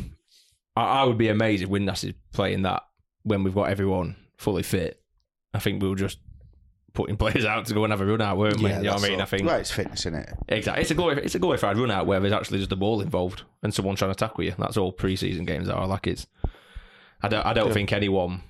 I, 0.77 0.83
I 0.83 1.05
would 1.05 1.19
be 1.19 1.29
amazed 1.29 1.63
if 1.63 1.69
Windass 1.69 2.05
is 2.05 2.15
playing 2.33 2.63
that 2.63 2.83
when 3.23 3.43
we've 3.43 3.55
got 3.55 3.71
everyone 3.71 4.17
fully 4.37 4.63
fit. 4.63 5.03
I 5.53 5.59
think 5.59 5.83
we'll 5.83 5.95
just 5.95 6.19
putting 6.93 7.17
players 7.19 7.45
out 7.45 7.67
to 7.67 7.75
go 7.75 7.85
and 7.85 7.93
have 7.93 8.01
a 8.01 8.07
run 8.07 8.21
out, 8.21 8.37
weren't 8.37 8.61
we? 8.61 8.71
Yeah, 8.71 8.79
you 8.79 8.85
know 8.85 8.95
what 8.95 9.05
I 9.05 9.09
mean? 9.09 9.15
all. 9.17 9.23
I 9.23 9.25
think 9.27 9.47
well, 9.47 9.61
it's 9.61 9.71
fitness 9.71 10.07
in 10.07 10.15
it. 10.15 10.33
exactly. 10.49 10.83
It's 10.83 10.91
a 10.91 10.95
glorif- 10.95 11.19
it's 11.19 11.35
a 11.35 11.39
glorified 11.39 11.77
run 11.77 11.91
out 11.91 12.07
where 12.07 12.21
there's 12.21 12.33
actually 12.33 12.59
just 12.59 12.71
the 12.71 12.77
ball 12.77 13.01
involved 13.01 13.43
and 13.63 13.75
someone 13.75 13.97
trying 13.97 14.13
to 14.13 14.17
tackle 14.17 14.45
you. 14.45 14.55
That's 14.59 14.77
all 14.77 14.93
preseason 14.93 15.47
games 15.47 15.69
are. 15.69 15.87
Like 15.87 16.07
it's, 16.07 16.27
I 17.23 17.29
don't 17.29 17.45
I 17.45 17.53
don't 17.53 17.73
think 17.73 17.93
anyone 17.93 18.43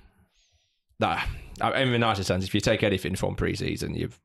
that 0.99 1.27
in 1.75 1.91
the 1.91 1.99
nicest 1.99 2.27
sense, 2.27 2.45
if 2.45 2.53
you 2.55 2.61
take 2.61 2.83
anything 2.83 3.15
from 3.15 3.35
preseason, 3.35 3.97
you've 3.97 4.19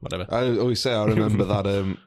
whatever. 0.00 0.26
I 0.30 0.56
always 0.58 0.80
say 0.80 0.92
I 0.92 1.04
remember 1.04 1.44
that 1.46 1.66
um 1.66 1.98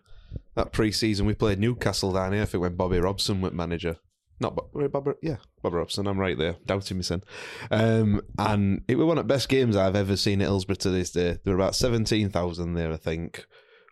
that 0.55 0.71
pre-season 0.71 1.25
we 1.25 1.33
played 1.33 1.59
Newcastle 1.59 2.11
down 2.11 2.33
here. 2.33 2.43
I 2.43 2.45
think 2.45 2.61
when 2.61 2.75
Bobby 2.75 2.99
Robson 2.99 3.41
was 3.41 3.53
manager. 3.53 3.97
Not 4.39 4.55
Bobby, 4.55 5.11
yeah, 5.21 5.37
Bobby 5.61 5.75
Robson. 5.75 6.07
I'm 6.07 6.17
right 6.17 6.35
there, 6.35 6.55
doubting 6.65 6.97
me, 6.97 7.03
son. 7.03 7.23
Um, 7.69 8.21
and 8.39 8.81
it 8.87 8.97
was 8.97 9.05
one 9.05 9.19
of 9.19 9.27
the 9.27 9.33
best 9.33 9.49
games 9.49 9.75
I've 9.75 9.95
ever 9.95 10.17
seen 10.17 10.41
at 10.41 10.47
Hillsborough 10.47 10.77
to 10.77 10.89
this 10.89 11.11
day. 11.11 11.37
There 11.43 11.53
were 11.53 11.61
about 11.61 11.75
seventeen 11.75 12.31
thousand 12.31 12.73
there, 12.73 12.91
I 12.91 12.97
think. 12.97 13.45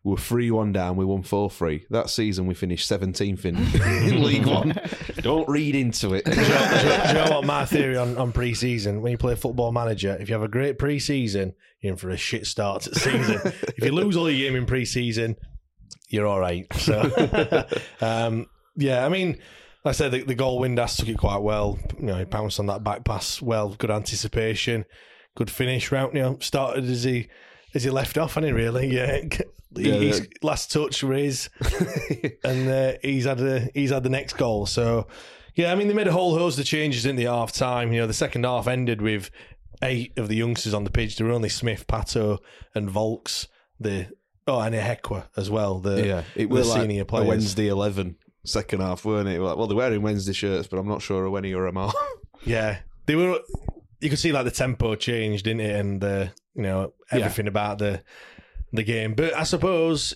We 0.04 0.12
were 0.12 0.18
three 0.18 0.50
one 0.50 0.72
down. 0.72 0.96
We 0.96 1.06
won 1.06 1.24
four 1.24 1.50
three. 1.50 1.86
That 1.90 2.10
season 2.10 2.48
we 2.48 2.54
finished 2.54 2.88
seventeenth 2.88 3.46
in, 3.46 3.58
in 4.08 4.24
League 4.24 4.46
One. 4.46 4.80
Don't 5.18 5.48
read 5.50 5.76
into 5.76 6.14
it. 6.14 6.26
Do 6.26 6.32
you, 6.32 6.38
know, 6.38 6.70
do 7.04 7.08
you 7.08 7.14
know 7.14 7.28
what 7.32 7.46
my 7.46 7.66
theory 7.66 7.98
on, 7.98 8.18
on 8.18 8.32
pre-season? 8.32 9.02
When 9.02 9.12
you 9.12 9.18
play 9.18 9.36
football 9.36 9.72
manager, 9.72 10.18
if 10.20 10.30
you 10.30 10.34
have 10.34 10.44
a 10.44 10.48
great 10.48 10.80
pre-season, 10.80 11.54
you're 11.82 11.94
in 11.94 11.98
for 11.98 12.10
a 12.10 12.18
shit 12.18 12.48
start 12.48 12.84
to 12.84 12.96
season. 12.96 13.42
if 13.44 13.84
you 13.84 13.92
lose 13.92 14.16
all 14.16 14.30
your 14.30 14.50
game 14.50 14.56
in 14.58 14.66
pre-season, 14.66 15.36
you're 16.08 16.26
all 16.28 16.40
right. 16.40 16.66
So, 16.74 17.66
um, 18.02 18.48
yeah, 18.78 19.06
I 19.06 19.10
mean, 19.10 19.38
like 19.84 19.90
I 19.90 19.92
said 19.92 20.12
the, 20.12 20.24
the 20.24 20.36
goal 20.36 20.62
Windass 20.62 20.98
took 20.98 21.10
it 21.10 21.18
quite 21.18 21.42
well. 21.42 21.78
You 22.00 22.08
know, 22.08 22.18
he 22.18 22.26
pounced 22.26 22.60
on 22.60 22.68
that 22.68 22.84
back 22.84 23.04
pass 23.04 23.42
well. 23.42 23.76
Good 23.78 23.92
anticipation, 23.92 24.86
good 25.36 25.52
finish. 25.52 25.92
Round, 25.92 26.14
you 26.14 26.22
know, 26.22 26.38
started 26.40 26.86
as 26.86 27.04
he 27.04 27.28
as 27.76 27.84
he 27.84 27.90
left 27.90 28.18
off, 28.18 28.38
and 28.38 28.46
he 28.46 28.52
really, 28.52 28.88
yeah. 28.88 29.22
Yeah, 29.76 29.94
his 29.94 30.20
yeah. 30.20 30.26
last 30.42 30.72
touch 30.72 31.04
was, 31.04 31.50
and 32.44 32.70
uh, 32.70 32.94
he's 33.02 33.26
had 33.26 33.40
a, 33.40 33.70
he's 33.74 33.92
had 33.92 34.04
the 34.04 34.10
next 34.10 34.34
goal. 34.34 34.66
So, 34.66 35.08
yeah, 35.56 35.72
I 35.72 35.76
mean, 35.76 35.88
they 35.88 35.94
made 35.94 36.08
a 36.08 36.12
whole 36.12 36.38
host 36.38 36.58
of 36.58 36.66
changes 36.66 37.06
in 37.06 37.16
the 37.16 37.26
half 37.26 37.52
time. 37.52 37.94
You 37.94 38.02
know, 38.02 38.08
the 38.08 38.14
second 38.14 38.46
half 38.46 38.68
ended 38.68 39.02
with 39.02 39.30
eight 39.84 40.18
of 40.18 40.28
the 40.28 40.36
youngsters 40.36 40.74
on 40.74 40.84
the 40.86 40.90
pitch. 40.90 41.18
There 41.18 41.28
were 41.28 41.34
only 41.34 41.50
Smith, 41.50 41.86
Pato, 41.88 42.40
and 42.74 42.90
Vaulks. 42.90 43.48
The 43.80 44.08
oh, 44.48 44.60
and 44.60 44.76
Hekwa 44.76 45.28
as 45.38 45.50
well. 45.50 45.80
The 45.80 46.06
yeah, 46.06 46.24
it 46.36 46.48
the 46.50 46.56
was 46.56 46.70
like 46.70 46.82
senior 46.82 47.04
a 47.04 47.06
players. 47.06 47.28
Wednesday 47.28 47.68
eleven 47.68 48.16
second 48.46 48.82
half, 48.82 49.06
weren't 49.06 49.30
it? 49.30 49.40
Well, 49.40 49.68
they're 49.68 49.78
wearing 49.78 50.02
Wednesday 50.02 50.34
shirts, 50.34 50.68
but 50.68 50.80
I'm 50.80 50.88
not 50.88 51.02
sure 51.02 51.26
of 51.26 51.36
any 51.36 51.52
of 51.52 51.62
them 51.62 51.78
are. 51.78 51.94
Yeah, 52.46 52.78
they 53.06 53.18
were. 53.18 53.42
You 54.00 54.10
could 54.10 54.18
see 54.18 54.32
like 54.32 54.46
the 54.46 54.52
tempo 54.52 54.96
changed, 54.96 55.44
didn't 55.44 55.60
it? 55.60 55.76
And 55.76 56.00
the 56.00 56.32
you 56.56 56.64
know 56.64 56.94
everything 57.12 57.50
about 57.50 57.80
the 57.80 58.02
the 58.72 58.84
game. 58.84 59.14
But 59.14 59.34
I 59.36 59.44
suppose 59.44 60.16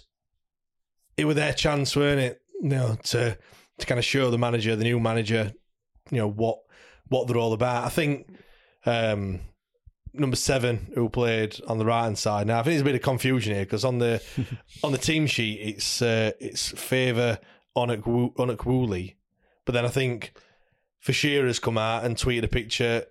it 1.17 1.25
was 1.25 1.35
their 1.35 1.53
chance, 1.53 1.95
weren't 1.95 2.19
it? 2.19 2.41
You 2.61 2.69
know, 2.69 2.97
to 3.05 3.37
to 3.79 3.85
kind 3.85 3.99
of 3.99 4.05
show 4.05 4.29
the 4.29 4.37
manager, 4.37 4.75
the 4.75 4.83
new 4.83 4.99
manager, 4.99 5.53
you 6.11 6.17
know 6.17 6.29
what 6.29 6.59
what 7.07 7.27
they're 7.27 7.37
all 7.37 7.53
about. 7.53 7.83
I 7.85 7.89
think 7.89 8.27
um, 8.85 9.41
number 10.13 10.35
seven 10.35 10.91
who 10.95 11.09
played 11.09 11.59
on 11.67 11.77
the 11.77 11.85
right 11.85 12.03
hand 12.03 12.17
side. 12.17 12.47
Now 12.47 12.59
I 12.59 12.63
think 12.63 12.73
there's 12.73 12.81
a 12.81 12.85
bit 12.85 12.95
of 12.95 13.01
confusion 13.01 13.53
here 13.53 13.65
because 13.65 13.85
on 13.85 13.99
the 13.99 14.21
on 14.83 14.91
the 14.91 14.97
team 14.97 15.27
sheet 15.27 15.59
it's 15.61 16.01
uh, 16.01 16.31
it's 16.39 16.69
favour 16.69 17.39
Onak 17.75 18.03
Onokwuli, 18.35 19.15
but 19.65 19.73
then 19.73 19.85
I 19.85 19.89
think 19.89 20.33
Fashir 21.05 21.47
has 21.47 21.59
come 21.59 21.77
out 21.77 22.05
and 22.05 22.15
tweeted 22.15 22.43
a 22.43 22.47
picture 22.47 23.05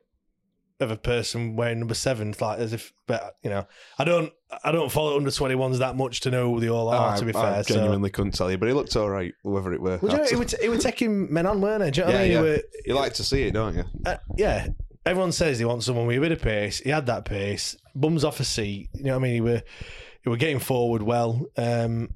of 0.80 0.90
a 0.90 0.96
person 0.96 1.54
wearing 1.56 1.78
number 1.78 1.94
seven. 1.94 2.30
It's 2.30 2.40
like 2.40 2.58
as 2.58 2.72
if, 2.72 2.92
but 3.06 3.36
you 3.42 3.50
know, 3.50 3.66
I 3.98 4.04
don't 4.04 4.32
I 4.64 4.72
don't 4.72 4.90
follow 4.90 5.16
under 5.16 5.30
twenty 5.30 5.54
ones 5.54 5.78
that 5.78 5.96
much 5.96 6.20
to 6.20 6.30
know 6.30 6.52
who 6.52 6.60
they 6.60 6.68
all 6.68 6.88
are. 6.88 7.14
I, 7.14 7.18
to 7.18 7.24
be 7.24 7.34
I 7.34 7.62
fair, 7.62 7.62
genuinely 7.62 8.10
couldn't 8.10 8.32
tell 8.32 8.50
you, 8.50 8.58
but 8.58 8.68
he 8.68 8.74
looked 8.74 8.96
all 8.96 9.08
right, 9.08 9.32
whether 9.42 9.72
it 9.72 9.80
were. 9.80 9.98
Well, 10.02 10.10
do 10.10 10.16
you 10.16 10.16
know, 10.18 10.28
it, 10.30 10.38
was, 10.38 10.52
it 10.54 10.68
was 10.68 10.82
taking 10.82 11.32
men 11.32 11.46
on, 11.46 11.60
weren't 11.60 11.82
it? 11.82 11.94
Do 11.94 12.00
you 12.00 12.06
know 12.06 12.12
what 12.12 12.20
I 12.20 12.24
mean? 12.24 12.32
yeah. 12.32 12.40
Were- 12.40 12.62
You 12.86 12.94
like 12.94 13.14
to 13.14 13.24
see 13.24 13.42
it, 13.44 13.52
don't 13.52 13.76
you? 13.76 13.84
uh, 14.06 14.16
yeah, 14.36 14.68
everyone 15.06 15.32
says 15.32 15.58
they 15.58 15.64
want 15.64 15.82
someone 15.84 16.06
with 16.06 16.18
a 16.18 16.20
bit 16.20 16.32
of 16.32 16.42
pace. 16.42 16.78
He 16.80 16.90
had 16.90 17.06
that 17.06 17.24
pace. 17.24 17.76
Bums 17.94 18.24
off 18.24 18.40
a 18.40 18.44
seat. 18.44 18.88
You 18.94 19.04
know 19.04 19.12
what 19.12 19.20
I 19.20 19.22
mean? 19.22 19.34
He 19.34 19.40
were 19.40 19.62
he 20.22 20.30
were 20.30 20.36
getting 20.36 20.58
forward 20.58 21.02
well, 21.02 21.46
um, 21.56 22.08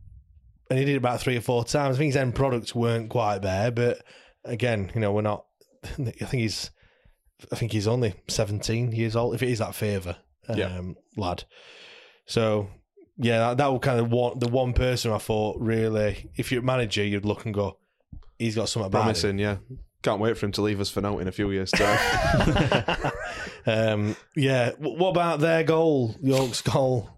and 0.70 0.78
he 0.78 0.84
did 0.84 0.94
it 0.94 0.96
about 0.98 1.20
three 1.20 1.36
or 1.36 1.40
four 1.40 1.64
times. 1.64 1.96
I 1.96 1.98
think 1.98 2.08
his 2.08 2.16
end 2.16 2.34
products 2.34 2.74
weren't 2.74 3.10
quite 3.10 3.42
there, 3.42 3.70
but 3.70 4.02
again, 4.44 4.90
you 4.94 5.00
know, 5.00 5.12
we're 5.12 5.22
not. 5.22 5.44
I 5.84 5.88
think 5.88 6.32
he's. 6.32 6.70
I 7.52 7.56
think 7.56 7.72
he's 7.72 7.86
only 7.86 8.14
seventeen 8.28 8.92
years 8.92 9.14
old. 9.16 9.34
If 9.34 9.42
it 9.42 9.50
is 9.50 9.58
that 9.58 9.74
favour, 9.74 10.16
um, 10.48 10.58
Yeah. 10.58 10.80
lad. 11.16 11.44
So 12.26 12.68
yeah, 13.18 13.38
that, 13.38 13.56
that 13.58 13.72
was 13.72 13.80
kind 13.82 14.00
of 14.00 14.10
one 14.10 14.38
the 14.38 14.48
one 14.48 14.72
person 14.72 15.12
I 15.12 15.18
thought 15.18 15.58
really, 15.60 16.30
if 16.36 16.50
you're 16.52 16.62
a 16.62 16.64
manager, 16.64 17.04
you'd 17.04 17.24
look 17.24 17.44
and 17.44 17.54
go, 17.54 17.78
he's 18.38 18.54
got 18.54 18.68
something 18.68 18.86
about 18.88 18.98
him. 19.00 19.04
Promising, 19.04 19.38
yeah. 19.38 19.56
Can't 20.02 20.20
wait 20.20 20.36
for 20.38 20.46
him 20.46 20.52
to 20.52 20.62
leave 20.62 20.80
us 20.80 20.88
for 20.90 21.00
now 21.00 21.18
in 21.18 21.26
a 21.26 21.32
few 21.32 21.50
years' 21.50 21.70
time. 21.72 23.12
um, 23.66 24.16
yeah. 24.36 24.72
What 24.78 25.08
about 25.10 25.40
their 25.40 25.64
goal, 25.64 26.14
York's 26.22 26.62
goal? 26.62 27.10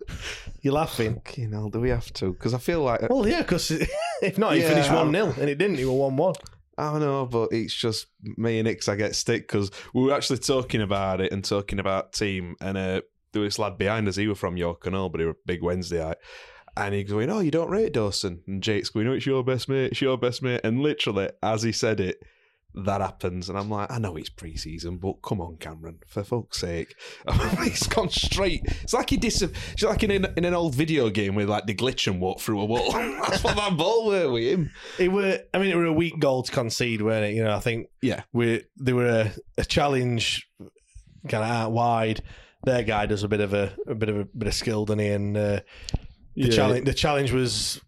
You're 0.62 0.74
laughing. 0.74 1.20
You 1.36 1.48
know, 1.48 1.68
do 1.68 1.80
we 1.80 1.90
have 1.90 2.12
to? 2.14 2.32
Because 2.32 2.54
I 2.54 2.58
feel 2.58 2.82
like 2.82 3.02
Well, 3.10 3.26
yeah, 3.26 3.42
because 3.42 3.70
if 4.22 4.38
not, 4.38 4.54
he 4.54 4.60
Yeah, 4.62 4.68
finished 4.68 4.92
1 4.92 5.12
0, 5.12 5.34
and 5.40 5.50
it 5.50 5.56
didn't. 5.58 5.76
He 5.78 5.84
were 5.84 5.92
1 5.92 6.16
1. 6.16 6.34
I 6.82 6.90
don't 6.90 7.00
know, 7.00 7.26
but 7.26 7.52
it's 7.52 7.74
just 7.74 8.06
me 8.36 8.58
and 8.58 8.66
Ix. 8.66 8.88
I 8.88 8.96
get 8.96 9.14
stick 9.14 9.46
because 9.46 9.70
we 9.94 10.02
were 10.02 10.12
actually 10.12 10.38
talking 10.38 10.80
about 10.82 11.20
it 11.20 11.32
and 11.32 11.44
talking 11.44 11.78
about 11.78 12.12
team, 12.12 12.56
and 12.60 12.76
uh, 12.76 13.02
there 13.32 13.42
was 13.42 13.54
this 13.54 13.58
lad 13.60 13.78
behind 13.78 14.08
us. 14.08 14.16
He 14.16 14.26
was 14.26 14.38
from 14.38 14.56
York 14.56 14.84
and 14.86 14.96
all, 14.96 15.08
but 15.08 15.20
he 15.20 15.26
was 15.26 15.36
big 15.46 15.62
Wednesdayite. 15.62 16.16
And 16.76 16.92
he's 16.92 17.08
going, 17.08 17.30
"Oh, 17.30 17.38
you 17.38 17.52
don't 17.52 17.70
rate 17.70 17.92
Dawson?" 17.92 18.42
And 18.48 18.62
Jake's 18.62 18.88
going, 18.88 19.06
"No, 19.06 19.12
it's 19.12 19.26
your 19.26 19.44
best 19.44 19.68
mate. 19.68 19.92
It's 19.92 20.00
your 20.00 20.18
best 20.18 20.42
mate." 20.42 20.62
And 20.64 20.80
literally, 20.80 21.30
as 21.42 21.62
he 21.62 21.70
said 21.70 22.00
it, 22.00 22.20
that 22.74 23.00
happens, 23.00 23.48
and 23.48 23.58
I'm 23.58 23.68
like, 23.70 23.90
"I 23.90 23.98
know 23.98 24.16
it's 24.16 24.28
pre-season, 24.30 24.96
but 24.96 25.14
come 25.22 25.40
on, 25.40 25.56
Cameron, 25.58 25.98
for 26.06 26.24
fuck's 26.24 26.58
sake!" 26.58 26.94
he's 27.62 27.86
gone 27.86 28.08
straight. 28.08 28.62
It's 28.82 28.92
like 28.94 29.10
he 29.10 29.16
dis. 29.16 29.42
It's 29.42 29.82
like 29.82 30.02
in 30.02 30.10
an, 30.10 30.32
in 30.36 30.44
an 30.44 30.54
old 30.54 30.74
video 30.74 31.10
game 31.10 31.34
where 31.34 31.46
like 31.46 31.66
the 31.66 31.74
glitch 31.74 32.06
and 32.10 32.20
walk 32.20 32.40
through 32.40 32.60
a 32.60 32.64
wall. 32.64 32.92
That's 32.92 33.44
what 33.44 33.56
that 33.56 33.76
ball 33.76 34.06
were 34.06 34.30
with 34.30 34.44
him. 34.44 34.70
It 34.98 35.12
were, 35.12 35.38
I 35.52 35.58
mean, 35.58 35.68
it 35.70 35.76
were 35.76 35.84
a 35.86 35.92
weak 35.92 36.18
goal 36.18 36.42
to 36.42 36.50
concede, 36.52 37.02
weren't 37.02 37.26
it? 37.26 37.34
You 37.36 37.44
know, 37.44 37.54
I 37.54 37.60
think 37.60 37.88
Yeah. 38.00 38.22
we 38.32 38.62
there 38.76 38.94
were 38.96 39.06
a, 39.08 39.32
a 39.58 39.64
challenge 39.64 40.48
kind 41.28 41.44
of 41.44 41.50
out 41.50 41.72
wide. 41.72 42.22
Their 42.64 42.82
guy 42.84 43.06
does 43.06 43.22
a 43.22 43.28
bit 43.28 43.40
of 43.40 43.52
a, 43.54 43.72
a 43.86 43.94
bit 43.94 44.08
of 44.08 44.16
a 44.18 44.24
bit 44.24 44.48
of 44.48 44.54
skill, 44.54 44.84
doesn't 44.84 44.98
he? 45.00 45.08
And 45.08 45.36
uh, 45.36 45.60
the 46.36 46.48
Yeah. 46.48 46.48
challenge 46.50 46.84
the 46.86 46.94
challenge 46.94 47.32
was 47.32 47.80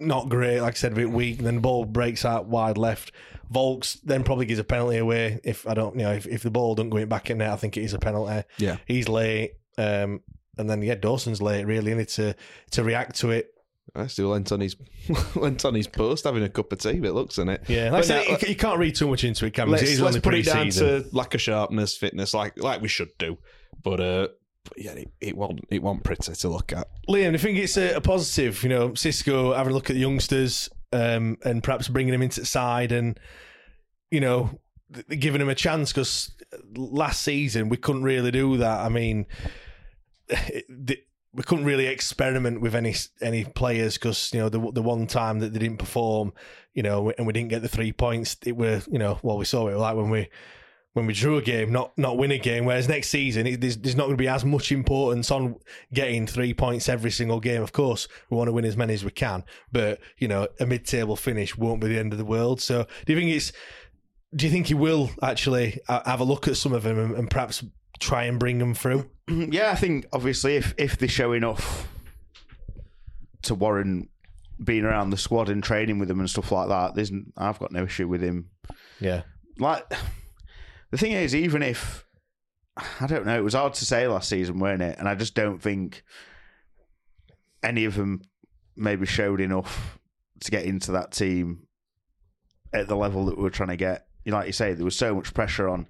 not 0.00 0.28
great, 0.28 0.60
like 0.60 0.74
I 0.74 0.76
said, 0.76 0.92
a 0.92 0.96
bit 0.96 1.10
weak. 1.10 1.38
And 1.38 1.46
then 1.46 1.56
the 1.56 1.60
ball 1.60 1.84
breaks 1.84 2.24
out 2.24 2.46
wide 2.46 2.78
left. 2.78 3.12
Vaulks 3.52 3.98
then 4.02 4.24
probably 4.24 4.46
gives 4.46 4.58
a 4.60 4.64
penalty 4.64 4.98
away. 4.98 5.40
If 5.44 5.66
I 5.66 5.74
don't, 5.74 5.94
you 5.96 6.02
know, 6.02 6.12
if, 6.12 6.26
if 6.26 6.42
the 6.42 6.50
ball 6.50 6.74
don't 6.74 6.90
go 6.90 6.98
in 6.98 7.08
back 7.08 7.30
in 7.30 7.38
there, 7.38 7.50
I 7.50 7.56
think 7.56 7.76
it 7.76 7.82
is 7.82 7.94
a 7.94 7.98
penalty. 7.98 8.46
Yeah. 8.58 8.76
he's 8.86 9.08
late. 9.08 9.54
Um, 9.78 10.20
and 10.58 10.68
then 10.68 10.82
yeah, 10.82 10.96
Dawson's 10.96 11.40
late 11.40 11.64
really, 11.66 11.92
and 11.92 12.06
to 12.08 12.34
to 12.72 12.84
react 12.84 13.16
to 13.20 13.30
it. 13.30 13.50
I 13.94 14.06
still 14.08 14.28
lent 14.28 14.52
on 14.52 14.60
his 14.60 14.76
lent 15.34 15.64
on 15.64 15.74
his 15.74 15.86
post 15.86 16.24
having 16.24 16.42
a 16.42 16.48
cup 16.48 16.72
of 16.72 16.78
tea. 16.80 17.00
But 17.00 17.08
it 17.08 17.12
looks 17.14 17.38
in 17.38 17.48
it. 17.48 17.62
Yeah, 17.68 17.84
like 17.84 17.92
I 17.92 17.98
But 17.98 18.04
said, 18.04 18.24
now- 18.28 18.36
you, 18.42 18.48
you 18.48 18.56
can't 18.56 18.78
read 18.78 18.94
too 18.96 19.08
much 19.08 19.24
into 19.24 19.46
it, 19.46 19.54
can 19.54 19.70
let's, 19.70 19.98
let's 20.00 20.18
put 20.18 20.34
it 20.34 20.44
down 20.44 20.68
to 20.70 21.06
lack 21.12 21.34
of 21.34 21.40
sharpness, 21.40 21.96
fitness, 21.96 22.34
like 22.34 22.58
like 22.62 22.82
we 22.82 22.88
should 22.88 23.16
do. 23.18 23.38
But 23.82 24.00
uh, 24.00 24.28
but 24.64 24.78
yeah, 24.78 24.92
it, 24.92 25.08
it 25.20 25.36
won't 25.36 25.60
it 25.70 25.82
won't 25.82 26.04
pretty 26.04 26.34
to 26.34 26.48
look 26.48 26.72
at. 26.72 26.88
Liam, 27.08 27.34
I 27.34 27.38
think 27.38 27.56
it's 27.58 27.76
a, 27.78 27.94
a 27.94 28.00
positive. 28.00 28.62
You 28.62 28.68
know, 28.68 28.88
Xisco 28.90 29.56
having 29.56 29.70
a 29.70 29.74
look 29.74 29.88
at 29.88 29.94
the 29.94 30.00
youngsters 30.00 30.68
um, 30.92 31.36
and 31.44 31.62
perhaps 31.62 31.88
bringing 31.88 32.14
him 32.14 32.22
into 32.22 32.40
the 32.40 32.46
side 32.46 32.92
and 32.92 33.18
you 34.10 34.20
know 34.20 34.58
giving 35.08 35.40
him 35.40 35.48
a 35.48 35.54
chance 35.54 35.92
because 35.92 36.30
last 36.74 37.22
season 37.22 37.68
we 37.68 37.76
couldn't 37.76 38.02
really 38.02 38.30
do 38.30 38.56
that. 38.58 38.80
I 38.80 38.88
mean, 38.88 39.26
we 40.68 41.42
couldn't 41.44 41.64
really 41.64 41.86
experiment 41.86 42.60
with 42.60 42.74
any 42.74 42.94
any 43.20 43.44
players 43.44 43.94
because 43.94 44.32
you 44.32 44.40
know 44.40 44.48
the 44.48 44.72
the 44.72 44.82
one 44.82 45.06
time 45.06 45.40
that 45.40 45.52
they 45.52 45.58
didn't 45.58 45.78
perform, 45.78 46.32
you 46.74 46.82
know, 46.82 47.12
and 47.16 47.26
we 47.26 47.32
didn't 47.32 47.50
get 47.50 47.62
the 47.62 47.68
three 47.68 47.92
points. 47.92 48.36
It 48.44 48.56
were 48.56 48.82
you 48.90 48.98
know 48.98 49.18
well 49.22 49.38
we 49.38 49.44
saw 49.44 49.68
it 49.68 49.76
like 49.76 49.96
when 49.96 50.10
we 50.10 50.28
when 50.98 51.06
we 51.06 51.14
drew 51.14 51.36
a 51.36 51.42
game, 51.42 51.70
not 51.70 51.96
not 51.96 52.18
win 52.18 52.32
a 52.32 52.38
game. 52.38 52.64
Whereas 52.64 52.88
next 52.88 53.08
season, 53.08 53.46
it, 53.46 53.60
there's, 53.60 53.76
there's 53.76 53.94
not 53.94 54.04
going 54.04 54.16
to 54.16 54.20
be 54.22 54.28
as 54.28 54.44
much 54.44 54.72
importance 54.72 55.30
on 55.30 55.54
getting 55.94 56.26
three 56.26 56.52
points 56.52 56.88
every 56.88 57.12
single 57.12 57.38
game. 57.38 57.62
Of 57.62 57.72
course, 57.72 58.08
we 58.28 58.36
want 58.36 58.48
to 58.48 58.52
win 58.52 58.64
as 58.64 58.76
many 58.76 58.94
as 58.94 59.04
we 59.04 59.12
can, 59.12 59.44
but 59.70 60.00
you 60.18 60.26
know, 60.26 60.48
a 60.58 60.66
mid-table 60.66 61.14
finish 61.14 61.56
won't 61.56 61.80
be 61.80 61.86
the 61.86 61.98
end 61.98 62.12
of 62.12 62.18
the 62.18 62.24
world. 62.24 62.60
So, 62.60 62.86
do 63.06 63.12
you 63.12 63.18
think 63.18 63.30
it's? 63.30 63.52
Do 64.34 64.44
you 64.44 64.52
think 64.52 64.66
he 64.66 64.74
will 64.74 65.10
actually 65.22 65.80
uh, 65.88 66.02
have 66.04 66.20
a 66.20 66.24
look 66.24 66.48
at 66.48 66.56
some 66.56 66.72
of 66.72 66.82
them 66.82 66.98
and, 66.98 67.14
and 67.16 67.30
perhaps 67.30 67.64
try 68.00 68.24
and 68.24 68.38
bring 68.38 68.58
them 68.58 68.74
through? 68.74 69.08
yeah, 69.28 69.70
I 69.70 69.76
think 69.76 70.06
obviously 70.12 70.56
if 70.56 70.74
if 70.76 70.98
they 70.98 71.06
show 71.06 71.32
enough 71.32 71.88
to 73.42 73.54
warrant 73.54 74.10
being 74.62 74.84
around 74.84 75.10
the 75.10 75.16
squad 75.16 75.48
and 75.48 75.62
training 75.62 76.00
with 76.00 76.08
them 76.08 76.18
and 76.18 76.28
stuff 76.28 76.50
like 76.50 76.68
that, 76.68 76.94
there's 76.96 77.12
I've 77.36 77.60
got 77.60 77.72
no 77.72 77.84
issue 77.84 78.08
with 78.08 78.20
him. 78.20 78.50
Yeah, 79.00 79.22
Like 79.58 79.92
the 80.90 80.98
thing 80.98 81.12
is, 81.12 81.34
even 81.34 81.62
if 81.62 82.06
I 83.00 83.06
don't 83.06 83.26
know, 83.26 83.38
it 83.38 83.44
was 83.44 83.54
hard 83.54 83.74
to 83.74 83.84
say 83.84 84.06
last 84.06 84.28
season, 84.28 84.58
weren't 84.58 84.82
it? 84.82 84.98
And 84.98 85.08
I 85.08 85.14
just 85.14 85.34
don't 85.34 85.60
think 85.60 86.02
any 87.62 87.84
of 87.84 87.94
them 87.94 88.22
maybe 88.76 89.06
showed 89.06 89.40
enough 89.40 89.98
to 90.40 90.50
get 90.50 90.64
into 90.64 90.92
that 90.92 91.12
team 91.12 91.66
at 92.72 92.88
the 92.88 92.96
level 92.96 93.26
that 93.26 93.36
we 93.36 93.42
were 93.42 93.50
trying 93.50 93.70
to 93.70 93.76
get. 93.76 94.06
You 94.24 94.32
know, 94.32 94.38
like 94.38 94.46
you 94.46 94.52
say, 94.52 94.74
there 94.74 94.84
was 94.84 94.96
so 94.96 95.14
much 95.14 95.34
pressure 95.34 95.68
on 95.68 95.88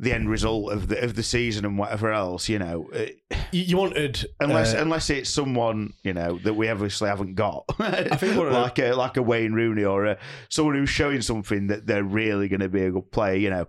the 0.00 0.12
end 0.12 0.28
result 0.28 0.72
of 0.72 0.88
the 0.88 1.00
of 1.02 1.14
the 1.14 1.22
season 1.22 1.64
and 1.64 1.78
whatever 1.78 2.12
else. 2.12 2.48
You 2.48 2.58
know, 2.58 2.88
it, 2.92 3.20
you, 3.52 3.76
wanted 3.76 4.26
unless 4.40 4.74
uh, 4.74 4.78
unless 4.78 5.10
it's 5.10 5.30
someone 5.30 5.92
you 6.02 6.12
know 6.12 6.38
that 6.38 6.54
we 6.54 6.68
obviously 6.68 7.08
haven't 7.08 7.34
got, 7.34 7.64
I 7.78 8.16
think 8.16 8.36
like 8.36 8.78
a 8.78 8.92
like 8.94 9.16
a 9.16 9.22
Wayne 9.22 9.52
Rooney 9.52 9.84
or 9.84 10.06
a, 10.06 10.18
someone 10.48 10.74
who's 10.74 10.90
showing 10.90 11.22
something 11.22 11.68
that 11.68 11.86
they're 11.86 12.04
really 12.04 12.48
going 12.48 12.60
to 12.60 12.68
be 12.68 12.82
a 12.82 12.90
good 12.90 13.10
player. 13.12 13.36
You 13.36 13.50
know, 13.50 13.68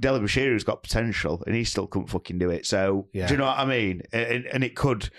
Dele-Bashiru's 0.00 0.64
got 0.64 0.82
potential 0.82 1.42
and 1.46 1.54
he 1.56 1.64
still 1.64 1.86
couldn't 1.86 2.08
fucking 2.08 2.38
do 2.38 2.50
it. 2.50 2.66
So 2.66 3.08
Yeah. 3.12 3.26
do 3.26 3.34
you 3.34 3.38
know 3.38 3.46
what 3.46 3.58
I 3.58 3.64
mean? 3.64 4.02
And, 4.12 4.46
and 4.46 4.62
it 4.64 4.76
could. 4.76 5.10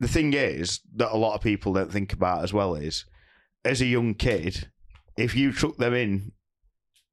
The 0.00 0.08
thing 0.08 0.32
is 0.32 0.80
that 0.96 1.12
a 1.12 1.16
lot 1.16 1.34
of 1.34 1.40
people 1.40 1.72
don't 1.72 1.92
think 1.92 2.12
about 2.12 2.42
as 2.44 2.52
well 2.52 2.74
is 2.74 3.04
as 3.64 3.80
a 3.80 3.86
young 3.86 4.14
kid, 4.14 4.68
if 5.16 5.34
you 5.34 5.52
took 5.52 5.76
them 5.78 5.94
in 5.94 6.32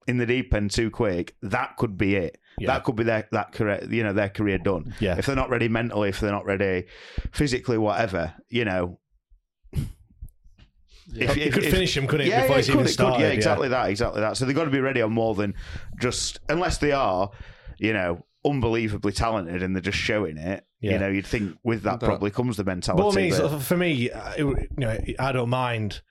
in 0.08 0.18
the 0.18 0.26
deep 0.26 0.54
end 0.54 0.70
too 0.70 0.92
quick, 0.92 1.36
that 1.42 1.78
could 1.78 1.98
be 1.98 2.16
it. 2.16 2.38
Yeah. 2.60 2.68
That 2.68 2.84
could 2.84 2.96
be 2.96 3.04
their 3.04 3.28
that 3.32 3.52
career, 3.52 3.86
you 3.90 4.04
know, 4.04 4.14
their 4.14 4.30
career 4.30 4.58
done. 4.60 4.94
Yeah. 5.00 5.18
If 5.18 5.26
they're 5.26 5.36
not 5.36 5.50
ready 5.50 5.68
mentally, 5.68 6.10
if 6.10 6.20
they're 6.20 6.32
not 6.32 6.46
ready 6.46 6.86
physically, 7.34 7.78
whatever, 7.78 8.34
you 8.50 8.66
know. 8.66 9.00
If, 11.18 11.38
It 11.38 11.54
could 11.54 11.64
finish 11.66 11.96
him, 11.96 12.08
couldn't 12.08 12.28
it, 12.28 12.30
Yeah, 12.30 12.42
before 12.42 12.56
yeah, 12.56 12.60
it's 12.60 12.68
it 12.70 12.72
even 12.72 12.84
could, 12.84 12.86
it 12.86 12.90
could. 12.90 12.94
started, 12.94 13.22
Yeah, 13.22 13.28
yeah. 13.30 13.34
exactly 13.34 13.68
that, 13.70 13.90
exactly 13.90 14.22
that. 14.22 14.38
So 14.38 14.46
they've 14.46 14.56
got 14.56 14.66
to 14.66 14.72
be 14.72 14.80
ready 14.80 15.02
on 15.02 15.12
more 15.12 15.36
than 15.36 15.54
just 16.00 16.40
unless 16.50 16.78
they 16.80 16.92
are, 16.92 17.30
you 17.78 17.94
know, 17.94 18.26
unbelievably 18.46 19.12
talented 19.12 19.64
and 19.64 19.76
they're 19.76 19.82
just 19.82 19.98
showing 19.98 20.38
it. 20.38 20.64
Yeah. 20.82 20.92
You 20.94 21.00
know, 21.00 21.08
you'd 21.10 21.26
think 21.26 21.58
with 21.64 21.84
that 21.84 22.00
But- 22.00 22.06
probably 22.06 22.30
comes 22.32 22.58
the 22.58 22.64
mentality. 22.64 23.04
But 23.04 23.18
I 23.18 23.22
mean, 23.48 23.52
that- 23.52 23.60
for 23.64 23.78
me, 23.78 24.12
uh, 24.12 24.32
it, 24.34 24.38
you 24.46 24.68
know, 24.78 24.98
I 25.20 25.32
don't 25.32 25.50
mind 25.50 26.02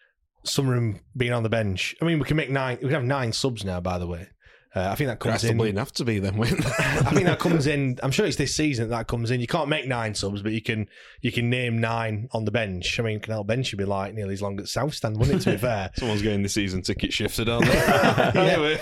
some 0.43 0.67
room 0.69 1.01
being 1.17 1.33
on 1.33 1.43
the 1.43 1.49
bench. 1.49 1.95
I 2.03 2.05
mean, 2.05 2.19
we 2.19 2.25
can 2.25 2.37
make 2.37 2.51
nine. 2.51 2.77
We 2.83 2.89
can 2.89 2.95
have 2.95 3.05
nine 3.05 3.33
subs 3.33 3.65
now. 3.65 3.81
By 3.81 3.99
the 3.99 4.07
way, 4.07 4.29
uh, 4.75 4.89
I 4.91 4.95
think 4.97 5.09
that 5.09 5.21
comes 5.21 5.45
in. 5.45 5.77
Have 5.77 5.93
to 5.93 6.05
be 6.05 6.19
then. 6.19 6.35
I 6.43 6.47
think 6.47 7.27
that 7.27 7.39
comes 7.39 7.67
in. 7.67 7.99
I'm 8.03 8.11
sure 8.11 8.27
it's 8.27 8.37
this 8.37 8.57
season 8.57 8.89
that, 8.89 8.97
that 8.97 9.07
comes 9.07 9.31
in. 9.31 9.41
You 9.41 9.47
can't 9.47 9.69
make 9.69 9.87
nine 9.87 10.15
subs, 10.15 10.43
but 10.43 10.53
you 10.53 10.63
can 10.63 10.89
you 11.21 11.31
can 11.31 11.49
name 11.49 11.81
nine 11.81 12.29
on 12.33 12.45
the 12.45 12.51
bench. 12.51 12.99
I 12.99 13.05
mean, 13.05 13.21
Canal 13.21 13.45
Bench 13.45 13.67
should 13.67 13.79
be 13.79 13.85
like 13.85 14.15
nearly 14.15 14.35
as 14.35 14.43
long 14.43 14.61
as 14.61 14.73
South 14.73 14.95
Stand, 14.95 15.19
wouldn't 15.19 15.41
it? 15.41 15.45
To 15.45 15.51
be 15.53 15.57
fair, 15.59 15.91
Someone's 15.97 16.23
getting 16.23 16.43
the 16.43 16.49
season 16.49 16.83
ticket 16.83 17.13
shifted, 17.13 17.49
aren't 17.49 17.67
they? 17.67 18.33
anyway, 18.35 18.81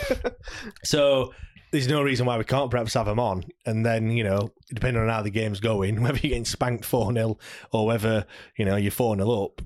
so 0.82 1.34
there's 1.72 1.88
no 1.88 2.02
reason 2.02 2.24
why 2.24 2.38
we 2.38 2.44
can't 2.44 2.70
perhaps 2.70 2.94
have 2.94 3.06
them 3.06 3.20
on. 3.20 3.44
And 3.66 3.84
then 3.84 4.10
you 4.10 4.24
know, 4.24 4.50
depending 4.72 5.02
on 5.02 5.10
how 5.10 5.22
the 5.22 5.30
game's 5.30 5.60
going, 5.60 6.02
whether 6.02 6.18
you're 6.18 6.30
getting 6.30 6.46
spanked 6.46 6.86
four 6.86 7.12
0 7.12 7.36
or 7.70 7.86
whether 7.86 8.26
you 8.56 8.64
know 8.64 8.76
you're 8.76 8.90
four 8.90 9.14
0 9.14 9.30
up. 9.44 9.60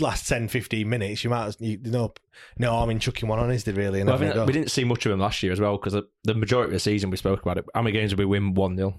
Last 0.00 0.28
10, 0.28 0.48
15 0.48 0.88
minutes, 0.88 1.24
you 1.24 1.30
might 1.30 1.54
you, 1.60 1.76
there's 1.78 1.92
no 1.92 2.12
no 2.58 2.70
harm 2.72 2.90
in 2.90 2.98
chucking 2.98 3.28
one 3.28 3.38
on, 3.38 3.50
is 3.50 3.64
there 3.64 3.74
really? 3.74 4.00
And 4.00 4.08
Well, 4.08 4.16
I 4.16 4.18
having 4.18 4.28
think 4.28 4.36
a 4.36 4.40
go? 4.40 4.46
we 4.46 4.52
didn't 4.52 4.70
see 4.70 4.84
much 4.84 5.06
of 5.06 5.12
him 5.12 5.20
last 5.20 5.42
year 5.42 5.52
as 5.52 5.60
well 5.60 5.76
because 5.76 5.96
the 6.24 6.34
majority 6.34 6.68
of 6.68 6.72
the 6.72 6.80
season 6.80 7.10
we 7.10 7.16
spoke 7.16 7.42
about 7.42 7.58
it. 7.58 7.64
How 7.74 7.82
many 7.82 7.92
games 7.92 8.10
did 8.10 8.18
we 8.18 8.24
win 8.24 8.54
one 8.54 8.76
0 8.76 8.98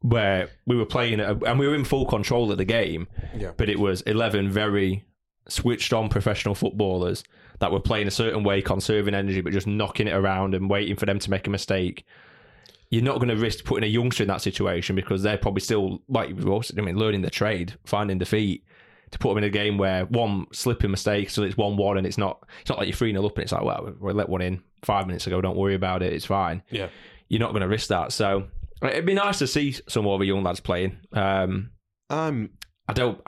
Where 0.00 0.50
we 0.66 0.76
were 0.76 0.86
playing 0.86 1.20
it 1.20 1.42
and 1.44 1.58
we 1.58 1.66
were 1.66 1.74
in 1.74 1.84
full 1.84 2.06
control 2.06 2.50
of 2.52 2.58
the 2.58 2.64
game, 2.64 3.08
Yeah. 3.36 3.52
but 3.56 3.68
it 3.68 3.78
was 3.78 4.02
eleven 4.02 4.50
very 4.50 5.04
switched 5.48 5.92
on 5.92 6.08
professional 6.08 6.54
footballers 6.54 7.24
that 7.60 7.72
were 7.72 7.80
playing 7.80 8.06
a 8.06 8.10
certain 8.12 8.44
way, 8.44 8.62
conserving 8.62 9.14
energy, 9.14 9.40
but 9.40 9.52
just 9.52 9.66
knocking 9.66 10.06
it 10.06 10.12
around 10.14 10.54
and 10.54 10.68
waiting 10.70 10.94
for 10.94 11.06
them 11.06 11.18
to 11.18 11.30
make 11.30 11.46
a 11.46 11.50
mistake. 11.50 12.04
you're 12.90 13.02
not 13.02 13.16
going 13.16 13.28
to 13.28 13.36
risk 13.36 13.64
putting 13.64 13.84
a 13.84 13.92
youngster 13.92 14.22
in 14.22 14.28
that 14.28 14.40
situation 14.40 14.96
because 14.96 15.22
they're 15.22 15.36
probably 15.36 15.60
still 15.60 16.00
like 16.08 16.30
you 16.30 16.50
also, 16.52 16.72
I 16.78 16.80
mean, 16.80 16.96
learning 16.96 17.20
the 17.22 17.28
trade, 17.30 17.74
finding 17.84 18.16
defeat. 18.18 18.64
To 19.10 19.18
put 19.18 19.30
them 19.30 19.38
in 19.38 19.44
a 19.44 19.50
game 19.50 19.78
where 19.78 20.04
one 20.06 20.46
slipping 20.52 20.90
mistake, 20.90 21.30
so 21.30 21.42
it's 21.42 21.56
one 21.56 21.76
one, 21.76 21.96
and 21.96 22.06
it's 22.06 22.18
not 22.18 22.46
it's 22.60 22.68
not 22.68 22.78
like 22.78 22.88
you're 22.88 22.96
three 22.96 23.12
0 23.12 23.24
up, 23.24 23.36
and 23.36 23.42
it's 23.42 23.52
like, 23.52 23.64
well, 23.64 23.94
we 24.00 24.12
let 24.12 24.28
one 24.28 24.42
in 24.42 24.62
five 24.84 25.06
minutes 25.06 25.26
ago. 25.26 25.40
Don't 25.40 25.56
worry 25.56 25.74
about 25.74 26.02
it. 26.02 26.12
It's 26.12 26.26
fine. 26.26 26.62
Yeah. 26.70 26.88
You're 27.28 27.40
not 27.40 27.50
going 27.50 27.62
to 27.62 27.68
risk 27.68 27.88
that. 27.88 28.12
So 28.12 28.48
it'd 28.82 29.06
be 29.06 29.14
nice 29.14 29.38
to 29.38 29.46
see 29.46 29.72
some 29.88 30.04
more 30.04 30.14
of 30.14 30.20
the 30.20 30.26
young 30.26 30.42
lads 30.42 30.60
playing. 30.60 30.98
Um, 31.12 31.70
I'm. 32.10 32.50
I 32.86 32.92
don't. 32.92 33.20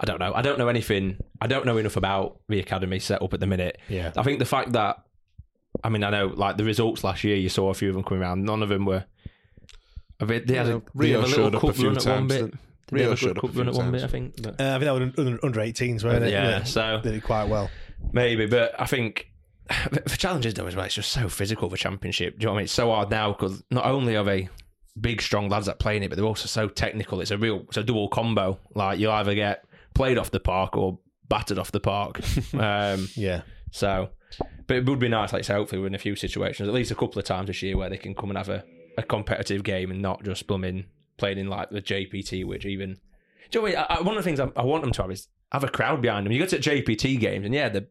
I 0.00 0.06
don't 0.06 0.18
know. 0.18 0.32
I 0.34 0.42
don't 0.42 0.58
know 0.58 0.68
anything. 0.68 1.18
I 1.40 1.46
don't 1.46 1.64
know 1.64 1.78
enough 1.78 1.96
about 1.96 2.40
the 2.48 2.58
academy 2.58 2.98
set 2.98 3.22
up 3.22 3.32
at 3.32 3.40
the 3.40 3.46
minute. 3.46 3.78
Yeah. 3.88 4.12
I 4.16 4.22
think 4.22 4.38
the 4.38 4.44
fact 4.44 4.72
that, 4.72 4.96
I 5.82 5.88
mean, 5.88 6.02
I 6.02 6.10
know 6.10 6.26
like 6.26 6.56
the 6.56 6.64
results 6.64 7.04
last 7.04 7.24
year, 7.24 7.36
you 7.36 7.48
saw 7.48 7.70
a 7.70 7.74
few 7.74 7.88
of 7.88 7.94
them 7.94 8.04
coming 8.04 8.22
around. 8.22 8.44
None 8.44 8.62
of 8.62 8.68
them 8.68 8.84
were. 8.84 9.04
I 10.20 10.24
mean, 10.24 10.44
they 10.46 10.56
had 10.56 10.68
a, 10.68 10.82
Rio 10.94 11.20
they 11.20 11.20
had 11.20 11.24
a 11.24 11.28
showed 11.28 11.54
little 11.54 11.58
up 11.58 11.64
a 11.64 11.66
cup 11.68 11.76
few 11.76 11.88
run 11.88 11.96
at 11.96 12.06
one 12.06 12.28
times, 12.28 12.42
bit. 12.42 12.54
Didn't- 12.94 13.10
Did 13.16 13.22
Rio 13.22 13.30
have 13.30 13.36
a 13.36 13.40
good 13.40 13.40
cup 13.40 13.56
run 13.56 13.68
at 13.68 13.74
one 13.74 13.92
bit? 13.92 14.02
I 14.02 14.06
think. 14.06 14.42
But- 14.42 14.60
Uh, 14.60 14.64
I 14.76 14.78
think 14.78 14.84
that 14.84 14.92
was 15.18 15.26
under, 15.26 15.44
under 15.44 15.60
18s, 15.60 16.04
weren't 16.04 16.24
it? 16.24 16.30
Yeah, 16.32 16.62
so- 16.64 17.00
they 17.02 17.10
did 17.10 17.18
it 17.18 17.24
quite 17.24 17.48
well. 17.48 17.70
Maybe, 18.12 18.46
but 18.46 18.78
I 18.80 18.86
think 18.86 19.28
the 19.90 20.16
challenge 20.18 20.46
is 20.46 20.54
though 20.54 20.66
as 20.66 20.76
well. 20.76 20.84
It's 20.84 20.94
just 20.94 21.10
so 21.12 21.28
physical 21.28 21.70
for 21.70 21.76
championship. 21.76 22.38
Do 22.38 22.42
you 22.42 22.46
know 22.46 22.52
what 22.52 22.56
I 22.56 22.60
mean? 22.60 22.64
It's 22.64 22.72
so 22.72 22.90
hard 22.90 23.10
now 23.10 23.32
because 23.32 23.62
not 23.70 23.86
only 23.86 24.16
are 24.16 24.24
they 24.24 24.48
big, 25.00 25.20
strong 25.22 25.48
lads 25.48 25.66
that 25.66 25.78
play 25.78 25.96
in 25.96 26.02
it, 26.02 26.08
but 26.10 26.16
they're 26.16 26.24
also 26.26 26.46
so 26.46 26.68
technical. 26.68 27.20
It's 27.20 27.30
a 27.30 27.38
real, 27.38 27.64
it's 27.68 27.76
a 27.78 27.82
dual 27.82 28.08
combo. 28.08 28.58
Like 28.74 28.98
you'll 28.98 29.12
either 29.12 29.34
get 29.34 29.64
played 29.94 30.18
off 30.18 30.30
the 30.30 30.40
park 30.40 30.76
or 30.76 30.98
battered 31.28 31.58
off 31.58 31.72
the 31.72 31.80
park. 31.80 32.20
um, 32.54 33.08
Yeah. 33.16 33.42
so, 33.70 34.10
but 34.66 34.76
it 34.76 34.84
would 34.86 34.98
be 34.98 35.08
nice, 35.08 35.32
like 35.32 35.40
I 35.40 35.42
say, 35.42 35.54
hopefully 35.54 35.80
we're 35.80 35.86
in 35.88 35.94
a 35.94 35.98
few 35.98 36.14
situations, 36.16 36.68
at 36.68 36.74
least 36.74 36.90
a 36.90 36.94
couple 36.94 37.18
of 37.18 37.24
times 37.24 37.46
this 37.46 37.62
year, 37.62 37.76
where 37.76 37.88
they 37.88 37.96
can 37.96 38.14
come 38.14 38.30
and 38.30 38.36
have 38.38 38.48
a, 38.50 38.64
a 38.98 39.02
competitive 39.02 39.64
game 39.64 39.90
and 39.90 40.02
not 40.02 40.22
just 40.24 40.46
blooming 40.46 40.84
playing 41.16 41.38
in 41.38 41.48
like 41.48 41.70
the 41.70 41.82
JPT, 41.82 42.44
which 42.44 42.64
even. 42.66 42.96
Do 43.50 43.60
you 43.60 43.60
know 43.60 43.62
what 43.62 43.76
I 43.76 43.80
mean? 43.80 43.86
I, 43.90 43.94
I- 43.96 44.02
one 44.02 44.16
of 44.16 44.22
the 44.24 44.28
things 44.28 44.40
I, 44.40 44.50
I 44.56 44.64
want 44.64 44.82
them 44.82 44.92
to 44.92 45.02
have 45.02 45.10
is 45.10 45.28
have 45.52 45.64
a 45.64 45.68
crowd 45.68 46.02
behind 46.02 46.26
them. 46.26 46.32
You 46.32 46.40
go 46.40 46.46
to 46.46 46.58
JPT 46.58 47.20
games, 47.20 47.44
and 47.44 47.54
yeah, 47.54 47.68
the 47.68 47.86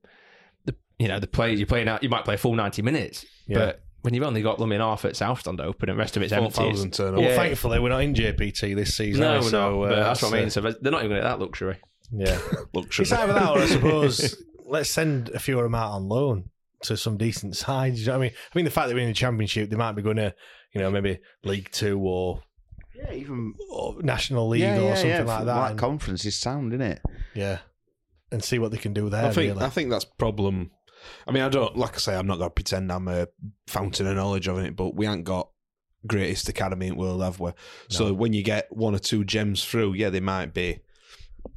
the 0.66 0.76
you 1.00 1.08
know 1.08 1.20
the 1.20 1.28
players 1.28 1.60
you're 1.60 1.68
playing 1.68 1.88
out, 1.88 2.04
you 2.04 2.10
might 2.10 2.26
play 2.26 2.36
a 2.36 2.38
full 2.38 2.56
ninety 2.56 2.82
minutes, 2.82 3.26
Yeah. 3.48 3.58
but 3.60 3.80
when 4.02 4.14
you've 4.14 4.24
only 4.26 4.42
got 4.42 4.58
them 4.58 4.72
in 4.74 4.82
half 4.82 5.06
at 5.06 5.16
South 5.16 5.40
Stand 5.40 5.62
open 5.62 5.90
and 5.90 5.98
the 5.98 6.02
rest 6.02 6.18
of 6.18 6.24
it's 6.24 6.34
empty, 6.34 6.48
it's- 6.48 6.58
4,000 6.58 6.94
turn 6.94 7.14
up. 7.16 7.22
Well, 7.22 7.36
thankfully, 7.38 7.80
we're 7.80 7.88
not 7.90 8.04
in 8.04 8.14
JPT 8.14 8.76
this 8.76 8.98
season. 8.98 9.22
No, 9.22 9.36
are 9.36 9.40
we? 9.40 9.46
we're 9.46 9.50
so, 9.50 9.72
not. 9.80 9.86
uh, 9.86 9.90
But 9.90 9.96
that's 10.04 10.22
what 10.24 10.34
I 10.34 10.38
mean. 10.38 10.46
uh, 10.48 10.50
So 10.50 10.62
they're 10.62 10.92
not 10.92 11.06
even 11.06 11.10
going 11.12 11.22
to 11.22 11.28
that 11.30 11.40
luxury. 11.40 11.78
yeah. 12.12 12.38
Luxury. 12.74 13.04
It's 13.04 13.12
either 13.14 13.32
that 13.32 13.50
or 13.50 13.60
I 13.60 13.66
suppose 13.68 14.44
let's 14.66 14.90
send 14.90 15.30
a 15.30 15.40
few 15.40 15.58
of 15.58 15.64
them 15.64 15.74
out 15.76 15.92
on 15.92 16.10
loan 16.10 16.50
to 16.82 16.98
some 16.98 17.16
decent 17.16 17.56
sides. 17.56 18.02
You 18.02 18.08
know 18.08 18.14
what 18.14 18.18
I 18.18 18.22
mean? 18.28 18.32
I 18.54 18.58
mean, 18.58 18.66
the 18.66 18.72
fact 18.72 18.90
that 18.90 18.94
we're 18.96 19.02
in 19.04 19.08
the 19.08 19.14
championship, 19.14 19.70
they 19.70 19.78
might 19.78 19.94
be 19.94 20.02
going 20.02 20.18
to, 20.18 20.36
you 20.74 20.82
know, 20.82 20.92
maybe 20.92 21.20
League 21.46 21.70
Two 21.72 21.98
or, 22.02 22.42
Yeah, 23.04 23.14
even 23.14 23.56
or 23.70 24.02
National 24.02 24.48
League 24.48 24.62
yeah, 24.62 24.78
or 24.78 24.82
yeah, 24.82 24.96
something 24.96 25.10
yeah. 25.12 25.24
like 25.24 25.46
that. 25.46 25.56
Like 25.56 25.72
and- 25.72 25.80
conference 25.80 26.26
is 26.26 26.36
sound, 26.36 26.74
isn't 26.74 26.82
it? 26.82 27.02
yeah, 27.34 27.60
and 28.32 28.44
see 28.44 28.60
what 28.60 28.72
they 28.72 28.78
can 28.78 28.94
do 28.94 29.10
there. 29.10 29.26
I 29.26 29.32
think 29.32 29.54
really. 29.54 29.66
I 29.66 29.70
think 29.70 29.90
that's 29.90 30.06
problem. 30.06 30.72
I 31.28 31.32
mean, 31.32 31.44
I 31.44 31.50
don't 31.50 31.76
like 31.78 31.96
I 31.96 31.98
say 31.98 32.16
I'm 32.16 32.28
not 32.28 32.38
going 32.38 32.50
to 32.50 32.54
pretend 32.54 32.92
I'm 32.92 33.08
a 33.08 33.28
fountain 33.68 34.08
of 34.08 34.16
knowledge 34.16 34.48
of 34.48 34.58
it, 34.60 34.76
but 34.76 34.96
we 34.96 35.08
ain't 35.08 35.26
got 35.26 35.50
greatest 36.08 36.50
academy 36.50 36.88
in 36.88 36.94
the 36.94 37.00
world, 37.00 37.22
have 37.22 37.40
we? 37.40 37.52
So 37.90 38.14
when 38.14 38.34
you 38.34 38.44
get 38.44 38.68
one 38.72 38.96
or 38.96 39.00
two 39.00 39.24
gems 39.24 39.64
through, 39.64 39.94
yeah, 39.94 40.10
they 40.10 40.20
might 40.20 40.54
be 40.54 40.80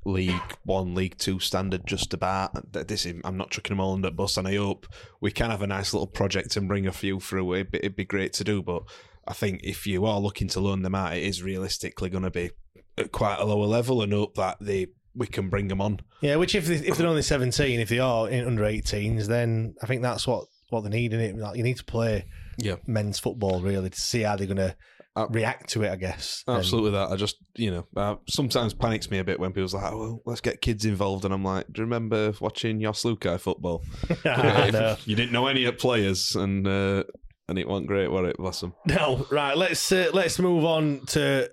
League 0.05 0.59
One, 0.65 0.95
League 0.95 1.19
Two 1.19 1.39
standard, 1.39 1.87
just 1.87 2.15
about. 2.15 2.73
This 2.73 3.07
is, 3.07 3.21
I'm 3.25 3.37
not 3.37 3.51
chucking 3.51 3.77
them 3.77 3.81
all 3.81 3.95
under 3.95 4.09
the 4.09 4.15
bus, 4.15 4.37
and 4.37 4.47
I 4.49 4.57
hope 4.57 4.87
we 5.21 5.31
can 5.31 5.51
have 5.51 5.63
a 5.63 5.67
nice 5.67 5.93
little 5.93 6.07
project 6.07 6.57
and 6.57 6.69
bring 6.69 6.87
a 6.87 6.93
few 6.93 7.21
through. 7.21 7.55
It'd 7.55 7.71
be, 7.71 7.79
it'd 7.79 7.97
be 7.97 8.05
great 8.05 8.33
to 8.35 8.45
do, 8.45 8.63
but 8.63 8.85
I 9.29 9.33
think 9.33 9.61
if 9.65 9.87
you 9.87 10.05
are 10.07 10.21
looking 10.21 10.49
to 10.49 10.61
loan 10.61 10.83
them 10.83 10.95
out, 10.95 11.17
it 11.17 11.23
is 11.23 11.43
realistically 11.43 12.11
going 12.11 12.25
to 12.25 12.31
be 12.31 12.51
at 12.99 13.13
quite 13.13 13.39
a 13.39 13.45
lower 13.45 13.67
level, 13.67 14.03
and 14.03 14.13
hope 14.13 14.35
that 14.37 14.57
they 14.61 14.89
we 15.15 15.27
can 15.27 15.49
bring 15.49 15.69
them 15.69 15.81
on. 15.81 16.01
yeah, 16.21 16.37
which 16.37 16.55
if 16.55 16.67
they, 16.67 16.75
if 16.77 16.97
they're 16.99 17.07
only 17.07 17.23
seventeen, 17.23 17.81
if 17.81 17.89
they 17.89 17.99
are 17.99 18.29
in 18.29 18.47
under 18.47 18.63
18s, 18.63 19.27
then 19.27 19.75
I 19.83 19.87
think 19.87 20.03
that's 20.03 20.27
what 20.27 20.45
what 20.71 20.83
they 20.83 20.91
need 20.91 21.13
in 21.13 21.21
it. 21.21 21.37
Like, 21.37 21.57
you 21.57 21.63
need 21.63 21.77
to 21.79 21.85
play 21.85 22.27
Yeah. 22.59 22.77
men's 22.87 23.19
football 23.19 23.61
really 23.61 23.89
to 23.91 24.01
see 24.01 24.23
how 24.23 24.37
they're 24.37 24.47
going 24.47 24.57
to 24.59 24.77
Uh, 25.15 25.27
react 25.31 25.71
to 25.71 25.83
it. 25.83 25.91
I 25.91 25.97
guess. 25.97 26.45
And- 26.47 26.59
Absolutely, 26.59 26.91
that 26.91 27.11
I 27.11 27.17
just 27.17 27.37
you 27.57 27.71
know 27.71 27.87
uh, 27.97 28.17
sometimes 28.29 28.75
panics 28.75 29.11
me 29.11 29.19
a 29.19 29.25
bit 29.25 29.41
when 29.41 29.53
people's 29.53 29.73
like, 29.73 29.91
oh, 29.91 29.99
"Well, 29.99 30.23
let's 30.27 30.43
get 30.43 30.61
kids 30.61 30.85
involved," 30.85 31.25
and 31.25 31.33
I'm 31.33 31.43
like, 31.43 31.65
"Do 31.73 31.81
you 31.81 31.85
remember 31.87 32.35
watching 32.39 32.83
Jos 32.83 33.03
Luhukay 33.03 33.41
football? 33.41 33.83
I 34.27 34.99
you 35.07 35.17
didn't 35.17 35.33
know 35.33 35.47
any 35.47 35.65
of 35.65 35.79
players, 35.79 36.37
and 36.37 36.67
uh, 36.69 37.05
and 37.49 37.59
it 37.59 37.69
wasn't 37.69 37.87
great, 37.89 38.11
was 38.11 38.29
it? 38.29 38.37
Bless 38.39 38.61
them. 38.61 38.75
No, 38.87 39.27
right. 39.31 39.57
Let's 39.57 39.91
uh, 39.93 40.11
let's 40.13 40.39
move 40.39 40.65
on 40.65 41.07
to 41.09 41.51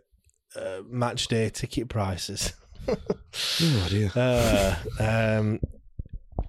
uh, 0.55 0.79
match 0.87 1.27
day 1.27 1.49
ticket 1.49 1.89
prices. 1.89 2.53
Oh 2.87 3.87
dear. 3.89 4.11
Uh, 4.15 4.75
um, 4.99 5.59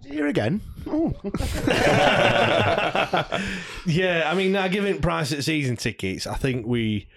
Here 0.04 0.26
again. 0.26 0.60
Oh. 0.86 1.12
yeah, 3.86 4.24
I 4.26 4.34
mean, 4.34 4.52
now 4.52 4.68
given 4.68 5.00
price 5.00 5.32
at 5.32 5.44
season 5.44 5.76
tickets, 5.76 6.26
I 6.26 6.34
think 6.34 6.66
we 6.66 7.08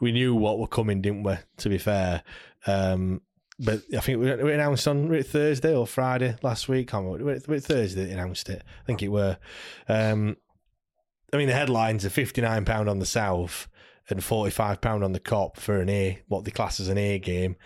we 0.00 0.12
knew 0.12 0.34
what 0.34 0.58
were 0.58 0.66
coming, 0.66 1.00
didn't 1.00 1.22
we? 1.22 1.34
To 1.58 1.68
be 1.68 1.78
fair, 1.78 2.22
um, 2.66 3.20
but 3.58 3.82
I 3.96 4.00
think 4.00 4.20
we, 4.20 4.34
we 4.34 4.52
announced 4.52 4.86
on 4.88 5.08
was 5.08 5.26
Thursday 5.26 5.74
or 5.74 5.86
Friday 5.86 6.36
last 6.42 6.68
week. 6.68 6.88
Can't 6.88 7.04
remember. 7.06 7.24
Was 7.48 7.64
it- 7.64 7.66
Thursday 7.66 8.04
they 8.06 8.12
announced 8.12 8.48
it. 8.50 8.62
I 8.82 8.84
think 8.86 9.02
it 9.02 9.08
were. 9.08 9.38
Um, 9.88 10.36
I 11.32 11.36
mean, 11.36 11.48
the 11.48 11.54
headlines 11.54 12.04
are 12.04 12.10
fifty 12.10 12.40
nine 12.40 12.64
pound 12.64 12.88
on 12.88 12.98
the 12.98 13.06
south 13.06 13.68
and 14.08 14.22
forty 14.22 14.50
five 14.50 14.80
pound 14.80 15.02
on 15.04 15.12
the 15.12 15.20
Kop 15.20 15.56
for 15.56 15.80
an 15.80 15.88
A, 15.88 16.20
what 16.28 16.44
they 16.44 16.50
class 16.50 16.80
as 16.80 16.88
an 16.88 16.98
A 16.98 17.18
game. 17.18 17.56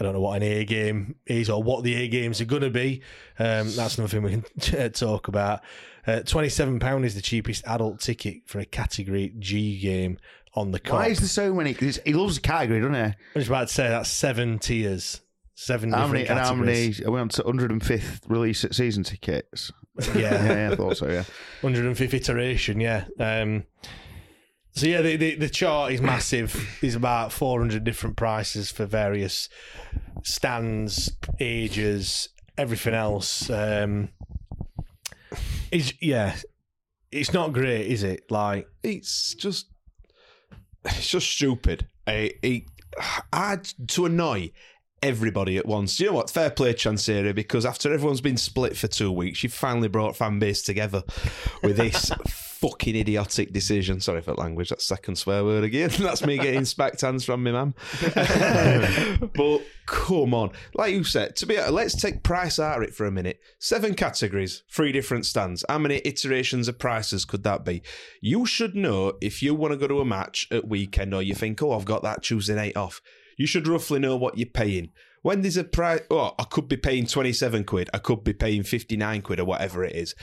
I 0.00 0.04
don't 0.04 0.14
know 0.14 0.20
what 0.20 0.36
an 0.36 0.42
A 0.42 0.64
game 0.64 1.16
is 1.26 1.50
or 1.50 1.62
what 1.62 1.84
the 1.84 1.94
A 1.94 2.08
games 2.08 2.40
are 2.40 2.44
going 2.46 2.62
to 2.62 2.70
be. 2.70 3.02
Um, 3.38 3.70
that's 3.76 3.98
nothing 3.98 4.22
we 4.22 4.30
can 4.66 4.90
talk 4.92 5.28
about. 5.28 5.60
Uh, 6.06 6.20
£27 6.24 7.04
is 7.04 7.14
the 7.14 7.20
cheapest 7.22 7.64
adult 7.66 8.00
ticket 8.00 8.38
for 8.46 8.58
a 8.58 8.64
Category 8.64 9.32
G 9.38 9.78
game 9.78 10.18
on 10.54 10.70
the 10.70 10.80
Kop. 10.80 10.92
Why 10.94 11.08
is 11.08 11.18
there 11.20 11.28
so 11.28 11.54
many? 11.54 11.72
'cause 11.74 11.98
he 12.04 12.12
loves 12.12 12.34
the 12.36 12.40
category, 12.40 12.80
doesn't 12.80 12.94
he? 12.94 13.00
I 13.00 13.14
was 13.34 13.46
about 13.48 13.68
to 13.68 13.74
say 13.74 13.88
that's 13.88 14.10
seven 14.10 14.58
tiers. 14.58 15.20
Seven 15.54 15.92
How 15.92 16.06
many? 16.06 16.26
And 16.26 16.38
how 16.38 16.54
many? 16.54 16.94
Are 17.04 17.10
we 17.10 17.20
on 17.20 17.28
to 17.30 17.42
105th 17.42 18.20
release 18.28 18.64
at 18.64 18.74
season 18.74 19.04
tickets? 19.04 19.72
Yeah. 20.14 20.46
yeah, 20.46 20.70
I 20.72 20.76
thought 20.76 20.96
so. 20.96 21.06
Yeah. 21.06 21.24
105th 21.60 22.14
iteration, 22.14 22.80
yeah. 22.80 23.04
Um, 23.20 23.64
so 24.70 24.86
yeah, 24.86 25.02
the, 25.02 25.16
the 25.16 25.34
the 25.34 25.50
chart 25.50 25.92
is 25.92 26.00
massive. 26.00 26.78
There's 26.80 26.94
about 26.94 27.30
400 27.30 27.84
different 27.84 28.16
prices 28.16 28.70
for 28.70 28.86
various 28.86 29.50
stands, 30.22 31.14
ages, 31.40 32.30
everything 32.56 32.94
else. 32.94 33.50
Um, 33.50 34.08
is 35.70 35.92
yeah, 36.00 36.36
it's 37.10 37.34
not 37.34 37.52
great, 37.52 37.86
is 37.86 38.02
it? 38.02 38.30
Like 38.30 38.66
It's 38.82 39.34
just 39.34 39.66
it's 40.86 41.08
just 41.08 41.30
stupid. 41.30 41.86
I, 42.06 42.32
I, 42.42 42.64
I 43.32 43.58
to 43.88 44.06
annoy 44.06 44.52
everybody 45.02 45.56
at 45.56 45.66
once. 45.66 45.98
You 45.98 46.06
know 46.06 46.12
what? 46.12 46.30
Fair 46.30 46.50
play, 46.50 46.74
Chansiri, 46.74 47.34
because 47.34 47.66
after 47.66 47.92
everyone's 47.92 48.20
been 48.20 48.36
split 48.36 48.76
for 48.76 48.86
two 48.86 49.10
weeks, 49.10 49.42
you've 49.42 49.52
finally 49.52 49.88
brought 49.88 50.16
fan 50.16 50.38
base 50.38 50.62
together 50.62 51.02
with 51.62 51.76
this 51.76 52.10
fucking 52.62 52.94
idiotic 52.94 53.52
decision. 53.52 54.00
Sorry 54.00 54.22
for 54.22 54.34
language. 54.34 54.68
That's 54.68 54.84
second 54.84 55.16
swear 55.16 55.44
word 55.44 55.64
again. 55.64 55.90
That's 55.98 56.24
me 56.24 56.38
getting 56.38 56.60
spacked 56.60 57.00
hands 57.00 57.24
from 57.24 57.42
me, 57.42 57.50
man. 57.50 57.74
but 59.34 59.62
come 59.86 60.32
on, 60.32 60.52
like 60.74 60.92
you 60.92 61.02
said, 61.02 61.34
to 61.36 61.46
be 61.46 61.60
let's 61.60 62.00
take 62.00 62.22
price 62.22 62.60
out 62.60 62.78
of 62.78 62.84
it 62.84 62.94
for 62.94 63.04
a 63.04 63.10
minute. 63.10 63.40
Seven 63.58 63.94
categories, 63.94 64.62
three 64.70 64.92
different 64.92 65.26
stands. 65.26 65.64
How 65.68 65.78
many 65.78 66.00
iterations 66.04 66.68
of 66.68 66.78
prices 66.78 67.24
could 67.24 67.42
that 67.42 67.64
be? 67.64 67.82
You 68.20 68.46
should 68.46 68.76
know 68.76 69.14
if 69.20 69.42
you 69.42 69.56
want 69.56 69.72
to 69.72 69.76
go 69.76 69.88
to 69.88 70.00
a 70.00 70.04
match 70.04 70.46
at 70.52 70.68
weekend 70.68 71.12
or 71.12 71.22
you 71.22 71.34
think, 71.34 71.60
oh, 71.62 71.72
I've 71.72 71.84
got 71.84 72.04
that 72.04 72.22
Tuesday 72.22 72.54
night 72.54 72.76
off. 72.76 73.02
You 73.42 73.48
should 73.48 73.66
roughly 73.66 73.98
know 73.98 74.14
what 74.14 74.38
you're 74.38 74.46
paying. 74.46 74.92
When 75.22 75.42
there's 75.42 75.56
a 75.56 75.64
price, 75.64 76.02
oh, 76.12 76.32
I 76.38 76.44
could 76.44 76.68
be 76.68 76.76
paying 76.76 77.06
27 77.06 77.64
quid, 77.64 77.90
I 77.92 77.98
could 77.98 78.22
be 78.22 78.32
paying 78.32 78.62
59 78.62 79.20
quid 79.22 79.40
or 79.40 79.44
whatever 79.44 79.82
it 79.82 79.96
is. 79.96 80.14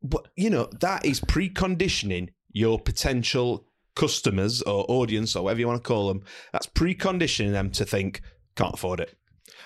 But, 0.00 0.28
you 0.36 0.48
know, 0.48 0.68
that 0.78 1.04
is 1.04 1.20
preconditioning 1.20 2.28
your 2.52 2.78
potential 2.78 3.66
customers 3.96 4.62
or 4.62 4.86
audience 4.88 5.34
or 5.34 5.42
whatever 5.42 5.58
you 5.58 5.66
want 5.66 5.82
to 5.82 5.88
call 5.88 6.06
them. 6.06 6.22
That's 6.52 6.68
preconditioning 6.68 7.50
them 7.50 7.72
to 7.72 7.84
think, 7.84 8.22
can't 8.54 8.74
afford 8.74 9.00
it. 9.00 9.12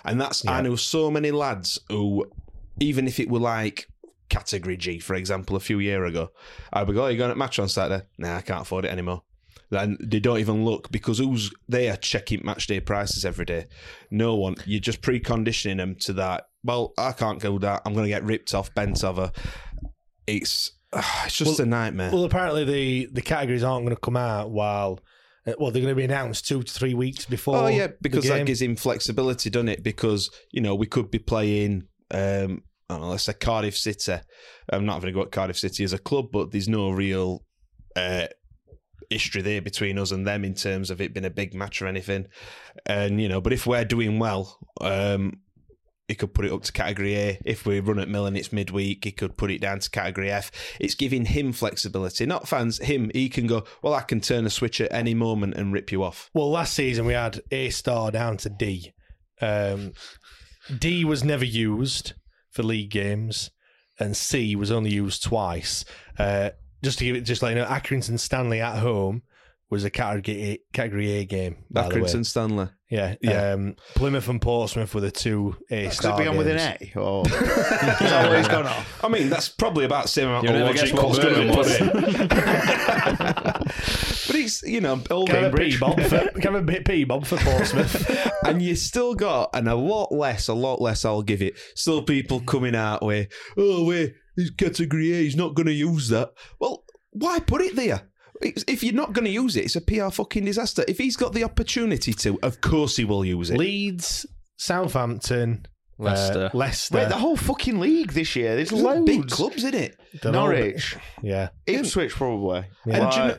And 0.02 0.18
that's, 0.18 0.48
I 0.48 0.62
know 0.62 0.77
so 0.77 1.10
many 1.10 1.32
lads 1.32 1.78
who, 1.90 2.24
even 2.81 3.06
if 3.06 3.20
it 3.20 3.28
were 3.28 3.40
like 3.40 3.89
category 4.31 4.78
G, 4.78 5.01
for 5.01 5.16
example, 5.16 5.55
a 5.55 5.60
few 5.60 5.81
year 5.81 6.06
ago, 6.06 6.31
I'd 6.73 6.86
be 6.86 6.94
going, 6.94 7.05
oh, 7.05 7.09
you're 7.09 7.18
going 7.18 7.28
to 7.28 7.36
match 7.36 7.59
on 7.59 7.68
Saturday? 7.68 8.06
Nah, 8.16 8.36
I 8.39 8.40
can't 8.40 8.62
afford 8.62 8.86
it 8.86 8.90
anymore. 8.90 9.20
Then 9.71 9.97
they 10.01 10.21
don't 10.21 10.39
even 10.39 10.65
look 10.65 10.91
because 10.93 11.19
who's 11.19 11.51
they 11.69 11.89
are 11.91 11.97
checking 11.97 12.45
match 12.45 12.67
day 12.69 12.79
prices 12.81 13.25
every 13.25 13.45
day. 13.45 13.67
No 14.11 14.37
one. 14.37 14.55
You're 14.65 14.81
just 14.81 15.03
preconditioning 15.03 15.79
them 15.79 15.97
to 16.01 16.13
that. 16.15 16.45
Well, 16.63 16.93
I 16.97 17.13
can't 17.13 17.41
go 17.41 17.59
that. 17.59 17.83
I'm 17.85 17.93
going 17.93 18.05
to 18.05 18.09
get 18.11 18.25
ripped 18.25 18.55
off, 18.55 18.73
bent 18.75 19.03
over. 19.03 19.33
It's 20.27 20.73
it's 20.93 21.37
just 21.37 21.61
a 21.61 21.67
nightmare. 21.67 22.11
Well, 22.13 22.25
apparently 22.25 22.65
the 22.65 23.09
the 23.13 23.23
categories 23.23 23.63
aren't 23.63 23.85
going 23.85 23.95
to 23.97 24.01
come 24.01 24.17
out 24.17 24.51
while. 24.51 25.01
uh, 25.47 25.53
Well, 25.59 25.71
they're 25.71 25.83
going 25.83 25.93
to 25.95 25.97
be 25.97 26.05
announced 26.05 26.47
two 26.47 26.63
to 26.63 26.73
three 26.73 26.95
weeks 26.95 27.27
before. 27.27 27.57
Oh 27.57 27.67
yeah, 27.67 27.89
because 28.01 28.29
that 28.29 28.47
gives 28.47 28.63
him 28.63 28.77
flexibility, 28.77 29.51
doesn't 29.51 29.69
it? 29.69 29.83
Because 29.83 30.31
you 30.53 30.61
know 30.61 30.75
we 30.75 30.87
could 30.87 31.11
be 31.11 31.19
playing, 31.19 31.85
um, 32.13 32.63
I 32.89 32.95
don't 32.95 33.01
know, 33.03 33.09
let's 33.11 33.25
say 33.25 33.35
Cardiff 33.35 33.77
City. 33.77 34.15
I'm 34.73 34.87
not 34.87 34.95
having 34.95 35.09
to 35.09 35.13
go 35.13 35.23
at 35.23 35.33
Cardiff 35.33 35.59
City 35.59 35.85
as 35.85 35.93
a 35.93 35.99
club, 35.99 36.27
but 36.33 36.51
there's 36.53 36.69
no 36.69 36.91
real 36.91 37.45
uh, 37.97 38.27
history 39.11 39.43
there 39.43 39.62
between 39.62 39.99
us 39.99 40.11
and 40.11 40.27
them 40.27 40.45
in 40.45 40.55
terms 40.55 40.91
of 40.91 41.01
it 41.01 41.15
being 41.15 41.27
a 41.27 41.31
big 41.31 41.55
match 41.55 41.81
or 41.81 41.87
anything. 41.87 42.27
And 42.85 43.20
you 43.20 43.28
know, 43.28 43.41
but 43.41 43.53
if 43.53 43.66
we're 43.66 43.85
doing 43.85 44.19
well, 44.19 44.59
um, 44.81 45.41
he 46.09 46.15
could 46.15 46.35
put 46.35 46.45
it 46.45 46.53
up 46.53 46.62
to 46.62 46.73
category 46.73 47.16
A. 47.16 47.41
If 47.45 47.66
we 47.66 47.81
run 47.81 47.99
at 47.99 48.09
Mill 48.09 48.27
and 48.27 48.37
it's 48.37 48.53
midweek, 48.53 49.05
he 49.05 49.11
could 49.11 49.37
put 49.37 49.51
it 49.51 49.61
down 49.61 49.81
to 49.81 49.91
category 49.91 50.31
F. 50.31 50.53
It's 50.78 50.95
giving 50.95 51.24
him 51.24 51.53
flexibility, 51.53 52.27
not 52.27 52.49
fans. 52.49 52.78
Him, 52.78 53.11
he 53.12 53.28
can 53.28 53.47
go. 53.47 53.65
Well, 53.83 53.95
I 53.95 54.03
can 54.03 54.20
turn 54.20 54.47
a 54.47 54.51
switch 54.51 54.81
at 54.81 54.93
any 54.93 55.15
moment 55.15 55.55
and 55.55 55.73
rip 55.73 55.91
you 55.91 56.05
off. 56.05 56.31
Well, 56.33 56.51
last 56.51 56.74
season 56.74 57.07
we 57.07 57.15
had 57.15 57.41
A 57.51 57.70
star 57.70 58.11
down 58.11 58.37
to 58.39 58.49
D. 58.49 58.93
Um, 59.41 59.93
D 60.78 61.05
was 61.05 61.24
never 61.24 61.45
used 61.45 62.12
for 62.51 62.62
league 62.62 62.91
games, 62.91 63.51
and 63.99 64.16
C 64.16 64.55
was 64.55 64.70
only 64.70 64.91
used 64.93 65.24
twice. 65.24 65.85
Uh, 66.19 66.51
just 66.87 67.01
to 67.01 67.05
give 67.05 67.17
it, 67.17 67.23
just 67.23 67.43
like 67.43 67.57
you 67.57 67.61
know, 67.61 67.67
Accrington 67.67 68.17
Stanley 68.17 68.61
at 68.61 68.79
home 68.79 69.23
was 69.71 69.83
a 69.83 69.91
category 69.91 70.43
A, 70.53 70.59
category 70.73 71.11
A 71.19 71.25
game. 71.25 71.57
By 71.69 71.89
the 71.89 71.89
way. 71.97 72.01
Accrington 72.03 72.25
Stanley. 72.25 72.69
Yeah, 72.89 73.17
Yeah. 73.21 73.51
Um, 73.51 73.75
Plymouth 73.97 74.29
and 74.29 74.41
Portsmouth 74.41 74.95
were 74.95 75.01
the 75.01 75.11
two 75.11 75.57
A 75.73 75.87
Could 75.87 75.93
star. 75.93 76.21
it 76.21 76.23
be 76.23 76.29
on 76.29 76.37
with 76.37 76.47
an 76.47 76.59
games. 76.59 76.93
A? 76.95 77.01
Or 77.01 77.27
is 77.27 77.33
that 77.33 78.29
what 78.29 78.39
he's 78.39 78.47
gone 78.47 78.67
off? 78.69 79.05
I 79.05 79.09
mean, 79.09 79.29
that's 79.29 79.49
probably 79.49 79.85
about 79.85 80.05
the 80.05 80.09
same 80.11 80.29
amount 80.29 80.45
You'll 80.45 80.55
of 80.55 80.61
never 80.61 80.73
guess 80.73 80.93
logic 80.93 80.95
what 80.95 81.03
Cole's 81.03 81.19
going 81.19 81.35
to 81.35 81.53
Birmingham 81.53 81.57
put 81.57 81.81
in. 81.81 83.57
but 84.29 84.37
it's, 84.37 84.63
you 84.63 84.81
know, 84.81 85.03
old 85.11 85.29
Kevin 85.29 85.51
P. 85.53 85.77
Cambridge. 85.77 85.81
Bob 85.81 86.01
for 86.03 86.41
Kevin 86.41 86.85
P. 86.85 87.03
Bob 87.03 87.27
for 87.27 87.37
Portsmouth. 87.39 88.31
and 88.47 88.63
you 88.63 88.77
still 88.77 89.17
got, 89.17 89.51
and 89.53 89.69
a 89.69 89.75
lot 89.75 90.13
less, 90.13 90.47
a 90.47 90.55
lot 90.55 90.81
less, 90.81 91.05
I'll 91.05 91.23
give 91.23 91.43
it. 91.43 91.59
Still 91.75 92.03
people 92.05 92.39
coming 92.39 92.77
out 92.77 93.03
with, 93.03 93.33
oh, 93.57 93.85
wait, 93.85 94.15
he's 94.37 94.51
category 94.51 95.13
A, 95.13 95.23
he's 95.23 95.37
not 95.37 95.55
going 95.55 95.67
to 95.67 95.73
use 95.73 96.09
that. 96.11 96.33
Well, 96.61 96.85
why 97.13 97.41
put 97.41 97.63
it 97.63 97.75
there? 97.77 98.03
It's- 98.43 98.65
If 98.69 98.85
you're 98.85 98.95
not 98.95 99.13
going 99.15 99.25
to 99.25 99.31
use 99.31 99.57
it, 99.57 99.65
it's 99.65 99.77
a 99.77 99.81
PR 99.81 100.11
fucking 100.11 100.45
disaster. 100.45 100.85
If 100.87 100.99
he's 100.99 101.17
got 101.17 101.33
the 101.33 101.45
opportunity 101.45 102.13
to, 102.15 102.39
of 102.43 102.61
course 102.61 102.97
he 102.97 103.05
will 103.05 103.25
use 103.25 103.51
it. 103.51 103.57
Leeds, 103.59 104.27
Southampton, 104.59 105.67
Leicester. 105.99 106.51
uh, 106.53 106.57
Leicester, 106.57 106.99
Wait, 106.99 107.09
the 107.09 107.17
whole 107.17 107.37
fucking 107.37 107.79
league 107.81 108.13
this 108.13 108.37
year. 108.37 108.55
There's 108.57 108.69
There's 108.71 108.83
loads. 108.83 109.07
big 109.07 109.29
clubs 109.31 109.65
in 109.65 109.75
it. 109.75 109.97
Dunno, 110.21 110.41
Norwich, 110.41 110.97
yeah. 111.23 111.49
Ipswich, 111.67 112.13
probably. 112.13 112.65
Yeah. 112.85 112.97
And 113.05 113.11
do 113.13 113.17
you, 113.21 113.25
know, 113.29 113.35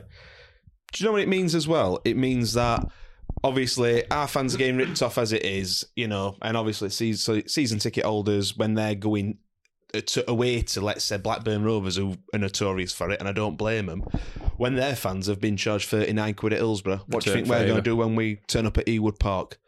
do 0.92 1.04
you 1.04 1.06
know 1.06 1.12
what 1.12 1.20
it 1.22 1.28
means 1.28 1.54
as 1.54 1.68
well? 1.68 2.00
It 2.04 2.16
means 2.16 2.54
that 2.54 2.84
obviously 3.44 4.08
our 4.10 4.26
fans 4.26 4.54
are 4.54 4.58
getting 4.58 4.76
ripped 4.78 5.00
off 5.02 5.16
as 5.18 5.32
it 5.32 5.44
is, 5.44 5.84
you 5.94 6.08
know, 6.08 6.36
and 6.42 6.56
obviously 6.56 6.90
season, 6.90 7.46
season 7.46 7.78
ticket 7.78 8.04
holders 8.04 8.56
when 8.56 8.74
they're 8.74 8.94
going 8.96 9.38
uh, 9.38 9.47
to, 9.92 10.30
away 10.30 10.62
to 10.62 10.80
let's 10.80 11.04
say 11.04 11.16
Blackburn 11.16 11.64
Rovers 11.64 11.96
who 11.96 12.16
are 12.34 12.38
notorious 12.38 12.92
for 12.92 13.10
it, 13.10 13.20
and 13.20 13.28
I 13.28 13.32
don't 13.32 13.56
blame 13.56 13.86
them. 13.86 14.02
When 14.56 14.74
their 14.74 14.96
fans 14.96 15.26
have 15.28 15.40
been 15.40 15.56
charged 15.56 15.88
thirty 15.88 16.12
nine 16.12 16.34
quid 16.34 16.52
at 16.52 16.58
Hillsborough, 16.58 17.02
what 17.06 17.24
do 17.24 17.30
you 17.30 17.36
think 17.36 17.48
we're 17.48 17.64
going 17.64 17.76
to 17.76 17.82
do 17.82 17.96
when 17.96 18.14
we 18.14 18.36
turn 18.46 18.66
up 18.66 18.78
at 18.78 18.86
Ewood 18.86 19.18
Park? 19.18 19.58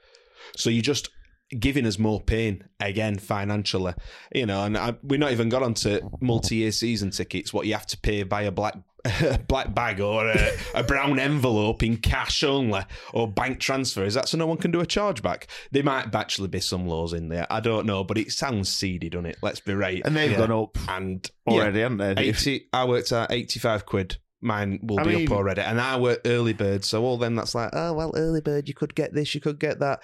So 0.57 0.69
you're 0.69 0.83
just 0.83 1.11
giving 1.59 1.85
us 1.85 1.99
more 1.99 2.21
pain 2.21 2.65
again 2.79 3.19
financially, 3.19 3.95
you 4.33 4.47
know. 4.47 4.65
And 4.65 4.77
I, 4.77 4.95
we're 5.03 5.19
not 5.19 5.33
even 5.33 5.49
got 5.49 5.63
onto 5.63 6.01
multi-year 6.21 6.73
season 6.73 7.11
tickets. 7.11 7.53
What 7.53 7.67
you 7.67 7.73
have 7.73 7.87
to 7.89 7.99
pay 7.99 8.23
by 8.23 8.43
a 8.43 8.53
black 8.53 8.77
black 9.49 9.75
bag 9.75 10.01
or 10.01 10.29
a, 10.29 10.51
a 10.75 10.83
brown 10.83 11.19
envelope 11.19 11.83
in 11.83 11.97
cash 11.97 12.43
only 12.43 12.83
or 13.13 13.27
bank 13.31 13.61
transfer. 13.61 14.05
Is 14.05 14.15
that 14.15 14.29
so 14.29 14.37
no 14.39 14.47
one 14.47 14.59
can 14.59 14.71
do 14.71 14.81
a 14.81 14.87
chargeback? 14.87 15.45
There 15.71 15.83
might 15.83 16.15
actually 16.15 16.49
be 16.49 16.61
some 16.61 16.87
laws 16.87 17.13
in 17.13 17.29
there. 17.29 17.47
I 17.51 17.61
don't 17.61 17.87
know, 17.87 18.05
but 18.05 18.19
it 18.19 18.33
sounds 18.33 18.69
seedy, 18.69 19.09
doesn't 19.09 19.27
it? 19.27 19.39
Let's 19.43 19.61
be 19.61 19.75
right. 19.75 20.03
And 20.05 20.17
they've 20.17 20.31
Yeah. 20.33 20.47
gone 20.47 20.53
up 20.53 20.79
and 20.89 21.29
already, 21.47 21.79
yeah, 21.79 21.83
haven't 21.85 21.99
they? 22.17 22.29
If- 22.29 22.41
80, 22.47 22.69
I 22.73 22.85
worked 22.85 23.13
at 23.13 23.31
eighty-five 23.33 23.87
quid. 23.87 24.19
Mine 24.43 24.81
will 24.83 24.99
I 25.01 25.05
be 25.05 25.17
mean- 25.17 25.27
up 25.29 25.33
already, 25.37 25.61
and 25.61 25.79
I 25.79 25.99
work 25.99 26.21
early 26.25 26.55
bird, 26.55 26.83
so 26.85 27.05
all 27.05 27.19
them 27.19 27.35
that's 27.35 27.55
like, 27.55 27.71
oh 27.75 27.93
well, 27.93 28.13
early 28.17 28.41
bird, 28.41 28.69
you 28.69 28.75
could 28.75 28.95
get 28.95 29.13
this, 29.13 29.35
you 29.35 29.41
could 29.41 29.59
get 29.59 29.81
that. 29.81 30.03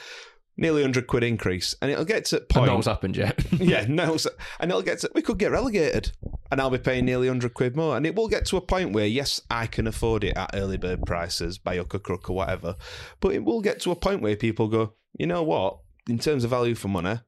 Nearly 0.59 0.81
hundred 0.81 1.07
quid 1.07 1.23
increase, 1.23 1.74
and 1.83 1.91
it'll 1.91 2.07
get 2.07 2.24
to 2.27 2.37
a 2.37 2.41
And 2.41 2.49
point. 2.49 2.66
not 2.69 2.77
what's 2.77 2.87
happened 2.87 3.15
yet. 3.16 3.45
yeah, 3.53 3.85
no, 3.89 4.16
and 4.59 4.70
it'll 4.70 4.81
get 4.83 5.01
to 5.01 5.11
we 5.15 5.20
could 5.20 5.39
get 5.39 5.51
relegated, 5.51 6.12
and 6.51 6.61
I'll 6.62 6.70
be 6.70 6.78
paying 6.78 7.05
nearly 7.05 7.28
hundred 7.28 7.53
quid 7.53 7.77
more, 7.77 7.95
and 7.97 8.07
it 8.07 8.15
will 8.15 8.28
get 8.28 8.47
to 8.47 8.57
a 8.57 8.62
point 8.62 8.93
where 8.95 9.07
yes, 9.07 9.39
I 9.51 9.66
can 9.66 9.87
afford 9.87 10.24
it 10.24 10.35
at 10.37 10.51
early 10.55 10.78
bird 10.78 11.05
prices, 11.05 11.59
by 11.59 11.77
hook 11.77 11.95
or 11.95 11.99
crook 11.99 12.31
or 12.31 12.37
whatever, 12.37 12.77
but 13.20 13.35
it 13.35 13.45
will 13.45 13.61
get 13.61 13.81
to 13.81 13.91
a 13.91 13.97
point 13.97 14.23
where 14.23 14.35
people 14.35 14.69
go, 14.69 14.95
you 15.19 15.27
know 15.27 15.43
what, 15.43 15.78
in 16.09 16.19
terms 16.19 16.43
of 16.43 16.49
value 16.51 16.74
for 16.74 16.89
money, 16.89 17.20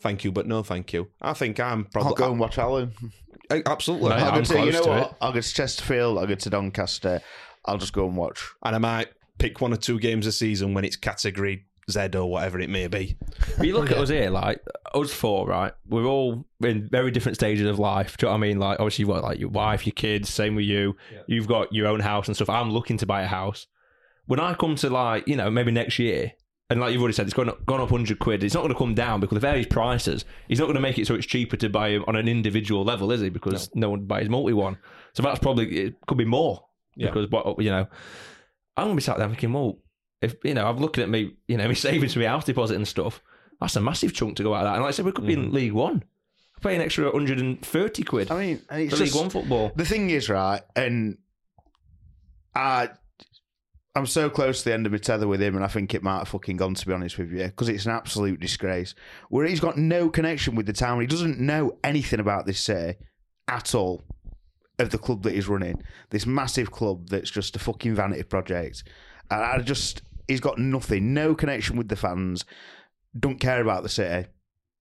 thank 0.00 0.24
you, 0.24 0.32
but 0.32 0.48
no 0.48 0.64
thank 0.64 0.92
you. 0.92 1.08
I 1.22 1.34
think 1.34 1.60
I'm 1.60 1.84
probably 1.84 2.08
I'll 2.10 2.14
go 2.16 2.30
and 2.32 2.40
watch 2.40 2.58
Alan. 2.58 2.92
I- 3.48 3.62
absolutely. 3.64 4.10
Right, 4.10 4.22
I'll 4.24 4.32
I'm 4.32 4.42
go 4.42 4.54
to, 4.54 4.66
you 4.66 4.72
know 4.72 4.82
close 4.82 4.84
to 4.86 4.90
what? 4.90 5.10
it. 5.12 5.16
I'll 5.20 5.32
go 5.32 5.40
to 5.40 5.54
Chesterfield. 5.54 6.18
I'll 6.18 6.26
go 6.26 6.34
to 6.34 6.50
Doncaster. 6.50 7.20
I'll 7.64 7.78
just 7.78 7.92
go 7.92 8.08
and 8.08 8.16
watch. 8.16 8.44
and 8.64 8.74
I 8.74 8.78
might 8.78 9.08
pick 9.38 9.60
one 9.60 9.72
or 9.72 9.76
two 9.76 10.00
games 10.00 10.26
a 10.26 10.32
season 10.32 10.74
when 10.74 10.84
it's 10.84 10.96
category 10.96 11.65
Z 11.90 12.08
or 12.14 12.30
whatever 12.30 12.58
it 12.58 12.68
may 12.68 12.88
be. 12.88 13.16
But 13.56 13.66
you 13.66 13.74
look 13.74 13.90
at 13.92 13.98
us 13.98 14.08
here, 14.08 14.30
like 14.30 14.60
us 14.94 15.12
four, 15.12 15.46
right? 15.46 15.72
We're 15.88 16.06
all 16.06 16.44
in 16.60 16.88
very 16.90 17.10
different 17.10 17.36
stages 17.36 17.66
of 17.68 17.78
life. 17.78 18.16
Do 18.16 18.26
you 18.26 18.28
know 18.28 18.32
what 18.32 18.38
I 18.38 18.48
mean? 18.48 18.58
Like, 18.58 18.80
obviously, 18.80 19.02
you've 19.04 19.10
got 19.10 19.22
like 19.22 19.38
your 19.38 19.50
wife, 19.50 19.86
your 19.86 19.92
kids. 19.92 20.28
Same 20.28 20.56
with 20.56 20.64
you. 20.64 20.96
You've 21.28 21.46
got 21.46 21.72
your 21.72 21.86
own 21.86 22.00
house 22.00 22.26
and 22.26 22.36
stuff. 22.36 22.50
I'm 22.50 22.72
looking 22.72 22.96
to 22.98 23.06
buy 23.06 23.22
a 23.22 23.26
house. 23.26 23.66
When 24.26 24.40
I 24.40 24.54
come 24.54 24.74
to 24.76 24.90
like, 24.90 25.28
you 25.28 25.36
know, 25.36 25.48
maybe 25.50 25.70
next 25.70 25.98
year, 26.00 26.32
and 26.68 26.80
like 26.80 26.92
you've 26.92 27.00
already 27.00 27.14
said, 27.14 27.26
it's 27.26 27.34
gone 27.34 27.48
up, 27.48 27.64
gone 27.64 27.80
up 27.80 27.90
hundred 27.90 28.18
quid. 28.18 28.42
It's 28.42 28.54
not 28.54 28.62
going 28.62 28.72
to 28.72 28.78
come 28.78 28.94
down 28.94 29.20
because 29.20 29.36
of 29.36 29.42
various 29.42 29.68
prices. 29.68 30.24
He's 30.48 30.58
not 30.58 30.64
going 30.64 30.74
to 30.74 30.80
make 30.80 30.98
it 30.98 31.06
so 31.06 31.14
it's 31.14 31.26
cheaper 31.26 31.56
to 31.58 31.68
buy 31.68 31.98
on 31.98 32.16
an 32.16 32.26
individual 32.26 32.82
level, 32.82 33.12
is 33.12 33.20
he? 33.20 33.28
Because 33.28 33.70
no, 33.76 33.90
one 33.90 34.06
buys 34.06 34.28
multi 34.28 34.52
one. 34.52 34.76
So 35.14 35.22
that's 35.22 35.38
probably 35.38 35.78
it 35.78 35.94
could 36.08 36.18
be 36.18 36.24
more. 36.24 36.66
Yeah. 36.96 37.10
Because 37.12 37.30
what 37.30 37.62
you 37.62 37.70
know, 37.70 37.86
I'm 38.76 38.86
gonna 38.86 38.96
be 38.96 39.02
sat 39.02 39.18
there 39.18 39.28
thinking, 39.28 39.52
well, 39.52 39.78
if 40.22 40.36
you 40.44 40.54
know, 40.54 40.66
I'm 40.66 40.78
looking 40.78 41.02
at 41.02 41.10
me, 41.10 41.36
you 41.48 41.56
know, 41.56 41.66
my 41.68 41.74
savings 41.74 42.14
for 42.14 42.20
my 42.20 42.26
house 42.26 42.44
deposit 42.44 42.76
and 42.76 42.88
stuff. 42.88 43.22
That's 43.60 43.76
a 43.76 43.80
massive 43.80 44.12
chunk 44.12 44.36
to 44.36 44.42
go 44.42 44.54
out 44.54 44.66
of 44.66 44.72
that. 44.72 44.74
And 44.74 44.82
like 44.82 44.90
I 44.90 44.92
said, 44.92 45.06
we 45.06 45.12
could 45.12 45.26
be 45.26 45.32
in 45.32 45.50
mm. 45.50 45.52
League 45.52 45.72
One, 45.72 46.04
pay 46.60 46.74
an 46.74 46.82
extra 46.82 47.04
130 47.04 48.02
quid 48.02 48.30
I 48.30 48.38
mean, 48.38 48.62
and 48.68 48.82
it's 48.82 48.96
for 48.96 49.04
League 49.04 49.14
One 49.14 49.30
football. 49.30 49.72
the 49.76 49.84
thing 49.84 50.10
is, 50.10 50.28
right, 50.28 50.60
and 50.74 51.16
I, 52.54 52.90
I'm 53.94 54.06
so 54.06 54.28
close 54.28 54.58
to 54.58 54.64
the 54.66 54.74
end 54.74 54.86
of 54.86 54.92
my 54.92 54.98
tether 54.98 55.26
with 55.26 55.40
him, 55.40 55.56
and 55.56 55.64
I 55.64 55.68
think 55.68 55.94
it 55.94 56.02
might 56.02 56.18
have 56.18 56.28
fucking 56.28 56.58
gone, 56.58 56.74
to 56.74 56.86
be 56.86 56.92
honest 56.92 57.18
with 57.18 57.32
you, 57.32 57.44
because 57.44 57.68
it's 57.68 57.86
an 57.86 57.92
absolute 57.92 58.40
disgrace. 58.40 58.94
Where 59.30 59.46
he's 59.46 59.60
got 59.60 59.78
no 59.78 60.10
connection 60.10 60.54
with 60.54 60.66
the 60.66 60.72
town, 60.72 61.00
he 61.00 61.06
doesn't 61.06 61.40
know 61.40 61.78
anything 61.82 62.20
about 62.20 62.44
this 62.44 62.60
city 62.60 62.98
at 63.48 63.74
all 63.74 64.02
of 64.78 64.90
the 64.90 64.98
club 64.98 65.22
that 65.22 65.34
he's 65.34 65.48
running. 65.48 65.82
This 66.10 66.26
massive 66.26 66.70
club 66.70 67.08
that's 67.08 67.30
just 67.30 67.56
a 67.56 67.58
fucking 67.58 67.94
vanity 67.94 68.22
project, 68.22 68.84
and 69.30 69.42
I 69.42 69.58
just, 69.58 70.02
he's 70.28 70.40
got 70.40 70.58
nothing, 70.58 71.14
no 71.14 71.34
connection 71.34 71.76
with 71.76 71.88
the 71.88 71.96
fans, 71.96 72.44
don't 73.18 73.40
care 73.40 73.60
about 73.60 73.82
the 73.82 73.88
city, 73.88 74.28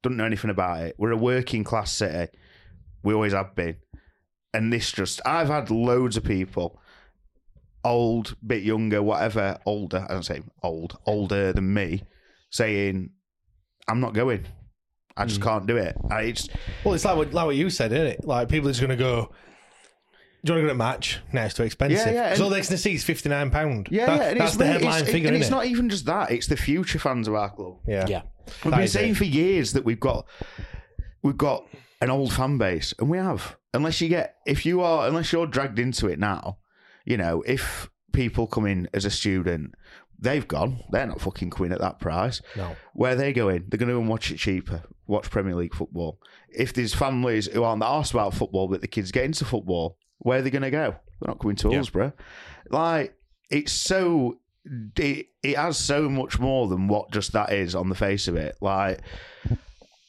doesn't 0.03 0.17
know 0.17 0.25
anything 0.25 0.49
about 0.49 0.81
it. 0.81 0.95
We're 0.97 1.11
a 1.11 1.17
working 1.17 1.63
class 1.63 1.91
city, 1.91 2.31
we 3.03 3.13
always 3.13 3.33
have 3.33 3.55
been 3.55 3.77
and 4.55 4.71
this 4.71 4.91
just 4.91 5.21
I've 5.25 5.49
had 5.49 5.69
loads 5.69 6.17
of 6.17 6.23
people, 6.23 6.79
old, 7.83 8.35
bit 8.45 8.63
younger, 8.63 9.03
whatever, 9.03 9.59
older. 9.65 10.05
I 10.09 10.13
don't 10.13 10.23
say 10.23 10.41
old, 10.63 10.97
older 11.05 11.51
than 11.53 11.73
me, 11.73 12.03
saying, 12.49 13.09
"I'm 13.87 13.99
not 13.99 14.13
going. 14.13 14.45
I 15.17 15.25
just 15.25 15.41
mm. 15.41 15.43
can't 15.43 15.67
do 15.67 15.75
it." 15.77 15.95
I, 16.09 16.21
it's 16.21 16.47
Well, 16.83 16.93
it's 16.93 17.05
like 17.05 17.17
what, 17.17 17.33
like 17.33 17.45
what 17.45 17.55
you 17.55 17.69
said, 17.69 17.91
isn't 17.91 18.07
it? 18.07 18.25
Like 18.25 18.49
people 18.49 18.69
are 18.69 18.71
just 18.71 18.81
going 18.81 18.97
to 18.97 19.03
go. 19.03 19.31
Do 20.45 20.53
you 20.53 20.59
want 20.59 20.61
to 20.61 20.61
go 20.61 20.67
to 20.67 20.71
a 20.71 20.75
match? 20.75 21.19
No, 21.33 21.41
it's 21.43 21.55
too 21.55 21.63
expensive. 21.63 22.05
Yeah, 22.05 22.29
yeah, 22.29 22.33
So 22.35 22.43
all 22.45 22.53
and- 22.53 22.63
they 22.63 22.67
can 22.67 22.77
see 22.77 22.93
is 22.93 23.03
fifty 23.03 23.29
nine 23.29 23.49
pound. 23.49 23.87
yeah, 23.91 24.05
That- 24.05 24.17
yeah. 24.17 24.29
And 24.29 24.39
that's 24.39 24.51
it's, 24.51 24.57
the 24.57 24.65
mate, 24.65 24.71
headline 24.73 25.01
it's, 25.01 25.11
figure, 25.11 25.27
and 25.27 25.35
isn't 25.35 25.41
it's 25.41 25.49
it? 25.49 25.55
not 25.55 25.65
even 25.65 25.89
just 25.89 26.05
that; 26.05 26.31
it's 26.31 26.47
the 26.47 26.55
future 26.57 26.99
fans 26.99 27.27
of 27.27 27.33
our 27.35 27.49
club. 27.49 27.77
yeah, 27.87 28.05
Yeah. 28.07 28.21
We've 28.63 28.71
That 28.71 28.77
been 28.77 28.87
saying 28.87 29.11
it. 29.13 29.17
for 29.17 29.23
years 29.25 29.73
that 29.73 29.83
we've 29.83 29.99
got 29.99 30.27
we've 31.23 31.37
got 31.37 31.65
an 32.01 32.09
old 32.11 32.31
fan 32.31 32.57
base, 32.57 32.93
and 32.99 33.09
we 33.09 33.17
have. 33.17 33.57
Unless 33.73 33.99
you 34.01 34.07
get 34.07 34.35
if 34.45 34.65
you 34.65 34.81
are 34.81 35.07
unless 35.07 35.31
you're 35.33 35.47
dragged 35.47 35.79
into 35.79 36.07
it 36.07 36.19
now, 36.19 36.59
you 37.05 37.17
know, 37.17 37.41
if 37.47 37.89
people 38.13 38.47
come 38.47 38.65
in 38.67 38.87
as 38.93 39.03
a 39.03 39.09
student, 39.09 39.73
they've 40.19 40.47
gone. 40.47 40.81
They're 40.91 41.07
not 41.07 41.19
fucking 41.21 41.49
coming 41.49 41.71
at 41.73 41.81
that 41.81 41.99
price. 41.99 42.41
No. 42.55 42.75
Where 42.93 43.13
are 43.13 43.15
they 43.15 43.33
going? 43.33 43.65
They're 43.67 43.77
going 43.79 43.89
to 43.89 43.95
go 43.95 43.99
and 43.99 44.07
watch 44.09 44.31
it 44.31 44.37
cheaper. 44.37 44.83
Watch 45.07 45.29
Premier 45.29 45.55
League 45.55 45.73
football. 45.75 46.19
If 46.49 46.71
there's 46.73 46.93
families 46.93 47.47
who 47.47 47.63
aren't 47.63 47.81
that 47.81 47.87
arsed 47.89 48.11
about 48.11 48.33
football, 48.33 48.67
but 48.69 48.79
the 48.81 48.87
kids 48.87 49.11
get 49.11 49.25
into 49.25 49.43
football, 49.43 49.97
where 50.19 50.39
are 50.39 50.41
they 50.41 50.49
going 50.49 50.61
to 50.63 50.71
go? 50.71 50.95
They're 51.21 51.27
not 51.27 51.39
coming 51.39 51.55
to 51.57 51.69
Yeah. 51.69 51.75
Hillsborough. 51.75 52.13
Like 52.69 53.15
it's 53.49 53.71
so. 53.71 54.39
It, 54.97 55.27
it 55.43 55.57
has 55.57 55.77
so 55.77 56.09
much 56.09 56.39
more 56.39 56.67
than 56.67 56.87
what 56.87 57.11
just 57.11 57.33
that 57.33 57.53
is 57.53 57.75
on 57.75 57.89
the 57.89 57.95
face 57.95 58.27
of 58.27 58.35
it. 58.35 58.55
Like 58.61 59.01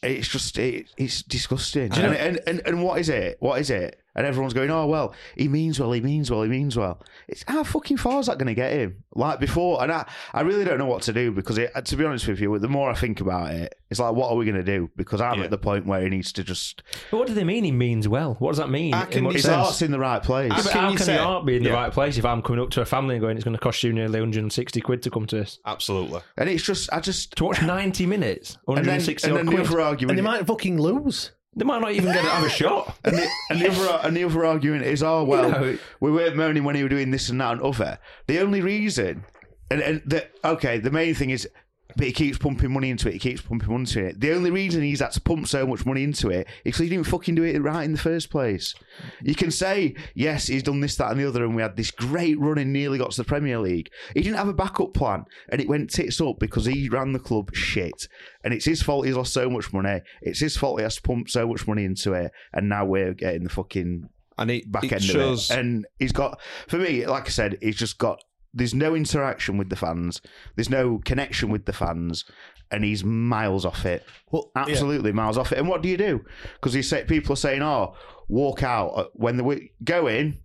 it's 0.02 0.28
just 0.28 0.58
it, 0.58 0.86
it's 0.96 1.22
disgusting. 1.22 1.92
You 1.92 2.02
And, 2.02 2.12
know- 2.12 2.18
and, 2.18 2.40
and 2.46 2.62
and 2.66 2.82
what 2.82 2.98
is 3.00 3.08
it? 3.10 3.36
What 3.40 3.60
is 3.60 3.68
it? 3.70 4.00
And 4.16 4.26
everyone's 4.26 4.54
going, 4.54 4.70
"Oh 4.70 4.86
well, 4.86 5.14
he 5.36 5.46
means 5.46 5.78
well, 5.78 5.92
he 5.92 6.00
means 6.00 6.30
well, 6.30 6.42
he 6.42 6.48
means 6.48 6.76
well." 6.76 7.00
It's 7.28 7.44
how 7.46 7.62
fucking 7.62 7.98
far 7.98 8.18
is 8.18 8.26
that 8.26 8.38
going 8.38 8.48
to 8.48 8.54
get 8.54 8.72
him? 8.72 9.04
Like 9.14 9.38
before, 9.40 9.82
and 9.82 9.92
I, 9.92 10.06
I 10.34 10.40
really 10.40 10.64
don't 10.64 10.78
know 10.78 10.86
what 10.86 11.02
to 11.02 11.12
do 11.12 11.30
because 11.32 11.56
it, 11.58 11.70
to 11.84 11.96
be 11.96 12.04
honest 12.04 12.26
with 12.26 12.40
you, 12.40 12.58
the 12.58 12.68
more 12.68 12.90
I 12.90 12.94
think 12.94 13.20
about 13.20 13.52
it, 13.54 13.74
it's 13.90 14.00
like, 14.00 14.14
what 14.14 14.30
are 14.30 14.36
we 14.36 14.44
going 14.44 14.56
to 14.56 14.64
do? 14.64 14.90
Because 14.96 15.20
I'm 15.20 15.42
at 15.42 15.50
the 15.50 15.56
point 15.58 15.86
where 15.86 16.00
he 16.02 16.08
needs 16.08 16.32
to 16.32 16.44
just. 16.44 16.82
But 17.10 17.18
what 17.18 17.26
do 17.28 17.34
they 17.34 17.44
mean? 17.44 17.64
He 17.64 17.72
means 17.72 18.08
well. 18.08 18.34
What 18.40 18.50
does 18.50 18.58
that 18.58 18.68
mean? 18.70 18.92
How 18.92 19.04
can 19.04 19.24
In 19.26 19.32
his 19.32 19.42
sense? 19.44 19.54
heart's 19.54 19.82
in 19.82 19.90
the 19.90 19.98
right 19.98 20.22
place. 20.22 20.50
Yeah, 20.50 20.62
but 20.62 20.70
can 20.72 20.80
how 20.82 20.90
you 20.90 20.96
can 20.96 21.06
say- 21.06 21.14
your 21.14 21.22
heart 21.22 21.46
be 21.46 21.56
in 21.56 21.62
the 21.62 21.70
right 21.72 21.92
place 21.92 22.18
if 22.18 22.24
I'm 22.24 22.42
coming 22.42 22.60
up 22.62 22.70
to 22.70 22.80
a 22.80 22.84
family 22.84 23.14
and 23.14 23.22
going, 23.22 23.36
it's 23.36 23.44
going 23.44 23.56
to 23.56 23.62
cost 23.62 23.82
you 23.82 23.92
nearly 23.92 24.20
160 24.20 24.80
quid 24.80 25.02
to 25.02 25.10
come 25.10 25.26
to 25.26 25.36
this? 25.36 25.58
Absolutely. 25.66 26.20
And 26.36 26.48
it's 26.48 26.62
just, 26.62 26.92
I 26.92 27.00
just 27.00 27.36
To 27.36 27.44
watch 27.44 27.62
90 27.62 28.06
minutes, 28.06 28.58
and 28.68 28.76
then, 28.78 28.84
160 28.86 29.28
and 29.28 29.36
then 29.36 29.46
odd 29.48 29.52
the 29.52 29.56
quid. 29.56 29.66
other 29.66 29.78
And 29.78 29.86
argument, 29.88 30.16
they 30.16 30.22
might 30.22 30.46
fucking 30.46 30.80
lose. 30.80 31.32
They 31.56 31.64
might 31.64 31.80
not 31.80 31.92
even 31.92 32.12
get 32.12 32.22
to 32.22 32.28
have 32.28 32.44
a 32.44 32.50
shot. 32.50 32.96
and, 33.04 33.16
the, 33.16 33.28
and 33.50 33.60
the 33.60 33.70
other 33.70 34.00
and 34.06 34.16
the 34.16 34.24
other 34.24 34.44
argument 34.44 34.84
is, 34.84 35.02
oh 35.02 35.24
well, 35.24 35.50
know- 35.50 35.78
we 36.00 36.12
weren't 36.12 36.36
moaning 36.36 36.64
when 36.64 36.76
he 36.76 36.82
was 36.82 36.90
doing 36.90 37.10
this 37.10 37.30
and 37.30 37.40
that 37.40 37.52
and 37.52 37.62
other. 37.62 37.98
The 38.26 38.40
only 38.40 38.60
reason, 38.60 39.24
and, 39.70 39.80
and 39.80 40.02
the, 40.04 40.26
okay, 40.44 40.78
the 40.78 40.90
main 40.90 41.14
thing 41.14 41.30
is, 41.30 41.48
but 41.96 42.06
he 42.06 42.12
keeps 42.12 42.38
pumping 42.38 42.72
money 42.72 42.90
into 42.90 43.08
it. 43.08 43.14
He 43.14 43.18
keeps 43.18 43.40
pumping 43.40 43.68
money 43.68 43.80
into 43.82 44.04
it. 44.04 44.20
The 44.20 44.32
only 44.32 44.50
reason 44.50 44.82
he's 44.82 45.00
had 45.00 45.12
to 45.12 45.20
pump 45.20 45.48
so 45.48 45.66
much 45.66 45.86
money 45.86 46.04
into 46.04 46.28
it 46.30 46.46
is 46.46 46.52
because 46.64 46.80
he 46.80 46.88
didn't 46.88 47.06
fucking 47.06 47.34
do 47.34 47.42
it 47.42 47.58
right 47.60 47.84
in 47.84 47.92
the 47.92 47.98
first 47.98 48.30
place. 48.30 48.74
You 49.22 49.34
can 49.34 49.50
say 49.50 49.94
yes, 50.14 50.46
he's 50.46 50.62
done 50.62 50.80
this, 50.80 50.96
that, 50.96 51.10
and 51.10 51.18
the 51.20 51.26
other, 51.28 51.44
and 51.44 51.56
we 51.56 51.62
had 51.62 51.76
this 51.76 51.90
great 51.90 52.38
run 52.38 52.58
and 52.58 52.72
nearly 52.72 52.98
got 52.98 53.12
to 53.12 53.16
the 53.16 53.24
Premier 53.24 53.58
League. 53.58 53.90
He 54.14 54.22
didn't 54.22 54.36
have 54.36 54.48
a 54.48 54.54
backup 54.54 54.94
plan, 54.94 55.24
and 55.48 55.60
it 55.60 55.68
went 55.68 55.90
tits 55.90 56.20
up 56.20 56.38
because 56.38 56.66
he 56.66 56.88
ran 56.88 57.12
the 57.12 57.18
club 57.18 57.54
shit, 57.54 58.08
and 58.44 58.52
it's 58.52 58.66
his 58.66 58.82
fault 58.82 59.06
he's 59.06 59.16
lost 59.16 59.32
so 59.32 59.48
much 59.48 59.72
money. 59.72 60.02
It's 60.22 60.40
his 60.40 60.56
fault 60.56 60.78
he 60.80 60.84
has 60.84 60.96
to 60.96 61.02
pump 61.02 61.30
so 61.30 61.46
much 61.48 61.66
money 61.66 61.84
into 61.84 62.12
it, 62.12 62.30
and 62.52 62.68
now 62.68 62.84
we're 62.84 63.14
getting 63.14 63.44
the 63.44 63.50
fucking 63.50 64.08
And 64.38 64.50
it, 64.50 64.70
back 64.70 64.84
it 64.84 64.92
end 64.92 65.02
shows. 65.02 65.50
of 65.50 65.56
it. 65.56 65.60
And 65.60 65.86
he's 65.98 66.12
got, 66.12 66.40
for 66.68 66.76
me, 66.78 67.06
like 67.06 67.26
I 67.26 67.30
said, 67.30 67.58
he's 67.62 67.76
just 67.76 67.96
got. 67.98 68.20
There's 68.56 68.74
no 68.74 68.94
interaction 68.94 69.58
with 69.58 69.68
the 69.68 69.76
fans. 69.76 70.20
There's 70.54 70.70
no 70.70 70.98
connection 71.04 71.50
with 71.50 71.66
the 71.66 71.72
fans, 71.72 72.24
and 72.70 72.82
he's 72.84 73.04
miles 73.04 73.64
off 73.66 73.84
it. 73.84 74.02
Well, 74.32 74.50
yeah. 74.56 74.62
Absolutely 74.62 75.12
miles 75.12 75.36
off 75.36 75.52
it. 75.52 75.58
And 75.58 75.68
what 75.68 75.82
do 75.82 75.88
you 75.88 75.96
do? 75.98 76.24
Because 76.54 76.74
you 76.74 76.82
say 76.82 77.04
people 77.04 77.34
are 77.34 77.36
saying, 77.36 77.62
"Oh, 77.62 77.94
walk 78.28 78.62
out 78.62 78.88
uh, 78.88 79.04
when 79.12 79.36
the 79.36 79.68
go 79.84 80.06
in 80.06 80.38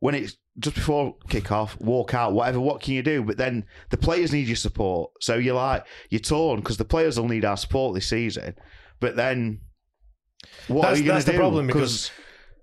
when 0.00 0.14
it's 0.14 0.36
just 0.58 0.74
before 0.76 1.14
kick 1.28 1.52
off, 1.52 1.78
walk 1.80 2.14
out, 2.14 2.32
whatever. 2.32 2.58
What 2.58 2.80
can 2.80 2.94
you 2.94 3.02
do? 3.02 3.22
But 3.22 3.36
then 3.36 3.64
the 3.90 3.96
players 3.96 4.32
need 4.32 4.48
your 4.48 4.56
support, 4.56 5.12
so 5.20 5.36
you're 5.36 5.54
like 5.54 5.84
you're 6.10 6.20
torn 6.20 6.60
because 6.60 6.78
the 6.78 6.84
players 6.84 7.18
will 7.20 7.28
need 7.28 7.44
our 7.44 7.56
support 7.56 7.94
this 7.94 8.08
season. 8.08 8.54
But 8.98 9.14
then 9.14 9.60
what 10.68 10.82
That's- 10.82 10.98
are 10.98 11.02
you 11.02 11.06
going 11.06 11.20
to 11.20 11.26
the 11.26 11.32
do? 11.32 11.38
problem, 11.38 11.66
because- 11.66 12.10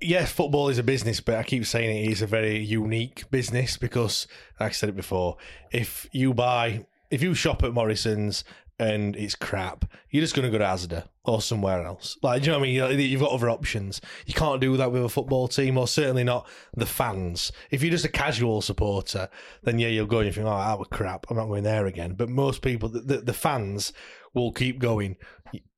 yes, 0.05 0.31
football 0.31 0.69
is 0.69 0.77
a 0.77 0.83
business, 0.83 1.19
but 1.19 1.35
I 1.35 1.43
keep 1.43 1.65
saying 1.65 2.05
it 2.05 2.11
is 2.11 2.21
a 2.21 2.27
very 2.27 2.57
unique 2.63 3.29
business 3.31 3.77
because, 3.77 4.27
like 4.59 4.69
I 4.69 4.73
said 4.73 4.89
it 4.89 4.95
before, 4.95 5.37
if 5.71 6.07
you 6.11 6.33
buy, 6.33 6.85
if 7.11 7.21
you 7.21 7.33
shop 7.33 7.63
at 7.63 7.73
Morrison's 7.73 8.43
and 8.77 9.15
it's 9.15 9.35
crap, 9.35 9.85
you're 10.09 10.21
just 10.21 10.35
going 10.35 10.45
to 10.45 10.51
go 10.51 10.57
to 10.57 10.65
Asda 10.65 11.07
or 11.23 11.41
somewhere 11.41 11.83
else. 11.85 12.17
Like, 12.21 12.41
do 12.41 12.47
you 12.47 12.51
know 12.51 12.59
what 12.59 12.65
I 12.65 12.67
mean? 12.67 12.75
You- 12.99 13.05
You've 13.07 13.21
got 13.21 13.31
other 13.31 13.49
options. 13.49 14.01
You 14.25 14.33
can't 14.33 14.59
do 14.59 14.75
that 14.77 14.91
with 14.91 15.05
a 15.05 15.09
football 15.09 15.47
team, 15.47 15.77
or 15.77 15.87
certainly 15.87 16.25
not 16.25 16.45
the 16.75 16.85
fans. 16.85 17.51
If 17.71 17.81
you're 17.81 17.91
just 17.91 18.03
a 18.05 18.09
casual 18.09 18.61
supporter, 18.61 19.29
then 19.63 19.79
yeah, 19.79 19.87
you'll 19.87 20.07
go 20.07 20.17
and 20.19 20.27
you 20.27 20.33
think, 20.33 20.45
oh, 20.47 20.57
that 20.57 20.77
was 20.77 20.89
crap. 20.91 21.25
I'm 21.29 21.37
not 21.37 21.45
going 21.47 21.63
there 21.63 21.85
again. 21.85 22.13
But 22.15 22.27
most 22.29 22.61
people, 22.61 22.89
the, 22.89 22.99
the, 22.99 23.17
the 23.19 23.33
fans, 23.33 23.93
will 24.33 24.51
keep 24.51 24.79
going 24.79 25.15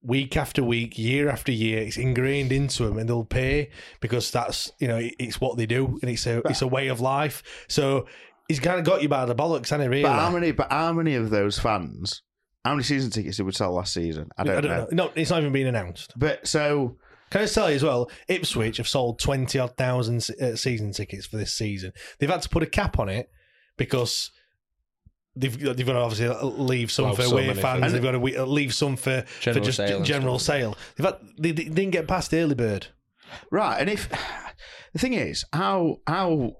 week 0.02 0.38
after 0.38 0.64
week, 0.64 0.98
year 0.98 1.30
after 1.30 1.52
year. 1.52 1.80
It's 1.82 1.98
ingrained 1.98 2.52
into 2.52 2.86
them, 2.86 2.98
and 2.98 3.10
they'll 3.10 3.26
pay 3.26 3.70
because 4.00 4.32
that's 4.32 4.72
you 4.80 4.88
know 4.88 5.00
it's 5.20 5.42
what 5.42 5.58
they 5.58 5.66
do, 5.66 6.00
and 6.02 6.10
it's 6.12 6.26
a 6.26 6.42
it's 6.50 6.62
a 6.62 6.68
way 6.68 6.88
of 6.88 7.02
life. 7.02 7.44
So 7.68 8.08
he's 8.48 8.60
kind 8.60 8.80
of 8.80 8.86
got 8.86 9.02
you 9.02 9.10
by 9.10 9.26
the 9.26 9.36
bollocks, 9.36 9.70
hasn't 9.70 9.84
he? 9.84 9.88
Really? 9.88 10.04
But 10.04 10.14
how 10.14 10.30
many? 10.32 10.52
But 10.52 10.72
how 10.72 10.94
many 10.94 11.16
of 11.16 11.30
those 11.30 11.60
fans? 11.60 12.22
How 12.66 12.72
many 12.72 12.84
season 12.84 13.12
tickets 13.12 13.38
did 13.38 13.46
we 13.46 13.52
sell 13.54 13.74
last 13.74 13.94
season? 13.94 14.30
I 14.38 14.44
don't, 14.44 14.64
know. 14.64 14.88
No, 14.92 15.12
it's 15.16 15.30
not 15.30 15.40
even 15.40 15.54
been 15.54 15.68
announced. 15.68 16.14
But 16.18 16.48
so 16.48 16.98
Can 17.30 17.42
I 17.42 17.44
just 17.46 17.56
tell 17.56 17.70
you 17.70 17.76
as 17.76 17.84
well? 17.84 18.10
Ipswich 18.28 18.78
have 18.78 18.88
sold 18.88 19.20
twenty 19.20 19.60
odd 19.60 19.78
thousand 19.78 20.28
uh, 20.42 20.56
season 20.56 20.92
tickets 20.92 21.26
for 21.26 21.38
this 21.38 21.54
season. 21.54 21.94
They've 22.20 22.30
had 22.30 22.42
to 22.42 22.50
put 22.50 22.64
a 22.64 22.68
cap 22.68 23.00
on 23.00 23.10
it 23.10 23.30
because. 23.78 24.32
They've, 25.40 25.58
they've 25.60 25.86
got 25.86 25.94
to 25.94 26.00
obviously 26.00 26.28
leave 26.42 26.92
some 26.92 27.06
Allow 27.06 27.16
for 27.16 27.22
so 27.24 27.32
away 27.34 27.48
fans. 27.54 27.60
fans. 27.62 27.94
They've 27.94 28.02
got 28.02 28.12
to 28.12 28.20
we- 28.20 28.38
leave 28.40 28.74
some 28.74 28.96
for, 28.96 29.22
for 29.22 29.42
General 29.42 29.66
just 29.66 29.78
sale 29.78 29.98
and 29.98 30.06
general 30.06 30.40
sale. 30.40 30.78
They've 30.96 31.06
had, 31.06 31.18
they, 31.38 31.52
they 31.52 31.66
didn't 31.66 31.92
get 31.92 32.08
past 32.08 32.34
early 32.34 32.56
bird. 32.56 32.88
right, 33.52 33.80
and 33.80 33.90
if 33.90 34.10
the 34.94 35.00
thing 35.00 35.14
is, 35.14 35.46
how 35.54 35.98
how 36.08 36.54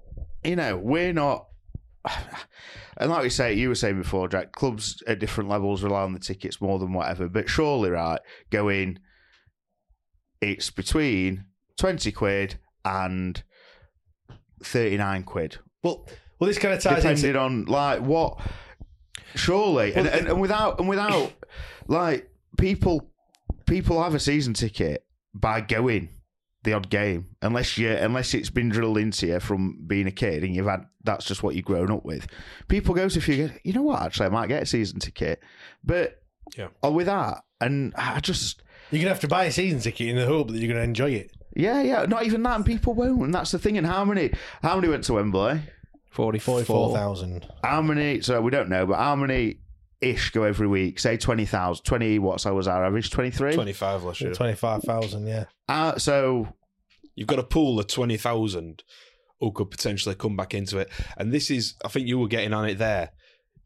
you 0.44 0.56
know 0.56 0.76
we're 0.76 1.12
not. 1.12 1.46
And 3.00 3.10
like 3.12 3.22
we 3.22 3.30
say, 3.30 3.54
you 3.54 3.68
were 3.68 3.76
saying 3.76 3.96
before, 3.98 4.26
Jack, 4.28 4.50
clubs 4.50 5.00
at 5.06 5.20
different 5.20 5.48
levels 5.48 5.84
rely 5.84 6.02
on 6.02 6.14
the 6.14 6.18
tickets 6.18 6.60
more 6.60 6.80
than 6.80 6.92
whatever. 6.92 7.28
But 7.28 7.48
surely, 7.48 7.90
right, 7.90 8.18
going, 8.50 8.98
it's 10.40 10.70
between 10.70 11.44
20 11.78 12.10
quid 12.10 12.58
and 12.84 13.40
39 14.64 15.22
quid. 15.22 15.58
Well, 15.84 16.08
well, 16.38 16.48
this 16.48 16.58
kind 16.58 16.74
of 16.74 16.82
ties 16.82 16.96
depending 17.02 17.24
into 17.26 17.38
on 17.40 17.64
like 17.66 18.00
what 18.00 18.40
surely 19.38 19.94
and, 19.94 20.06
and, 20.06 20.26
and 20.28 20.40
without 20.40 20.78
and 20.80 20.88
without 20.88 21.32
like 21.86 22.30
people 22.58 23.10
people 23.66 24.02
have 24.02 24.14
a 24.14 24.20
season 24.20 24.54
ticket 24.54 25.04
by 25.34 25.60
going 25.60 26.08
the 26.64 26.72
odd 26.72 26.90
game 26.90 27.26
unless 27.40 27.78
you 27.78 27.88
unless 27.90 28.34
it's 28.34 28.50
been 28.50 28.68
drilled 28.68 28.98
into 28.98 29.26
you 29.28 29.38
from 29.40 29.78
being 29.86 30.06
a 30.06 30.10
kid 30.10 30.42
and 30.42 30.54
you've 30.54 30.66
had 30.66 30.84
that's 31.04 31.24
just 31.24 31.42
what 31.42 31.54
you've 31.54 31.64
grown 31.64 31.90
up 31.90 32.04
with 32.04 32.26
people 32.66 32.94
go 32.94 33.08
to 33.08 33.18
a 33.18 33.22
few 33.22 33.50
you 33.64 33.72
know 33.72 33.82
what 33.82 34.02
actually 34.02 34.26
i 34.26 34.30
might 34.30 34.48
get 34.48 34.62
a 34.62 34.66
season 34.66 34.98
ticket 34.98 35.40
but 35.84 36.20
Yeah. 36.56 36.68
or 36.82 36.92
with 36.92 37.06
that 37.06 37.42
and 37.60 37.94
i 37.96 38.18
just 38.20 38.62
You're 38.90 39.00
gonna 39.02 39.10
have 39.10 39.20
to 39.20 39.28
buy 39.28 39.44
a 39.44 39.52
season 39.52 39.80
ticket 39.80 40.08
in 40.08 40.16
the 40.16 40.26
hope 40.26 40.50
that 40.50 40.58
you're 40.58 40.68
gonna 40.72 40.84
enjoy 40.84 41.12
it. 41.12 41.30
yeah 41.54 41.80
yeah 41.80 42.04
not 42.06 42.24
even 42.26 42.42
that 42.42 42.56
and 42.56 42.66
people 42.66 42.92
won't 42.94 43.22
and 43.22 43.32
that's 43.34 43.52
the 43.52 43.58
thing 43.58 43.78
and 43.78 43.86
how 43.86 44.04
many 44.04 44.32
how 44.62 44.74
many 44.74 44.88
went 44.88 45.04
to 45.04 45.14
wembley 45.14 45.60
44. 46.10 46.54
Forty-four 46.54 46.94
thousand. 46.94 47.46
How 47.62 47.82
many? 47.82 48.20
So 48.20 48.40
we 48.40 48.50
don't 48.50 48.68
know, 48.68 48.86
but 48.86 48.96
how 48.96 49.16
many 49.16 49.60
ish 50.00 50.30
go 50.30 50.44
every 50.44 50.66
week? 50.66 50.98
Say 50.98 51.16
twenty 51.16 51.44
thousand. 51.44 51.84
Twenty. 51.84 52.18
What's 52.18 52.44
was 52.44 52.68
our 52.68 52.84
average? 52.84 53.10
Twenty 53.10 53.30
three. 53.30 53.54
25 53.54 54.04
last 54.04 54.20
year. 54.20 54.34
Twenty-five 54.34 54.82
thousand. 54.82 55.26
Yeah. 55.26 55.44
Uh, 55.68 55.98
so 55.98 56.48
You've 57.18 57.26
got 57.26 57.40
a 57.40 57.44
pool 57.44 57.80
of 57.80 57.88
20,000 57.88 58.84
who 59.40 59.50
could 59.50 59.72
potentially 59.72 60.14
come 60.14 60.36
back 60.36 60.54
into 60.54 60.78
it. 60.78 60.88
And 61.16 61.32
this 61.32 61.50
is, 61.50 61.74
I 61.84 61.88
think 61.88 62.06
you 62.06 62.16
were 62.16 62.28
getting 62.28 62.52
on 62.52 62.68
it 62.68 62.78
there. 62.78 63.10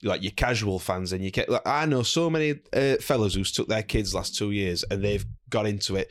Like 0.02 0.22
your 0.22 0.32
casual 0.32 0.78
fans, 0.78 1.12
and 1.12 1.22
you 1.22 1.30
get. 1.30 1.50
Like, 1.50 1.60
I 1.66 1.84
know 1.84 2.02
so 2.02 2.30
many 2.30 2.54
uh, 2.72 2.96
fellas 2.96 3.34
who's 3.34 3.52
took 3.52 3.68
their 3.68 3.82
kids 3.82 4.14
last 4.14 4.34
two 4.36 4.50
years 4.52 4.84
and 4.90 5.04
they've 5.04 5.24
got 5.50 5.66
into 5.66 5.96
it. 5.96 6.10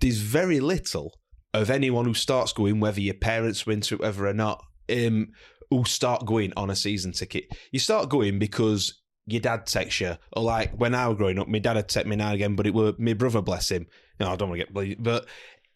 There's 0.00 0.16
very 0.16 0.58
little 0.58 1.14
of 1.52 1.68
anyone 1.70 2.06
who 2.06 2.14
starts 2.14 2.54
going, 2.54 2.80
whether 2.80 3.00
your 3.00 3.14
parents 3.14 3.66
were 3.66 3.74
into 3.74 3.94
it, 3.96 4.00
whether 4.00 4.26
or 4.26 4.32
not, 4.32 4.64
um, 4.90 5.28
who 5.70 5.84
start 5.84 6.26
going 6.26 6.52
on 6.56 6.70
a 6.70 6.76
season 6.76 7.12
ticket. 7.12 7.56
You 7.72 7.78
start 7.78 8.08
going 8.08 8.38
because 8.38 9.00
your 9.26 9.40
dad 9.40 9.66
texts 9.66 10.00
you, 10.00 10.16
or 10.32 10.42
like 10.42 10.72
when 10.72 10.94
I 10.94 11.06
was 11.08 11.16
growing 11.16 11.38
up, 11.38 11.48
my 11.48 11.60
dad 11.60 11.76
had 11.76 11.88
text 11.88 12.08
me 12.08 12.16
now 12.16 12.32
again, 12.32 12.56
but 12.56 12.66
it 12.66 12.74
were 12.74 12.94
my 12.98 13.12
brother, 13.12 13.40
bless 13.40 13.70
him. 13.70 13.86
No, 14.18 14.30
I 14.30 14.36
don't 14.36 14.48
want 14.48 14.60
to 14.60 14.66
get 14.66 15.02
but 15.02 15.26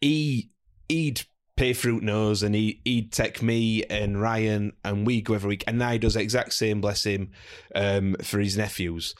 he 0.01 0.51
he'd 0.89 1.21
pay 1.55 1.71
fruit 1.71 2.03
nose 2.03 2.43
and 2.43 2.53
he 2.53 2.81
he'd 2.83 3.13
text 3.13 3.41
me 3.41 3.83
and 3.85 4.21
Ryan 4.21 4.73
and 4.83 5.07
we 5.07 5.21
go 5.21 5.35
every 5.35 5.49
week, 5.49 5.63
and 5.67 5.79
now 5.79 5.91
he 5.91 5.99
does 5.99 6.15
exact 6.15 6.53
same, 6.53 6.81
bless 6.81 7.05
him, 7.05 7.31
um, 7.73 8.15
for 8.21 8.39
his 8.39 8.57
nephews, 8.57 9.15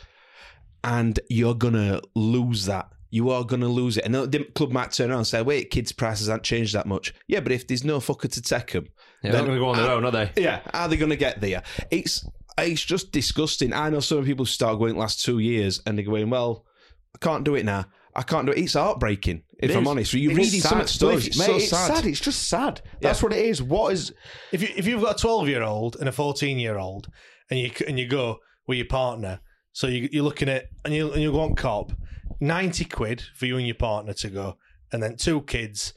and 0.83 1.19
you're 1.29 1.55
gonna 1.55 2.01
lose 2.15 2.65
that. 2.65 2.89
You 3.11 3.29
are 3.29 3.45
going 3.45 3.61
to 3.61 3.69
lose 3.69 3.95
it. 3.95 4.03
And 4.03 4.13
the 4.13 4.45
club 4.55 4.73
might 4.73 4.91
turn 4.91 5.09
around 5.09 5.19
and 5.19 5.27
say, 5.27 5.41
wait, 5.41 5.69
kids' 5.69 5.93
prices 5.93 6.27
haven't 6.27 6.43
changed 6.43 6.73
that 6.75 6.85
much. 6.85 7.13
Yeah, 7.29 7.39
but 7.39 7.53
if 7.53 7.65
there's 7.65 7.85
no 7.85 7.99
fucker 7.99 8.29
to 8.29 8.41
take 8.41 8.73
them, 8.73 8.87
Yeah, 9.25 9.31
they're 9.31 9.41
not 9.41 9.47
going 9.47 9.57
to 9.59 9.63
go 9.63 9.69
on 9.69 9.77
their 9.77 9.89
uh, 9.91 9.95
own, 9.95 10.05
are 10.05 10.11
they? 10.11 10.31
yeah, 10.37 10.61
are 10.73 10.87
they 10.87 10.97
going 10.97 11.09
to 11.11 11.15
get 11.17 11.41
there? 11.41 11.63
It's 11.91 12.27
it's 12.57 12.83
just 12.83 13.11
disgusting. 13.11 13.73
I 13.73 13.89
know 13.89 13.99
some 13.99 14.23
people 14.23 14.45
start 14.45 14.79
going 14.79 14.93
the 14.93 14.99
last 14.99 15.23
two 15.23 15.39
years 15.39 15.81
and 15.85 15.97
they're 15.97 16.05
going, 16.05 16.29
well, 16.29 16.65
I 17.13 17.17
can't 17.19 17.43
do 17.43 17.55
it 17.55 17.65
now. 17.65 17.85
I 18.15 18.21
can't 18.21 18.45
do 18.45 18.53
it. 18.53 18.59
It's 18.59 18.75
heartbreaking, 18.75 19.43
if 19.59 19.71
It 19.71 19.75
I'm 19.75 19.83
is. 19.83 19.87
honest. 19.89 20.13
You're 20.13 20.33
reading 20.33 20.61
some 20.61 20.79
sad. 20.79 20.87
stories. 20.89 21.37
Mate, 21.37 21.43
It's 21.43 21.45
so 21.47 21.55
it's 21.57 21.69
sad. 21.69 21.95
sad. 21.97 22.05
It's 22.05 22.19
just 22.21 22.47
sad. 22.47 22.81
That's 23.01 23.21
what 23.21 23.33
it 23.33 23.43
is. 23.45 23.61
What 23.61 23.91
is? 23.93 24.13
If 24.53 24.61
you 24.61 24.69
if 24.77 24.87
you've 24.87 25.01
got 25.01 25.17
a 25.17 25.21
twelve 25.21 25.49
year 25.49 25.63
old 25.63 25.97
and 25.99 26.07
a 26.07 26.13
fourteen 26.13 26.57
year 26.57 26.77
old, 26.77 27.09
and 27.49 27.59
you 27.59 27.71
and 27.85 27.99
you 27.99 28.07
go 28.07 28.37
with 28.67 28.77
your 28.77 28.87
partner, 28.87 29.41
so 29.73 29.87
you, 29.87 30.07
you're 30.13 30.23
looking 30.23 30.47
at 30.47 30.67
and 30.85 30.93
you 30.93 31.11
and 31.11 31.21
you 31.21 31.33
go 31.33 31.41
on 31.41 31.55
Kop, 31.55 31.93
ninety 32.39 32.85
quid 32.85 33.21
for 33.35 33.47
you 33.47 33.57
and 33.57 33.65
your 33.67 33.75
partner 33.75 34.13
to 34.13 34.29
go, 34.29 34.55
and 34.93 35.03
then 35.03 35.17
two 35.17 35.41
kids 35.41 35.93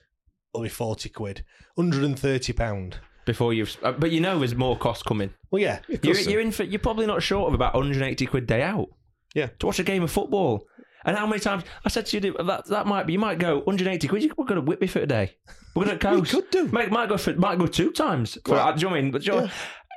will 0.53 0.63
be 0.63 0.69
forty 0.69 1.09
quid, 1.09 1.45
hundred 1.77 2.03
and 2.03 2.19
thirty 2.19 2.53
pound. 2.53 2.99
Before 3.29 3.53
you've, 3.53 3.77
uh, 3.83 3.93
but 3.93 4.11
you 4.11 4.21
know, 4.21 4.39
there's 4.39 4.55
more 4.55 4.77
cost 4.77 5.05
coming. 5.05 5.31
Well, 5.51 5.61
yeah, 5.63 5.81
You're, 6.03 6.19
you're 6.19 6.41
in 6.41 6.51
for. 6.51 6.65
You're 6.65 6.79
probably 6.81 7.07
not 7.07 7.23
short 7.23 7.49
of 7.49 7.55
about 7.55 7.75
180 7.75 8.25
quid 8.27 8.47
day 8.47 8.63
out. 8.63 8.89
Yeah. 9.35 9.49
To 9.59 9.67
watch 9.67 9.79
a 9.79 9.83
game 9.85 10.03
of 10.03 10.11
football, 10.11 10.67
And 11.05 11.15
how 11.17 11.27
many 11.27 11.39
times 11.41 11.65
I 11.85 11.91
said 11.91 12.07
to 12.07 12.17
you 12.19 12.33
that 12.43 12.67
that 12.67 12.87
might 12.87 13.07
be 13.07 13.13
you 13.13 13.19
might 13.19 13.39
go 13.39 13.59
180 13.59 14.09
quid. 14.09 14.33
We're 14.37 14.45
going 14.47 14.61
to 14.61 14.67
whip 14.67 14.81
me 14.81 14.87
for 14.87 15.01
a 15.01 15.07
day. 15.07 15.37
We're 15.77 15.85
going 15.85 15.99
to 16.01 16.05
coast. 16.05 16.31
could 16.33 16.51
do. 16.51 16.69
Might, 16.69 16.91
might 16.91 17.09
go 17.11 17.19
for 17.19 17.35
might 17.35 17.59
go 17.59 17.67
two 17.67 17.91
times. 17.93 18.39
For, 18.47 18.53
Well, 18.53 18.73
do 18.73 18.81
you 18.81 18.87
know 18.87 18.91
what 18.93 18.99
I 18.99 19.03
mean? 19.03 19.11
But 19.13 19.23
do 19.23 19.33
you 19.33 19.41
know 19.43 19.51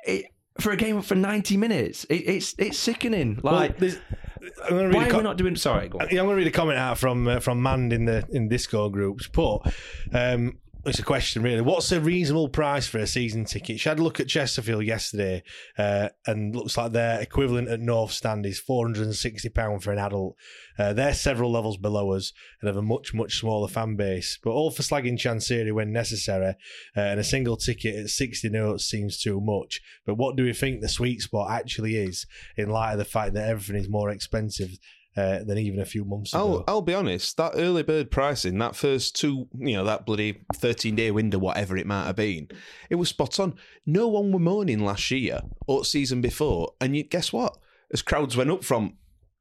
it, 0.06 0.26
for 0.60 0.72
a 0.74 0.78
game 0.78 1.02
for 1.02 1.16
90 1.16 1.56
minutes, 1.58 2.04
it, 2.06 2.16
it's 2.16 2.54
it's 2.60 2.78
sickening. 2.78 3.40
Like, 3.42 3.78
there's- 3.78 3.98
I'm 4.64 4.70
gonna 4.76 4.88
read 4.88 4.96
why 4.96 5.04
a 5.04 5.08
are 5.08 5.12
co- 5.12 5.18
we 5.20 5.24
not 5.24 5.38
doing? 5.38 5.56
Sorry, 5.56 5.88
go 5.88 6.00
on. 6.00 6.08
Yeah, 6.12 6.20
I'm 6.20 6.26
going 6.26 6.36
to 6.36 6.44
read 6.44 6.48
a 6.48 6.52
comment 6.52 6.78
out 6.80 6.98
from 6.98 7.28
uh, 7.28 7.40
from 7.40 7.62
Mand 7.62 7.94
in 7.94 8.06
the 8.06 8.26
in 8.32 8.50
Discord 8.50 8.92
groups. 8.92 9.28
But 9.28 9.60
um, 10.14 10.58
it's 10.86 11.00
a 11.00 11.04
question 11.04 11.44
really. 11.44 11.62
What's 11.62 11.92
a 11.92 12.00
reasonable 12.00 12.50
price 12.50 12.88
for 12.88 12.98
a 12.98 13.08
season 13.08 13.46
ticket? 13.46 13.80
She 13.80 13.90
had 13.90 14.00
a 14.00 14.04
look 14.04 14.20
at 14.20 14.28
Chesterfield 14.28 14.84
yesterday, 14.84 15.44
uh, 15.78 16.10
and 16.26 16.56
looks 16.56 16.78
like 16.78 16.92
their 16.92 17.22
equivalent 17.22 17.68
at 17.68 17.80
North 17.80 18.12
Stand 18.12 18.46
is 18.46 18.60
four 18.60 18.86
hundred 18.86 19.06
and 19.06 19.16
sixty 19.16 19.50
pound 19.50 19.84
for 19.84 19.92
an 19.92 20.00
adult. 20.00 20.36
Uh, 20.80 20.94
they're 20.94 21.14
several 21.14 21.52
levels 21.52 21.78
below 21.78 22.14
us 22.14 22.34
and 22.62 22.68
have 22.68 22.78
a 22.78 22.82
much 22.82 23.14
much 23.14 23.40
smaller 23.40 23.68
fan 23.68 23.96
base. 23.96 24.40
But 24.44 24.52
all 24.52 24.72
for 24.72 24.82
slagging 24.82 25.20
Chansiri 25.20 25.74
when 25.74 25.92
necessary, 25.92 26.56
uh, 26.98 27.00
and 27.00 27.20
a 27.20 27.24
single 27.24 27.58
ticket 27.58 27.96
at 27.96 28.10
sixty 28.10 28.50
notes 28.50 28.86
seems 28.86 29.22
too 29.22 29.40
much. 29.40 29.82
But 30.06 30.16
what 30.16 30.36
do 30.36 30.44
we 30.44 30.54
think 30.54 30.82
the 30.82 30.90
sweet 30.90 31.22
spot 31.22 31.52
actually 31.52 31.96
is 31.96 32.26
in 32.58 32.70
light 32.70 32.94
of 32.94 32.98
the 32.98 33.06
fact 33.06 33.34
that 33.36 33.50
everything 33.50 33.76
is 33.76 33.90
more 33.90 34.10
expensive? 34.10 34.72
Uh, 35.18 35.44
than 35.44 35.58
even 35.58 35.80
a 35.80 35.86
few 35.86 36.06
months 36.06 36.34
ago. 36.34 36.64
I'll, 36.68 36.76
I'll 36.76 36.82
be 36.82 36.94
honest, 36.94 37.38
that 37.38 37.54
early 37.56 37.84
bird 37.84 38.12
pricing, 38.12 38.58
that 38.60 38.76
first 38.76 39.16
two, 39.16 39.48
you 39.58 39.76
know, 39.76 39.84
that 39.84 40.06
bloody 40.06 40.44
13 40.56 40.96
day 40.96 41.12
window, 41.12 41.38
whatever 41.38 41.78
it 41.78 41.86
might 41.86 42.06
have 42.06 42.16
been, 42.16 42.48
it 42.90 42.96
was 42.96 43.10
spot 43.10 43.40
on. 43.40 43.56
No 43.86 44.08
one 44.08 44.32
were 44.32 44.40
moaning 44.40 44.86
last 44.86 45.12
year 45.12 45.42
or 45.68 45.84
season 45.84 46.22
before. 46.22 46.74
And 46.80 46.96
you, 46.96 47.04
guess 47.04 47.34
what? 47.34 47.58
As 47.94 48.02
crowds 48.02 48.38
went 48.38 48.52
up 48.52 48.64
from 48.64 48.94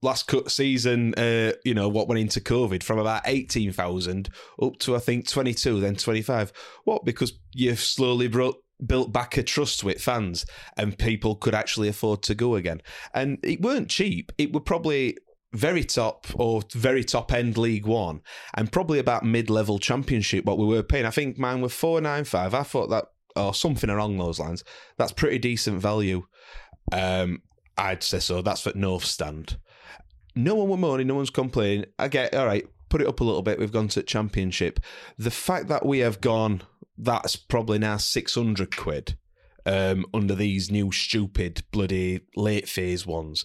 last 0.02 0.26
cut 0.26 0.50
season, 0.50 1.14
uh, 1.14 1.52
you 1.64 1.74
know, 1.74 1.88
what 1.88 2.08
went 2.08 2.20
into 2.20 2.40
COVID 2.40 2.82
from 2.82 2.98
about 2.98 3.22
18,000 3.26 4.28
up 4.60 4.78
to, 4.80 4.96
I 4.96 4.98
think, 4.98 5.28
22, 5.28 5.80
then 5.80 5.94
25. 5.94 6.52
What? 6.84 7.04
Because 7.04 7.34
you've 7.52 7.80
slowly 7.80 8.26
brought 8.26 8.60
built 8.86 9.12
back 9.12 9.36
a 9.36 9.42
trust 9.42 9.84
with 9.84 10.00
fans 10.00 10.46
and 10.76 10.96
people 10.96 11.34
could 11.34 11.54
actually 11.54 11.86
afford 11.86 12.22
to 12.22 12.34
go 12.34 12.54
again. 12.54 12.80
And 13.12 13.38
it 13.42 13.60
weren't 13.60 13.90
cheap. 13.90 14.32
It 14.38 14.52
were 14.52 14.60
probably 14.60 15.18
very 15.52 15.84
top 15.84 16.26
or 16.34 16.62
very 16.74 17.02
top 17.02 17.32
end 17.32 17.58
League 17.58 17.86
One 17.86 18.20
and 18.54 18.70
probably 18.70 18.98
about 18.98 19.24
mid 19.24 19.50
level 19.50 19.78
Championship 19.78 20.44
what 20.44 20.58
we 20.58 20.66
were 20.66 20.82
paying. 20.82 21.06
I 21.06 21.10
think 21.10 21.38
mine 21.38 21.60
were 21.60 21.68
four 21.68 22.00
nine 22.00 22.24
five. 22.24 22.54
I 22.54 22.62
thought 22.62 22.90
that 22.90 23.06
or 23.36 23.54
something 23.54 23.90
along 23.90 24.18
those 24.18 24.38
lines. 24.38 24.64
That's 24.98 25.12
pretty 25.12 25.38
decent 25.38 25.80
value. 25.80 26.24
Um, 26.92 27.42
I'd 27.78 28.02
say 28.02 28.18
so. 28.18 28.42
That's 28.42 28.62
for 28.62 28.72
North 28.74 29.04
Stand. 29.04 29.58
No 30.34 30.54
one 30.54 30.68
were 30.68 30.76
moaning. 30.76 31.06
No 31.06 31.14
one's 31.16 31.30
complaining. 31.30 31.86
I 31.98 32.08
get 32.08 32.34
all 32.34 32.46
right. 32.46 32.66
Put 32.88 33.00
it 33.00 33.08
up 33.08 33.20
a 33.20 33.24
little 33.24 33.42
bit. 33.42 33.58
We've 33.58 33.72
gone 33.72 33.88
to 33.88 34.02
Championship. 34.02 34.80
The 35.16 35.30
fact 35.30 35.68
that 35.68 35.86
we 35.86 36.00
have 36.00 36.20
gone, 36.20 36.62
that's 36.98 37.36
probably 37.36 37.78
now 37.78 37.96
six 37.96 38.34
hundred 38.34 38.76
quid 38.76 39.16
um, 39.66 40.06
under 40.12 40.34
these 40.34 40.70
new 40.70 40.92
stupid 40.92 41.62
bloody 41.70 42.20
late 42.36 42.68
phase 42.68 43.06
ones 43.06 43.44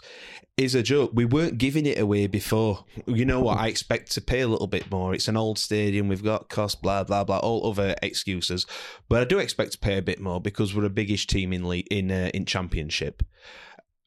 is 0.57 0.73
a 0.73 0.81
joke. 0.83 1.11
We 1.13 1.25
weren't 1.25 1.57
giving 1.57 1.85
it 1.85 1.99
away 1.99 2.27
before. 2.27 2.85
You 3.05 3.25
know 3.25 3.41
what? 3.41 3.57
I 3.57 3.67
expect 3.67 4.11
to 4.11 4.21
pay 4.21 4.41
a 4.41 4.47
little 4.47 4.67
bit 4.67 4.89
more. 4.89 5.13
It's 5.13 5.27
an 5.27 5.37
old 5.37 5.59
stadium. 5.59 6.07
We've 6.07 6.23
got 6.23 6.49
cost, 6.49 6.81
blah 6.81 7.03
blah 7.03 7.23
blah, 7.23 7.39
all 7.39 7.69
other 7.69 7.95
excuses. 8.01 8.65
But 9.09 9.21
I 9.21 9.25
do 9.25 9.39
expect 9.39 9.73
to 9.73 9.79
pay 9.79 9.97
a 9.97 10.01
bit 10.01 10.19
more 10.19 10.39
because 10.39 10.73
we're 10.73 10.85
a 10.85 10.89
biggish 10.89 11.27
team 11.27 11.51
in 11.51 11.67
league, 11.67 11.87
in 11.91 12.11
uh, 12.11 12.31
in 12.33 12.45
championship. 12.45 13.23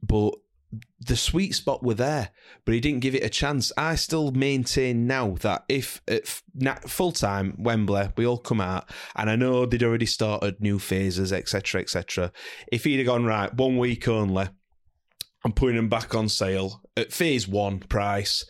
But 0.02 0.34
the 1.00 1.16
sweet 1.16 1.54
spot 1.54 1.82
were 1.82 1.94
there, 1.94 2.30
but 2.64 2.74
he 2.74 2.80
didn't 2.80 3.00
give 3.00 3.14
it 3.14 3.24
a 3.24 3.30
chance. 3.30 3.72
I 3.76 3.94
still 3.94 4.30
maintain 4.30 5.06
now 5.06 5.36
that 5.40 5.64
if 5.68 6.02
at 6.08 6.26
full 6.88 7.12
time 7.12 7.54
Wembley, 7.58 8.10
we 8.16 8.26
all 8.26 8.38
come 8.38 8.60
out, 8.60 8.88
and 9.16 9.30
I 9.30 9.36
know 9.36 9.64
they'd 9.64 9.82
already 9.82 10.06
started 10.06 10.60
new 10.60 10.78
phases, 10.78 11.32
etc., 11.32 11.80
etc. 11.80 12.32
If 12.70 12.84
he'd 12.84 12.98
have 12.98 13.06
gone 13.06 13.24
right, 13.24 13.54
one 13.54 13.78
week 13.78 14.08
only, 14.08 14.48
I'm 15.44 15.52
putting 15.52 15.76
them 15.76 15.88
back 15.88 16.14
on 16.14 16.28
sale 16.28 16.82
at 16.96 17.12
phase 17.12 17.48
one 17.48 17.78
price. 17.78 18.44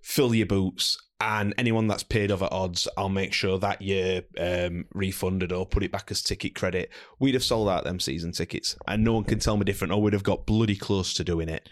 Fill 0.00 0.34
your 0.34 0.46
boots, 0.46 0.96
and 1.20 1.54
anyone 1.58 1.86
that's 1.86 2.02
paid 2.02 2.30
over 2.30 2.48
odds, 2.50 2.88
I'll 2.96 3.10
make 3.10 3.32
sure 3.32 3.58
that 3.58 3.82
you're 3.82 4.22
um, 4.38 4.86
refunded 4.94 5.52
or 5.52 5.66
put 5.66 5.82
it 5.82 5.92
back 5.92 6.10
as 6.10 6.22
ticket 6.22 6.54
credit. 6.54 6.90
We'd 7.18 7.34
have 7.34 7.44
sold 7.44 7.68
out 7.68 7.84
them 7.84 8.00
season 8.00 8.32
tickets, 8.32 8.76
and 8.88 9.04
no 9.04 9.12
one 9.12 9.24
can 9.24 9.38
tell 9.38 9.56
me 9.56 9.64
different, 9.64 9.92
or 9.92 10.00
we'd 10.00 10.14
have 10.14 10.22
got 10.22 10.46
bloody 10.46 10.76
close 10.76 11.12
to 11.14 11.24
doing 11.24 11.48
it. 11.48 11.68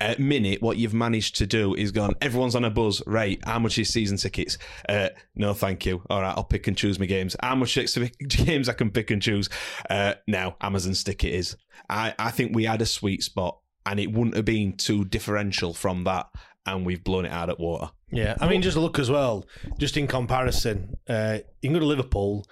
At 0.00 0.18
minute, 0.18 0.60
what 0.60 0.78
you've 0.78 0.94
managed 0.94 1.36
to 1.36 1.46
do 1.46 1.76
is 1.76 1.92
gone. 1.92 2.14
Everyone's 2.20 2.56
on 2.56 2.64
a 2.64 2.70
buzz. 2.70 3.04
Right? 3.06 3.38
How 3.44 3.60
much 3.60 3.78
is 3.78 3.88
season 3.88 4.16
tickets? 4.16 4.58
Uh, 4.88 5.10
no, 5.36 5.54
thank 5.54 5.86
you. 5.86 6.02
All 6.10 6.20
right, 6.20 6.34
I'll 6.36 6.42
pick 6.42 6.66
and 6.66 6.76
choose 6.76 6.98
my 6.98 7.06
games. 7.06 7.36
How 7.40 7.54
much 7.54 7.78
games 8.28 8.68
I 8.68 8.72
can 8.72 8.90
pick 8.90 9.12
and 9.12 9.22
choose? 9.22 9.48
Uh, 9.88 10.14
now, 10.26 10.56
Amazon 10.60 10.94
stick 10.94 11.22
it 11.22 11.34
is. 11.34 11.56
I, 11.88 12.14
I 12.18 12.32
think 12.32 12.52
we 12.52 12.64
had 12.64 12.82
a 12.82 12.86
sweet 12.86 13.22
spot, 13.22 13.58
and 13.86 14.00
it 14.00 14.10
wouldn't 14.12 14.34
have 14.34 14.44
been 14.44 14.76
too 14.76 15.04
differential 15.04 15.72
from 15.72 16.02
that, 16.02 16.26
and 16.66 16.86
we've 16.86 17.02
blown 17.02 17.24
it 17.24 17.32
out 17.32 17.50
at 17.50 17.58
water. 17.58 17.90
Yeah, 18.10 18.36
I 18.40 18.48
mean, 18.48 18.62
just 18.62 18.76
look 18.76 18.98
as 18.98 19.10
well, 19.10 19.46
just 19.78 19.96
in 19.96 20.06
comparison, 20.06 20.96
uh, 21.08 21.38
you 21.60 21.68
can 21.70 21.72
go 21.74 21.78
to 21.80 21.86
Liverpool, 21.86 22.46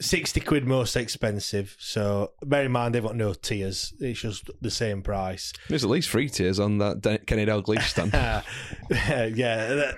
60 0.00 0.40
quid 0.40 0.66
most 0.66 0.96
expensive. 0.96 1.76
So 1.78 2.32
bear 2.44 2.64
in 2.64 2.72
mind, 2.72 2.94
they've 2.94 3.02
got 3.02 3.16
no 3.16 3.34
tiers, 3.34 3.92
it's 4.00 4.20
just 4.20 4.48
the 4.60 4.70
same 4.70 5.02
price. 5.02 5.52
There's 5.68 5.84
at 5.84 5.90
least 5.90 6.08
three 6.10 6.28
tiers 6.28 6.58
on 6.60 6.78
that 6.78 7.00
De- 7.00 7.18
Kenny 7.18 7.46
Dalglish 7.46 7.82
stand. 7.82 8.12
yeah, 9.36 9.74
that- 9.74 9.96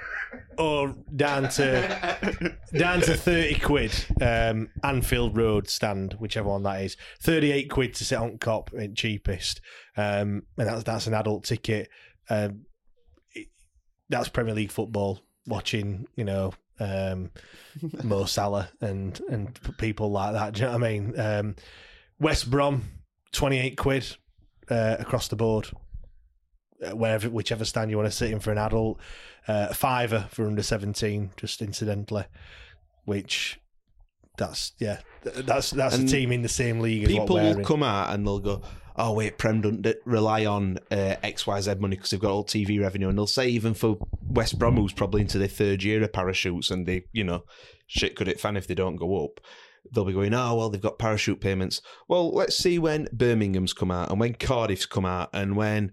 or 0.59 0.97
down 1.15 1.49
to 1.49 2.57
down 2.77 3.01
to 3.01 3.15
30 3.17 3.61
quid 3.61 3.93
um, 4.21 4.69
Anfield 4.83 5.37
Road 5.37 5.69
stand, 5.69 6.15
whichever 6.19 6.49
one 6.49 6.65
that 6.65 6.83
is. 6.83 6.97
38 7.21 7.71
quid 7.71 7.95
to 7.95 8.05
sit 8.05 8.19
on 8.19 8.39
Kop, 8.39 8.97
cheapest. 8.97 9.61
Um, 9.97 10.43
and 10.59 10.67
that's, 10.69 10.83
that's 10.83 11.07
an 11.07 11.15
adult 11.15 11.45
ticket. 11.45 11.89
Um, 12.29 12.41
it- 12.41 12.57
that's 14.19 14.29
Premier 14.29 14.55
League 14.55 14.71
football, 14.71 15.21
watching, 15.47 16.07
you 16.17 16.25
know, 16.25 16.53
um, 16.81 17.31
Mo 18.03 18.25
Salah 18.25 18.69
and, 18.81 19.21
and 19.29 19.59
people 19.79 20.11
like 20.11 20.33
that. 20.33 20.55
Do 20.55 20.61
you 20.61 20.67
know 20.67 20.73
what 20.73 20.85
I 20.85 20.91
mean? 20.91 21.21
Um, 21.21 21.57
West 22.19 22.51
Brom, 22.51 22.85
28 23.33 23.77
quid 23.77 24.17
uh, 24.71 24.97
across 24.99 25.29
the 25.29 25.37
board 25.37 25.69
uh, 26.85 26.97
wherever 26.97 27.29
whichever 27.31 27.65
stand 27.65 27.91
you 27.91 27.97
want 27.97 28.11
to 28.11 28.17
sit 28.17 28.31
in 28.31 28.41
for 28.41 28.53
an 28.53 28.59
adult. 28.59 28.99
Uh, 29.47 29.73
fiver 29.73 30.27
for 30.31 30.47
under 30.47 30.63
seventeen, 30.63 31.31
just 31.37 31.61
incidentally, 31.61 32.25
which 33.05 33.61
that's 34.39 34.73
yeah, 34.79 35.01
that's 35.23 35.71
that's 35.71 35.97
And 35.97 36.09
a 36.09 36.13
team 36.13 36.33
in 36.33 36.43
the 36.43 36.49
same 36.49 36.81
league. 36.81 37.05
As 37.05 37.09
People 37.09 37.37
will 37.37 37.63
come 37.65 37.83
out 37.83 38.13
and 38.15 38.27
they'll 38.27 38.39
go, 38.39 38.63
"Oh 38.97 39.13
wait, 39.13 39.39
Prem 39.39 39.61
don't 39.61 39.87
rely 40.05 40.45
on 40.47 40.79
uh, 40.91 41.17
X 41.23 41.47
Y 41.47 41.61
Z 41.61 41.75
money 41.77 41.97
because 41.97 42.11
they've 42.11 42.21
got 42.21 42.31
all 42.31 42.45
TV 42.45 42.81
revenue." 42.81 43.09
And 43.09 43.19
they'll 43.19 43.27
say 43.27 43.49
even 43.49 43.75
for 43.75 43.99
West 44.23 44.59
Brom, 44.59 44.77
who's 44.77 44.93
probably 44.93 45.23
into 45.23 45.39
their 45.39 45.49
third 45.49 45.83
year 45.83 46.03
of 46.03 46.13
parachutes, 46.13 46.71
and 46.71 46.87
they, 46.87 47.05
you 47.13 47.25
know, 47.25 47.45
shit 47.87 48.17
could 48.17 48.29
it 48.29 48.41
fan 48.41 48.57
if 48.57 48.67
they 48.67 48.75
don't 48.75 48.97
go 48.97 49.25
up. 49.25 49.41
They'll 49.93 50.05
be 50.05 50.13
going, 50.13 50.33
oh 50.33 50.55
well, 50.57 50.71
they've 50.71 50.81
got 50.81 50.99
parachute 50.99 51.41
payments. 51.41 51.83
Well, 52.09 52.33
let's 52.33 52.57
see 52.57 52.79
when 52.79 53.09
Birmingham's 53.13 53.75
come 53.75 53.91
out 53.91 54.11
and 54.11 54.19
when 54.19 54.35
Cardiff's 54.35 54.87
come 54.87 55.05
out 55.05 55.29
and 55.33 55.57
when 55.57 55.93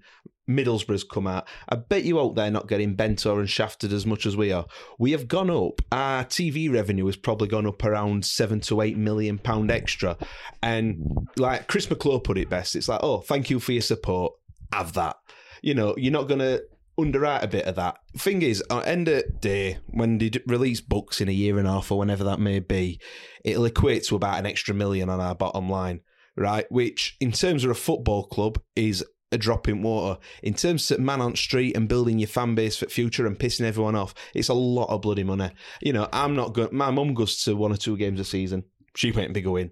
Middlesbrough's 0.55 1.03
come 1.03 1.27
out. 1.27 1.47
I 1.69 1.75
bet 1.75 2.03
you 2.03 2.19
out 2.19 2.35
there 2.35 2.51
not 2.51 2.67
getting 2.67 2.95
bent 2.95 3.25
or 3.25 3.39
and 3.39 3.49
shafted 3.49 3.93
as 3.93 4.05
much 4.05 4.25
as 4.25 4.37
we 4.37 4.51
are. 4.51 4.65
We 4.99 5.11
have 5.11 5.27
gone 5.27 5.49
up. 5.49 5.81
Our 5.91 6.25
TV 6.25 6.71
revenue 6.71 7.05
has 7.05 7.15
probably 7.15 7.47
gone 7.47 7.67
up 7.67 7.83
around 7.83 8.25
seven 8.25 8.59
to 8.61 8.81
eight 8.81 8.97
million 8.97 9.37
pound 9.37 9.71
extra. 9.71 10.17
And 10.61 11.27
like 11.37 11.67
Chris 11.67 11.89
McClure 11.89 12.19
put 12.19 12.37
it 12.37 12.49
best, 12.49 12.75
it's 12.75 12.87
like, 12.87 13.01
oh, 13.03 13.21
thank 13.21 13.49
you 13.49 13.59
for 13.59 13.71
your 13.71 13.81
support. 13.81 14.33
Have 14.73 14.93
that. 14.93 15.17
You 15.61 15.73
know, 15.73 15.95
you're 15.97 16.11
not 16.11 16.27
gonna 16.27 16.59
underwrite 16.97 17.43
a 17.43 17.47
bit 17.47 17.65
of 17.65 17.75
that. 17.75 17.97
Thing 18.17 18.41
is, 18.41 18.63
at 18.69 18.87
end 18.87 19.07
of 19.07 19.41
day, 19.41 19.79
when 19.87 20.17
they 20.17 20.31
release 20.47 20.81
books 20.81 21.21
in 21.21 21.29
a 21.29 21.33
year 21.33 21.57
and 21.57 21.67
a 21.67 21.71
half 21.71 21.91
or 21.91 21.99
whenever 21.99 22.23
that 22.25 22.39
may 22.39 22.59
be, 22.59 22.99
it'll 23.43 23.65
equate 23.65 24.03
to 24.05 24.15
about 24.15 24.39
an 24.39 24.45
extra 24.45 24.73
million 24.73 25.09
on 25.09 25.19
our 25.19 25.35
bottom 25.35 25.69
line, 25.69 26.01
right? 26.35 26.65
Which, 26.69 27.17
in 27.19 27.31
terms 27.31 27.63
of 27.63 27.71
a 27.71 27.75
football 27.75 28.25
club, 28.25 28.59
is 28.75 29.03
a 29.31 29.37
drop 29.37 29.67
in 29.67 29.81
water. 29.81 30.19
In 30.43 30.53
terms 30.53 30.91
of 30.91 30.99
man 30.99 31.21
on 31.21 31.35
street 31.35 31.75
and 31.75 31.87
building 31.87 32.19
your 32.19 32.27
fan 32.27 32.55
base 32.55 32.77
for 32.77 32.87
future 32.87 33.25
and 33.25 33.39
pissing 33.39 33.65
everyone 33.65 33.95
off, 33.95 34.13
it's 34.33 34.49
a 34.49 34.53
lot 34.53 34.89
of 34.89 35.01
bloody 35.01 35.23
money. 35.23 35.51
You 35.81 35.93
know, 35.93 36.07
I'm 36.11 36.35
not 36.35 36.53
going. 36.53 36.69
My 36.71 36.91
mum 36.91 37.13
goes 37.13 37.43
to 37.43 37.55
one 37.55 37.71
or 37.71 37.77
two 37.77 37.97
games 37.97 38.19
a 38.19 38.25
season. 38.25 38.65
She 38.95 39.11
won't 39.11 39.33
be 39.33 39.41
going. 39.41 39.71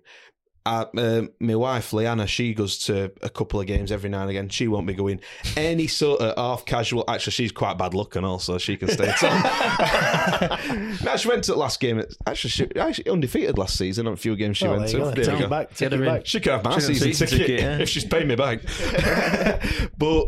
Uh, 0.69 0.85
uh, 0.97 1.21
my 1.39 1.55
wife 1.55 1.93
Leanna, 1.93 2.27
she 2.27 2.53
goes 2.53 2.77
to 2.77 3.11
a 3.23 3.29
couple 3.29 3.59
of 3.59 3.65
games 3.65 3.91
every 3.91 4.07
now 4.07 4.21
and 4.21 4.29
again. 4.29 4.49
She 4.49 4.67
won't 4.67 4.85
be 4.85 4.93
going. 4.93 5.19
Any 5.57 5.87
sort 5.87 6.21
of 6.21 6.37
half 6.37 6.63
casual. 6.65 7.03
Actually, 7.07 7.31
she's 7.31 7.51
quite 7.51 7.79
bad 7.79 7.95
looking, 7.95 8.23
also. 8.23 8.59
She 8.59 8.77
can 8.77 8.87
stay 8.89 9.07
at 9.09 9.15
home. 9.19 10.97
no, 11.03 11.17
she 11.17 11.27
went 11.27 11.43
to 11.45 11.53
the 11.53 11.57
last 11.57 11.79
game. 11.79 12.03
Actually, 12.27 12.51
she 12.51 12.67
actually 12.75 13.09
undefeated 13.09 13.57
last 13.57 13.77
season 13.79 14.05
on 14.05 14.13
a 14.13 14.17
few 14.17 14.35
games 14.35 14.57
she 14.57 14.67
Oh, 14.67 14.71
went 14.77 14.83
there 14.91 14.91
you 14.91 15.05
to. 15.05 15.09
go. 15.09 15.15
There 15.15 15.25
Take 15.25 15.33
we 15.33 15.39
go. 15.41 15.49
back, 15.49 15.73
take 15.75 15.91
it 15.91 16.05
back. 16.05 16.25
She 16.27 16.39
could 16.39 16.51
have 16.51 16.63
my 16.63 16.75
She 16.75 16.81
season, 16.81 17.13
season 17.13 17.27
ticket, 17.29 17.47
ticket, 17.47 17.61
yeah. 17.61 17.77
if 17.81 17.89
she's 17.89 18.05
paying 18.05 18.27
me 18.27 18.35
back. 18.35 18.59
but 19.97 20.27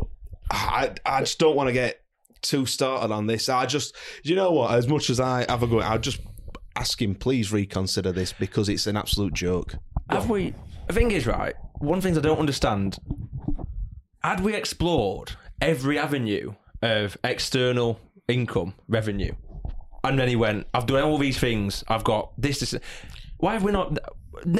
I, 0.49 0.91
I 1.05 1.19
just 1.19 1.37
don't 1.37 1.55
want 1.55 1.67
to 1.69 1.73
get 1.73 2.01
too 2.41 2.65
started 2.65 3.13
on 3.13 3.27
this. 3.27 3.47
I 3.47 3.67
just, 3.67 3.95
you 4.23 4.35
know 4.35 4.51
what? 4.51 4.73
As 4.73 4.87
much 4.87 5.11
as 5.11 5.19
I 5.19 5.45
have 5.47 5.61
a 5.61 5.67
go, 5.67 5.81
I'll 5.81 5.99
just 5.99 6.19
ask 6.75 6.99
him, 6.99 7.13
please 7.13 7.51
reconsider 7.51 8.11
this 8.11 8.33
because 8.33 8.69
it's 8.69 8.87
an 8.87 8.97
absolute 8.97 9.33
joke. 9.33 9.75
Have 10.11 10.29
we? 10.29 10.53
The 10.87 10.93
thing 10.93 11.11
is, 11.11 11.25
right. 11.25 11.55
One 11.79 11.97
of 11.97 12.03
the 12.03 12.07
things 12.07 12.17
I 12.17 12.21
don't 12.21 12.39
understand. 12.39 12.97
Had 14.23 14.41
we 14.41 14.53
explored 14.53 15.31
every 15.61 15.97
avenue 15.97 16.53
of 16.81 17.17
external 17.23 17.99
income 18.27 18.75
revenue, 18.87 19.33
and 20.03 20.19
then 20.19 20.27
he 20.27 20.35
went, 20.35 20.67
"I've 20.73 20.85
done 20.85 21.03
all 21.03 21.17
these 21.17 21.39
things. 21.39 21.83
I've 21.87 22.03
got 22.03 22.31
this. 22.37 22.59
this 22.59 22.75
why 23.37 23.53
have 23.53 23.63
we 23.63 23.71
not? 23.71 23.97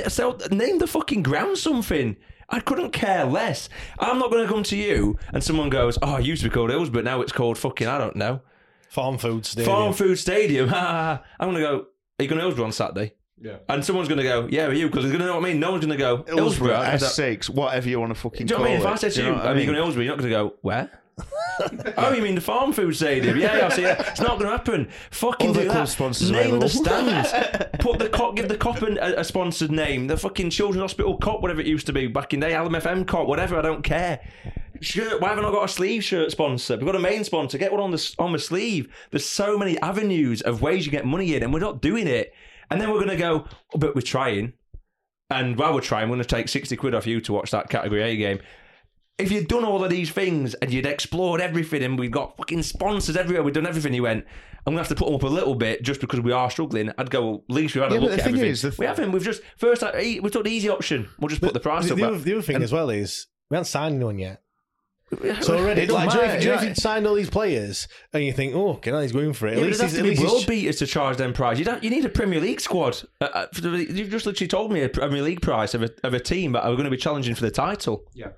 So 0.07 0.38
name 0.52 0.80
the 0.80 0.88
fucking 0.88 1.23
ground 1.23 1.57
something." 1.57 2.15
I 2.53 2.60
couldn't 2.60 2.91
care 2.91 3.23
less. 3.23 3.69
I'm 3.98 4.19
not 4.19 4.30
going 4.30 4.45
to 4.45 4.53
come 4.53 4.64
to 4.64 4.76
you 4.76 5.18
and 5.32 5.41
someone 5.41 5.69
goes, 5.69 5.98
"Oh, 6.02 6.18
it 6.18 6.26
used 6.26 6.44
to 6.44 6.49
be 6.49 6.53
called 6.53 6.69
Hills, 6.69 6.90
but 6.90 7.06
now 7.06 7.22
it's 7.22 7.32
called 7.32 7.57
fucking 7.57 7.88
I 7.88 7.98
don't 7.98 8.18
know." 8.18 8.41
Farm 8.90 9.18
Food 9.18 9.45
Stadium. 9.45 9.73
Farm 9.73 9.94
Food 9.94 10.19
Stadium. 10.19 10.69
I'm 10.73 11.19
going 11.40 11.56
to 11.56 11.61
go. 11.61 11.86
Are 12.19 12.23
you 12.23 12.28
going 12.28 12.40
to 12.40 12.45
Hillsborough 12.45 12.65
on 12.65 12.72
Saturday? 12.73 13.14
Yeah. 13.41 13.57
And 13.69 13.84
someone's 13.84 14.07
going 14.07 14.18
to 14.19 14.23
go, 14.23 14.47
yeah, 14.51 14.68
are 14.68 14.73
you? 14.73 14.88
Because 14.88 15.03
they're 15.03 15.11
going 15.11 15.22
to 15.22 15.27
know 15.27 15.35
what 15.39 15.45
I 15.45 15.49
mean. 15.49 15.59
No 15.59 15.72
one's 15.72 15.85
going 15.85 15.97
to 15.97 16.03
go, 16.03 16.18
Hillsborough, 16.27 16.81
Hillsborough. 16.84 17.09
S6, 17.09 17.49
whatever 17.49 17.89
you 17.89 17.99
want 17.99 18.13
to 18.13 18.19
fucking 18.19 18.45
Do 18.45 18.53
you 18.53 18.59
know 18.59 18.65
call 18.65 18.65
what 18.65 18.69
I 18.69 18.77
mean? 18.77 18.81
If 18.81 18.85
I 18.88 18.93
it. 18.93 18.99
said 18.99 19.11
to 19.13 19.15
Do 19.18 19.23
you, 19.23 19.30
know 19.31 19.35
what 19.38 19.45
are 19.45 19.47
I 19.47 19.51
you 19.51 19.55
mean? 19.57 19.65
going 19.65 19.76
to 19.77 19.81
Hillsborough? 19.84 20.03
You're 20.03 20.15
not 20.15 20.19
going 20.22 20.31
to 20.31 20.38
go, 20.38 20.53
where? 20.61 21.01
oh, 21.97 22.13
you 22.13 22.22
mean 22.23 22.35
the 22.35 22.41
Farm 22.41 22.72
Food 22.73 22.95
Stadium? 22.95 23.38
Yeah, 23.38 23.57
yeah, 23.57 23.65
I 23.65 23.69
see. 23.69 23.81
Yeah. 23.84 24.09
It's 24.11 24.22
not 24.22 24.39
going 24.39 24.45
to 24.45 24.57
happen. 24.57 24.89
Fucking 25.11 25.49
Other 25.51 25.63
do 25.63 25.69
club 25.69 25.85
that. 25.85 25.91
sponsors 25.91 26.31
Name 26.31 26.59
the 26.59 26.65
available. 26.65 26.69
stands. 26.69 27.30
Put 27.80 27.99
the 27.99 28.09
Kop, 28.09 28.35
give 28.35 28.47
the 28.47 28.57
Kop 28.57 28.81
an, 28.81 28.97
a, 28.99 29.19
a 29.19 29.23
sponsored 29.23 29.72
name. 29.72 30.07
The 30.07 30.18
fucking 30.18 30.49
Children's 30.49 30.81
Hospital 30.81 31.18
Kop, 31.19 31.41
whatever 31.41 31.61
it 31.61 31.68
used 31.68 31.85
to 31.88 31.93
be 31.93 32.07
back 32.07 32.34
in 32.34 32.39
the 32.39 32.47
day. 32.47 32.53
Hallam 32.53 32.73
FM 32.73 33.05
Kop, 33.05 33.27
whatever. 33.27 33.57
I 33.57 33.61
don't 33.61 33.84
care. 33.84 34.19
Shirt. 34.80 35.22
Why 35.22 35.30
haven't 35.30 35.45
I 35.45 35.51
got 35.51 35.65
a 35.65 35.68
sleeve 35.68 36.03
shirt 36.03 36.31
sponsor? 36.31 36.76
We've 36.77 36.85
got 36.88 36.95
a 36.95 36.99
main 36.99 37.23
sponsor. 37.23 37.59
Get 37.59 37.72
one 37.72 37.81
on 37.81 37.91
the 37.91 38.15
on 38.18 38.31
the 38.31 38.39
sleeve. 38.39 38.88
There's 39.11 39.26
so 39.26 39.55
many 39.55 39.77
avenues 39.81 40.41
of 40.41 40.63
ways 40.63 40.88
you 40.88 40.91
get 40.91 41.05
money 41.05 41.35
in, 41.35 41.43
and 41.43 41.53
we're 41.53 41.59
not 41.59 41.81
doing 41.84 42.07
it. 42.07 42.34
And 42.72 42.80
then 42.81 42.89
we're 42.89 42.98
going 43.03 43.10
to 43.10 43.18
go, 43.18 43.45
oh, 43.73 43.77
but 43.77 43.93
we're 43.95 44.02
trying. 44.02 44.53
And 45.30 45.57
while 45.57 45.73
we're 45.73 45.81
trying, 45.81 46.10
we're 46.10 46.15
going 46.15 46.23
to 46.27 46.35
take 46.35 46.49
60 46.49 46.76
quid 46.77 46.95
off 46.95 47.06
you 47.06 47.22
to 47.22 47.34
watch 47.34 47.52
that 47.52 47.69
Category 47.69 48.02
A 48.02 48.15
game. 48.15 48.39
If 49.18 49.31
you'd 49.31 49.48
done 49.48 49.64
all 49.64 49.84
of 49.84 49.89
these 49.91 50.10
things 50.10 50.56
and 50.56 50.73
you'd 50.73 50.85
explored 50.85 51.41
everything 51.41 51.84
and 51.84 51.99
we've 51.99 52.10
got 52.11 52.35
fucking 52.38 52.64
sponsors 52.64 53.15
everywhere, 53.15 53.43
we've 53.43 53.53
done 53.53 53.68
everything, 53.68 53.93
you 53.93 54.03
went, 54.03 54.26
I'm 54.65 54.73
going 54.73 54.77
to 54.84 54.89
have 54.89 54.89
to 54.89 54.95
put 54.95 55.06
them 55.06 55.15
up 55.15 55.23
a 55.23 55.27
little 55.27 55.53
bit 55.56 55.84
just 55.84 56.02
because 56.02 56.22
we 56.22 56.31
are 56.31 56.49
struggling. 56.49 56.91
I'd 56.98 57.11
go, 57.11 57.22
well, 57.26 57.43
at 57.49 57.56
least 57.56 57.76
we've 57.76 57.84
had 57.84 57.91
Yeah, 57.91 57.99
a 57.99 58.02
look 58.02 58.10
the 58.11 58.15
at 58.18 58.23
thing 58.23 58.30
everything. 58.35 58.52
is, 58.52 58.61
the 58.64 58.69
th- 58.72 58.80
we 58.80 58.85
haven't. 58.85 59.11
We've 59.11 59.23
just, 59.23 59.41
first, 59.57 59.84
uh, 59.84 59.91
we 59.95 60.19
took 60.30 60.43
the 60.43 60.49
easy 60.52 60.69
option. 60.69 61.07
We'll 61.19 61.30
just 61.30 61.41
put 61.41 61.53
the 61.53 61.60
price 61.60 61.85
the, 61.85 61.91
up. 61.93 61.98
the, 61.99 62.07
other, 62.07 62.18
the 62.18 62.34
other 62.34 62.41
thing 62.41 62.56
And- 62.56 62.64
as 62.64 62.72
well 62.72 62.89
is 62.89 63.27
we 63.49 63.56
haven't 63.56 63.65
signed 63.68 63.95
anyone 63.95 64.18
yet. 64.18 64.41
So 65.42 65.58
already, 65.58 65.82
It 65.82 65.88
don't 65.88 65.96
like, 65.96 66.10
do 66.12 66.18
you 66.20 66.24
if, 66.24 66.40
do 66.40 66.46
you 66.48 66.52
know 66.54 66.62
if 66.62 66.64
you'd 66.68 66.78
signed 66.78 67.06
all 67.06 67.16
these 67.16 67.30
players 67.30 67.88
and 68.14 68.24
you 68.24 68.32
think, 68.32 68.56
oh, 68.56 68.76
can 68.76 68.94
I? 68.96 69.02
he's 69.04 69.12
going 69.12 69.34
for 69.34 69.48
it? 69.48 69.52
Yeah, 69.52 69.58
at 69.58 69.62
but 69.62 69.68
least 69.68 69.80
there's 69.80 69.92
he's, 69.92 70.00
have 70.00 70.06
at 70.06 70.10
to 70.10 70.16
be 70.16 70.22
least 70.22 70.34
world 70.34 70.48
beaters 70.48 70.76
to 70.78 70.88
charge 70.88 71.18
them 71.18 71.34
prize. 71.34 71.60
You 71.60 71.66
don't. 71.66 71.84
You 71.84 71.90
need 71.90 72.06
a 72.06 72.10
Premier 72.10 72.40
League 72.40 72.62
squad. 72.62 73.02
Uh, 73.20 73.26
uh, 73.34 73.48
the- 73.54 73.88
you've 73.92 74.10
just 74.10 74.26
literally 74.26 74.48
told 74.48 74.72
me 74.72 74.82
a 74.84 74.90
Premier 74.90 75.22
League 75.22 75.42
price 75.42 75.74
of 75.74 75.84
a, 75.84 75.90
of 76.04 76.14
a 76.14 76.20
team 76.20 76.54
that 76.54 76.64
are 76.64 76.72
going 76.72 76.86
to 76.86 76.90
be 76.92 76.98
challenging 76.98 77.36
for 77.36 77.42
the 77.42 77.52
title. 77.52 78.04
Yeah. 78.14 78.30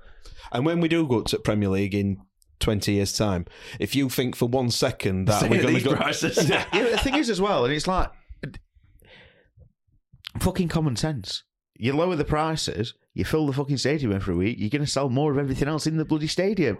And 0.51 0.65
when 0.65 0.79
we 0.79 0.87
do 0.87 1.07
go 1.07 1.21
to 1.21 1.39
Premier 1.39 1.69
League 1.69 1.93
in 1.95 2.17
20 2.59 2.91
years' 2.93 3.13
time, 3.13 3.45
if 3.79 3.95
you 3.95 4.09
think 4.09 4.35
for 4.35 4.47
one 4.47 4.71
second 4.71 5.25
that 5.25 5.41
Saying 5.41 5.51
we're 5.51 5.61
going 5.61 5.73
these 5.75 5.83
to 5.83 5.89
go. 5.89 5.95
prices. 5.95 6.49
yeah, 6.49 6.65
the 6.71 6.97
thing 6.97 7.15
is 7.15 7.29
as 7.29 7.39
well, 7.41 7.65
and 7.65 7.73
it's 7.73 7.87
like 7.87 8.09
fucking 10.39 10.67
common 10.69 10.95
sense. 10.95 11.43
You 11.77 11.93
lower 11.95 12.15
the 12.15 12.25
prices, 12.25 12.93
you 13.13 13.25
fill 13.25 13.45
the 13.45 13.53
fucking 13.53 13.77
stadium 13.77 14.11
every 14.11 14.35
week, 14.35 14.57
you're 14.59 14.69
going 14.69 14.83
to 14.85 14.91
sell 14.91 15.09
more 15.09 15.31
of 15.31 15.37
everything 15.37 15.67
else 15.67 15.87
in 15.87 15.97
the 15.97 16.05
bloody 16.05 16.27
stadium. 16.27 16.77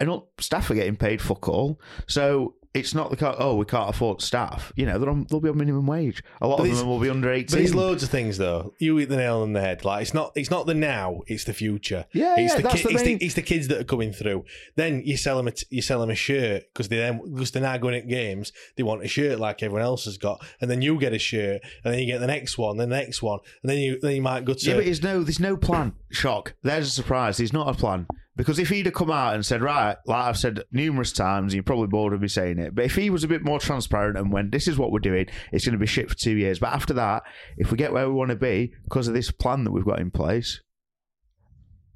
And 0.00 0.08
all, 0.10 0.32
staff 0.38 0.70
are 0.70 0.74
getting 0.74 0.96
paid 0.96 1.20
fuck 1.20 1.48
all. 1.48 1.80
So 2.06 2.54
it's 2.76 2.94
not 2.94 3.10
the 3.10 3.36
oh, 3.38 3.56
we 3.56 3.64
can't 3.64 3.88
afford 3.88 4.22
staff. 4.22 4.72
You 4.76 4.86
know, 4.86 4.98
they're 4.98 5.10
on, 5.10 5.26
they'll 5.28 5.40
be 5.40 5.48
on 5.48 5.56
minimum 5.56 5.86
wage. 5.86 6.22
A 6.40 6.46
lot 6.46 6.58
But 6.58 6.70
of 6.70 6.78
them 6.78 6.88
will 6.88 7.00
be 7.00 7.10
under 7.10 7.32
18. 7.32 7.46
But 7.46 7.52
there's 7.52 7.74
loads 7.74 8.02
of 8.02 8.10
things 8.10 8.38
though. 8.38 8.74
You 8.78 8.98
eat 8.98 9.08
the 9.08 9.16
nail 9.16 9.38
on 9.38 9.52
the 9.52 9.60
head. 9.60 9.84
Like 9.84 10.02
it's 10.02 10.14
not 10.14 10.32
it's 10.34 10.50
not 10.50 10.66
the 10.66 10.74
now, 10.74 11.20
it's 11.26 11.44
the 11.44 11.54
future. 11.54 12.06
Yeah, 12.12 12.34
it's 12.38 12.52
yeah, 12.52 12.56
the, 12.56 12.62
that's 12.62 12.82
the 12.82 12.88
it's, 12.90 13.02
the, 13.02 13.14
it's 13.14 13.34
the 13.34 13.42
kids 13.42 13.68
that 13.68 13.80
are 13.80 13.84
coming 13.84 14.12
through. 14.12 14.44
Then 14.76 15.02
you 15.04 15.16
sell 15.16 15.36
them 15.36 15.48
a 15.48 15.52
t- 15.52 15.66
you 15.70 15.82
sell 15.82 16.00
them 16.00 16.10
a 16.10 16.14
shirt 16.14 16.64
because 16.72 16.88
they 16.88 16.96
then 16.98 17.20
because 17.32 17.50
they're 17.50 17.62
now 17.62 17.76
going 17.78 17.94
at 17.94 18.08
games. 18.08 18.52
They 18.76 18.82
want 18.82 19.02
a 19.02 19.08
shirt 19.08 19.38
like 19.38 19.62
everyone 19.62 19.82
else 19.82 20.04
has 20.04 20.18
got, 20.18 20.44
and 20.60 20.70
then 20.70 20.82
you 20.82 20.98
get 20.98 21.12
a 21.12 21.18
shirt, 21.18 21.62
and 21.84 21.92
then 21.92 22.00
you 22.00 22.06
get 22.06 22.20
the 22.20 22.26
next 22.26 22.58
one, 22.58 22.76
then 22.76 22.90
the 22.90 22.96
next 22.96 23.22
one, 23.22 23.40
and 23.62 23.70
then 23.70 23.78
you 23.78 23.98
then 24.00 24.14
you 24.14 24.22
might 24.22 24.44
go 24.44 24.54
to. 24.54 24.68
Yeah, 24.68 24.76
but 24.76 24.84
there's 24.84 25.02
no, 25.02 25.22
there's 25.22 25.40
no 25.40 25.56
plan. 25.56 25.94
Shock. 26.10 26.54
There's 26.62 26.88
a 26.88 26.90
surprise. 26.90 27.38
There's 27.38 27.52
not 27.52 27.68
a 27.68 27.74
plan. 27.74 28.06
Because 28.36 28.58
if 28.58 28.68
he'd 28.68 28.84
have 28.84 28.94
come 28.94 29.10
out 29.10 29.34
and 29.34 29.44
said, 29.44 29.62
right, 29.62 29.96
like 30.06 30.24
I've 30.24 30.36
said 30.36 30.62
numerous 30.70 31.10
times, 31.10 31.54
you're 31.54 31.62
probably 31.62 31.86
bored 31.86 32.12
of 32.12 32.20
me 32.20 32.28
saying 32.28 32.58
it, 32.58 32.74
but 32.74 32.84
if 32.84 32.94
he 32.94 33.08
was 33.08 33.24
a 33.24 33.28
bit 33.28 33.42
more 33.42 33.58
transparent 33.58 34.18
and 34.18 34.30
went, 34.30 34.52
this 34.52 34.68
is 34.68 34.76
what 34.76 34.92
we're 34.92 34.98
doing, 34.98 35.26
it's 35.52 35.64
going 35.64 35.72
to 35.72 35.78
be 35.78 35.86
shit 35.86 36.10
for 36.10 36.14
two 36.14 36.36
years. 36.36 36.58
But 36.58 36.74
after 36.74 36.92
that, 36.94 37.22
if 37.56 37.70
we 37.70 37.78
get 37.78 37.94
where 37.94 38.06
we 38.06 38.14
want 38.14 38.30
to 38.30 38.36
be 38.36 38.74
because 38.84 39.08
of 39.08 39.14
this 39.14 39.30
plan 39.30 39.64
that 39.64 39.72
we've 39.72 39.86
got 39.86 40.00
in 40.00 40.10
place, 40.10 40.60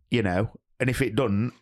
you 0.09 0.23
know, 0.23 0.51
and 0.81 0.89
if 0.89 1.03
it 1.03 1.15
doesn't, 1.15 1.53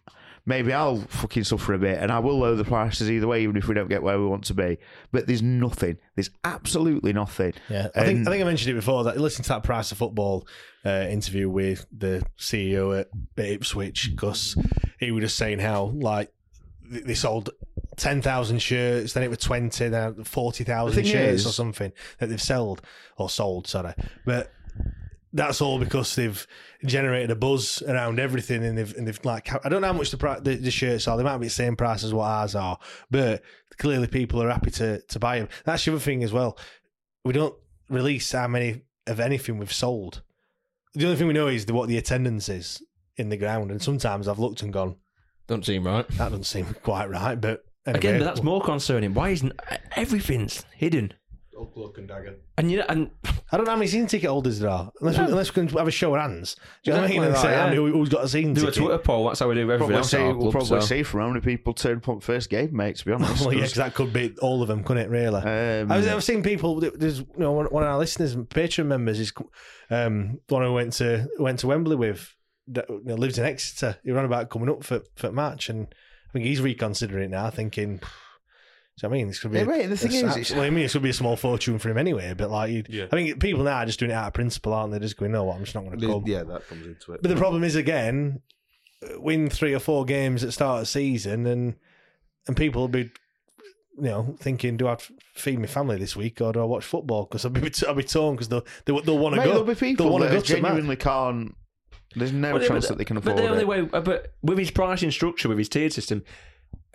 maybe 0.48 0.72
I'll 0.72 0.96
fucking 1.02 1.44
suffer 1.44 1.74
a 1.74 1.78
bit 1.78 1.98
and 2.00 2.10
I 2.10 2.18
will 2.18 2.38
lower 2.38 2.54
the 2.56 2.64
prices 2.64 3.10
either 3.10 3.26
way, 3.28 3.42
even 3.42 3.56
if 3.56 3.68
we 3.68 3.74
don't 3.74 3.88
get 3.88 4.02
where 4.02 4.18
we 4.18 4.26
want 4.26 4.44
to 4.46 4.54
be. 4.54 4.78
But 5.12 5.26
there's 5.26 5.42
nothing. 5.42 5.98
There's 6.16 6.30
absolutely 6.42 7.12
nothing. 7.12 7.52
Yeah, 7.68 7.88
I 7.94 8.04
think 8.04 8.18
And- 8.20 8.28
I 8.28 8.30
think 8.32 8.42
I 8.42 8.46
mentioned 8.46 8.70
it 8.72 8.74
before 8.74 9.04
that 9.04 9.18
listen 9.18 9.42
to 9.44 9.48
that 9.50 9.62
price 9.62 9.92
of 9.92 9.98
football 9.98 10.46
uh, 10.86 11.06
interview 11.10 11.50
with 11.50 11.86
the 11.96 12.24
CEO 12.38 12.98
at 12.98 13.08
Ipswich 13.36 14.10
because 14.12 14.56
he 14.98 15.10
was 15.10 15.22
just 15.22 15.36
saying 15.36 15.58
how 15.58 15.84
like 15.94 16.32
they 16.90 17.14
sold 17.14 17.50
ten 17.96 18.22
thousand 18.22 18.62
shirts, 18.62 19.12
then 19.12 19.22
it 19.22 19.28
was 19.28 19.38
twenty, 19.38 19.88
then 19.88 20.24
forty 20.24 20.64
The 20.64 21.04
shirts 21.04 21.40
is- 21.42 21.46
or 21.46 21.52
something 21.52 21.92
that 22.18 22.28
they've 22.30 22.40
sold 22.40 22.80
or 23.18 23.28
sold. 23.28 23.66
Sorry, 23.66 23.92
but 24.24 24.50
that's 25.32 25.60
all 25.60 25.78
because 25.78 26.14
they've 26.16 26.46
generated 26.84 27.30
a 27.30 27.36
buzz 27.36 27.82
around 27.82 28.18
everything, 28.18 28.64
and 28.64 28.78
they've 28.78 28.94
and 28.96 29.06
they've 29.06 29.24
like 29.24 29.52
I 29.64 29.68
don't 29.68 29.80
know 29.82 29.88
how 29.88 29.92
much 29.92 30.10
the 30.10 30.16
pri- 30.16 30.40
the, 30.40 30.55
the 30.56 30.70
shirts 30.70 31.06
are. 31.09 31.16
They 31.16 31.22
might 31.22 31.38
be 31.38 31.46
the 31.46 31.52
same 31.52 31.76
price 31.76 32.05
as 32.05 32.14
what 32.14 32.24
ours 32.26 32.55
are, 32.55 32.78
but 33.10 33.42
clearly 33.78 34.06
people 34.06 34.42
are 34.42 34.50
happy 34.50 34.70
to 34.72 35.00
to 35.00 35.18
buy 35.18 35.38
them. 35.38 35.48
That's 35.64 35.84
the 35.84 35.92
other 35.92 36.00
thing 36.00 36.22
as 36.24 36.32
well. 36.32 36.59
We 37.24 37.32
don't 37.32 37.55
release 37.88 38.30
how 38.32 38.48
many 38.48 38.82
of 39.06 39.20
anything 39.20 39.59
we've 39.59 39.72
sold. 39.72 40.22
The 40.94 41.05
only 41.05 41.16
thing 41.16 41.26
we 41.26 41.34
know 41.34 41.48
is 41.48 41.66
the, 41.66 41.74
what 41.74 41.88
the 41.88 41.98
attendance 41.98 42.48
is 42.48 42.82
in 43.16 43.28
the 43.28 43.36
ground, 43.36 43.70
and 43.70 43.82
sometimes 43.82 44.28
I've 44.28 44.38
looked 44.38 44.62
and 44.62 44.72
gone, 44.72 44.96
Don't 45.46 45.64
seem 45.64 45.86
right. 45.86 46.06
that 46.09 46.30
doesn't 46.30 46.44
seem 46.44 46.74
quite 46.82 47.10
right. 47.10 47.38
But 47.40 47.64
anyway, 47.86 47.98
Again, 47.98 48.18
but 48.20 48.24
that's 48.24 48.42
more 48.42 48.60
concerning. 48.62 49.12
Why 49.14 49.30
isn't 49.30 49.52
uh, 49.70 49.76
everything's 49.96 50.64
hidden? 50.74 51.12
Old 51.59 51.74
cloak 51.74 51.98
and 51.98 52.06
dagger. 52.06 52.36
And 52.56 52.70
you 52.70 52.78
know, 52.78 52.85
and 52.89 53.10
I 53.51 53.56
don't 53.56 53.64
know 53.66 53.72
how 53.72 53.76
many 53.76 53.89
season 53.89 54.06
ticket 54.06 54.30
holders 54.30 54.60
there 54.60 54.70
are, 54.70 54.93
unless, 55.01 55.18
we, 55.18 55.24
unless 55.24 55.55
we 55.55 55.66
can 55.66 55.76
have 55.76 55.89
a 55.89 55.90
show 55.90 56.14
of 56.14 56.20
hands. 56.20 56.55
Do 56.85 56.90
you 56.90 56.93
know 56.97 57.02
what 57.02 57.10
I 57.10 57.12
mean? 57.14 57.22
Exactly 57.24 57.26
And 57.35 57.36
say, 57.43 57.48
right, 57.48 57.56
how 57.56 57.64
yeah. 57.74 57.80
many- 57.80 57.98
who's 57.98 58.09
got 58.09 58.24
a 58.24 58.28
season 58.28 58.55
do 58.55 58.62
a 58.62 58.64
ticket? 58.66 58.82
Twitter 58.82 58.98
poll. 58.98 59.26
That's 59.26 59.40
how 59.40 59.48
we 59.48 59.55
do 59.56 59.62
everything 59.62 59.78
Probably 59.78 59.97
else. 59.97 60.10
see, 60.10 60.16
at 60.18 60.22
our 60.22 60.28
we'll 60.35 60.40
club, 60.43 60.52
probably 60.52 60.80
so. 60.80 60.86
see 60.86 61.02
from 61.02 61.20
how 61.20 61.28
many 61.28 61.40
people 61.40 61.74
turn 61.74 61.97
up 61.98 62.09
on 62.09 62.20
first 62.20 62.48
game, 62.48 62.70
mate, 62.76 62.97
to 62.97 63.05
be 63.05 63.12
honest. 63.12 63.40
well, 63.44 63.52
yeah, 63.52 63.60
'cause- 63.62 63.70
'cause 63.70 63.76
that 63.78 63.94
could 63.94 64.12
be 64.12 64.35
all 64.40 64.62
of 64.62 64.68
them, 64.68 64.85
couldn't 64.85 65.02
it? 65.05 65.10
Really. 65.10 65.40
Um, 65.43 65.90
I 65.90 65.97
was, 65.97 66.06
I've 66.06 66.22
seen 66.24 66.43
people. 66.44 66.78
There's 66.80 67.18
you 67.18 67.26
know 67.36 67.52
one, 67.52 67.66
one 67.66 67.82
of 67.82 67.89
our 67.89 67.98
listeners, 67.98 68.35
and 68.35 68.48
Patreon 68.48 68.86
members, 68.86 69.18
is 69.18 69.32
um, 69.90 70.39
one 70.48 70.62
who 70.62 70.72
went 70.72 70.93
to 70.94 71.28
went 71.39 71.59
to 71.60 71.66
Wembley 71.66 71.97
with. 71.97 72.35
That 72.70 72.85
you 72.90 73.01
know, 73.02 73.14
lives 73.14 73.39
in 73.39 73.47
Exeter. 73.47 73.97
He 74.05 74.10
ran 74.12 74.26
about 74.26 74.51
coming 74.51 74.68
up 74.68 74.85
for 74.85 75.01
for 75.16 75.32
match, 75.32 75.70
and 75.70 75.86
I 76.28 76.32
think 76.32 76.44
he's 76.44 76.60
reconsidering 76.60 77.24
it 77.24 77.30
now, 77.30 77.48
thinking. 77.51 78.01
Do 79.00 79.06
you 79.06 79.08
know 79.08 79.10
what 79.10 79.14
I 79.14 79.18
mean, 79.18 79.28
this 79.28 79.38
could 79.38 79.52
be. 79.52 79.58
Yeah, 79.58 79.64
a- 79.64 79.66
mate, 79.66 79.86
the 79.86 79.94
a 79.94 79.96
thing 79.96 80.12
is, 80.12 80.22
s- 80.24 80.36
it's- 80.36 80.50
well, 80.52 80.62
I 80.62 80.70
mean, 80.70 80.84
it 80.84 80.90
should 80.90 81.02
be 81.02 81.10
a 81.10 81.14
small 81.14 81.36
fortune 81.36 81.78
for 81.78 81.88
him 81.88 81.98
anyway. 81.98 82.34
But 82.36 82.50
like, 82.50 82.70
you'd, 82.72 82.88
Yeah. 82.88 83.04
I 83.04 83.08
think 83.08 83.40
people 83.40 83.62
now 83.62 83.76
are 83.76 83.86
just 83.86 84.00
doing 84.00 84.10
it 84.10 84.14
out 84.14 84.26
of 84.26 84.34
principle, 84.34 84.72
aren't 84.72 84.92
they? 84.92 84.98
Just 84.98 85.16
going, 85.16 85.30
no, 85.32 85.44
what, 85.44 85.56
I'm 85.56 85.62
just 85.64 85.74
not 85.76 85.84
going 85.84 85.98
to 86.00 86.06
come. 86.06 86.24
Yeah, 86.26 86.42
that 86.44 86.66
comes 86.68 86.84
into 86.86 87.12
it. 87.12 87.22
But 87.22 87.28
the 87.28 87.36
problem 87.36 87.62
is 87.62 87.76
again, 87.76 88.42
win 89.18 89.48
three 89.50 89.72
or 89.74 89.78
four 89.78 90.04
games 90.04 90.42
at 90.42 90.52
start 90.52 90.82
of 90.82 90.88
season, 90.88 91.46
and 91.46 91.74
and 92.48 92.56
people 92.56 92.80
will 92.82 92.88
be, 92.88 93.10
you 93.96 94.02
know, 94.04 94.34
thinking, 94.40 94.76
do 94.76 94.88
I 94.88 94.96
feed 95.34 95.60
my 95.60 95.66
family 95.66 95.98
this 95.98 96.16
week 96.16 96.40
or 96.40 96.52
do 96.52 96.60
I 96.60 96.64
watch 96.64 96.84
football? 96.84 97.24
Because 97.26 97.44
I'll 97.44 97.50
be 97.52 97.70
I'll 97.86 97.94
be 97.94 98.02
torn 98.02 98.34
because 98.34 98.48
they'll 98.48 98.66
they'll, 98.84 99.02
they'll 99.02 99.18
want 99.18 99.36
to 99.36 99.42
go. 99.42 99.48
there'll 99.48 99.64
be 99.64 99.74
people 99.76 100.06
they'll 100.06 100.12
want 100.12 100.24
that 100.24 100.30
to 100.30 100.34
go 100.34 100.56
to 100.56 100.62
match. 100.62 100.70
genuinely 100.70 100.96
can't. 100.96 101.54
There's 102.16 102.32
no 102.32 102.54
Well, 102.54 102.66
chance 102.66 102.86
but- 102.86 102.88
that 102.94 102.98
they 102.98 103.04
can 103.04 103.18
afford 103.18 103.36
But 103.36 103.42
the 103.42 103.48
only 103.48 103.62
it. 103.62 103.68
way, 103.68 103.88
uh, 103.92 104.00
but 104.00 104.32
with 104.42 104.58
his 104.58 104.70
pricing 104.70 105.10
structure, 105.10 105.48
with 105.48 105.58
his 105.58 105.68
tiered 105.68 105.92
system, 105.92 106.24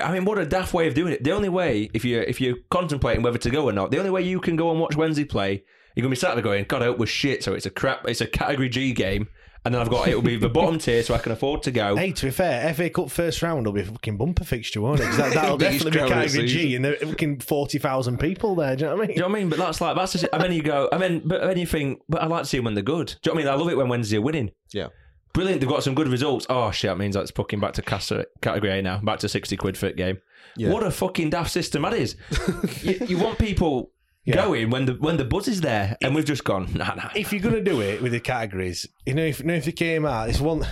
I 0.04 0.12
mean, 0.14 0.26
what 0.26 0.38
a 0.38 0.46
daft 0.46 0.74
way 0.74 0.88
of 0.88 0.94
doing 0.94 1.14
it. 1.14 1.24
The 1.24 1.32
only 1.32 1.50
way, 1.50 1.90
if 1.94 2.04
you 2.06 2.20
if 2.22 2.40
you're 2.42 2.58
contemplating 2.70 3.24
whether 3.24 3.38
to 3.38 3.50
go 3.50 3.68
or 3.68 3.72
not, 3.72 3.92
the 3.92 3.98
only 4.00 4.12
way 4.12 4.22
you 4.22 4.40
can 4.40 4.56
go 4.56 4.72
and 4.72 4.80
watch 4.80 4.96
Wednesday 4.96 5.26
play, 5.26 5.64
you're 5.96 6.02
gonna 6.04 6.10
be 6.12 6.16
sat 6.16 6.34
there 6.36 6.44
going, 6.44 6.66
"God, 6.68 6.82
I 6.82 6.86
hope 6.86 6.98
we're 7.00 7.06
shit." 7.06 7.44
So 7.44 7.54
it's 7.54 7.66
a 7.66 7.70
crap. 7.72 8.08
It's 8.08 8.22
a 8.22 8.28
category 8.28 8.70
G 8.70 8.94
game, 8.94 9.28
and 9.66 9.74
then 9.74 9.82
I've 9.82 9.90
got 9.90 10.08
it 10.08 10.16
will 10.16 10.22
be 10.24 10.36
the 10.38 10.50
bottom 10.50 10.80
tier, 10.80 11.04
so 11.04 11.14
I 11.14 11.20
can 11.20 11.32
afford 11.32 11.64
to 11.64 11.72
go. 11.72 11.96
Hey, 11.96 12.12
to 12.12 12.26
be 12.26 12.32
fair, 12.32 12.74
FA 12.74 12.90
Cup 12.90 13.10
first 13.12 13.42
round 13.42 13.66
will 13.66 13.74
be 13.74 13.82
a 13.82 13.86
fucking 13.86 14.18
bumper 14.18 14.44
fixture, 14.44 14.82
won't 14.82 15.00
it? 15.00 15.04
'Cause 15.06 15.18
that, 15.18 15.34
that'll 15.34 15.58
Biggest 15.58 15.86
definitely 15.86 15.92
be 15.92 15.98
crowd 16.08 16.26
of 16.26 16.32
the 16.32 16.38
category 16.40 16.48
G, 16.48 16.76
and 16.76 16.86
there 16.86 16.96
fucking 16.96 17.40
forty 17.42 17.78
thousand 17.80 18.20
people 18.20 18.56
there. 18.56 18.76
Do 18.76 18.86
you 18.86 18.90
know 18.90 18.96
what 18.98 19.04
I 19.04 19.08
mean? 19.08 19.08
Do 19.10 19.14
you 19.14 19.20
know 19.22 19.28
what 19.30 19.36
I 19.38 19.40
mean? 19.40 19.50
But 19.50 19.60
that's 19.60 19.82
like 19.82 19.96
that's 19.96 20.12
just, 20.14 20.26
and 20.34 20.42
then 20.44 20.52
you 20.52 20.64
go, 20.64 20.90
and 20.92 21.02
then 21.02 21.22
but 21.26 21.42
then 21.42 21.58
you 21.58 21.66
think, 21.68 22.02
but 22.10 22.22
I 22.22 22.26
like 22.28 22.44
to 22.44 22.50
see 22.50 22.58
them 22.58 22.66
when 22.66 22.74
they're 22.74 22.84
good. 22.84 23.08
Do 23.22 23.30
you 23.30 23.32
know 23.32 23.36
what 23.36 23.42
I 23.42 23.44
mean? 23.46 23.54
I 23.54 23.56
love 23.64 23.70
it 23.72 23.78
when 23.78 23.88
Wednesday 23.90 24.18
are 24.18 24.22
winning. 24.22 24.52
Yeah. 24.74 24.88
Brilliant, 25.34 25.62
they've 25.62 25.70
got 25.70 25.84
some 25.84 25.96
good 25.96 26.08
results. 26.08 26.46
Oh 26.50 26.70
shit, 26.72 26.90
that 26.90 26.98
means 26.98 27.16
that's 27.16 27.32
fucking 27.32 27.60
back 27.60 27.74
to 27.74 27.82
category 27.82 28.80
A 28.80 28.82
now, 28.82 29.00
back 29.00 29.20
to 29.20 29.30
sixty 29.30 29.58
quid 29.58 29.78
for 29.78 29.88
it 29.88 29.98
game. 29.98 30.20
Yeah. 30.56 30.70
What 30.70 30.84
a 30.84 30.92
fucking 30.92 31.32
daft 31.32 31.52
system 31.52 31.82
that 31.82 31.94
is. 31.94 32.16
you, 32.84 33.06
you 33.08 33.18
want 33.18 33.40
people 33.40 33.92
Yeah. 34.26 34.36
going 34.36 34.70
when 34.70 34.86
the 34.86 34.94
when 34.94 35.18
the 35.18 35.26
buzz 35.26 35.48
is 35.48 35.62
there, 35.62 35.98
and 36.02 36.14
we've 36.14 36.26
just 36.26 36.44
gone. 36.44 36.72
Nah, 36.76 36.94
nah. 36.94 37.10
if 37.16 37.34
you're 37.34 37.42
going 37.42 37.56
to 37.56 37.64
do 37.64 37.82
it 37.82 38.02
with 38.02 38.12
the 38.12 38.20
categories, 38.20 38.88
you 39.08 39.16
know, 39.16 39.26
if 39.26 39.40
you 39.40 39.46
know, 39.46 39.56
if 39.56 39.66
you 39.66 39.74
came 39.74 40.06
out, 40.06 40.30
it's 40.30 40.40
one. 40.40 40.66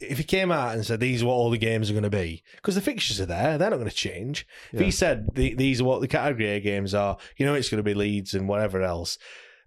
If 0.00 0.16
he 0.16 0.24
came 0.24 0.50
out 0.50 0.74
and 0.74 0.84
said 0.84 0.98
these 0.98 1.22
are 1.22 1.26
what 1.26 1.34
all 1.34 1.50
the 1.50 1.58
games 1.58 1.90
are 1.90 1.92
going 1.92 2.04
to 2.04 2.10
be, 2.10 2.42
because 2.56 2.74
the 2.74 2.80
fixtures 2.80 3.20
are 3.20 3.26
there, 3.26 3.58
they're 3.58 3.68
not 3.70 3.76
going 3.76 3.88
to 3.90 3.94
change. 3.94 4.46
If 4.72 4.80
he 4.80 4.90
said 4.90 5.28
the, 5.34 5.52
these 5.54 5.82
are 5.82 5.84
what 5.84 6.00
the 6.00 6.08
category 6.08 6.48
A 6.48 6.58
games 6.60 6.94
are, 6.94 7.18
you 7.36 7.44
know, 7.44 7.52
it's 7.54 7.68
going 7.68 7.78
to 7.78 7.82
be 7.84 7.92
Leeds 7.92 8.32
and 8.32 8.48
whatever 8.48 8.80
else. 8.82 9.18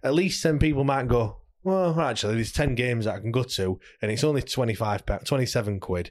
At 0.02 0.12
least 0.12 0.42
then 0.42 0.58
people 0.58 0.82
might 0.82 1.06
go, 1.06 1.36
well, 1.64 1.98
actually, 2.00 2.34
there's 2.36 2.52
ten 2.52 2.74
games 2.74 3.06
that 3.06 3.14
I 3.16 3.20
can 3.20 3.32
go 3.32 3.42
to, 3.42 3.80
and 4.02 4.10
it's 4.12 4.22
only 4.22 4.42
25, 4.42 5.04
pa- 5.06 5.18
27 5.18 5.80
quid. 5.80 6.10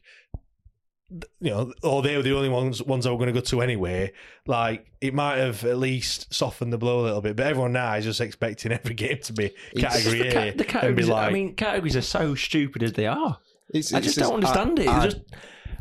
You 1.39 1.51
know, 1.51 1.73
or 1.83 2.01
they 2.01 2.17
were 2.17 2.23
the 2.23 2.35
only 2.35 2.49
ones 2.49 2.81
ones 2.81 3.05
I 3.05 3.11
were 3.11 3.17
going 3.17 3.27
to 3.27 3.39
go 3.39 3.41
to 3.45 3.61
anyway. 3.61 4.13
Like 4.47 4.87
it 4.99 5.13
might 5.13 5.37
have 5.37 5.63
at 5.63 5.77
least 5.77 6.33
softened 6.33 6.73
the 6.73 6.77
blow 6.79 7.01
a 7.01 7.03
little 7.03 7.21
bit, 7.21 7.35
but 7.35 7.45
everyone 7.45 7.71
now 7.73 7.93
is 7.93 8.05
just 8.05 8.19
expecting 8.19 8.71
every 8.71 8.95
game 8.95 9.19
to 9.23 9.33
be 9.33 9.53
category 9.77 10.23
the, 10.23 10.27
A 10.29 10.33
ca- 10.33 10.39
the 10.39 10.47
and 10.49 10.57
be 10.57 10.63
categories, 10.63 11.09
like, 11.09 11.29
I 11.29 11.31
mean, 11.31 11.55
categories 11.55 11.95
are 11.95 12.01
so 12.01 12.33
stupid 12.33 12.81
as 12.81 12.93
they 12.93 13.05
are. 13.05 13.37
It's- 13.71 13.93
I 13.93 13.97
it's 13.99 14.07
just 14.07 14.17
just- 14.17 14.19
don't 14.19 14.35
understand 14.35 14.79
I- 14.79 14.83
it. 14.83 14.87
I- 14.89 15.03
just 15.05 15.17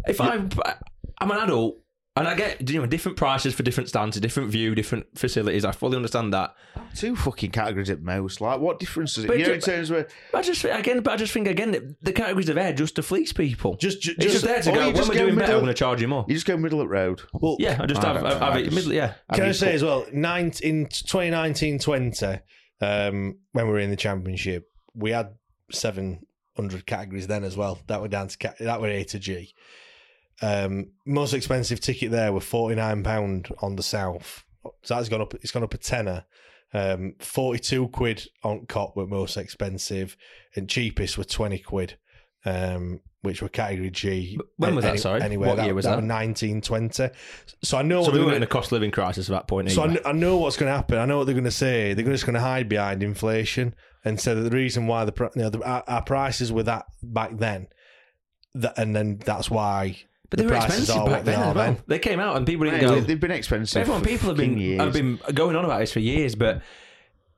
if 0.07 0.21
I'm 0.21 0.51
I'm 1.19 1.31
an 1.31 1.39
adult 1.39 1.79
and 2.15 2.29
I 2.29 2.35
get 2.35 2.69
you 2.69 2.79
know 2.81 2.87
different 2.87 3.17
prices 3.17 3.55
for 3.55 3.63
different 3.63 3.89
stances, 3.89 4.21
different 4.21 4.51
view, 4.51 4.75
different 4.75 5.07
facilities. 5.19 5.65
I 5.65 5.73
fully 5.73 5.97
understand 5.97 6.33
that. 6.35 6.55
Two 6.95 7.17
fucking 7.17 7.53
categories 7.53 7.89
at 7.89 8.03
most. 8.03 8.41
Like, 8.43 8.61
what 8.61 8.79
difference 8.79 9.15
does 9.15 9.25
it? 9.25 9.29
But 9.29 9.39
you 9.39 9.47
know, 9.47 9.55
in 9.55 9.61
terms 9.61 9.91
of 9.91 10.07
I 10.35 10.43
just 10.43 10.63
again, 10.65 11.01
but 11.01 11.15
I 11.15 11.17
just 11.17 11.33
think 11.33 11.49
again 11.49 11.71
that 11.73 12.03
the 12.03 12.13
categories 12.13 12.51
are 12.51 12.55
there 12.55 12.73
just 12.75 12.97
to 12.97 13.03
fleece 13.03 13.33
people. 13.33 13.77
Just, 13.77 14.03
ju- 14.03 14.13
it's 14.13 14.23
just, 14.25 14.33
just- 14.35 14.45
there 14.45 14.61
to 14.61 14.71
go. 14.73 14.87
When 14.91 14.95
we're 14.95 15.07
go 15.07 15.13
doing 15.13 15.35
better, 15.35 15.35
middle- 15.37 15.55
I'm 15.55 15.61
going 15.63 15.67
to 15.67 15.75
charge 15.75 16.03
you 16.03 16.09
more. 16.09 16.27
you 16.29 16.35
just 16.35 16.47
go 16.47 16.57
middle 16.59 16.83
at 16.83 16.89
road. 16.89 17.23
well, 17.33 17.57
Yeah, 17.59 17.79
I 17.81 17.87
just 17.87 18.05
I 18.05 18.13
have, 18.13 18.23
have, 18.23 18.41
have 18.41 18.53
I 18.55 18.59
it 18.59 18.73
middle. 18.75 18.93
Yeah, 18.93 19.15
Can 19.33 19.43
I 19.43 19.45
mean, 19.47 19.55
say 19.55 19.67
put- 19.69 19.75
as 19.77 19.83
well, 19.85 20.07
nine, 20.13 20.53
in 20.63 20.87
2019-20, 20.87 22.41
um, 22.83 23.39
when 23.53 23.67
we 23.67 23.73
were 23.73 23.79
in 23.79 23.91
the 23.91 23.97
championship, 23.97 24.69
we 24.95 25.13
had 25.13 25.35
700 25.71 26.87
categories 26.87 27.27
then 27.27 27.45
as 27.45 27.57
well. 27.57 27.79
That 27.87 28.01
were 28.01 28.09
down 28.09 28.29
to 28.29 28.55
that 28.61 28.81
were 28.81 28.89
A 28.89 29.05
to 29.05 29.19
G. 29.19 29.55
Um, 30.43 30.91
most 31.07 31.33
expensive 31.35 31.81
ticket 31.81 32.11
there 32.11 32.33
were 32.33 32.41
forty 32.41 32.75
nine 32.75 33.03
pound 33.03 33.49
on 33.61 33.77
the 33.77 33.83
south. 33.83 34.45
So 34.83 34.95
that's 34.97 35.09
gone 35.09 35.21
up. 35.21 35.35
It's 35.37 35.51
gone 35.53 35.63
up 35.63 35.75
a 35.75 35.79
tenner. 35.79 36.25
Um, 36.75 37.15
forty 37.21 37.59
two 37.61 37.89
quid 37.89 38.27
on 38.43 38.67
Kop 38.67 38.97
were 38.97 39.07
most 39.07 39.37
expensive, 39.37 40.17
and 40.57 40.69
cheapest 40.69 41.17
were 41.19 41.25
twenty 41.25 41.59
quid. 41.59 41.97
Um, 42.45 43.01
which 43.21 43.41
were 43.41 43.49
category 43.49 43.89
G. 43.91 44.37
when 44.57 44.75
was 44.75 44.85
that, 44.85 44.99
sorry? 44.99 45.23
Anyway, 45.23 45.47
What 45.47 45.63
year 45.63 45.75
was 45.75 45.85
that? 45.85 46.03
Nineteen 46.03 46.61
twenty. 46.61 47.09
So 47.63 47.79
I 47.79 47.83
know 47.83 48.03
so 48.03 48.11
we 48.11 48.19
were 48.19 48.25
gonna- 48.25 48.37
in 48.39 48.43
a 48.43 48.49
cost 48.49 48.67
of 48.69 48.73
living 48.73 48.91
crisis 48.91 49.31
at 49.31 49.33
that 49.33 49.47
point. 49.47 49.71
so 49.71 49.83
I, 49.83 49.85
anyway. 49.85 50.03
kn- 50.03 50.17
I 50.17 50.19
know 50.19 50.39
what's 50.39 50.57
going 50.57 50.69
to 50.69 50.75
happen. 50.75 50.99
I 50.99 51.05
know 51.05 51.19
what 51.19 51.27
they're 51.27 51.35
going 51.37 51.45
to 51.45 51.53
say. 51.53 51.95
They're 51.95 52.05
just 52.05 52.27
going 52.27 52.35
to 52.35 52.41
hide 52.41 52.69
behind 52.69 53.01
inflation 53.05 53.77
and 54.05 54.19
say 54.21 54.35
that 54.35 54.41
the 54.41 54.51
reason 54.51 54.89
why 54.89 55.05
the, 55.05 55.31
you 55.37 55.43
know, 55.43 55.51
the 55.51 55.63
our, 55.63 55.85
our 55.87 56.03
prices 56.03 56.51
were 56.53 56.65
that 56.65 56.87
back 57.01 57.37
then, 57.39 57.69
that 58.55 58.77
and 58.77 58.97
then 58.97 59.19
that's 59.25 59.49
why. 59.49 59.99
But 60.33 60.39
they 60.39 60.45
the 60.47 60.51
were 60.51 60.57
expensive 60.57 60.95
back 60.97 61.07
what 61.07 61.25
they 61.27 61.33
then 61.33 61.41
are 61.43 61.51
as 61.51 61.55
well. 61.55 61.77
They 61.87 61.99
came 61.99 62.19
out 62.21 62.37
and 62.39 62.47
people 62.47 62.65
didn't 62.65 62.81
Mate, 62.81 62.87
go. 62.89 62.95
they- 62.95 63.01
they've 63.03 63.21
been 63.21 63.31
expensive. 63.31 63.81
Everyone, 63.83 64.03
for 64.03 64.09
people 64.09 64.29
have 64.29 64.37
been 64.39 64.57
years. 64.59 64.81
have 64.81 64.93
been 64.95 65.19
going 65.35 65.57
on 65.57 65.65
about 65.67 65.81
this 65.81 65.93
for 65.93 66.01
years, 66.01 66.35
but 66.35 66.63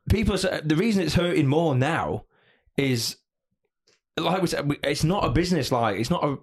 people. 0.09 0.39
say- 0.39 0.61
The 0.65 0.77
reason 0.77 1.03
it's 1.03 1.15
hurting 1.15 1.49
more 1.49 1.75
now 1.75 2.25
is, 2.77 3.17
like 4.17 4.41
we 4.41 4.47
said, 4.47 4.71
it's 4.85 5.03
not 5.03 5.25
a 5.25 5.31
business. 5.31 5.73
Like 5.73 5.99
it's 5.99 6.11
not 6.11 6.23
a, 6.25 6.39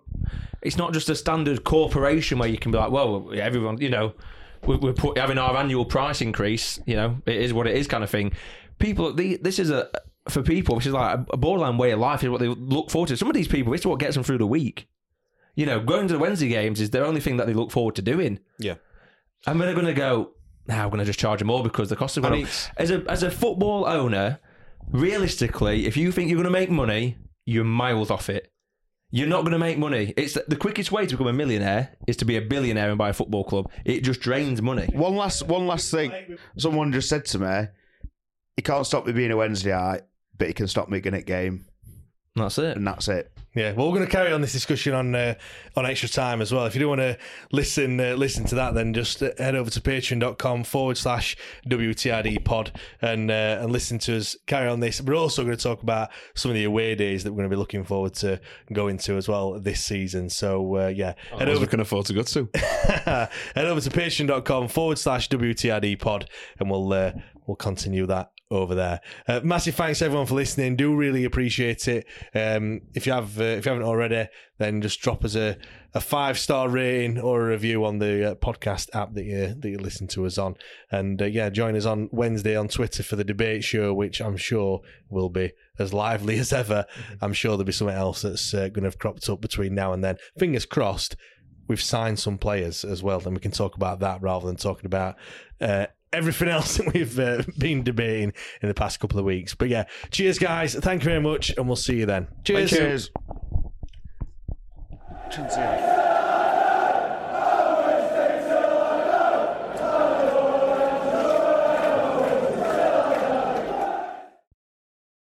it's 0.61 0.78
not 0.78 0.91
just 0.94 1.10
a 1.10 1.15
standard 1.15 1.64
corporation 1.64 2.38
where 2.38 2.49
you 2.49 2.57
can 2.57 2.72
be 2.72 2.78
like, 2.78 2.91
well, 2.91 3.32
everyone, 3.34 3.80
you 3.80 3.90
know, 3.90 4.14
we're, 4.65 4.78
we're 4.78 4.94
put, 4.94 5.18
having 5.18 5.38
our 5.38 5.56
annual 5.56 5.86
price 5.86 6.22
increase. 6.22 6.80
You 6.86 6.95
know, 6.98 7.18
it 7.26 7.38
is 7.38 7.53
what 7.53 7.65
it 7.65 7.78
is, 7.78 7.88
kind 7.88 8.03
of 8.03 8.10
thing. 8.10 8.34
People, 8.78 9.14
the, 9.14 9.38
this 9.38 9.57
is 9.57 9.69
a 9.69 9.90
for 10.30 10.44
people, 10.44 10.76
which 10.76 10.86
is 10.86 10.94
like 10.94 11.19
a 11.32 11.38
borderline 11.38 11.78
way 11.78 11.91
of 11.91 11.99
life. 11.99 12.23
Is 12.23 12.30
what 12.30 12.40
they 12.41 12.48
look 12.48 12.91
forward 12.91 13.07
to. 13.07 13.18
Some 13.18 13.28
of 13.30 13.34
these 13.34 13.48
people, 13.48 13.72
this 13.72 13.82
is 13.82 13.88
what 13.88 13.99
gets 13.99 14.14
them 14.15 14.23
through 14.23 14.38
the 14.40 14.45
week. 14.48 14.88
You 15.56 15.65
know, 15.65 15.80
going 15.80 16.07
to 16.07 16.14
the 16.14 16.19
Wednesday 16.19 16.48
games 16.48 16.80
is 16.80 16.90
the 16.91 17.06
only 17.06 17.19
thing 17.22 17.38
that 17.38 17.48
they 17.48 17.53
look 17.53 17.72
forward 17.72 17.95
to 17.95 18.02
doing. 18.02 18.40
Yeah. 18.57 18.76
And 19.45 19.60
they're 19.60 19.73
going 19.73 19.86
to 19.88 19.94
go, 19.94 20.32
now 20.68 20.84
I'm 20.84 20.90
going 20.90 20.99
to 20.99 21.06
just 21.06 21.19
charge 21.19 21.40
them 21.40 21.48
more 21.48 21.64
because 21.64 21.90
the 21.90 21.95
cost 21.95 22.18
of 22.18 22.23
And 22.23 22.32
going 22.34 22.41
it's- 22.44 22.69
As 22.78 22.91
a, 22.91 23.03
as 23.10 23.23
a 23.23 23.32
football 23.32 23.86
owner, 23.86 24.40
realistically, 24.91 25.86
if 25.86 25.98
you 25.98 26.11
think 26.11 26.30
you're 26.30 26.41
going 26.41 26.52
to 26.53 26.60
make 26.60 26.69
money, 26.69 27.18
you're 27.45 27.64
miles 27.64 28.11
off 28.11 28.30
it. 28.30 28.52
You're 29.14 29.28
not 29.28 29.41
going 29.41 29.52
to 29.52 29.60
make 29.60 29.78
money. 29.78 30.14
It's 30.15 30.38
the 30.48 30.56
quickest 30.56 30.91
way 30.91 31.06
to 31.06 31.15
become 31.15 31.28
a 31.28 31.34
millionaire 31.34 31.98
is 32.07 32.15
to 32.18 32.26
be 32.26 32.38
a 32.38 32.41
billionaire 32.41 32.90
and 32.90 32.98
buy 32.98 33.10
a 33.10 33.14
football 33.14 33.44
club. 33.44 33.69
It 33.84 34.02
just 34.02 34.22
drains 34.22 34.61
money. 34.61 34.88
One 34.94 35.15
last, 35.18 35.44
one 35.48 35.68
last 35.68 35.91
thing. 35.91 36.38
Someone 36.57 36.94
just 36.94 37.10
said 37.10 37.26
to 37.26 37.40
me, 37.40 37.68
"He 38.56 38.61
can't 38.61 38.86
stop 38.88 39.06
me 39.06 39.11
being 39.11 39.32
a 39.32 39.36
Wednesday 39.36 39.72
night, 39.72 40.03
but 40.38 40.48
he 40.48 40.53
can 40.53 40.68
stop 40.68 40.88
me 40.88 41.02
getting 41.02 41.19
a 41.19 41.23
game, 41.23 41.65
That's 42.38 42.57
it. 42.57 42.78
and 42.78 42.88
that's 42.88 43.10
it." 43.10 43.34
Yeah, 43.53 43.73
well, 43.73 43.88
we're 43.88 43.98
going 43.98 44.07
to 44.07 44.11
carry 44.11 44.32
on 44.32 44.40
this 44.40 44.53
discussion 44.53 44.94
on 44.94 45.14
uh, 45.14 45.34
on 45.76 45.86
extra 45.86 46.07
time 46.07 46.41
as 46.41 46.53
well. 46.53 46.65
If 46.65 46.73
you 46.73 46.80
do 46.80 46.88
want 46.88 47.02
to 47.02 47.18
listen 47.52 47.99
uh, 47.99 48.14
listen 48.15 48.45
to 48.45 48.56
that, 48.56 48.76
then 48.76 48.94
just 48.94 49.22
uh, 49.22 49.32
head 49.38 49.56
over 49.56 49.69
to 49.69 49.82
patreon.com 49.82 50.64
forward 50.64 50.98
slash 50.98 51.36
WTID 51.68 52.45
pod 52.45 52.72
and 53.02 53.30
uh, 53.30 53.60
and 53.61 53.69
listen 53.69 53.99
to 53.99 54.15
us 54.15 54.38
carry 54.48 54.69
on 54.69 54.80
this. 54.80 55.02
We're 55.02 55.15
also 55.18 55.44
going 55.44 55.57
to 55.57 55.61
talk 55.61 55.84
about 55.84 56.11
some 56.34 56.49
of 56.49 56.56
the 56.56 56.64
away 56.64 56.95
days 56.95 57.26
that 57.26 57.34
we're 57.34 57.40
going 57.40 57.49
to 57.49 57.53
be 57.53 57.60
looking 57.60 57.84
forward 57.84 58.14
to 58.15 58.40
going 58.72 58.98
to 58.99 59.18
as 59.18 59.28
well 59.28 59.60
this 59.60 59.84
season. 59.84 60.30
So 60.30 60.78
uh, 60.78 60.88
yeah, 60.88 61.15
head 61.38 61.49
As 61.49 61.57
over 61.57 61.65
we 61.65 61.68
can 61.68 61.82
afford 61.82 62.06
to 62.06 62.14
go 62.14 62.23
to. 62.23 62.48
head 62.56 63.30
over 63.57 63.82
to 63.82 63.90
patreon.com 63.90 64.69
forward 64.69 64.98
slash 64.98 65.28
WTID 65.28 65.99
pod 65.99 66.30
and 66.57 66.72
we'll 66.72 66.94
uh, 66.94 67.11
we'll 67.45 67.57
continue 67.57 68.06
that 68.06 68.32
over 68.52 68.76
there. 68.76 68.99
Uh, 69.28 69.40
massive 69.44 69.76
thanks 69.76 70.02
everyone 70.02 70.28
for 70.28 70.36
listening. 70.36 70.76
Do 70.76 70.95
really 70.95 71.23
appreciate 71.23 71.88
it. 71.88 72.06
Um, 72.36 72.82
if 72.94 73.07
you 73.07 73.14
have 73.14 73.40
uh, 73.40 73.45
if 73.45 73.65
you 73.65 73.72
haven't 73.72 73.88
already, 73.88 74.28
then 74.57 74.82
just 74.82 74.99
drop 75.02 75.23
us 75.23 75.36
a, 75.36 75.57
a 75.94 76.02
five 76.02 76.38
star 76.38 76.69
rating 76.69 77.18
or 77.18 77.41
a 77.41 77.49
review 77.52 77.86
on 77.86 77.99
the 77.99 78.32
uh, 78.32 78.36
podcast 78.36 78.90
app 78.94 79.14
that 79.14 79.23
you 79.23 79.56
that 79.57 79.69
you 79.69 79.78
listen 79.78 80.07
to 80.07 80.26
us 80.26 80.38
on. 80.38 80.56
And 80.91 81.22
uh, 81.22 81.26
yeah, 81.26 81.49
join 81.49 81.76
us 81.76 81.86
on 81.86 82.10
Wednesday 82.11 82.56
on 82.56 82.68
Twitter 82.68 83.02
for 83.03 83.15
the 83.15 83.23
debate 83.23 83.64
show, 83.64 83.94
which 83.94 84.22
I'm 84.22 84.38
sure 84.38 84.82
will 85.10 85.30
be 85.30 85.53
as 85.80 85.94
lively 85.94 86.38
as 86.38 86.52
ever. 86.52 86.86
I'm 87.22 87.34
sure 87.34 87.52
there'll 87.52 87.64
be 87.64 87.72
something 87.72 87.95
else 87.95 88.22
that's 88.22 88.53
uh, 88.53 88.68
going 88.68 88.84
to 88.84 88.90
have 88.90 88.99
cropped 88.99 89.28
up 89.30 89.41
between 89.41 89.73
now 89.73 89.94
and 89.94 90.03
then. 90.03 90.18
Fingers 90.38 90.65
crossed 90.65 91.15
we've 91.68 91.82
signed 91.82 92.19
some 92.19 92.38
players 92.38 92.84
as 92.84 93.02
well, 93.02 93.22
and 93.23 93.34
we 93.34 93.40
can 93.40 93.52
talk 93.52 93.78
about 93.78 94.02
that 94.02 94.22
rather 94.22 94.45
than 94.45 94.57
talking 94.57 94.86
about 94.86 95.15
uh, 95.61 95.86
everything 96.13 96.49
else 96.49 96.77
that 96.77 96.93
we've 96.93 97.17
uh, 97.19 97.43
been 97.57 97.83
debating 97.83 98.33
in 98.61 98.67
the 98.67 98.73
past 98.73 98.99
couple 98.99 99.19
of 99.19 99.25
weeks. 99.25 99.55
But 99.55 99.69
yeah, 99.69 99.85
cheers, 100.11 100.39
guys. 100.39 100.75
Thank 100.75 101.03
you 101.03 101.09
very 101.09 101.21
much, 101.21 101.51
and 101.57 101.67
we'll 101.67 101.75
see 101.75 101.97
you 101.99 102.05
then. 102.05 102.27
Cheers. 102.43 102.69
Cheers. 102.69 103.11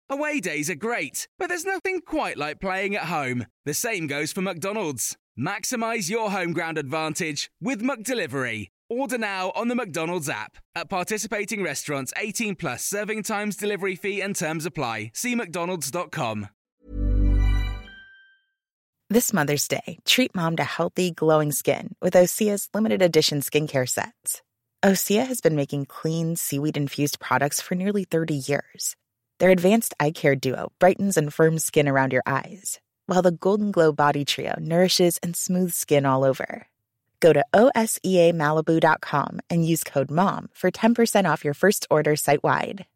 Away 0.08 0.40
days 0.40 0.68
are 0.68 0.74
great, 0.74 1.28
but 1.38 1.48
there's 1.48 1.64
nothing 1.64 2.00
quite 2.00 2.36
like 2.36 2.60
playing 2.60 2.96
at 2.96 3.04
home. 3.04 3.46
The 3.64 3.74
same 3.74 4.06
goes 4.06 4.32
for 4.32 4.40
McDonald's. 4.40 5.16
Maximize 5.38 6.10
your 6.10 6.30
home 6.30 6.52
ground 6.52 6.78
advantage 6.78 7.50
with 7.60 7.80
McDelivery. 7.80 8.68
Order 8.90 9.18
now 9.18 9.52
on 9.54 9.68
the 9.68 9.76
McDonald's 9.76 10.28
app. 10.28 10.56
At 10.74 10.90
participating 10.90 11.62
restaurants, 11.62 12.12
18 12.16 12.56
plus 12.56 12.84
serving 12.84 13.22
times, 13.22 13.56
delivery 13.56 13.94
fee, 13.94 14.20
and 14.20 14.34
terms 14.34 14.66
apply. 14.66 15.12
See 15.14 15.36
McDonald's.com. 15.36 16.48
This 19.08 19.32
Mother's 19.32 19.66
Day, 19.68 19.98
treat 20.04 20.34
mom 20.34 20.56
to 20.56 20.64
healthy, 20.64 21.10
glowing 21.12 21.52
skin 21.52 21.94
with 22.02 22.14
Osea's 22.14 22.68
limited 22.74 23.00
edition 23.00 23.40
skincare 23.40 23.88
sets. 23.88 24.42
Osea 24.84 25.26
has 25.26 25.40
been 25.40 25.56
making 25.56 25.86
clean, 25.86 26.36
seaweed 26.36 26.76
infused 26.76 27.20
products 27.20 27.60
for 27.60 27.74
nearly 27.74 28.04
30 28.04 28.34
years. 28.34 28.96
Their 29.38 29.50
advanced 29.50 29.94
eye 30.00 30.12
care 30.12 30.36
duo 30.36 30.72
brightens 30.78 31.16
and 31.16 31.34
firms 31.34 31.64
skin 31.64 31.88
around 31.88 32.12
your 32.12 32.22
eyes, 32.24 32.80
while 33.06 33.22
the 33.22 33.32
Golden 33.32 33.72
Glow 33.72 33.92
Body 33.92 34.24
Trio 34.24 34.54
nourishes 34.58 35.18
and 35.22 35.36
smooths 35.36 35.76
skin 35.76 36.06
all 36.06 36.24
over. 36.24 36.66
Go 37.20 37.32
to 37.32 37.44
OSEAMalibu.com 37.54 39.40
and 39.48 39.66
use 39.66 39.84
code 39.84 40.10
MOM 40.10 40.48
for 40.52 40.70
10% 40.70 41.30
off 41.30 41.44
your 41.44 41.54
first 41.54 41.86
order 41.90 42.16
site 42.16 42.42
wide. 42.42 42.86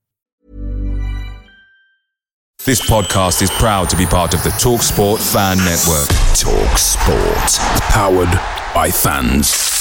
This 2.64 2.80
podcast 2.80 3.42
is 3.42 3.50
proud 3.50 3.90
to 3.90 3.96
be 3.96 4.06
part 4.06 4.32
of 4.32 4.42
the 4.42 4.48
TalkSport 4.48 5.18
Fan 5.32 5.58
Network. 5.58 6.08
Talk 6.34 6.78
Sport. 6.78 7.60
Powered 7.90 8.32
by 8.74 8.90
fans. 8.90 9.73